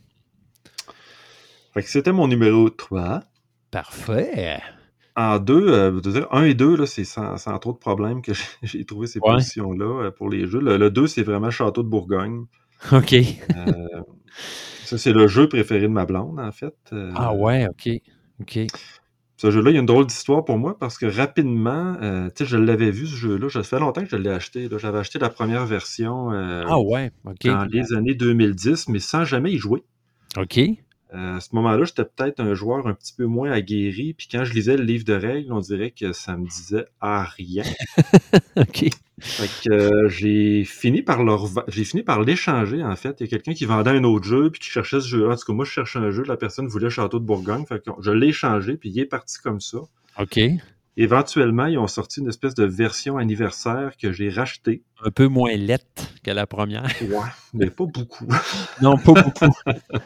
Fait 1.74 1.82
que 1.82 1.88
c'était 1.88 2.12
mon 2.12 2.26
numéro 2.28 2.68
3. 2.70 3.22
Parfait. 3.70 4.60
En 5.16 5.38
deux, 5.38 5.68
euh, 5.68 5.90
je 5.90 6.08
veux 6.08 6.12
dire, 6.20 6.26
un 6.32 6.44
et 6.44 6.54
deux, 6.54 6.76
là, 6.76 6.86
c'est 6.86 7.04
sans, 7.04 7.36
sans 7.36 7.58
trop 7.58 7.72
de 7.72 7.78
problèmes 7.78 8.22
que 8.22 8.32
j'ai- 8.62 8.84
trouvé 8.84 9.06
ces 9.06 9.20
Ouais. 9.20 9.32
positions-là 9.34 10.10
pour 10.12 10.28
les 10.28 10.46
jeux. 10.46 10.60
Le, 10.60 10.76
le 10.76 10.90
deux, 10.90 11.06
c'est 11.06 11.22
vraiment 11.22 11.50
Château 11.50 11.82
de 11.82 11.88
Bourgogne. 11.88 12.46
OK. 12.92 13.12
Euh, 13.14 14.02
ça, 14.84 14.98
c'est 14.98 15.12
le 15.12 15.28
jeu 15.28 15.48
préféré 15.48 15.82
de 15.82 15.86
ma 15.88 16.04
blonde, 16.06 16.40
en 16.40 16.50
fait. 16.52 16.74
Euh, 16.92 17.12
Ah 17.14 17.32
ouais, 17.34 17.66
OK. 17.68 17.88
OK. 18.40 18.58
Ce 19.36 19.50
jeu-là, 19.50 19.70
il 19.70 19.74
y 19.74 19.76
a 19.78 19.80
une 19.80 19.86
drôle 19.86 20.06
d'histoire 20.06 20.44
pour 20.44 20.58
moi 20.58 20.78
parce 20.78 20.98
que 20.98 21.06
rapidement, 21.06 21.96
euh, 22.02 22.28
tu 22.28 22.44
sais, 22.44 22.50
je 22.50 22.58
l'avais 22.58 22.90
vu, 22.90 23.06
ce 23.06 23.16
jeu-là. 23.16 23.48
Ça 23.48 23.62
fait 23.62 23.78
longtemps 23.78 24.02
que 24.02 24.10
je 24.10 24.16
l'ai 24.16 24.28
acheté. 24.28 24.68
J'avais 24.76 24.98
acheté 24.98 25.18
la 25.18 25.30
première 25.30 25.64
version 25.64 26.30
euh, 26.32 26.62
Ah 26.68 26.78
ouais, 26.78 27.10
dans 27.24 27.64
les 27.64 27.94
années 27.94 28.14
2010, 28.14 28.88
mais 28.88 28.98
sans 28.98 29.24
jamais 29.24 29.52
y 29.52 29.56
jouer. 29.56 29.82
OK. 30.36 30.60
Euh, 31.12 31.36
à 31.36 31.40
ce 31.40 31.48
moment-là, 31.56 31.84
j'étais 31.84 32.04
peut-être 32.04 32.38
un 32.40 32.54
joueur 32.54 32.86
un 32.86 32.94
petit 32.94 33.12
peu 33.12 33.24
moins 33.26 33.50
aguerri. 33.50 34.14
Puis 34.14 34.28
quand 34.30 34.44
je 34.44 34.52
lisais 34.54 34.76
le 34.76 34.84
livre 34.84 35.04
de 35.04 35.14
règles, 35.14 35.52
on 35.52 35.58
dirait 35.60 35.90
que 35.90 36.12
ça 36.12 36.36
me 36.36 36.46
disait 36.46 36.84
ah 37.00 37.24
rien. 37.36 37.64
OK. 38.56 38.86
Fait 39.18 39.68
que 39.68 39.72
euh, 39.72 40.08
j'ai 40.08 40.64
fini 40.64 41.02
par 41.02 41.24
leur 41.24 41.46
va- 41.46 41.64
j'ai 41.68 41.84
fini 41.84 42.02
par 42.02 42.22
l'échanger 42.22 42.82
en 42.82 42.94
fait. 42.96 43.16
Il 43.20 43.24
y 43.24 43.26
a 43.26 43.28
quelqu'un 43.28 43.52
qui 43.52 43.64
vendait 43.66 43.90
un 43.90 44.04
autre 44.04 44.24
jeu 44.24 44.50
puis 44.50 44.60
qui 44.60 44.70
cherchait 44.70 45.00
ce 45.00 45.08
jeu-là. 45.08 45.34
En 45.34 45.36
tout 45.36 45.44
cas, 45.46 45.52
moi 45.52 45.64
je 45.64 45.70
cherchais 45.72 45.98
un 45.98 46.10
jeu, 46.10 46.22
la 46.22 46.36
personne 46.36 46.68
voulait 46.68 46.90
Château 46.90 47.18
de 47.18 47.24
Bourgogne. 47.24 47.66
Fait 47.66 47.82
que 47.84 47.90
je 48.00 48.10
l'ai 48.12 48.28
échangé 48.28 48.76
puis 48.76 48.90
il 48.90 48.98
est 49.00 49.06
parti 49.06 49.38
comme 49.42 49.60
ça. 49.60 49.78
OK. 50.18 50.40
Éventuellement, 50.96 51.66
ils 51.66 51.78
ont 51.78 51.86
sorti 51.86 52.20
une 52.20 52.28
espèce 52.28 52.54
de 52.54 52.64
version 52.64 53.16
anniversaire 53.16 53.92
que 54.00 54.12
j'ai 54.12 54.28
rachetée. 54.28 54.82
Un 55.04 55.10
peu 55.10 55.28
moins 55.28 55.56
lette 55.56 56.12
que 56.24 56.30
la 56.30 56.46
première. 56.46 56.84
Ouais, 57.02 57.18
mais 57.54 57.70
pas 57.70 57.86
beaucoup. 57.86 58.26
Non, 58.82 58.96
pas 58.96 59.12
beaucoup. 59.12 59.54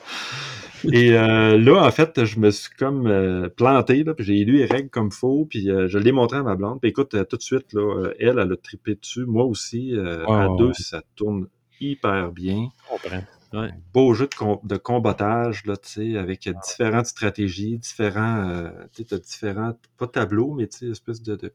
Et 0.93 1.17
euh, 1.17 1.57
là, 1.59 1.85
en 1.85 1.91
fait, 1.91 2.25
je 2.25 2.39
me 2.39 2.51
suis 2.51 2.71
comme 2.79 3.07
euh, 3.07 3.49
planté, 3.49 4.05
là, 4.05 4.15
puis 4.15 4.25
j'ai 4.25 4.45
lu 4.45 4.59
les 4.59 4.67
règles 4.67 4.91
comme 4.91 5.11
faux, 5.11 5.47
puis 5.49 5.71
euh, 5.71 5.89
je 5.89 5.99
l'ai 5.99 6.13
montré 6.13 6.39
à 6.39 6.43
ma 6.43 6.55
blonde. 6.57 6.81
Puis 6.81 6.91
écoute, 6.91 7.15
euh, 7.15 7.25
tout 7.25 7.37
de 7.37 7.43
suite, 7.43 7.73
là, 7.73 7.81
euh, 7.81 8.15
elle, 8.19 8.39
elle 8.39 8.53
a 8.53 8.57
trippé 8.57 8.95
dessus. 8.95 9.25
Moi 9.27 9.45
aussi, 9.45 9.95
euh, 9.97 10.25
Ouais, 10.27 10.37
à 10.37 10.49
deux, 10.59 10.69
ouais. 10.69 10.73
ça 10.75 11.03
tourne 11.17 11.49
hyper 11.81 12.33
bien. 12.33 12.69
Je 12.87 12.89
comprends. 13.09 13.25
Ouais. 13.61 13.71
Beau 13.93 14.15
jeu 14.15 14.27
de, 14.27 14.35
com- 14.35 14.59
de 14.65 14.77
combattage, 14.77 15.65
là, 15.65 15.77
tu 15.77 15.89
sais, 15.89 16.17
avec 16.19 16.49
différentes 16.67 17.07
stratégies, 17.07 17.79
différents, 17.79 18.49
euh, 18.51 18.69
tu 18.93 19.03
sais, 19.03 19.09
t'as 19.11 19.19
différents, 19.19 19.79
pas 19.97 20.09
tableaux, 20.09 20.55
mais 20.55 20.67
tu 20.67 20.79
sais, 20.79 20.87
espèce 20.89 21.23
de, 21.23 21.37
de 21.37 21.53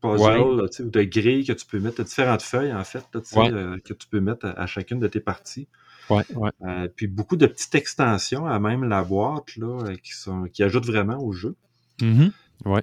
puzzle, 0.00 0.22
Ouais. 0.22 0.56
là, 0.62 0.68
tu 0.68 0.76
sais, 0.78 0.82
ou 0.84 0.90
de 0.90 1.02
grilles 1.02 1.44
que 1.44 1.52
tu 1.52 1.66
peux 1.66 1.78
mettre, 1.80 1.96
t'as 1.96 2.04
différentes 2.04 2.40
feuilles, 2.42 2.72
en 2.72 2.82
fait, 2.84 3.04
là, 3.14 3.20
tu 3.20 3.26
sais, 3.28 3.38
Ouais. 3.38 3.52
euh, 3.52 3.76
que 3.84 3.92
tu 3.92 4.08
peux 4.08 4.20
mettre 4.20 4.46
à, 4.46 4.52
à 4.58 4.66
chacune 4.66 5.00
de 5.00 5.06
tes 5.06 5.20
parties. 5.20 5.68
Ouais, 6.10 6.24
ouais. 6.34 6.50
Euh, 6.62 6.88
puis 6.94 7.06
beaucoup 7.06 7.36
de 7.36 7.46
petites 7.46 7.74
extensions 7.74 8.46
à 8.46 8.58
même 8.58 8.84
la 8.84 9.02
boîte 9.02 9.56
là, 9.56 9.84
euh, 9.86 9.96
qui, 9.96 10.12
sont, 10.12 10.44
qui 10.44 10.62
ajoutent 10.62 10.86
vraiment 10.86 11.18
au 11.18 11.32
jeu. 11.32 11.56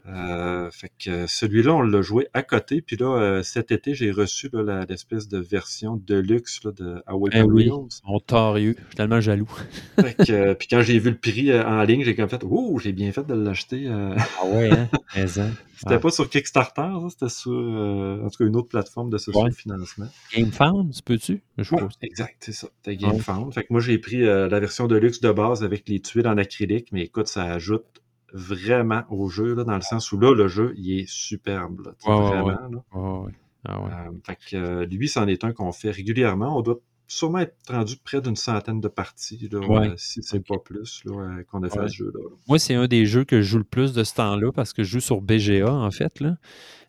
Euh, 0.07 0.69
fait 0.71 0.91
que 1.03 1.27
celui-là, 1.27 1.73
on 1.73 1.82
l'a 1.82 2.01
joué 2.01 2.27
à 2.34 2.43
côté. 2.43 2.82
Puis 2.82 2.97
là, 2.97 3.07
euh, 3.17 3.43
cet 3.43 3.71
été, 3.71 3.93
j'ai 3.93 4.11
reçu 4.11 4.49
l'espèce 4.88 5.27
de 5.27 5.38
version 5.39 5.95
deluxe 6.05 6.63
là, 6.63 6.71
de 6.71 7.01
Awaken 7.07 7.39
Eh 7.41 7.43
oui. 7.43 7.69
Mon 8.05 8.19
torieux. 8.19 8.75
Je 8.77 8.84
suis 8.86 8.95
tellement 8.95 9.21
jaloux. 9.21 9.49
Fait 9.99 10.13
que, 10.15 10.32
euh, 10.32 10.53
puis 10.53 10.67
quand 10.67 10.82
j'ai 10.82 10.99
vu 10.99 11.09
le 11.11 11.17
prix 11.17 11.57
en 11.59 11.82
ligne, 11.84 12.03
j'ai 12.03 12.15
comme 12.15 12.30
fait 12.30 12.43
Ouh, 12.43 12.80
j'ai 12.80 12.91
bien 12.93 13.11
fait 13.11 13.25
de 13.25 13.34
l'acheter. 13.34 13.88
Ah 13.89 14.45
ouais, 14.45 14.71
hein? 14.71 14.89
Hein? 15.15 15.25
c'était 15.27 15.95
Ah. 15.95 15.99
pas 15.99 16.11
sur 16.11 16.30
Kickstarter, 16.30 16.91
c'était 17.09 17.30
sur 17.30 17.51
en 17.51 18.30
tout 18.30 18.38
cas 18.38 18.45
une 18.45 18.55
autre 18.55 18.67
plateforme 18.69 19.09
de 19.09 19.17
Ouais. 19.34 19.51
financement. 19.51 20.07
GameFound, 20.36 20.93
peux-tu? 21.05 21.41
Je 21.57 21.73
Ouais, 21.75 21.82
pense. 21.82 21.93
exact, 22.01 22.36
c'est 22.41 22.51
ça. 22.51 22.67
C'était 22.84 22.97
GameFound. 22.97 23.53
Fait 23.53 23.61
que 23.63 23.67
moi, 23.71 23.80
j'ai 23.82 23.97
pris 23.97 24.19
la 24.21 24.59
version 24.59 24.88
de 24.88 24.95
luxe 24.97 25.21
de 25.21 25.32
base 25.32 25.63
avec 25.63 25.88
les 25.88 25.99
tuiles 25.99 26.27
en 26.27 26.38
acrylique, 26.38 26.89
mais 26.91 27.03
écoute, 27.03 27.27
ça 27.27 27.43
ajoute 27.45 27.86
vraiment 28.34 29.03
au 29.09 29.30
jeu, 29.30 29.53
là, 29.55 29.63
dans 29.63 29.75
le 29.75 29.82
sens 29.82 30.11
où 30.11 30.19
là, 30.19 30.34
le 30.34 30.47
jeu, 30.47 30.73
il 30.77 30.99
est 30.99 31.09
superbe. 31.09 31.82
là, 31.86 31.91
vraiment. 32.05 32.45
ouais. 32.45 32.53
là. 32.53 32.84
Ouais, 32.93 33.25
ouais. 33.25 33.32
Ah 33.65 33.82
ouais. 33.84 33.91
Euh, 33.91 34.11
fait 34.25 34.38
que, 34.51 34.55
euh, 34.55 34.86
lui, 34.86 35.07
c'en 35.09 35.27
est 35.27 35.43
un 35.43 35.51
qu'on 35.51 35.71
fait 35.73 35.91
régulièrement. 35.91 36.57
On 36.57 36.61
doit 36.61 36.80
sûrement 37.07 37.39
être 37.39 37.55
rendu 37.67 37.97
près 37.97 38.21
d'une 38.21 38.36
centaine 38.36 38.80
de 38.80 38.88
parties, 38.88 39.49
là, 39.51 39.59
Ouais. 39.59 39.89
euh, 39.89 39.93
si 39.97 40.21
c'est 40.21 40.38
Ok. 40.38 40.47
pas 40.47 40.57
plus, 40.63 41.01
là, 41.05 41.13
euh, 41.39 41.43
qu'on 41.51 41.63
a 41.63 41.69
fait 41.69 41.80
Ouais. 41.80 41.89
ce 41.89 41.95
jeu-là. 41.95 42.19
Moi, 42.47 42.59
c'est 42.59 42.75
un 42.75 42.88
des 42.88 43.05
jeux 43.07 43.25
que 43.25 43.41
je 43.41 43.47
joue 43.49 43.57
le 43.57 43.63
plus 43.65 43.93
de 43.93 44.03
ce 44.03 44.13
temps-là 44.13 44.51
parce 44.53 44.71
que 44.73 44.84
je 44.84 44.91
joue 44.91 44.99
sur 44.99 45.19
BGA, 45.19 45.73
en 45.73 45.89
fait. 45.91 46.19
Là. 46.19 46.38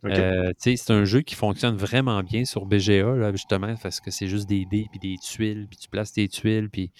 Euh, 0.04 0.52
c'est 0.58 0.90
un 0.90 1.04
jeu 1.04 1.22
qui 1.22 1.34
fonctionne 1.34 1.74
vraiment 1.76 2.22
bien 2.22 2.44
sur 2.44 2.66
BGA, 2.66 3.16
là, 3.16 3.32
justement, 3.32 3.74
parce 3.82 3.98
que 4.00 4.10
c'est 4.10 4.28
juste 4.28 4.48
des 4.48 4.64
dés 4.70 4.86
puis 4.90 5.00
des 5.00 5.16
tuiles, 5.22 5.66
puis 5.68 5.78
tu 5.78 5.88
places 5.88 6.12
tes 6.12 6.28
tuiles. 6.28 6.68
Puis... 6.70 6.92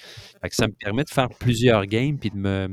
Ça 0.51 0.67
me 0.67 0.73
permet 0.73 1.05
de 1.05 1.11
faire 1.11 1.29
plusieurs 1.29 1.87
games 1.87 2.19
puis 2.19 2.31
de 2.31 2.37
me 2.37 2.69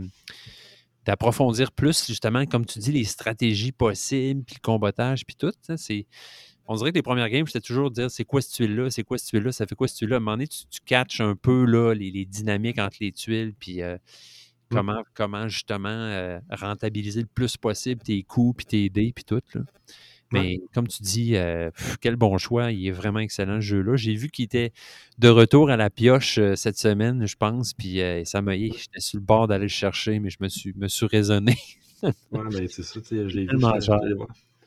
d'approfondir 1.07 1.71
plus, 1.71 2.05
justement, 2.05 2.45
comme 2.45 2.65
tu 2.65 2.79
dis, 2.79 2.91
les 2.91 3.05
stratégies 3.05 3.71
possibles, 3.71 4.43
puis 4.43 4.55
le 4.55 4.61
combattage, 4.61 5.25
puis 5.25 5.35
tout. 5.35 5.51
ça, 5.61 5.77
C'est... 5.77 6.05
On 6.69 6.75
dirait 6.75 6.91
que 6.91 6.95
les 6.95 7.01
premières 7.01 7.29
games, 7.29 7.47
j'étais 7.47 7.61
toujours 7.61 7.89
dire 7.91 8.11
c'est 8.11 8.25
quoi 8.25 8.41
cette 8.41 8.51
tuile-là, 8.51 8.89
c'est 8.89 9.03
quoi 9.03 9.17
cette 9.17 9.29
tuile-là, 9.29 9.53
ça 9.53 9.65
fait 9.65 9.75
quoi 9.75 9.87
cette 9.87 9.99
tuile-là. 9.99 10.17
À 10.17 10.17
un 10.17 10.19
moment 10.19 10.33
donné, 10.33 10.47
tu, 10.47 10.65
tu 10.69 10.81
catches 10.85 11.21
un 11.21 11.33
peu 11.35 11.63
là, 11.63 11.93
les, 11.93 12.11
les 12.11 12.25
dynamiques 12.25 12.77
entre 12.77 12.97
les 12.99 13.13
tuiles, 13.13 13.53
puis 13.57 13.81
euh, 13.81 13.97
Mm. 14.69 14.75
comment, 14.75 15.03
comment 15.13 15.47
justement 15.47 15.89
euh, 15.89 16.39
rentabiliser 16.51 17.21
le 17.21 17.27
plus 17.27 17.57
possible 17.57 18.01
tes 18.01 18.21
coups, 18.23 18.57
puis 18.57 18.65
tes 18.65 18.89
dés, 18.89 19.11
puis 19.13 19.23
tout. 19.23 19.41
Là. 19.53 19.61
Mais 20.31 20.59
comme 20.73 20.87
tu 20.87 21.01
dis, 21.03 21.35
euh, 21.35 21.71
pff, 21.71 21.97
quel 22.01 22.15
bon 22.15 22.37
choix. 22.37 22.71
Il 22.71 22.85
est 22.87 22.91
vraiment 22.91 23.19
excellent 23.19 23.61
ce 23.61 23.65
jeu-là. 23.65 23.95
J'ai 23.95 24.13
vu 24.15 24.29
qu'il 24.29 24.45
était 24.45 24.71
de 25.19 25.29
retour 25.29 25.69
à 25.69 25.77
la 25.77 25.89
pioche 25.89 26.37
euh, 26.37 26.55
cette 26.55 26.77
semaine, 26.77 27.25
je 27.25 27.35
pense. 27.35 27.73
Puis 27.73 28.01
euh, 28.01 28.23
ça 28.25 28.41
m'a 28.41 28.55
J'étais 28.57 28.99
sur 28.99 29.19
le 29.19 29.25
bord 29.25 29.47
d'aller 29.47 29.63
le 29.65 29.69
chercher, 29.69 30.19
mais 30.19 30.29
je 30.29 30.37
me 30.41 30.49
suis, 30.49 30.73
me 30.75 30.87
suis 30.87 31.05
raisonné. 31.05 31.55
Ouais, 32.03 32.13
ben 32.51 32.67
c'est 32.69 32.83
ça, 32.83 32.99
je 33.09 33.15
l'ai 33.15 33.45
vu. 33.47 33.57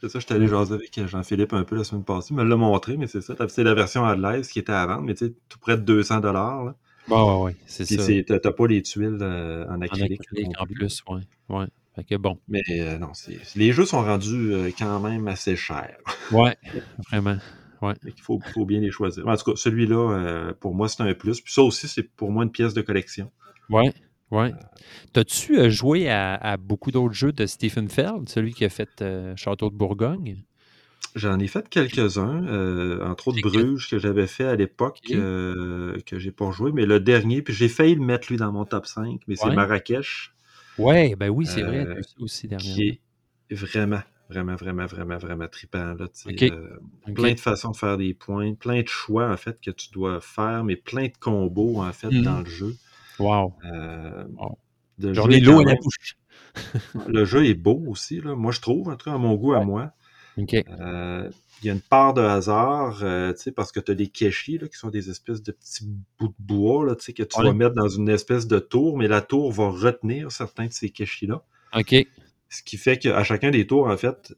C'est 0.01 0.09
ça, 0.09 0.19
j'étais 0.19 0.35
allé 0.35 0.49
jaser 0.49 0.75
avec 0.75 1.07
Jean-Philippe 1.07 1.53
un 1.53 1.63
peu 1.63 1.77
la 1.77 1.85
semaine 1.85 2.03
passée. 2.03 2.31
Il 2.33 2.37
me 2.37 2.43
l'a 2.43 2.57
montré, 2.57 2.97
mais 2.97 3.07
c'est 3.07 3.21
ça. 3.21 3.37
C'est 3.49 3.63
la 3.63 3.75
version 3.75 4.05
à 4.05 4.17
qui 4.43 4.59
était 4.59 4.73
à 4.73 4.85
vendre, 4.85 5.03
mais 5.03 5.15
tu 5.15 5.27
sais, 5.27 5.35
tout 5.49 5.61
près 5.61 5.77
de 5.77 5.83
200 5.83 6.19
dollars. 6.19 6.75
Bon, 7.07 7.45
ouais, 7.45 7.55
c'est 7.67 7.85
ça. 7.85 8.39
t'as 8.41 8.51
pas 8.51 8.67
les 8.67 8.83
tuiles 8.83 9.19
en 9.23 9.75
En 9.77 9.81
acrylique. 9.81 10.23
acrylique, 10.23 10.49
non 10.49 10.61
en 10.63 10.67
plus. 10.67 10.75
plus, 10.75 11.05
ouais. 11.49 11.67
Ouais. 12.01 12.05
Fait 12.09 12.15
que 12.15 12.21
bon. 12.21 12.39
Mais 12.49 12.63
euh, 12.71 12.99
non, 12.99 13.13
les 13.57 13.73
jeux 13.73 13.85
sont 13.85 14.03
rendus 14.03 14.53
euh, 14.53 14.71
quand 14.77 15.01
même 15.01 15.29
assez 15.29 15.57
chers. 15.57 15.99
Ouais, 16.33 16.57
vraiment. 17.11 17.39
Ouais. 17.83 17.95
Il 18.05 18.21
faut, 18.21 18.39
faut 18.55 18.65
bien 18.65 18.81
les 18.81 18.91
choisir. 18.91 19.27
En 19.27 19.37
tout 19.37 19.51
cas, 19.51 19.57
celui-là, 19.57 20.13
euh, 20.13 20.53
pour 20.59 20.75
moi, 20.75 20.89
c'est 20.89 21.03
un 21.03 21.15
plus. 21.15 21.41
Puis 21.41 21.53
ça 21.53 21.63
aussi, 21.63 21.89
c'est 21.89 22.03
pour 22.03 22.31
moi 22.31 22.45
une 22.45 22.53
pièce 22.53 22.75
de 22.75 22.83
collection. 22.83 23.33
Ouais, 23.69 23.93
ouais. 24.31 24.53
T'as-tu 25.13 25.71
joué 25.71 26.09
à, 26.09 26.35
à 26.35 26.57
beaucoup 26.57 26.91
d'autres 26.91 27.15
jeux 27.15 27.33
de 27.33 27.47
Stephen 27.47 27.89
Feld, 27.89 28.29
celui 28.29 28.53
qui 28.53 28.65
a 28.65 28.69
fait 28.69 29.03
Château 29.37 29.71
de 29.71 29.77
Bourgogne? 29.77 30.45
J'en 31.17 31.41
ai 31.41 31.49
fait 31.49 31.69
quelques-uns, 31.69 32.45
euh, 32.47 33.05
entre 33.05 33.29
autres 33.29 33.41
Bruges 33.41 33.91
que 33.91 33.99
j'avais 33.99 34.29
fait 34.29 34.45
à 34.45 34.55
l'époque, 34.55 35.01
euh, 35.11 35.99
que 36.07 36.21
j'ai 36.21 36.31
pas 36.31 36.53
joué, 36.53 36.71
mais 36.73 36.87
le 36.87 37.01
dernier, 37.01 37.43
puis 37.43 37.53
j'ai 37.53 37.69
failli 37.69 37.97
le 37.97 38.05
mettre 38.05 38.29
lui 38.31 38.37
dans 38.37 38.53
mon 38.53 38.65
top 38.65 38.87
5, 38.87 39.21
mais 39.27 39.35
c'est. 39.35 39.51
Marrakech, 39.51 40.33
Ouais, 40.85 41.15
ben 41.17 41.29
oui, 41.31 41.47
c'est 41.47 41.63
vrai, 41.63 41.87
Euh, 41.87 42.01
aussi 42.19 42.49
dernièrement. 42.49 42.75
qui 42.77 43.01
est 43.51 43.55
vraiment, 43.55 44.01
vraiment, 44.29 44.55
vraiment, 44.57 44.87
vraiment, 44.87 45.19
vraiment 45.19 45.49
trippant. 45.49 45.95
Là, 45.95 46.07
euh. 46.29 46.79
Plein 47.15 47.33
de 47.35 47.41
façons 47.41 47.71
de 47.71 47.77
faire 47.77 47.97
des 47.99 48.15
points, 48.15 48.55
plein 48.55 48.83
de 48.83 48.89
choix 48.89 49.31
en 49.31 49.37
fait 49.37 49.61
que 49.61 49.71
tu 49.71 49.91
dois 49.93 50.21
faire, 50.21 50.65
mais 50.65 50.77
plein 50.77 51.07
de 51.07 51.17
combos 51.19 51.83
en 51.83 51.93
fait 51.93 52.11
Mhm. 52.11 52.23
dans 52.25 52.41
le 52.41 52.47
jeu. 52.47 52.77
Wow. 53.19 53.55
Euh, 53.65 54.25
Wow. 54.37 54.59
le 54.99 55.15
J'en 55.15 55.25
jeu 55.25 55.33
ai 55.33 55.37
est 55.37 55.41
l'eau 55.41 55.61
à 55.61 55.65
la 55.65 55.75
bouche. 55.75 56.17
Le 57.09 57.25
jeu 57.25 57.47
est 57.47 57.55
beau 57.55 57.83
aussi, 57.89 58.21
là. 58.21 58.35
moi 58.35 58.53
je 58.53 58.61
trouve, 58.61 58.89
en 58.89 58.97
tout 58.97 59.05
cas 59.11 59.15
à 59.15 59.19
mon 59.19 59.35
goût 59.35 59.53
à 59.55 59.65
moi. 59.65 59.93
Euh, 60.39 61.31
Il 61.63 61.67
y 61.67 61.71
a 61.71 61.73
une 61.73 61.81
part 61.81 62.15
de 62.15 62.23
hasard, 62.23 63.01
euh, 63.03 63.33
parce 63.55 63.73
que 63.73 63.81
tu 63.81 63.93
as 63.93 63.95
des 63.95 64.09
kéchis, 64.09 64.59
là, 64.59 64.69
qui 64.69 64.77
sont 64.77 64.89
des 64.89 65.11
espèces 65.11 65.43
de 65.43 65.53
petits 65.53 65.85
bouts 66.19 66.29
de 66.29 66.35
bois 66.39 66.87
là, 66.87 66.95
que 66.95 67.23
tu 67.23 67.43
vas 67.43 67.53
mettre 67.53 67.75
dans 67.75 67.89
une 67.89 68.09
espèce 68.09 68.47
de 68.47 68.59
tour, 68.59 68.97
mais 68.97 69.09
la 69.09 69.21
tour 69.21 69.53
va 69.53 69.69
retenir 69.69 70.33
certains 70.33 70.67
de 70.67 70.73
ces 70.73 70.91
kéchis-là. 70.91 71.45
OK. 71.75 71.95
Ce 72.49 72.63
qui 72.63 72.77
fait 72.79 72.99
qu'à 72.99 73.23
chacun 73.23 73.51
des 73.51 73.67
tours, 73.67 73.87
en 73.87 73.97
fait, 73.97 74.35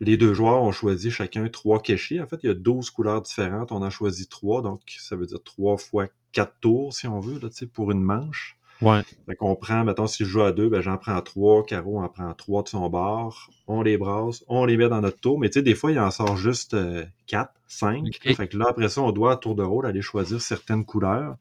les 0.00 0.16
deux 0.16 0.32
joueurs 0.32 0.62
ont 0.62 0.72
choisi 0.72 1.10
chacun 1.10 1.48
trois 1.48 1.82
kéchis. 1.82 2.20
En 2.20 2.26
fait, 2.26 2.40
il 2.42 2.46
y 2.46 2.50
a 2.50 2.54
12 2.54 2.90
couleurs 2.90 3.20
différentes. 3.20 3.70
On 3.70 3.82
en 3.82 3.90
choisit 3.90 4.30
trois, 4.30 4.62
donc 4.62 4.80
ça 4.98 5.14
veut 5.14 5.26
dire 5.26 5.42
trois 5.44 5.76
fois 5.76 6.06
quatre 6.32 6.54
tours, 6.60 6.94
si 6.94 7.06
on 7.06 7.20
veut, 7.20 7.38
là, 7.38 7.48
pour 7.72 7.90
une 7.90 8.02
manche. 8.02 8.56
Ouais. 8.82 9.02
Fait 9.26 9.36
qu'on 9.36 9.54
prend, 9.56 9.84
mettons, 9.84 10.06
si 10.06 10.24
je 10.24 10.28
joue 10.28 10.42
à 10.42 10.52
deux, 10.52 10.68
ben 10.68 10.80
j'en 10.80 10.96
prends 10.96 11.20
trois, 11.20 11.64
Caro 11.64 12.00
en 12.00 12.08
prend 12.08 12.32
trois 12.34 12.62
de 12.62 12.68
son 12.68 12.88
bord, 12.88 13.50
on 13.66 13.82
les 13.82 13.98
brasse, 13.98 14.42
on 14.48 14.64
les 14.64 14.76
met 14.76 14.88
dans 14.88 15.00
notre 15.00 15.20
tour, 15.20 15.38
mais 15.38 15.50
tu 15.50 15.58
sais, 15.58 15.62
des 15.62 15.74
fois, 15.74 15.92
il 15.92 15.98
en 15.98 16.10
sort 16.10 16.36
juste 16.36 16.74
euh, 16.74 17.04
quatre, 17.26 17.52
cinq. 17.66 18.18
Fait 18.22 18.48
que 18.48 18.56
là, 18.56 18.66
après 18.70 18.88
ça, 18.88 19.02
on 19.02 19.12
doit, 19.12 19.32
à 19.32 19.36
tour 19.36 19.54
de 19.54 19.62
rôle, 19.62 19.86
aller 19.86 20.02
choisir 20.02 20.40
certaines 20.40 20.84
couleurs. 20.84 21.36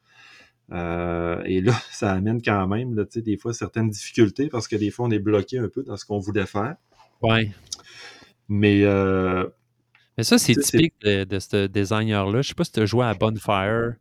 Euh, 0.71 1.41
et 1.45 1.61
là, 1.61 1.73
ça 1.91 2.11
amène 2.11 2.41
quand 2.41 2.67
même, 2.67 2.95
là, 2.95 3.05
tu 3.05 3.13
sais, 3.13 3.21
des 3.21 3.37
fois, 3.37 3.53
certaines 3.53 3.89
difficultés, 3.89 4.49
parce 4.49 4.67
que 4.67 4.75
des 4.75 4.91
fois, 4.91 5.07
on 5.07 5.11
est 5.11 5.19
bloqué 5.19 5.59
un 5.59 5.69
peu 5.69 5.83
dans 5.83 5.95
ce 5.97 6.05
qu'on 6.05 6.19
voulait 6.19 6.45
faire. 6.45 6.75
Ouais. 7.21 7.51
Mais 8.49 8.83
euh, 8.83 9.45
Mais 10.17 10.23
ça, 10.23 10.37
c'est 10.37 10.55
typique 10.55 10.95
de, 11.01 11.23
de 11.23 11.39
ce 11.39 11.67
designer-là. 11.67 12.41
Je 12.41 12.49
sais 12.49 12.53
pas 12.55 12.63
si 12.65 12.71
tu 12.71 12.81
as 12.81 12.85
joué 12.85 13.05
à 13.05 13.13
Bonfire. 13.13 13.93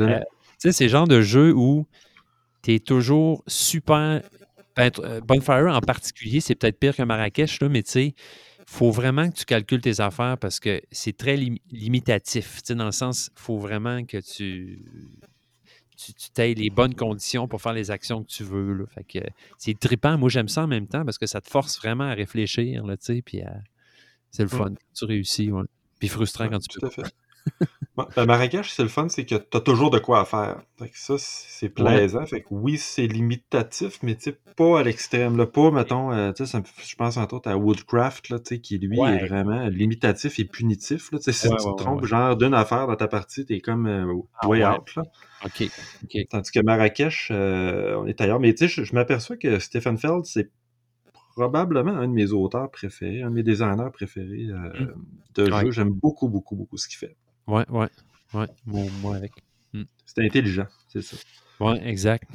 Euh, 0.00 0.18
Tu 0.58 0.70
sais, 0.70 0.72
c'est 0.72 0.84
le 0.84 0.90
genre 0.90 1.08
de 1.08 1.20
jeu 1.20 1.52
où 1.54 1.86
tu 2.64 2.74
es 2.74 2.78
toujours 2.80 3.44
super. 3.46 4.22
ben, 4.76 4.90
euh, 4.98 5.20
Bonfire 5.20 5.66
en 5.72 5.80
particulier, 5.80 6.40
c'est 6.40 6.54
peut-être 6.56 6.78
pire 6.78 6.96
que 6.96 7.02
Marrakech, 7.02 7.60
là, 7.60 7.68
mais 7.68 7.82
tu 7.84 7.90
sais, 7.92 8.14
faut 8.66 8.90
vraiment 8.90 9.28
que 9.30 9.36
tu 9.36 9.44
calcules 9.44 9.80
tes 9.80 10.00
affaires 10.00 10.36
parce 10.38 10.58
que 10.58 10.80
c'est 10.90 11.16
très 11.16 11.36
lim- 11.36 11.58
limitatif. 11.70 12.62
Dans 12.70 12.86
le 12.86 12.92
sens, 12.92 13.30
il 13.36 13.40
faut 13.40 13.58
vraiment 13.58 14.04
que 14.04 14.18
tu 14.18 14.82
tu, 15.96 16.12
t'aies 16.34 16.54
les 16.54 16.70
bonnes 16.70 16.94
conditions 16.96 17.46
pour 17.46 17.62
faire 17.62 17.72
les 17.72 17.90
actions 17.92 18.22
que 18.24 18.28
tu 18.28 18.42
veux. 18.42 18.72
là. 18.74 18.84
Fait 18.92 19.04
que 19.04 19.20
c'est 19.58 19.78
trippant. 19.78 20.18
Moi, 20.18 20.28
j'aime 20.28 20.48
ça 20.48 20.64
en 20.64 20.66
même 20.66 20.88
temps 20.88 21.04
parce 21.04 21.18
que 21.18 21.26
ça 21.26 21.40
te 21.40 21.48
force 21.48 21.78
vraiment 21.78 22.04
à 22.04 22.14
réfléchir, 22.14 22.84
là, 22.84 22.96
tu 22.96 23.04
sais, 23.14 23.22
puis 23.22 23.42
à- 23.42 23.62
c'est 24.32 24.42
le 24.42 24.48
Mm. 24.48 24.58
fun. 24.58 24.72
Tu 24.94 25.04
réussis, 25.04 25.52
ouais. 25.52 25.62
Puis 26.00 26.08
frustrant 26.08 26.44
Ouais, 26.44 26.50
quand 26.50 26.58
tu 26.58 26.68
tout 26.68 26.80
peux 26.80 26.88
à 26.88 26.90
fait. 26.90 27.02
Bon, 27.96 28.06
ben, 28.16 28.26
Marrakech, 28.26 28.70
c'est 28.72 28.82
le 28.82 28.88
fun, 28.88 29.08
c'est 29.08 29.24
que 29.24 29.36
tu 29.36 29.56
as 29.56 29.60
toujours 29.60 29.88
de 29.90 30.00
quoi 30.00 30.18
à 30.20 30.24
faire. 30.24 30.62
Fait 30.80 30.88
que 30.88 30.98
ça, 30.98 31.14
c'est 31.16 31.68
plaisant. 31.68 32.26
Fait 32.26 32.40
que 32.40 32.48
oui, 32.50 32.76
c'est 32.76 33.06
limitatif, 33.06 34.00
mais 34.02 34.18
pas 34.56 34.80
à 34.80 34.82
l'extrême. 34.82 35.46
Pas, 35.46 35.70
mettons, 35.70 36.10
euh, 36.10 36.32
tu 36.32 36.44
sais, 36.44 36.50
ça 36.50 36.58
me 36.58 36.64
je 36.84 36.96
pense 36.96 37.16
entre 37.18 37.36
autres 37.36 37.48
à 37.48 37.56
Woodcraft, 37.56 38.30
là, 38.30 38.40
qui 38.40 38.78
lui 38.78 38.98
Ouais. 38.98 39.10
est 39.14 39.26
vraiment 39.28 39.68
limitatif 39.68 40.40
et 40.40 40.44
punitif. 40.44 41.12
Là. 41.12 41.18
Si 41.20 41.30
tu 41.30 41.48
ouais, 41.48 41.56
te 41.56 41.76
trompes 41.76 42.04
genre 42.04 42.34
d'une 42.36 42.54
affaire 42.54 42.88
dans 42.88 42.96
ta 42.96 43.06
partie, 43.06 43.46
t'es 43.46 43.60
comme 43.60 43.86
euh, 43.86 44.12
Ah, 44.40 44.48
way 44.48 44.66
out. 44.66 44.92
Là. 44.96 45.04
OK. 45.44 45.62
OK. 46.02 46.16
Tandis 46.30 46.50
que 46.50 46.60
Marrakech, 46.64 47.28
euh, 47.30 47.94
on 47.96 48.06
est 48.06 48.20
ailleurs. 48.20 48.40
Mais 48.40 48.54
tu 48.54 48.66
sais, 48.66 48.74
je, 48.74 48.82
je 48.82 48.92
m'aperçois 48.92 49.36
que 49.36 49.60
Stephen 49.60 49.98
Feld, 49.98 50.24
c'est 50.24 50.50
probablement 51.36 51.92
un 51.92 52.08
de 52.08 52.12
mes 52.12 52.32
auteurs 52.32 52.70
préférés, 52.72 53.22
un 53.22 53.30
de 53.30 53.34
mes 53.36 53.42
designers 53.44 53.90
préférés 53.92 54.48
euh, 54.50 54.86
de 55.36 55.46
Mm. 55.48 55.52
Ouais. 55.52 55.60
jeux. 55.66 55.70
J'aime 55.70 55.90
beaucoup, 55.90 56.28
beaucoup, 56.28 56.56
beaucoup 56.56 56.76
ce 56.76 56.88
qu'il 56.88 56.98
fait. 56.98 57.16
Ouais, 57.46 57.64
ouais. 57.68 57.88
Ouais, 58.32 58.46
moi, 58.66 58.84
moi 59.02 59.16
avec. 59.16 59.32
C'est 60.06 60.24
intelligent, 60.24 60.66
c'est 60.88 61.02
ça. 61.02 61.16
Ouais, 61.60 61.80
exact. 61.88 62.28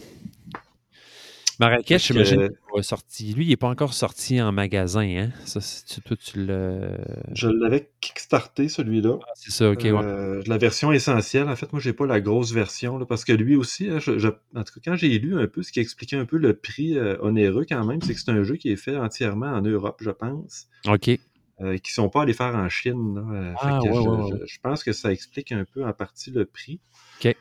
Marrakech, 1.59 2.07
j'imagine 2.07 2.39
qu'il 2.47 2.57
va 2.75 2.83
sorti. 2.83 3.33
Lui, 3.33 3.45
il 3.45 3.49
n'est 3.49 3.57
pas 3.57 3.67
encore 3.67 3.93
sorti 3.93 4.41
en 4.41 4.51
magasin, 4.53 5.01
hein? 5.01 5.29
Ça, 5.45 5.59
c'est- 5.59 5.85
tu- 5.85 6.01
toi, 6.01 6.15
tu 6.15 6.45
le. 6.45 6.97
Je 7.33 7.49
l'avais 7.49 7.89
kickstarté, 7.99 8.69
celui-là. 8.69 9.19
Ah, 9.21 9.31
c'est 9.35 9.51
ça, 9.51 9.69
ok, 9.69 9.81
ouais. 9.83 9.89
Euh, 9.91 10.41
la 10.47 10.57
version 10.57 10.93
essentielle, 10.93 11.49
en 11.49 11.55
fait, 11.57 11.71
moi, 11.73 11.81
j'ai 11.81 11.91
pas 11.91 12.05
la 12.05 12.21
grosse 12.21 12.53
version, 12.53 12.97
là, 12.97 13.05
parce 13.05 13.25
que 13.25 13.33
lui 13.33 13.57
aussi, 13.57 13.89
hein, 13.89 13.99
je- 13.99 14.17
je- 14.17 14.29
en 14.55 14.63
tout 14.63 14.73
cas, 14.79 14.91
quand 14.91 14.95
j'ai 14.95 15.19
lu 15.19 15.37
un 15.37 15.47
peu 15.47 15.61
ce 15.61 15.73
qui 15.73 15.81
expliquait 15.81 16.15
un 16.15 16.25
peu 16.25 16.37
le 16.37 16.53
prix 16.55 16.97
euh, 16.97 17.17
onéreux 17.21 17.65
quand 17.67 17.85
même, 17.85 18.01
c'est 18.01 18.13
que 18.13 18.19
c'est 18.21 18.31
un 18.31 18.43
jeu 18.43 18.55
qui 18.55 18.71
est 18.71 18.77
fait 18.77 18.95
entièrement 18.95 19.47
en 19.51 19.61
Europe, 19.61 19.97
je 20.01 20.11
pense, 20.11 20.67
OK. 20.87 21.19
Euh, 21.61 21.77
qui 21.77 21.91
sont 21.93 22.09
pas 22.09 22.21
allés 22.23 22.33
faire 22.33 22.55
en 22.55 22.69
Chine. 22.69 23.15
là. 23.15 23.21
Euh, 23.37 23.51
fait 23.53 23.57
Ah, 23.61 23.79
que 23.83 23.89
ouais, 23.89 23.95
je, 23.95 23.99
ouais, 24.09 24.31
ouais. 24.33 24.39
je- 24.41 24.53
je 24.53 24.59
pense 24.61 24.83
que 24.83 24.91
ça 24.93 25.11
explique 25.11 25.51
un 25.51 25.65
peu 25.65 25.85
en 25.85 25.93
partie 25.93 26.31
le 26.31 26.45
prix. 26.45 26.79
OK. 27.23 27.35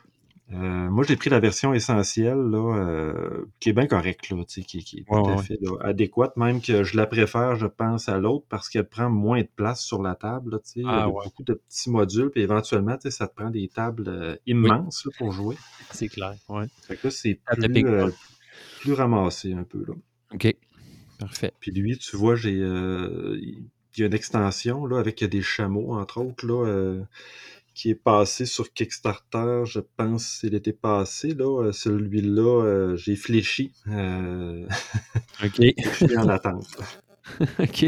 Euh, 0.51 0.55
moi, 0.89 1.05
j'ai 1.07 1.15
pris 1.15 1.29
la 1.29 1.39
version 1.39 1.75
essentielle, 1.75 2.39
là, 2.39 2.75
euh, 2.75 3.45
qui 3.59 3.69
est 3.69 3.73
bien 3.73 3.85
correcte, 3.85 4.31
là, 4.31 4.43
qui, 4.47 4.63
qui 4.65 4.97
est 4.97 5.03
tout 5.07 5.27
à 5.29 5.37
fait 5.43 5.59
là, 5.61 5.77
adéquate, 5.81 6.35
même 6.37 6.59
que 6.59 6.83
je 6.83 6.97
la 6.97 7.05
préfère, 7.05 7.55
je 7.55 7.67
pense, 7.67 8.09
à 8.09 8.17
l'autre 8.17 8.45
parce 8.49 8.67
qu'elle 8.67 8.89
prend 8.89 9.11
moins 9.11 9.41
de 9.41 9.49
place 9.55 9.83
sur 9.83 10.01
la 10.01 10.15
table, 10.15 10.53
là, 10.53 10.59
Ah, 10.87 11.07
ouais. 11.07 11.23
beaucoup 11.23 11.43
de 11.43 11.53
petits 11.53 11.91
modules, 11.91 12.31
puis 12.31 12.41
éventuellement, 12.41 12.97
ça 12.99 13.27
te 13.27 13.35
prend 13.35 13.51
des 13.51 13.67
tables 13.67 14.05
euh, 14.07 14.35
immenses 14.47 15.05
là, 15.05 15.11
pour 15.19 15.31
jouer. 15.31 15.55
C'est 15.91 16.07
clair. 16.07 16.33
Ouais. 16.49 16.65
Fait 16.81 16.95
que 16.97 17.05
là, 17.07 17.11
c'est 17.11 17.39
de 17.57 17.67
plus, 17.67 18.13
plus 18.81 18.93
ramassé 18.93 19.53
un 19.53 19.63
peu, 19.63 19.85
là. 19.87 19.93
OK. 20.33 20.55
Parfait. 21.19 21.53
Puis 21.59 21.69
lui, 21.71 21.95
tu 21.99 22.15
vois, 22.17 22.35
j'ai 22.35 22.57
euh, 22.59 23.39
il 23.99 24.01
y 24.01 24.03
a 24.05 24.07
une 24.07 24.13
extension 24.13 24.85
là, 24.85 24.99
avec 24.99 25.23
des 25.23 25.41
chameaux, 25.41 25.93
entre 25.93 26.21
autres, 26.21 26.45
là, 26.47 26.65
euh, 26.65 27.03
qui 27.73 27.89
est 27.91 27.95
passé 27.95 28.45
sur 28.45 28.73
Kickstarter, 28.73 29.63
je 29.65 29.79
pense, 29.97 30.25
c'est 30.41 30.49
l'été 30.49 30.73
passé. 30.73 31.33
Là, 31.33 31.63
Euh, 31.65 31.71
celui-là, 31.71 32.63
euh, 32.63 32.95
j'ai 32.97 33.15
fléchi. 33.15 33.71
Euh, 33.87 34.65
OK. 35.43 35.59
je 35.77 36.05
suis 36.05 36.17
en 36.17 36.27
attente. 36.29 36.67
OK. 37.59 37.85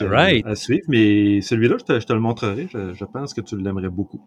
Alright. 0.00 0.44
euh, 0.46 0.50
à 0.50 0.54
suivre, 0.56 0.84
mais 0.88 1.40
celui-là, 1.42 1.76
je 1.78 1.84
te, 1.84 2.00
je 2.00 2.06
te 2.06 2.12
le 2.12 2.20
montrerai. 2.20 2.68
Je, 2.72 2.94
je 2.94 3.04
pense 3.04 3.34
que 3.34 3.42
tu 3.42 3.56
l'aimerais 3.58 3.90
beaucoup. 3.90 4.26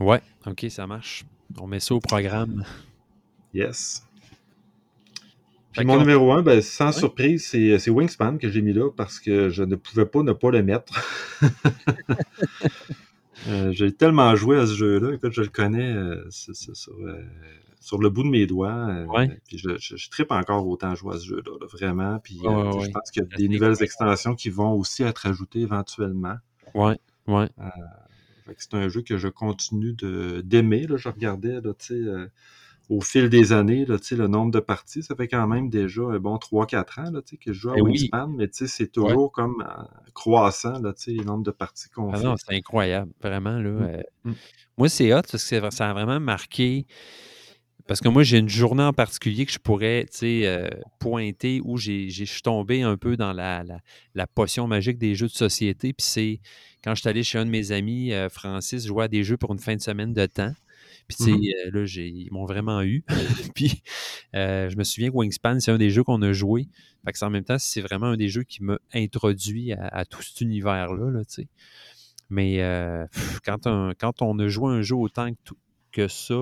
Ouais, 0.00 0.20
ok, 0.46 0.66
ça 0.68 0.86
marche. 0.86 1.24
On 1.58 1.66
met 1.66 1.80
ça 1.80 1.94
au 1.94 2.00
programme. 2.00 2.64
Yes. 3.54 4.06
Puis 5.72 5.84
mon 5.86 5.98
numéro 5.98 6.32
1, 6.32 6.42
ben, 6.42 6.60
sans 6.62 6.92
surprise, 6.92 7.46
c'est 7.46 7.78
c'est 7.78 7.90
Wingspan 7.90 8.38
que 8.38 8.50
j'ai 8.50 8.60
mis 8.62 8.72
là 8.72 8.90
parce 8.90 9.18
que 9.20 9.48
je 9.48 9.62
ne 9.62 9.74
pouvais 9.76 10.06
pas 10.06 10.22
ne 10.22 10.32
pas 10.32 10.50
le 10.50 10.62
mettre. 10.62 10.92
Euh, 13.48 13.72
j'ai 13.72 13.90
tellement 13.90 14.36
joué 14.36 14.56
à 14.56 14.66
ce 14.66 14.74
jeu-là. 14.74 15.14
Écoute, 15.14 15.32
je 15.32 15.42
le 15.42 15.48
connais 15.48 15.92
euh, 15.92 16.24
sur, 16.30 16.92
euh, 17.00 17.24
sur 17.80 17.98
le 17.98 18.08
bout 18.08 18.22
de 18.22 18.28
mes 18.28 18.46
doigts. 18.46 18.70
euh, 18.88 19.04
Ouais. 19.06 19.36
Puis 19.48 19.58
je, 19.58 19.70
je, 19.80 19.96
je 19.96 20.10
trippe 20.10 20.30
encore 20.30 20.64
autant 20.68 20.94
jouer 20.94 21.16
à 21.16 21.18
ce 21.18 21.26
jeu-là, 21.26 21.50
là, 21.60 21.66
vraiment. 21.66 22.20
Puis 22.20 22.38
euh, 22.44 22.80
je 22.80 22.90
pense 22.90 23.10
qu'il 23.10 23.22
y 23.22 23.26
a 23.26 23.36
des 23.36 23.48
nouvelles 23.48 23.82
extensions 23.82 24.36
qui 24.36 24.48
vont 24.48 24.74
aussi 24.74 25.02
être 25.02 25.26
ajoutées 25.26 25.58
éventuellement. 25.62 26.36
Ouais, 26.74 26.96
ouais. 27.26 27.48
Fait 28.46 28.54
que 28.54 28.62
c'est 28.62 28.74
un 28.74 28.88
jeu 28.88 29.02
que 29.02 29.18
je 29.18 29.26
continue 29.26 29.92
de 29.94 30.40
d'aimer. 30.44 30.86
là. 30.86 30.96
Je 30.96 31.08
regardais 31.08 31.60
là, 31.60 31.74
tu 31.76 31.86
sais, 31.86 31.94
euh, 31.94 32.26
au 32.92 33.00
fil 33.00 33.28
des 33.30 33.52
années 33.52 33.86
là, 33.86 33.96
le 34.10 34.26
nombre 34.28 34.50
de 34.52 34.60
parties. 34.60 35.02
Ça 35.02 35.14
fait 35.16 35.28
quand 35.28 35.46
même 35.46 35.70
déjà 35.70 36.02
un 36.02 36.18
bon 36.18 36.36
3-4 36.36 36.98
ans 37.00 37.10
là, 37.10 37.20
que 37.22 37.52
je 37.52 37.52
joue 37.52 37.70
à 37.70 37.74
Eh 37.76 37.80
oui. 37.80 37.92
Wingspan, 37.92 38.28
mais 38.28 38.48
c'est 38.52 38.92
toujours 38.92 39.32
comme 39.32 39.64
euh, 39.66 39.82
croissant 40.12 40.78
là, 40.78 40.92
le 41.06 41.24
nombre 41.24 41.42
de 41.44 41.50
parties 41.50 41.88
qu'on 41.88 42.12
Ah 42.12 42.18
fait. 42.18 42.24
non, 42.24 42.34
c'est 42.36 42.54
incroyable, 42.54 43.10
vraiment. 43.22 43.58
Là, 43.58 43.70
Mm. 43.70 43.82
euh, 43.82 44.02
Mm. 44.24 44.32
Moi, 44.78 44.88
c'est 44.88 45.12
hot 45.12 45.22
parce 45.30 45.48
que 45.48 45.70
ça 45.70 45.90
a 45.90 45.92
vraiment 45.94 46.20
marqué. 46.20 46.86
Parce 47.88 48.00
que 48.00 48.08
moi, 48.08 48.22
j'ai 48.22 48.38
une 48.38 48.48
journée 48.48 48.82
en 48.84 48.92
particulier 48.92 49.44
que 49.44 49.52
je 49.52 49.58
pourrais 49.58 50.06
euh, 50.22 50.68
pointer 51.00 51.60
où 51.64 51.76
je 51.78 52.08
suis 52.10 52.42
tombé 52.42 52.82
un 52.82 52.96
peu 52.96 53.16
dans 53.16 53.32
la, 53.32 53.64
la- 53.64 53.80
la 54.14 54.26
potion 54.26 54.66
magique 54.68 54.98
des 54.98 55.14
jeux 55.14 55.26
de 55.26 55.32
société. 55.32 55.92
Puis 55.92 56.06
c'est 56.06 56.40
quand 56.84 56.94
je 56.94 57.00
suis 57.00 57.08
allé 57.08 57.22
chez 57.24 57.38
un 57.38 57.44
de 57.44 57.50
mes 57.50 57.72
amis, 57.72 58.12
euh, 58.12 58.28
Francis, 58.28 58.86
jouer 58.86 59.04
à 59.04 59.08
des 59.08 59.24
jeux 59.24 59.36
pour 59.36 59.52
une 59.52 59.58
fin 59.58 59.74
de 59.74 59.80
semaine 59.80 60.12
de 60.12 60.26
temps. 60.26 60.52
Puis 61.08 61.16
tu 61.18 61.24
sais, 61.24 61.30
Mhm. 61.32 61.42
euh, 61.66 61.70
là, 61.80 61.84
j'ai, 61.84 62.08
ils 62.08 62.32
m'ont 62.32 62.46
vraiment 62.46 62.82
eu. 62.82 63.04
Puis 63.54 63.82
euh, 64.34 64.68
je 64.70 64.76
me 64.76 64.84
souviens 64.84 65.10
que 65.10 65.16
Wingspan, 65.16 65.60
c'est 65.60 65.70
un 65.70 65.78
des 65.78 65.90
jeux 65.90 66.04
qu'on 66.04 66.22
a 66.22 66.32
joué. 66.32 66.68
Fait 67.04 67.12
que 67.12 67.18
c'est 67.18 67.24
en 67.24 67.30
même 67.30 67.44
temps, 67.44 67.58
c'est 67.58 67.80
vraiment 67.80 68.06
un 68.06 68.16
des 68.16 68.28
jeux 68.28 68.44
qui 68.44 68.62
m'a 68.62 68.78
introduit 68.94 69.72
à, 69.72 69.86
à 69.88 70.04
tout 70.04 70.22
cet 70.22 70.40
univers-là, 70.40 71.10
là, 71.10 71.24
tu 71.24 71.34
sais. 71.42 71.48
Mais 72.30 72.62
euh, 72.62 73.06
pff, 73.12 73.40
quand, 73.44 73.66
on, 73.66 73.92
quand 73.98 74.22
on 74.22 74.38
a 74.38 74.48
joué 74.48 74.72
un 74.72 74.80
jeu 74.82 74.94
autant 74.96 75.28
que, 75.90 76.08
ça, 76.08 76.34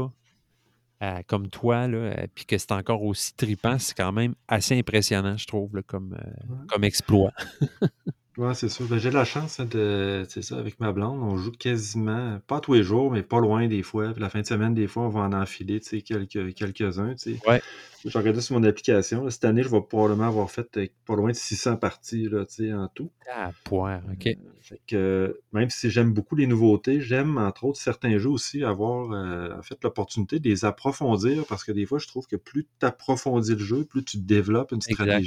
euh, 1.03 1.23
comme 1.27 1.49
toi, 1.49 1.89
là, 1.89 2.27
puis 2.35 2.45
que 2.45 2.59
c'est 2.59 2.71
encore 2.73 3.03
aussi 3.03 3.35
tripant, 3.35 3.79
c'est 3.79 3.97
quand 3.97 4.13
même 4.13 4.35
assez 4.47 4.79
impressionnant, 4.79 5.37
je 5.37 5.47
trouve, 5.47 5.75
là, 5.75 5.83
comme, 5.83 6.13
euh, 6.15 6.53
Ouais. 6.53 6.67
comme 6.69 6.85
exploit. 6.85 7.33
Ouais, 8.41 8.55
c'est 8.55 8.71
sûr. 8.71 8.87
Ben, 8.87 8.97
j'ai 8.97 9.11
la 9.11 9.27
chance 9.27 9.61
hein, 9.61 9.67
de. 9.67 10.25
C'est 10.31 10.41
ça, 10.41 10.57
avec 10.57 10.81
ma 10.81 10.93
blonde, 10.93 11.23
on 11.23 11.37
joue 11.37 11.53
quasiment, 11.53 12.41
pas 12.47 12.61
tous 12.61 12.73
les 12.73 12.83
jours, 12.83 13.11
mais 13.11 13.23
pas 13.23 13.39
loin 13.39 13.69
des 13.69 13.83
fois. 13.83 14.13
Puis 14.13 14.23
la 14.23 14.31
fin 14.31 14.41
de 14.41 14.47
semaine, 14.47 14.73
des 14.73 14.87
fois, 14.87 15.03
on 15.03 15.09
va 15.11 15.21
en 15.21 15.35
enfiler, 15.35 15.79
tu 15.79 15.91
sais, 15.91 16.01
quelques, 16.01 16.55
quelques-uns, 16.55 17.15
tu 17.17 17.35
sais. 17.35 17.41
Ouais. 17.47 17.61
J'ai 18.03 18.19
regardé 18.19 18.41
sur 18.41 18.59
mon 18.59 18.65
application. 18.65 19.25
là, 19.25 19.31
cette 19.31 19.45
année, 19.45 19.63
je 19.63 19.69
vais 19.69 19.83
probablement 19.83 20.27
avoir 20.27 20.51
fait 20.51 20.75
euh, 20.79 20.87
pas 21.05 21.17
loin 21.17 21.29
de 21.29 21.37
600 21.37 21.77
parties, 21.77 22.31
là, 22.31 22.47
tu 22.47 22.55
sais, 22.55 22.73
en 22.73 22.89
tout. 22.89 23.11
Ah, 23.31 23.53
poire, 23.63 24.01
OK. 24.11 24.35
Fait 24.63 24.81
que, 24.87 24.97
euh, 24.97 25.43
même 25.53 25.69
si 25.69 25.91
j'aime 25.91 26.15
beaucoup 26.15 26.35
les 26.35 26.47
nouveautés, 26.47 27.03
j'aime, 27.03 27.37
entre 27.37 27.65
autres, 27.65 27.79
certains 27.79 28.17
jeux 28.17 28.31
aussi 28.31 28.65
avoir, 28.65 29.13
euh, 29.13 29.55
en 29.55 29.61
fait, 29.61 29.77
l'opportunité 29.85 30.39
de 30.39 30.49
les 30.49 30.65
approfondir 30.65 31.45
parce 31.47 31.63
que 31.63 31.73
des 31.73 31.85
fois, 31.85 31.99
je 31.99 32.07
trouve 32.07 32.27
que 32.27 32.37
plus 32.37 32.67
tu 32.81 32.87
approfondis 32.87 33.53
le 33.53 33.59
jeu, 33.59 33.85
plus 33.85 34.03
tu 34.03 34.17
développes 34.17 34.73
une 34.73 34.81
Exact. 34.89 35.21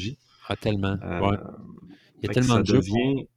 Ah, 0.47 0.55
tellement. 0.55 0.97
Euh, 1.03 1.19
ouais. 1.21 1.37
Il 2.21 2.27
y 2.27 2.29
a 2.29 2.33
tellement 2.33 2.59
de 2.59 2.65
jeux 2.65 2.79
qu'on, 2.79 2.79
devient. 2.79 3.27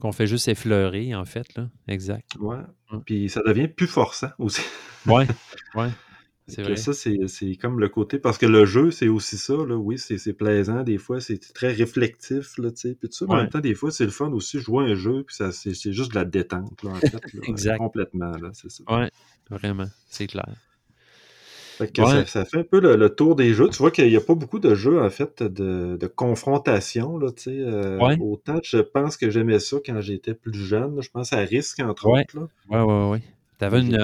qu'on 0.00 0.12
fait 0.12 0.26
juste 0.26 0.48
effleurer, 0.48 1.14
en 1.14 1.24
fait, 1.24 1.54
là. 1.56 1.68
Exact. 1.88 2.36
Ouais. 2.38 2.58
Puis 3.06 3.28
ça 3.28 3.40
devient 3.44 3.68
plus 3.68 3.86
forçant 3.86 4.30
aussi. 4.38 4.62
Ouais, 5.06 5.26
ouais. 5.74 5.88
C'est 6.46 6.62
vrai. 6.62 6.76
ça, 6.76 6.92
c'est 6.92 7.56
comme 7.56 7.80
le 7.80 7.88
côté. 7.88 8.18
Parce 8.18 8.36
que 8.36 8.44
le 8.44 8.66
jeu, 8.66 8.90
c'est 8.90 9.08
aussi 9.08 9.38
ça. 9.38 9.54
Là. 9.54 9.76
Oui, 9.76 9.98
c'est 9.98 10.32
plaisant. 10.34 10.82
Des 10.82 10.98
fois, 10.98 11.18
c'est 11.20 11.38
très 11.54 11.72
réflectif. 11.72 12.58
Là, 12.58 12.68
puis 12.70 12.96
tout 13.00 13.08
ça, 13.12 13.24
mais 13.26 13.32
en 13.32 13.36
même 13.38 13.48
temps, 13.48 13.60
des 13.60 13.74
fois, 13.74 13.90
c'est 13.90 14.04
le 14.04 14.10
fun 14.10 14.30
aussi. 14.32 14.60
Jouer 14.60 14.90
un 14.90 14.94
jeu, 14.94 15.24
puis 15.26 15.34
c'est 15.36 15.74
c'est 15.74 15.92
juste 15.92 16.10
de 16.10 16.16
la 16.16 16.26
détente, 16.26 16.82
là, 16.82 16.90
en 16.90 16.96
fait. 16.96 17.12
là, 17.32 17.40
Exact. 17.48 17.78
complètement. 17.78 18.32
Là, 18.32 18.50
c'est 18.52 18.70
ça. 18.70 18.84
Ouais, 18.88 19.10
vraiment. 19.48 19.86
C'est 20.06 20.26
clair. 20.26 20.54
Fait 21.78 21.92
que 21.92 22.00
Ouais. 22.02 22.08
ça, 22.08 22.26
ça 22.26 22.44
fait 22.44 22.58
un 22.58 22.62
peu 22.62 22.80
le, 22.80 22.96
le 22.96 23.08
tour 23.10 23.34
des 23.36 23.52
jeux. 23.54 23.68
Tu 23.68 23.78
vois 23.78 23.90
qu'il 23.90 24.06
n'y 24.08 24.16
a 24.16 24.20
pas 24.20 24.34
beaucoup 24.34 24.58
de 24.60 24.74
jeux, 24.74 25.00
en 25.02 25.10
fait, 25.10 25.42
de, 25.42 25.96
de 26.00 26.06
confrontation. 26.06 27.18
Là, 27.18 27.30
tu 27.32 27.50
euh, 27.50 27.98
Ouais. 27.98 28.16
Autant 28.20 28.60
je 28.62 28.78
pense 28.78 29.16
que 29.16 29.30
j'aimais 29.30 29.58
ça 29.58 29.78
quand 29.84 30.00
j'étais 30.00 30.34
plus 30.34 30.54
jeune. 30.54 30.94
là. 30.96 31.02
Je 31.02 31.08
pense 31.10 31.32
à 31.32 31.38
Risk, 31.38 31.80
entre 31.80 32.06
Ouais. 32.08 32.20
autres. 32.32 32.48
Là. 32.70 32.84
Ouais, 32.84 32.92
ouais, 32.92 33.10
ouais. 33.12 33.20
T'avais 33.58 33.80
J'ai 33.82 33.86
une, 33.86 33.94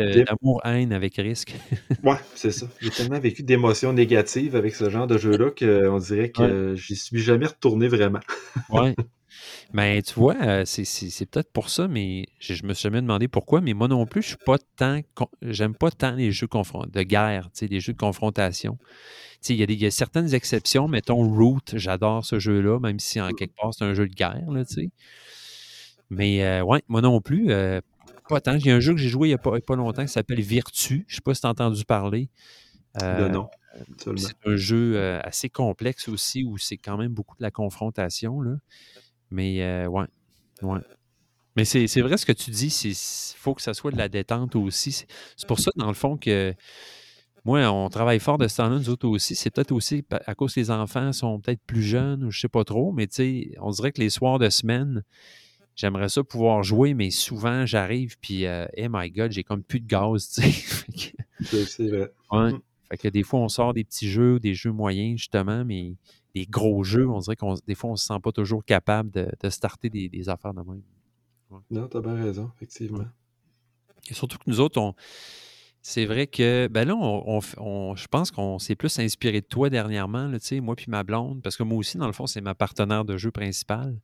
un 0.00 0.04
lien 0.04 0.24
d'amour-haine 0.24 0.92
avec 0.92 1.16
Risque. 1.16 1.54
Ouais, 2.04 2.16
c'est 2.34 2.50
ça. 2.52 2.66
J'ai 2.80 2.90
tellement 2.90 3.20
vécu 3.20 3.42
d'émotions 3.42 3.92
négatives 3.92 4.56
avec 4.56 4.74
ce 4.74 4.88
genre 4.90 5.06
de 5.06 5.18
jeu-là 5.18 5.50
qu'on 5.50 5.98
dirait 5.98 6.30
que 6.30 6.74
j'y 6.74 6.96
suis 6.96 7.20
jamais 7.20 7.46
retourné 7.46 7.88
vraiment. 7.88 8.20
Ouais. 8.70 8.94
Mais 9.72 10.02
tu 10.02 10.14
vois, 10.14 10.36
euh, 10.42 10.64
c'est, 10.66 10.84
c'est- 10.84 11.08
c'est 11.10 11.26
peut-être 11.26 11.50
pour 11.50 11.70
ça, 11.70 11.88
mais 11.88 12.26
je, 12.38 12.54
je 12.54 12.64
me 12.64 12.74
suis 12.74 12.82
jamais 12.82 13.00
demandé 13.00 13.26
pourquoi, 13.28 13.60
mais 13.60 13.72
moi 13.72 13.88
non 13.88 14.04
plus, 14.06 14.22
je 14.22 14.28
suis 14.28 14.36
pas 14.44 14.58
tant. 14.76 15.00
J'aime 15.42 15.74
pas 15.74 15.90
tant 15.90 16.12
les 16.14 16.30
jeux 16.30 16.46
de 16.46 17.02
guerre, 17.02 17.48
les 17.60 17.80
jeux 17.80 17.92
de 17.94 17.98
confrontation. 17.98 18.78
Il 19.48 19.60
y, 19.70 19.74
y 19.74 19.86
a 19.86 19.90
certaines 19.90 20.34
exceptions, 20.34 20.88
mettons 20.88 21.22
Root, 21.28 21.60
j'adore 21.74 22.24
ce 22.24 22.38
jeu-là, 22.38 22.78
même 22.80 23.00
si 23.00 23.20
en 23.20 23.30
quelque 23.30 23.54
part 23.56 23.72
c'est 23.74 23.84
un 23.84 23.94
jeu 23.94 24.06
de 24.06 24.14
guerre, 24.14 24.50
là. 24.50 24.62
Mais 26.10 26.44
euh, 26.44 26.62
ouais, 26.62 26.82
moi 26.88 27.00
non 27.00 27.20
plus, 27.20 27.50
euh, 27.50 27.80
pas 28.28 28.40
tant. 28.40 28.52
A 28.52 28.54
un 28.70 28.80
jeu 28.80 28.92
que 28.92 29.00
j'ai 29.00 29.08
joué 29.08 29.28
il 29.28 29.30
n'y 29.30 29.34
a, 29.34 29.38
pas- 29.38 29.56
a 29.56 29.76
longtemps 29.76 30.02
qui 30.02 30.12
s'appelle 30.12 30.40
Virtu. 30.42 31.04
Je 31.08 31.16
sais 31.16 31.20
pas 31.22 31.34
si 31.34 31.40
tu 31.40 31.46
as 31.46 31.50
entendu 31.50 31.84
parler. 31.84 32.28
Euh, 33.02 33.26
de 33.26 33.32
nom, 33.32 33.48
seulement. 33.98 34.20
c'est 34.20 34.36
un 34.50 34.56
jeu 34.56 35.18
assez 35.24 35.48
complexe 35.48 36.08
aussi 36.08 36.44
où 36.44 36.58
c'est 36.58 36.76
quand 36.76 36.98
même 36.98 37.12
beaucoup 37.12 37.36
de 37.38 37.42
la 37.42 37.50
confrontation. 37.50 38.42
Là. 38.42 38.56
Mais 39.32 39.62
euh, 39.62 39.86
ouais. 39.86 40.06
ouais. 40.62 40.80
Mais 41.56 41.64
c'est 41.64 41.86
c'est 41.86 42.00
vrai 42.00 42.16
ce 42.16 42.24
que 42.24 42.32
tu 42.32 42.50
dis, 42.50 42.68
il 42.84 42.94
faut 43.38 43.54
que 43.54 43.62
ça 43.62 43.74
soit 43.74 43.90
de 43.90 43.98
la 43.98 44.08
détente 44.08 44.56
aussi. 44.56 44.92
C'est 44.92 45.06
c'est 45.36 45.46
pour 45.46 45.58
ça, 45.58 45.70
dans 45.76 45.88
le 45.88 45.94
fond, 45.94 46.16
que 46.16 46.54
moi, 47.44 47.68
on 47.70 47.88
travaille 47.88 48.20
fort 48.20 48.38
de 48.38 48.46
ce 48.46 48.58
temps-là, 48.58 48.78
nous 48.78 48.88
autres 48.88 49.08
aussi. 49.08 49.34
C'est 49.34 49.50
peut-être 49.50 49.72
aussi 49.72 50.04
à 50.10 50.34
cause 50.34 50.54
que 50.54 50.60
les 50.60 50.70
enfants 50.70 51.12
sont 51.12 51.40
peut-être 51.40 51.62
plus 51.66 51.82
jeunes 51.82 52.24
ou 52.24 52.30
je 52.30 52.40
sais 52.40 52.48
pas 52.48 52.64
trop, 52.64 52.92
mais 52.92 53.06
tu 53.08 53.14
sais, 53.16 53.54
on 53.60 53.70
dirait 53.70 53.90
que 53.90 54.00
les 54.00 54.10
soirs 54.10 54.38
de 54.38 54.48
semaine, 54.48 55.02
j'aimerais 55.74 56.08
ça 56.08 56.22
pouvoir 56.22 56.62
jouer, 56.62 56.94
mais 56.94 57.10
souvent 57.10 57.66
j'arrive 57.66 58.16
puis, 58.20 58.46
euh, 58.46 58.66
hey 58.76 58.88
my 58.88 59.10
God, 59.10 59.32
j'ai 59.32 59.42
comme 59.42 59.64
plus 59.64 59.80
de 59.80 59.88
gaz, 59.88 60.30
tu 60.34 60.42
sais. 60.42 61.12
C'est 61.42 61.64
c'est 61.64 61.88
vrai. 61.88 62.12
Ouais. 62.30 62.52
Mm. 62.52 62.60
Fait 62.90 62.96
que 62.98 63.08
des 63.08 63.22
fois, 63.22 63.40
on 63.40 63.48
sort 63.48 63.74
des 63.74 63.84
petits 63.84 64.08
jeux, 64.08 64.38
des 64.38 64.54
jeux 64.54 64.70
moyens, 64.70 65.18
justement, 65.18 65.64
mais 65.64 65.94
des 66.34 66.46
gros 66.46 66.82
jeux, 66.84 67.08
on 67.08 67.18
dirait 67.20 67.36
qu'on 67.36 67.54
des 67.66 67.74
fois, 67.74 67.90
on 67.90 67.96
se 67.96 68.06
sent 68.06 68.20
pas 68.22 68.32
toujours 68.32 68.64
capable 68.64 69.10
de, 69.10 69.28
de 69.40 69.50
starter 69.50 69.90
des, 69.90 70.08
des 70.08 70.28
affaires 70.28 70.54
de 70.54 70.62
même. 70.62 70.82
Non, 71.70 71.86
t'as 71.88 72.00
bien 72.00 72.14
raison, 72.14 72.50
effectivement. 72.56 73.04
Et 74.10 74.14
surtout 74.14 74.38
que 74.38 74.44
nous 74.46 74.60
autres, 74.60 74.80
on. 74.80 74.94
C'est 75.84 76.06
vrai 76.06 76.28
que, 76.28 76.68
ben 76.70 76.86
là, 76.86 76.94
on, 76.94 77.38
on 77.38 77.40
on- 77.58 77.96
je 77.96 78.06
pense 78.06 78.30
qu'on 78.30 78.58
s'est 78.60 78.76
plus 78.76 78.98
inspiré 79.00 79.40
de 79.40 79.46
toi 79.46 79.68
dernièrement, 79.68 80.28
là, 80.28 80.38
tu 80.38 80.46
sais, 80.46 80.60
moi 80.60 80.76
puis 80.76 80.86
ma 80.88 81.02
blonde, 81.02 81.42
parce 81.42 81.56
que 81.56 81.64
moi 81.64 81.76
aussi, 81.78 81.98
dans 81.98 82.06
le 82.06 82.12
fond, 82.12 82.26
c'est 82.28 82.40
ma 82.40 82.54
partenaire 82.54 83.04
de 83.04 83.16
jeu 83.16 83.30
principale. 83.32 83.98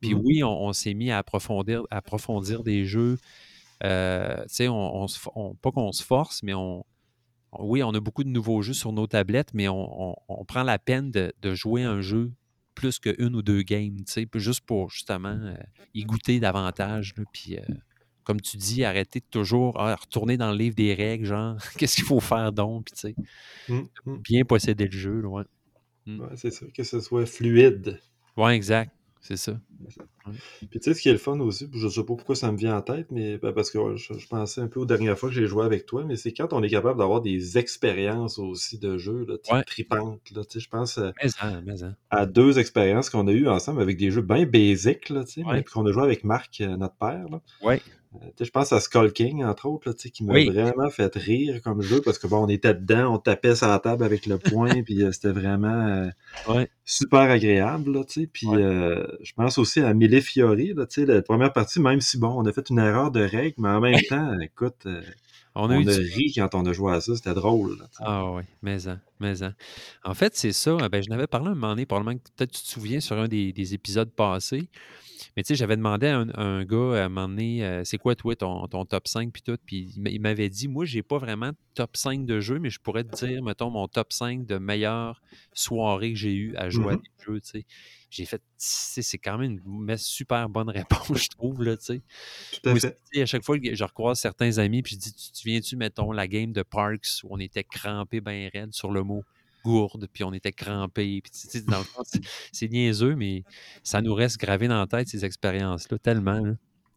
Puis 0.00 0.14
Mhm. 0.14 0.20
oui, 0.24 0.42
on, 0.44 0.48
on 0.66 0.72
s'est 0.72 0.92
mis 0.94 1.10
à 1.10 1.18
approfondir, 1.18 1.82
à 1.90 1.98
approfondir 1.98 2.62
des 2.64 2.84
jeux. 2.84 3.16
euh, 3.84 4.36
tu 4.42 4.48
sais, 4.48 4.68
on, 4.68 5.04
on 5.04 5.06
on- 5.36 5.54
pas 5.54 5.70
qu'on 5.72 5.92
se 5.92 6.02
force, 6.04 6.42
mais 6.42 6.52
on- 6.54 6.84
oui, 7.58 7.82
on 7.82 7.90
a 7.94 8.00
beaucoup 8.00 8.24
de 8.24 8.28
nouveaux 8.28 8.62
jeux 8.62 8.72
sur 8.74 8.92
nos 8.92 9.06
tablettes, 9.06 9.52
mais 9.54 9.68
on, 9.68 10.10
on- 10.10 10.16
on 10.28 10.44
prend 10.44 10.62
la 10.62 10.78
peine 10.78 11.10
de, 11.10 11.32
de 11.42 11.54
jouer 11.54 11.82
un 11.82 12.00
jeu 12.00 12.32
plus 12.74 12.98
qu'une 12.98 13.34
ou 13.34 13.42
deux 13.42 13.62
games, 13.62 13.96
tu 14.06 14.12
sais, 14.12 14.26
puis 14.26 14.40
juste 14.40 14.60
pour 14.62 14.90
justement 14.90 15.36
euh, 15.42 15.54
y 15.94 16.04
goûter 16.04 16.40
davantage. 16.40 17.12
là, 17.16 17.24
puis, 17.32 17.56
euh, 17.58 17.62
comme 18.24 18.40
tu 18.40 18.56
dis, 18.56 18.84
arrêter 18.84 19.20
de 19.20 19.24
toujours 19.30 19.78
ah, 19.80 19.94
retourner 19.96 20.36
dans 20.36 20.50
le 20.52 20.56
livre 20.56 20.76
des 20.76 20.94
règles, 20.94 21.24
genre, 21.26 21.56
qu'est-ce 21.78 21.96
qu'il 21.96 22.04
faut 22.04 22.20
faire 22.20 22.52
donc, 22.52 22.86
puis 22.86 22.94
tu 22.94 23.00
sais, 23.00 23.14
Mm, 23.68 23.80
mm. 24.06 24.16
bien 24.18 24.44
posséder 24.44 24.86
le 24.86 24.96
jeu, 24.98 25.20
là, 25.20 25.28
ouais. 25.28 25.44
Ouais, 26.06 26.28
c'est 26.36 26.50
ça, 26.50 26.66
que 26.74 26.82
ce 26.82 27.00
soit 27.00 27.26
fluide. 27.26 28.00
Ouais, 28.36 28.56
exact, 28.56 28.92
c'est 29.20 29.36
ça. 29.36 29.58
Puis 30.70 30.80
tu 30.80 30.80
sais, 30.82 30.94
ce 30.94 31.00
qui 31.00 31.08
est 31.08 31.12
le 31.12 31.18
fun 31.18 31.38
aussi, 31.40 31.68
je 31.72 31.88
sais 31.88 32.00
pas 32.00 32.06
pourquoi 32.14 32.34
ça 32.36 32.50
me 32.52 32.56
vient 32.56 32.76
en 32.76 32.82
tête, 32.82 33.08
mais 33.10 33.38
ben, 33.38 33.52
parce 33.52 33.70
que 33.70 33.78
ouais, 33.78 33.96
je, 33.96 34.14
je 34.14 34.26
pensais 34.28 34.60
un 34.60 34.68
peu 34.68 34.80
aux 34.80 34.86
dernières 34.86 35.18
fois 35.18 35.28
que 35.28 35.34
j'ai 35.34 35.46
joué 35.46 35.64
avec 35.64 35.86
toi, 35.86 36.04
mais 36.06 36.16
c'est 36.16 36.32
quand 36.32 36.52
on 36.52 36.62
est 36.62 36.68
capable 36.68 36.98
d'avoir 36.98 37.20
des 37.20 37.58
expériences 37.58 38.38
aussi 38.38 38.78
de 38.78 38.96
jeu, 38.98 39.24
là, 39.28 39.36
Ouais. 39.52 39.62
tripantes. 39.64 40.30
Là, 40.34 40.42
je 40.54 40.68
pense 40.68 40.98
Mais 40.98 41.30
hein, 41.40 41.62
mais 41.66 41.82
hein. 41.82 41.96
à 42.10 42.26
deux 42.26 42.58
expériences 42.58 43.10
qu'on 43.10 43.26
a 43.28 43.32
eues 43.32 43.48
ensemble 43.48 43.82
avec 43.82 43.96
des 43.96 44.10
jeux 44.10 44.22
bien 44.22 44.46
basiques, 44.46 45.12
qu'on 45.72 45.86
a 45.86 45.92
joué 45.92 46.02
avec 46.02 46.24
Marc, 46.24 46.60
euh, 46.60 46.76
notre 46.76 46.96
père. 46.96 47.26
Là. 47.30 47.40
Euh, 48.16 48.26
je 48.40 48.50
pense 48.50 48.72
à 48.72 48.80
Skull 48.80 49.12
King, 49.12 49.44
entre 49.44 49.66
autres, 49.66 49.88
là, 49.88 49.94
qui 49.94 50.24
m'a 50.24 50.34
Oui. 50.34 50.46
vraiment 50.48 50.90
fait 50.90 51.14
rire 51.14 51.62
comme 51.62 51.80
jeu 51.80 52.02
parce 52.02 52.18
que 52.18 52.26
bon, 52.26 52.44
on 52.44 52.48
était 52.48 52.74
dedans, 52.74 53.14
on 53.14 53.18
tapait 53.18 53.54
sur 53.54 53.68
la 53.68 53.78
table 53.78 54.02
avec 54.02 54.26
le 54.26 54.36
poing, 54.38 54.68
puis 54.84 55.02
euh, 55.04 55.12
c'était 55.12 55.30
vraiment 55.30 55.86
euh, 55.86 56.08
Ouais. 56.48 56.68
super 56.84 57.20
agréable, 57.20 57.92
là. 57.92 58.02
Puis 58.32 58.48
Ouais. 58.48 58.60
euh, 58.60 59.06
je 59.22 59.32
pense 59.34 59.58
aussi 59.58 59.80
à 59.80 59.94
Mille 59.94 60.20
Fiori, 60.22 60.74
là, 60.74 60.86
la 60.96 61.22
première 61.22 61.52
partie, 61.52 61.78
même 61.80 62.00
si 62.00 62.18
bon, 62.18 62.34
on 62.36 62.44
a 62.46 62.52
fait 62.52 62.68
une 62.70 62.80
erreur 62.80 63.12
de 63.12 63.20
règle, 63.20 63.54
mais 63.58 63.68
en 63.68 63.80
même 63.80 64.00
temps, 64.08 64.36
écoute, 64.40 64.86
On 65.54 65.64
on 65.66 65.70
a 65.70 65.76
a, 65.76 65.80
eu 65.80 65.84
du 65.84 65.90
ri 66.14 66.32
quand 66.34 66.54
on 66.54 66.66
a 66.66 66.72
joué 66.72 66.92
à 66.92 67.00
ça, 67.00 67.14
c'était 67.14 67.34
drôle. 67.34 67.78
là. 67.78 67.84
Ah 68.00 68.32
oui, 68.32 68.42
mais 68.62 68.88
en, 68.88 68.98
mais 69.20 69.42
en. 69.44 69.52
En 70.04 70.14
fait, 70.14 70.36
c'est 70.36 70.52
ça. 70.52 70.76
Ben, 70.88 71.02
je 71.02 71.10
n'avais 71.10 71.26
parlé 71.28 71.48
un 71.48 71.54
moment 71.54 71.68
donné, 71.70 71.86
probablement 71.86 72.18
que 72.18 72.24
peut-être 72.36 72.52
tu 72.52 72.62
te 72.62 72.68
souviens 72.68 72.98
sur 73.00 73.16
un 73.18 73.28
des, 73.28 73.52
des 73.52 73.74
épisodes 73.74 74.10
passés. 74.10 74.68
Mais 75.36 75.42
tu 75.42 75.48
sais, 75.48 75.54
j'avais 75.54 75.76
demandé 75.76 76.06
à 76.08 76.18
un, 76.18 76.28
à 76.30 76.42
un 76.42 76.64
gars 76.64 77.02
à 77.02 77.04
un 77.04 77.08
moment 77.08 77.28
donné, 77.28 77.64
euh, 77.64 77.82
c'est 77.84 77.98
quoi 77.98 78.14
toi 78.16 78.34
ton, 78.36 78.66
ton 78.68 78.84
top 78.84 79.08
5 79.08 79.32
puis 79.32 79.42
tout, 79.42 79.56
puis 79.64 79.92
il 79.96 80.02
m'a- 80.02 80.10
il 80.10 80.20
m'avait 80.20 80.48
dit, 80.48 80.68
moi, 80.68 80.84
j'ai 80.84 81.02
pas 81.02 81.18
vraiment 81.18 81.52
top 81.74 81.96
5 81.96 82.26
de 82.26 82.40
jeux, 82.40 82.58
mais 82.58 82.70
je 82.70 82.78
pourrais 82.80 83.04
te 83.04 83.10
dire, 83.10 83.42
mettons, 83.42 83.70
mon 83.70 83.88
top 83.88 84.12
5 84.12 84.46
de 84.46 84.58
meilleures 84.58 85.22
soirées 85.52 86.12
que 86.12 86.18
j'ai 86.18 86.34
eues 86.34 86.56
à 86.56 86.70
jouer 86.70 86.94
à 86.94 86.96
Mhm. 86.96 87.02
des 87.02 87.24
jeux, 87.34 87.40
tu 87.40 87.48
sais. 87.50 87.66
J'ai 88.10 88.24
fait, 88.26 88.38
tu 88.38 88.44
sais, 88.58 89.02
c'est 89.02 89.18
quand 89.18 89.38
même 89.38 89.60
une 89.64 89.96
super 89.96 90.48
bonne 90.48 90.68
réponse, 90.70 90.88
je 91.24 91.28
trouve, 91.30 91.62
là, 91.62 91.76
tu 91.76 91.84
sais. 91.84 92.02
À 92.66 92.72
aussi, 92.72 92.86
tu 93.12 93.20
à 93.22 93.26
chaque 93.26 93.44
fois 93.44 93.58
que 93.58 93.74
je 93.74 93.84
recroise 93.84 94.18
certains 94.18 94.58
amis, 94.58 94.82
puis 94.82 94.94
je 94.94 95.00
dis, 95.00 95.12
tu 95.14 95.32
te 95.32 95.38
souviens-tu, 95.38 95.76
mettons, 95.76 96.12
la 96.12 96.28
game 96.28 96.52
de 96.52 96.62
Parks 96.62 97.06
où 97.24 97.28
on 97.34 97.38
était 97.38 97.64
crampé 97.64 98.20
bien 98.20 98.48
raide 98.52 98.72
sur 98.72 98.90
le 98.90 99.02
mot? 99.04 99.26
Gourde, 99.64 100.08
puis 100.12 100.24
on 100.24 100.32
était 100.32 100.52
crampé. 100.52 101.20
Puis, 101.22 101.30
tu 101.30 101.48
sais, 101.48 101.60
dans 101.62 101.78
le 101.78 101.84
fond, 101.84 102.02
c'est- 102.52 102.68
niaiseux, 102.68 103.14
mais 103.16 103.44
ça 103.82 104.00
nous 104.02 104.14
reste 104.14 104.38
gravé 104.38 104.68
dans 104.68 104.78
la 104.78 104.86
tête, 104.86 105.08
ces 105.08 105.24
expériences-là, 105.24 105.98
tellement. 105.98 106.40
là. 106.40 106.52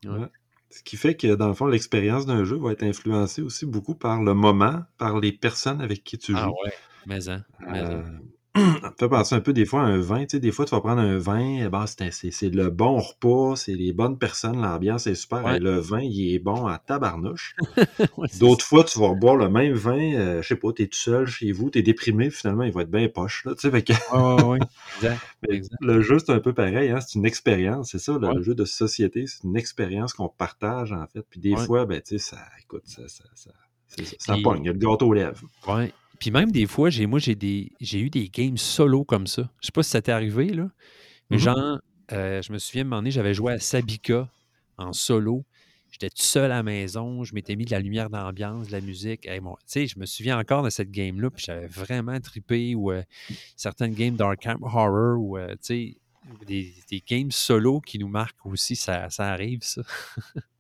Ouais. 0.06 0.20
Ouais. 0.20 0.28
Ce 0.70 0.82
qui 0.84 0.98
fait 0.98 1.16
que, 1.16 1.36
dans 1.36 1.48
le 1.48 1.54
fond, 1.54 1.68
l'expérience 1.68 2.26
d'un 2.26 2.44
jeu 2.46 2.58
va 2.58 2.72
être 2.72 2.84
influencée 2.84 3.42
aussi 3.44 3.66
beaucoup 3.68 3.94
par 3.96 4.24
le 4.24 4.34
moment, 4.34 4.82
par 4.98 5.20
les 5.20 5.32
personnes 5.32 5.82
avec 5.82 6.04
qui 6.04 6.18
tu 6.18 6.34
Ah 6.36 6.46
joues. 6.46 6.56
ouais, 6.66 6.74
mais 7.06 7.20
mais 7.60 7.82
en. 7.82 7.86
Euh, 7.86 8.02
ça 8.56 8.62
me 8.92 8.96
fait 9.00 9.10
penser 9.10 9.36
un 9.36 9.40
peu 9.42 9.52
des 9.52 9.66
fois 9.66 9.82
à 9.82 9.86
un 9.86 10.00
vin. 10.00 10.22
Tu 10.22 10.32
sais, 10.32 10.40
des 10.40 10.52
fois, 10.52 10.66
tu 10.66 10.76
vas 10.76 10.82
prendre 10.82 11.02
un 11.02 11.18
vin, 11.18 11.66
eh 11.66 11.70
ben, 11.70 11.86
c'est, 11.88 12.50
le 12.54 12.70
bon 12.70 13.00
repas, 13.00 13.56
c'est 13.56 13.74
les 13.74 13.94
bonnes 13.94 14.18
personnes, 14.20 14.62
l'ambiance 14.62 15.08
est 15.08 15.16
super. 15.16 15.44
Ouais. 15.44 15.58
et 15.58 15.60
le 15.60 15.80
vin, 15.80 16.02
il 16.02 16.36
est 16.36 16.40
bon 16.40 16.68
à 16.68 16.78
tabarnouche. 16.78 17.56
Ouais, 18.18 18.28
D'autres 18.40 18.66
fois, 18.66 18.84
tu 18.84 19.00
vas 19.00 19.14
boire 19.14 19.36
le 19.36 19.50
même 19.50 19.74
vin, 19.74 20.14
euh, 20.14 20.42
je 20.42 20.48
sais 20.48 20.56
pas, 20.56 20.72
t'es 20.72 20.86
tout 20.88 20.98
seul 20.98 21.26
chez 21.26 21.52
vous, 21.52 21.70
t'es 21.70 21.82
déprimé, 21.82 22.30
finalement, 22.30 22.64
il 22.64 22.72
va 22.72 22.82
être 22.84 22.92
bien 22.92 23.08
poche. 23.10 23.44
Là, 23.46 23.54
tu 23.56 23.62
sais, 23.62 23.72
fait 23.72 23.82
que-. 23.82 23.94
Exact. 25.50 25.72
le 25.82 26.02
jeu, 26.02 26.20
c'est 26.20 26.32
un 26.32 26.40
peu 26.40 26.54
pareil, 26.54 26.90
hein, 26.92 27.00
c'est 27.02 27.18
une 27.18 27.26
expérience, 27.26 27.92
c'est 27.92 28.00
ça, 28.00 28.14
le, 28.20 28.28
Ouais. 28.28 28.36
le 28.36 28.42
jeu 28.44 28.54
de 28.56 28.66
société, 28.66 29.26
c'est 29.28 29.44
une 29.44 29.58
expérience 29.58 30.14
qu'on 30.14 30.30
partage, 30.30 30.92
en 30.94 31.06
fait. 31.08 31.26
Puis 31.30 31.40
des 31.40 31.56
fois, 31.56 31.86
ben, 31.86 32.02
tu 32.02 32.20
sais, 32.20 32.36
ça, 32.36 32.38
écoute, 32.62 32.84
ça, 32.86 33.08
ça, 33.08 33.24
ça, 33.36 33.52
ça, 33.88 34.04
ça 34.20 34.34
Puis- 34.34 34.44
pogne, 34.44 34.62
il 34.64 34.68
y 34.68 34.70
a 34.70 34.74
le 34.74 34.80
gâteau 34.80 35.08
aux 35.08 35.14
lèvres. 35.14 35.42
Ouais. 35.68 35.92
Puis 36.20 36.32
même 36.32 36.52
des 36.52 36.66
fois, 36.68 36.90
j'ai 36.90 37.06
moi 37.06 37.20
j'ai 37.20 37.36
des 37.36 37.72
j'ai 37.82 38.00
eu 38.00 38.10
des 38.10 38.30
games 38.30 38.58
solo 38.58 39.04
comme 39.04 39.28
ça. 39.28 39.50
Je 39.62 39.68
sais 39.68 39.72
pas 39.72 39.84
si 39.84 39.90
ça 39.92 40.02
t'est 40.02 40.12
arrivé 40.12 40.50
là, 40.50 40.70
mais 41.30 41.38
Mhm. 41.38 41.44
genre 41.44 41.80
euh, 42.12 42.42
je 42.42 42.52
me 42.54 42.58
souviens 42.60 42.82
un 42.82 42.86
moment 42.86 42.98
donné, 42.98 43.12
j'avais 43.12 43.34
joué 43.34 43.54
à 43.54 43.60
Sabika 43.60 44.30
en 44.78 44.94
solo. 44.94 45.46
J'étais 45.92 46.10
tout 46.10 46.24
seul 46.24 46.46
à 46.46 46.56
la 46.56 46.64
maison, 46.64 47.24
je 47.24 47.36
m'étais 47.36 47.56
mis 47.56 47.66
de 47.66 47.72
la 47.72 47.80
lumière 47.80 48.10
d'ambiance, 48.10 48.68
de 48.68 48.72
la 48.72 48.82
musique. 48.82 49.28
Hey, 49.28 49.40
sais, 49.68 49.86
je 49.86 50.00
me 50.00 50.08
souviens 50.08 50.40
encore 50.40 50.64
de 50.64 50.72
cette 50.72 50.90
game-là, 50.90 51.30
puis 51.30 51.46
j'avais 51.46 51.68
vraiment 51.68 52.20
trippé 52.20 52.74
ou 52.74 52.92
euh, 52.92 53.04
certaines 53.56 53.94
games 53.94 54.16
d'Arkham 54.16 54.58
Horror 54.64 55.20
ou 55.22 55.38
euh, 55.38 55.56
des, 56.48 56.74
des 56.90 57.04
games 57.08 57.32
solo 57.32 57.80
qui 57.80 58.00
nous 58.00 58.08
marquent 58.08 58.46
aussi, 58.46 58.76
ça, 58.76 59.10
ça 59.12 59.32
arrive, 59.32 59.60
ça. 59.62 59.84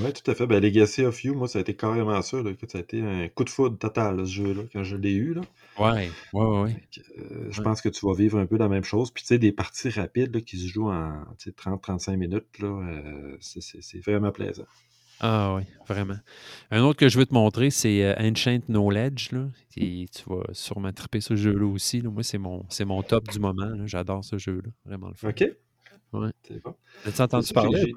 Oui, 0.00 0.12
tout 0.12 0.28
à 0.30 0.34
fait. 0.34 0.46
Ben, 0.46 0.60
Legacy 0.62 1.04
of 1.04 1.22
You, 1.24 1.34
moi, 1.34 1.46
ça 1.48 1.58
a 1.58 1.62
été 1.62 1.74
carrément 1.76 2.20
ça. 2.22 2.42
Là, 2.42 2.52
que 2.54 2.68
ça 2.68 2.78
a 2.78 2.80
été 2.80 3.00
un 3.02 3.28
coup 3.28 3.44
de 3.44 3.50
foudre 3.50 3.78
total, 3.78 4.16
là, 4.16 4.24
ce 4.26 4.30
jeu-là, 4.32 4.62
quand 4.72 4.82
je 4.82 4.96
l'ai 4.96 5.12
eu. 5.12 5.34
Là. 5.34 5.42
Ouais, 5.78 6.10
ouais, 6.32 6.60
ouais. 6.62 6.76
euh, 7.18 7.48
je 7.50 7.58
Ouais. 7.58 7.64
pense 7.64 7.80
que 7.80 7.88
tu 7.88 8.04
vas 8.04 8.14
vivre 8.14 8.38
un 8.38 8.46
peu 8.46 8.56
la 8.56 8.68
même 8.68 8.84
chose. 8.84 9.10
Puis, 9.12 9.22
tu 9.22 9.28
sais, 9.28 9.38
des 9.38 9.52
parties 9.52 9.90
rapides 9.90 10.34
là, 10.34 10.40
qui 10.40 10.58
se 10.58 10.66
jouent 10.66 10.90
en 10.90 11.24
tu 11.38 11.50
sais, 11.50 11.52
30-35 11.52 12.16
minutes, 12.16 12.58
là, 12.58 12.66
euh, 12.68 13.36
c'est- 13.40 14.04
vraiment 14.04 14.32
plaisant. 14.32 14.66
Ah 15.20 15.54
oui, 15.54 15.62
vraiment. 15.88 16.18
Un 16.70 16.82
autre 16.82 16.98
que 16.98 17.08
je 17.08 17.16
veux 17.18 17.24
te 17.24 17.32
montrer, 17.32 17.70
c'est 17.70 18.04
euh, 18.04 18.14
Ancient 18.18 18.60
Knowledge. 18.68 19.30
Là. 19.32 19.46
Et 19.78 20.06
tu 20.14 20.22
vas 20.28 20.42
sûrement 20.52 20.92
triper 20.92 21.20
ce 21.22 21.36
jeu-là 21.36 21.64
aussi. 21.64 22.02
là. 22.02 22.10
Moi, 22.10 22.22
c'est 22.22 22.36
mon, 22.36 22.66
mon 22.86 23.02
top 23.02 23.28
du 23.30 23.38
moment. 23.38 23.70
J'adore 23.86 24.22
ce 24.24 24.36
jeu-là. 24.36 24.68
Vraiment 24.84 25.08
le 25.08 25.14
fun. 25.14 25.30
OK? 25.30 25.44
Ouais. 26.12 26.30
C'est 26.46 26.62
bon. 26.62 26.74
As-tu 27.06 27.22
entendu 27.22 27.52
parler? 27.54 27.94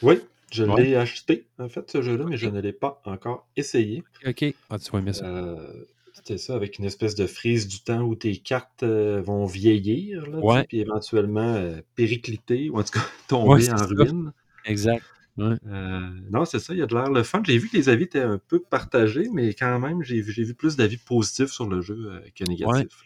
Oui, 0.00 0.18
je 0.52 0.64
Ouais. 0.64 0.82
l'ai 0.84 0.94
acheté, 0.96 1.46
en 1.58 1.68
fait, 1.68 1.90
ce 1.90 2.02
jeu-là, 2.02 2.24
mais 2.26 2.36
je 2.36 2.48
ne 2.48 2.60
l'ai 2.60 2.72
pas 2.72 3.00
encore 3.04 3.48
essayé. 3.56 4.02
OK. 4.26 4.44
Ah, 4.70 4.78
tu 4.78 4.90
vas 4.90 4.98
aimer 4.98 5.12
ça. 5.12 5.26
Euh, 5.26 5.84
C'était 6.14 6.38
ça, 6.38 6.54
avec 6.54 6.78
une 6.78 6.84
espèce 6.86 7.14
de 7.14 7.26
frise 7.26 7.68
du 7.68 7.80
temps 7.80 8.00
où 8.00 8.14
tes 8.14 8.36
cartes 8.38 8.82
euh, 8.82 9.20
vont 9.22 9.44
vieillir, 9.44 10.26
là, 10.30 10.38
Ouais. 10.38 10.64
puis 10.64 10.80
éventuellement 10.80 11.54
euh, 11.54 11.80
péricliter, 11.94 12.70
ou 12.70 12.78
en 12.78 12.82
tout 12.82 12.92
cas 12.98 13.04
tomber 13.28 13.48
Ouais, 13.66 13.70
en 13.72 13.76
ça. 13.76 13.84
ruine. 13.86 14.32
Exact. 14.64 15.04
Non, 15.36 16.44
c'est 16.46 16.58
ça, 16.58 16.72
il 16.72 16.78
y 16.78 16.82
a 16.82 16.86
de 16.86 16.94
l'air 16.94 17.10
le 17.10 17.22
fun. 17.22 17.42
J'ai 17.44 17.58
vu 17.58 17.68
que 17.68 17.76
les 17.76 17.88
avis 17.90 18.04
étaient 18.04 18.20
un 18.22 18.38
peu 18.38 18.60
partagés, 18.60 19.28
mais 19.32 19.52
quand 19.52 19.78
même, 19.78 20.02
j'ai 20.02 20.20
vu, 20.22 20.54
plus 20.54 20.76
d'avis 20.76 20.96
positifs 20.96 21.50
sur 21.50 21.68
le 21.68 21.82
jeu 21.82 22.22
que 22.34 22.44
négatifs. 22.44 23.04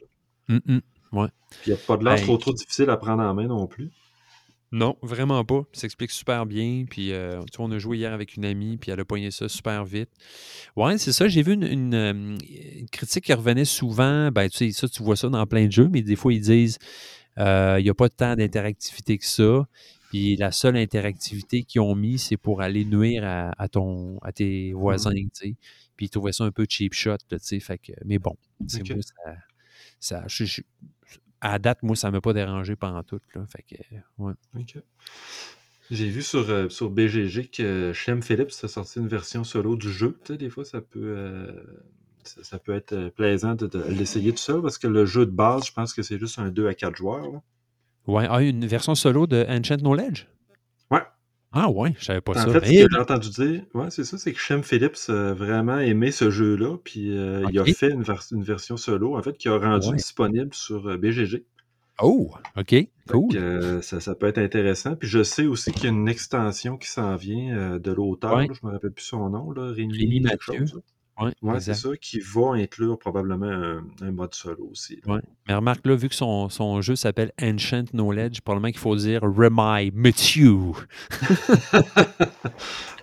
Hum, 0.48 0.60
hum. 0.68 0.80
Puis 1.10 1.58
il 1.66 1.70
n'y 1.70 1.74
a 1.74 1.76
pas 1.84 1.96
de 1.96 2.04
l'air 2.04 2.14
Ben, 2.14 2.22
trop 2.22 2.36
trop 2.36 2.52
difficile 2.52 2.88
à 2.90 2.96
prendre 2.96 3.22
en 3.24 3.34
main 3.34 3.48
non 3.48 3.66
plus. 3.66 3.90
Non, 4.72 4.96
vraiment 5.02 5.44
pas. 5.44 5.62
Ça 5.72 5.80
s'explique 5.82 6.12
super 6.12 6.46
bien. 6.46 6.84
Puis, 6.88 7.12
euh, 7.12 7.42
tu 7.50 7.56
vois, 7.56 7.66
on 7.66 7.72
a 7.72 7.78
joué 7.78 7.98
hier 7.98 8.12
avec 8.12 8.36
une 8.36 8.44
amie, 8.44 8.76
puis 8.76 8.92
elle 8.92 9.00
a 9.00 9.04
poigné 9.04 9.32
ça 9.32 9.48
super 9.48 9.84
vite. 9.84 10.10
Ouais, 10.76 10.96
c'est 10.96 11.12
ça. 11.12 11.26
J'ai 11.26 11.42
vu 11.42 11.54
une, 11.54 11.64
une, 11.64 11.94
euh, 11.94 12.12
une 12.78 12.88
critique 12.88 13.24
qui 13.24 13.32
revenait 13.32 13.64
souvent. 13.64 14.30
Ben, 14.30 14.48
tu 14.48 14.58
sais, 14.58 14.70
ça, 14.72 14.88
tu 14.88 15.02
vois 15.02 15.16
ça 15.16 15.28
dans 15.28 15.44
plein 15.46 15.66
de 15.66 15.72
jeux, 15.72 15.88
mais 15.88 16.02
des 16.02 16.14
fois, 16.14 16.32
ils 16.32 16.40
disent 16.40 16.78
euh, 17.38 17.76
il 17.80 17.84
n'y 17.84 17.90
a 17.90 17.94
pas 17.94 18.08
tant 18.08 18.36
d'interactivité 18.36 19.18
que 19.18 19.26
ça. 19.26 19.66
Puis 20.10 20.36
la 20.36 20.52
seule 20.52 20.76
interactivité 20.76 21.64
qu'ils 21.64 21.80
ont 21.80 21.94
mis, 21.96 22.18
c'est 22.18 22.36
pour 22.36 22.62
aller 22.62 22.84
nuire 22.84 23.24
à, 23.24 23.52
à 23.60 23.68
ton, 23.68 24.18
à 24.22 24.30
tes 24.32 24.72
voisins, 24.72 25.10
tu 25.14 25.30
sais. 25.32 25.54
Puis 25.96 26.06
ils 26.06 26.10
trouvaient 26.10 26.32
ça 26.32 26.44
un 26.44 26.52
peu 26.52 26.66
cheap 26.68 26.94
shot, 26.94 27.10
là, 27.30 27.38
tu 27.38 27.46
sais. 27.46 27.60
Fait 27.60 27.78
que, 27.78 27.92
mais 28.04 28.18
bon, 28.18 28.36
c'est 28.68 28.82
Ok. 28.82 28.90
moi, 28.90 29.02
ça, 29.02 29.34
ça 30.00 30.24
je- 30.28 30.44
je- 30.44 30.62
à 31.40 31.58
date, 31.58 31.82
moi, 31.82 31.96
ça 31.96 32.08
ne 32.08 32.12
m'a 32.12 32.20
pas 32.20 32.32
dérangé 32.32 32.76
pendant 32.76 33.02
tout, 33.02 33.20
là. 33.34 33.44
Fait 33.46 33.62
que, 33.62 33.76
ouais. 34.18 34.32
Ok. 34.56 34.76
J'ai 35.90 36.08
vu 36.08 36.22
sur, 36.22 36.48
euh, 36.50 36.68
sur 36.68 36.88
BGG 36.90 37.50
que 37.50 37.92
Shem 37.92 38.22
Phillips 38.22 38.52
a 38.62 38.68
sorti 38.68 39.00
une 39.00 39.08
version 39.08 39.42
solo 39.42 39.76
du 39.76 39.90
jeu. 39.90 40.16
Tu 40.24 40.32
sais, 40.32 40.38
des 40.38 40.48
fois, 40.48 40.64
ça 40.64 40.80
peut, 40.80 41.00
euh, 41.02 41.52
ça, 42.22 42.44
ça 42.44 42.58
peut 42.60 42.72
être 42.72 42.92
euh, 42.92 43.10
plaisant 43.10 43.54
de, 43.56 43.66
de 43.66 43.82
l'essayer 43.88 44.30
tout 44.30 44.38
seul 44.38 44.62
parce 44.62 44.78
que 44.78 44.86
le 44.86 45.04
jeu 45.04 45.26
de 45.26 45.32
base, 45.32 45.66
je 45.66 45.72
pense 45.72 45.92
que 45.92 46.02
c'est 46.02 46.18
juste 46.18 46.38
un 46.38 46.50
2 46.50 46.68
à 46.68 46.74
4 46.74 46.94
joueurs. 46.94 47.32
là. 47.32 47.42
Ouais, 48.06 48.26
ah, 48.30 48.40
une 48.40 48.66
version 48.66 48.94
solo 48.94 49.26
de 49.26 49.44
Ancient 49.48 49.78
Knowledge? 49.78 50.26
Ah 51.52 51.68
ouais, 51.68 51.92
je 51.98 52.04
savais 52.04 52.20
pas 52.20 52.32
En 52.32 52.34
ça. 52.34 52.46
fait, 52.60 52.66
ce 52.66 52.84
que 52.84 52.88
j'ai 52.92 53.00
entendu 53.00 53.28
dire, 53.30 53.62
ouais, 53.74 53.90
c'est 53.90 54.04
ça, 54.04 54.18
c'est 54.18 54.32
que 54.32 54.38
Shem 54.38 54.62
Phillips 54.62 55.08
a 55.08 55.32
vraiment 55.34 55.78
aimé 55.80 56.12
ce 56.12 56.30
jeu-là, 56.30 56.76
puis 56.84 57.16
euh, 57.16 57.44
il 57.50 57.58
a 57.58 57.64
fait 57.64 57.90
une, 57.90 58.02
vers- 58.04 58.22
une 58.30 58.44
version 58.44 58.76
solo, 58.76 59.16
en 59.16 59.22
fait, 59.22 59.36
qui 59.36 59.48
a 59.48 59.58
rendu 59.58 59.88
Ouais. 59.88 59.96
disponible 59.96 60.54
sur 60.54 60.86
euh, 60.88 60.96
BGG. 60.96 61.44
Oh, 62.02 62.30
OK, 62.56 62.74
cool. 63.10 63.32
que, 63.32 63.36
euh, 63.38 63.82
ça, 63.82 64.00
ça 64.00 64.14
peut 64.14 64.26
être 64.26 64.38
intéressant. 64.38 64.94
Puis 64.96 65.08
je 65.08 65.22
sais 65.22 65.44
aussi 65.46 65.70
qu'il 65.72 65.84
y 65.84 65.86
a 65.88 65.90
une 65.90 66.08
extension 66.08 66.78
qui 66.78 66.88
s'en 66.88 67.14
vient 67.16 67.54
euh, 67.56 67.78
de 67.78 67.90
l'auteur, 67.92 68.36
Ouais. 68.36 68.46
je 68.50 68.66
me 68.66 68.72
rappelle 68.72 68.92
plus 68.92 69.04
son 69.04 69.28
nom, 69.28 69.50
là, 69.50 69.72
Rémi, 69.72 69.98
Rémi 69.98 70.22
quelque 70.22 70.50
Mathieu. 70.50 70.66
chose, 70.66 70.74
là. 70.76 70.80
Ouais, 71.20 71.32
Ouais, 71.42 71.60
c'est 71.60 71.74
ça, 71.74 71.90
qui 72.00 72.18
va 72.20 72.52
inclure 72.54 72.98
probablement 72.98 73.46
un, 73.46 73.84
un 74.02 74.10
mode 74.10 74.34
solo 74.34 74.68
aussi. 74.70 75.00
Ouais. 75.06 75.20
Mais 75.48 75.54
remarque 75.54 75.86
là, 75.86 75.94
vu 75.94 76.08
que 76.08 76.14
son, 76.14 76.48
son 76.48 76.80
jeu 76.80 76.96
s'appelle 76.96 77.32
Ancient 77.42 77.84
Knowledge, 77.92 78.40
probablement 78.40 78.70
qu'il 78.70 78.80
faut 78.80 78.96
dire 78.96 79.20
Remi 79.22 79.90
Mathieu. 79.94 80.56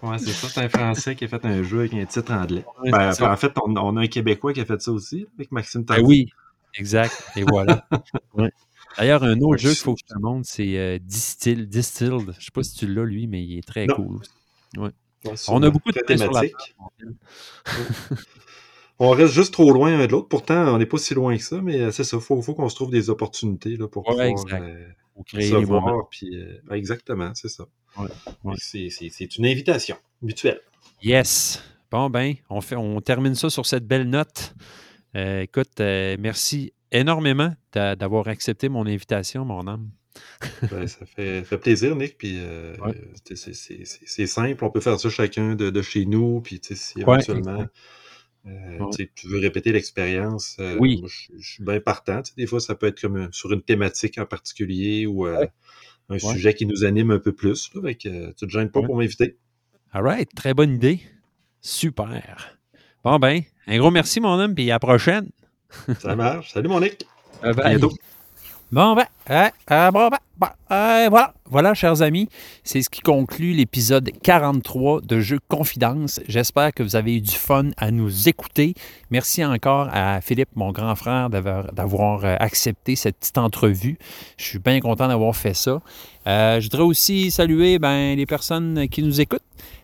Ouais, 0.04 0.20
c'est 0.20 0.30
ça, 0.32 0.48
c'est 0.48 0.62
un 0.62 0.70
Français 0.70 1.16
qui 1.16 1.26
a 1.26 1.28
fait 1.28 1.44
un 1.44 1.64
jeu 1.64 1.80
avec 1.80 1.94
un 1.96 2.06
titre 2.06 2.32
anglais. 2.32 2.64
Ouais, 2.84 2.92
Ben, 2.92 3.12
ça. 3.14 3.32
en 3.32 3.36
fait, 3.36 3.52
on, 3.66 3.76
on 3.76 3.98
a 3.98 4.02
un 4.02 4.08
Québécois 4.08 4.54
qui 4.54 4.62
a 4.62 4.66
fait 4.66 4.80
ça 4.80 4.92
aussi, 4.92 5.26
avec 5.38 5.52
Maxime 5.52 5.82
Ben 5.82 5.96
Tardy. 5.96 6.04
oui, 6.06 6.30
exact. 6.76 7.24
Et 7.36 7.44
voilà. 7.44 7.88
Ouais. 8.36 8.52
D'ailleurs, 8.98 9.24
un 9.24 9.40
autre 9.42 9.58
jeu 9.60 9.70
je- 9.70 9.74
qu'il 9.76 9.84
faut 9.84 9.94
que 9.96 10.02
je 10.08 10.14
te 10.14 10.20
montre, 10.20 10.48
c'est 10.48 10.78
euh, 10.78 11.00
Distill, 11.02 11.68
Distilled. 11.68 12.32
Je 12.38 12.46
sais 12.46 12.52
pas 12.54 12.62
si 12.64 12.76
tu 12.76 12.88
l'as, 12.88 13.06
lui, 13.06 13.26
mais 13.28 13.44
il 13.44 13.58
est 13.58 13.68
très 13.68 13.88
Non. 13.88 13.96
cool. 13.96 14.20
Ouais, 14.78 14.90
On 15.50 15.62
a 15.64 15.70
beaucoup 15.70 15.92
de 15.92 16.00
Très 16.00 16.16
temps 16.16 16.24
sur 16.24 16.32
la 16.34 16.42
thématique. 16.42 16.76
On 19.00 19.12
reste 19.12 19.34
juste 19.34 19.54
trop 19.54 19.72
loin 19.72 19.94
un 20.00 20.08
de 20.08 20.12
l'autre. 20.12 20.28
Pourtant, 20.28 20.74
on 20.74 20.80
n'est 20.80 20.88
pas 20.88 20.98
si 20.98 21.14
loin 21.14 21.38
que 21.38 21.44
ça, 21.44 21.62
mais 21.62 21.80
euh, 21.82 21.92
c'est 21.92 22.04
ça. 22.04 22.18
Il 22.18 22.24
faut, 22.24 22.42
faut 22.42 22.56
qu'on 22.56 22.68
se 22.68 22.74
trouve 22.76 22.90
des 22.90 23.12
opportunités 23.12 23.78
là, 23.78 23.88
pour 23.88 24.08
Ouais, 24.10 24.34
pouvoir 24.34 24.60
euh, 24.60 24.88
créer 25.24 25.52
se 25.52 25.56
voir. 25.58 26.10
Puis, 26.10 26.36
euh, 26.36 26.58
exactement, 26.72 27.32
c'est 27.36 27.48
ça. 27.50 27.66
Ouais, 28.00 28.08
ouais. 28.44 28.56
C'est- 28.58 29.38
une 29.38 29.46
invitation 29.46 29.98
mutuelle. 30.24 30.62
Yes. 31.04 31.62
Bon, 31.92 32.10
ben, 32.10 32.34
on, 32.50 32.60
fait, 32.60 32.76
on 32.76 33.00
termine 33.00 33.36
ça 33.36 33.52
sur 33.52 33.68
cette 33.68 33.86
belle 33.86 34.10
note. 34.10 34.56
Euh, 35.16 35.42
écoute, 35.42 35.80
merci 35.80 36.74
énormément 36.92 37.54
d'a- 37.74 37.96
d'avoir 37.96 38.28
accepté 38.28 38.68
mon 38.68 38.88
invitation, 38.88 39.46
mon 39.46 39.68
âme. 39.68 39.90
Ben, 40.72 40.88
ça 40.88 41.06
fait, 41.06 41.44
fait 41.44 41.58
plaisir, 41.58 41.96
Nick. 41.96 42.18
Puis 42.18 42.36
euh, 42.38 42.76
Ouais. 42.78 42.94
c'est- 43.26 43.36
c'est- 43.36 43.54
c'est 43.54 43.86
c'est- 43.86 44.02
c'est 44.06 44.28
simple, 44.28 44.64
on 44.64 44.70
peut 44.70 44.80
faire 44.82 45.00
ça 45.00 45.10
chacun 45.10 45.56
de, 45.56 45.70
de 45.70 45.82
chez 45.82 46.06
nous. 46.06 46.42
Puis 46.42 46.60
tu 46.60 46.70
sais, 46.70 46.76
si 46.76 46.98
Ouais, 46.98 47.04
éventuellement 47.04 47.66
euh, 48.48 48.78
Ouais. 48.80 49.10
tu 49.16 49.28
veux 49.28 49.40
répéter 49.40 49.72
l'expérience, 49.72 50.56
euh, 50.60 50.78
Oui. 50.80 51.04
je, 51.06 51.34
suis 51.42 51.64
bien 51.64 51.80
partant. 51.80 52.22
Des 52.38 52.48
fois, 52.48 52.60
ça 52.60 52.76
peut 52.76 52.88
être 52.88 53.02
comme 53.02 53.28
sur 53.34 53.52
une 53.52 53.62
thématique 53.62 54.18
en 54.20 54.26
particulier 54.26 55.06
ou 55.06 55.28
euh, 55.28 55.40
Ouais. 55.40 55.50
un 56.10 56.14
Ouais. 56.14 56.20
sujet 56.34 56.54
qui 56.54 56.66
nous 56.66 56.86
anime 56.86 57.12
un 57.12 57.20
peu 57.20 57.34
plus. 57.34 57.70
Là, 57.74 57.82
euh, 57.90 57.94
tu 57.94 58.46
te 58.48 58.50
gênes 58.50 58.70
pas 58.72 58.80
Ouais. 58.80 58.86
pour 58.86 58.96
m'inviter. 58.98 59.38
All 59.92 60.04
right, 60.04 60.30
très 60.36 60.54
bonne 60.54 60.76
idée. 60.76 61.00
Super. 61.62 62.58
Bon 63.04 63.18
ben, 63.20 63.42
un 63.68 63.78
gros 63.78 63.92
merci 63.92 64.20
mon 64.20 64.40
homme, 64.40 64.54
puis 64.56 64.70
à 64.70 64.76
la 64.76 64.80
prochaine. 64.80 65.30
Ça 66.00 66.16
marche. 66.16 66.54
Salut, 66.54 66.70
mon 66.70 66.80
Nick. 66.80 67.06
Bye 67.42 67.52
À 67.52 67.54
bye. 67.54 67.70
bientôt. 67.78 67.94
Bon, 68.70 68.96
ben, 68.96 69.06
euh, 69.30 69.92
bon, 69.92 70.10
ben, 70.10 70.50
euh, 70.72 71.08
voilà. 71.10 71.34
Voilà, 71.50 71.74
chers 71.74 72.02
amis, 72.02 72.28
c'est 72.66 72.82
ce 72.82 72.90
qui 72.90 73.00
conclut 73.00 73.54
l'épisode 73.54 74.12
43 74.22 75.00
de 75.00 75.22
Jeux 75.22 75.40
Confidence. 75.48 76.20
J'espère 76.28 76.74
que 76.74 76.84
vous 76.84 76.98
avez 76.98 77.16
eu 77.16 77.22
du 77.22 77.32
fun 77.32 77.70
à 77.78 77.92
nous 77.92 78.28
écouter. 78.28 78.74
Merci 79.10 79.46
encore 79.46 79.88
à 79.94 80.20
Philippe, 80.20 80.50
mon 80.56 80.74
grand 80.74 80.96
frère, 80.96 81.30
d'avoir 81.30 82.26
euh, 82.26 82.36
accepté 82.40 82.98
cette 82.98 83.16
petite 83.18 83.38
entrevue. 83.38 83.98
Je 84.38 84.44
suis 84.44 84.60
bien 84.60 84.82
content 84.82 85.08
d'avoir 85.08 85.34
fait 85.34 85.54
ça. 85.54 85.80
Euh, 86.28 86.60
je 86.60 86.66
voudrais 86.66 86.84
aussi 86.84 87.32
saluer 87.32 87.80
ben, 87.80 88.18
les 88.18 88.26
personnes 88.26 88.90
qui 88.90 89.02
nous 89.02 89.22
écoutent. 89.22 89.40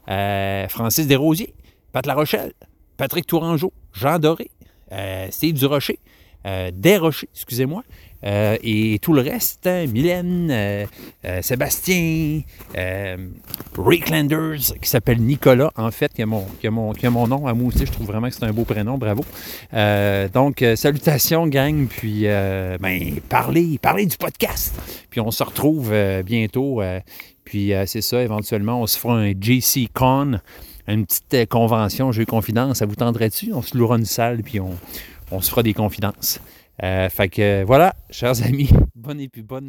Euh, 0.10 0.68
Francis 0.68 1.08
Desrosiers, 1.08 1.54
Pat 1.94 2.06
Larochelle, 2.06 2.52
Patrick 2.98 3.26
Tourangeau, 3.28 3.72
Jean 3.94 4.20
Doré, 4.20 4.52
Steve 5.30 5.54
Durocher, 5.54 6.00
Desrochers, 6.74 7.30
excusez-moi, 7.34 7.84
euh, 8.24 8.58
et 8.64 9.00
tout 9.02 9.14
le 9.14 9.22
reste, 9.22 9.68
hein, 9.68 9.86
Mylène, 9.88 10.50
euh, 10.50 10.86
euh, 11.26 11.42
Sébastien, 11.42 12.42
Landers, 14.10 14.74
qui 14.82 14.90
s'appelle 14.90 15.20
Nicolas, 15.20 15.72
en 15.76 15.92
fait, 15.92 16.14
qui 16.14 16.22
a, 16.22 16.26
mon, 16.26 16.46
qui, 16.60 16.68
a 16.68 16.72
mon, 16.72 16.94
qui 16.94 17.06
a 17.06 17.10
mon 17.10 17.28
nom 17.28 17.48
à 17.48 17.54
moi 17.54 17.68
aussi. 17.68 17.86
Je 17.86 17.92
trouve 17.92 18.08
vraiment 18.08 18.30
que 18.30 18.36
c'est 18.36 18.46
un 18.46 18.54
beau 18.54 18.64
prénom, 18.64 18.98
bravo. 18.98 19.26
Donc, 20.34 20.64
salutations, 20.76 21.48
gang, 21.48 21.88
puis 21.88 22.24
ben, 22.24 23.16
parlez, 23.30 23.78
parlez 23.82 24.06
du 24.06 24.18
podcast. 24.18 24.74
Puis 25.10 25.20
on 25.20 25.32
se 25.32 25.44
retrouve 25.44 25.94
bientôt. 26.26 26.82
puis 27.44 27.74
c'est 27.86 28.02
ça, 28.02 28.22
éventuellement, 28.22 28.82
on 28.82 28.88
se 28.88 28.98
fera 28.98 29.16
un 29.16 29.32
JC 29.32 29.90
Con, 29.94 30.40
une 30.88 31.06
petite 31.06 31.50
convention, 31.50 32.12
jeu 32.12 32.26
confidence. 32.26 32.78
Ça 32.78 32.86
vous 32.86 32.96
tendrait-tu? 32.96 33.54
On 33.54 33.62
se 33.62 33.78
louera 33.78 33.98
une 33.98 34.06
salle, 34.06 34.44
puis 34.44 34.60
on, 34.60 34.78
on 35.32 35.42
se 35.42 35.50
fera 35.50 35.64
des 35.64 35.74
confidences. 35.74 36.40
Euh, 36.84 37.08
fait 37.10 37.30
que 37.30 37.64
voilà, 37.64 37.94
chers 38.10 38.44
amis, 38.46 38.70
bon, 38.94 39.18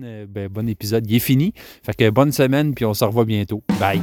euh, 0.02 0.26
ben, 0.28 0.48
bon 0.48 0.68
épisode. 0.68 1.08
Il 1.08 1.16
est 1.16 1.20
fini. 1.20 1.52
Fait 1.82 1.94
que 1.94 2.10
bonne 2.10 2.32
semaine, 2.32 2.74
puis 2.74 2.84
on 2.84 2.94
se 2.94 3.04
revoit 3.04 3.24
bientôt. 3.24 3.62
Bye. 3.78 4.02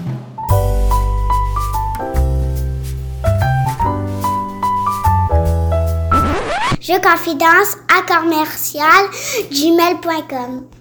Je 6.80 6.98
confidence 7.00 7.78
à 7.88 8.02
commercial 8.02 9.06
gmail.com. 9.52 10.72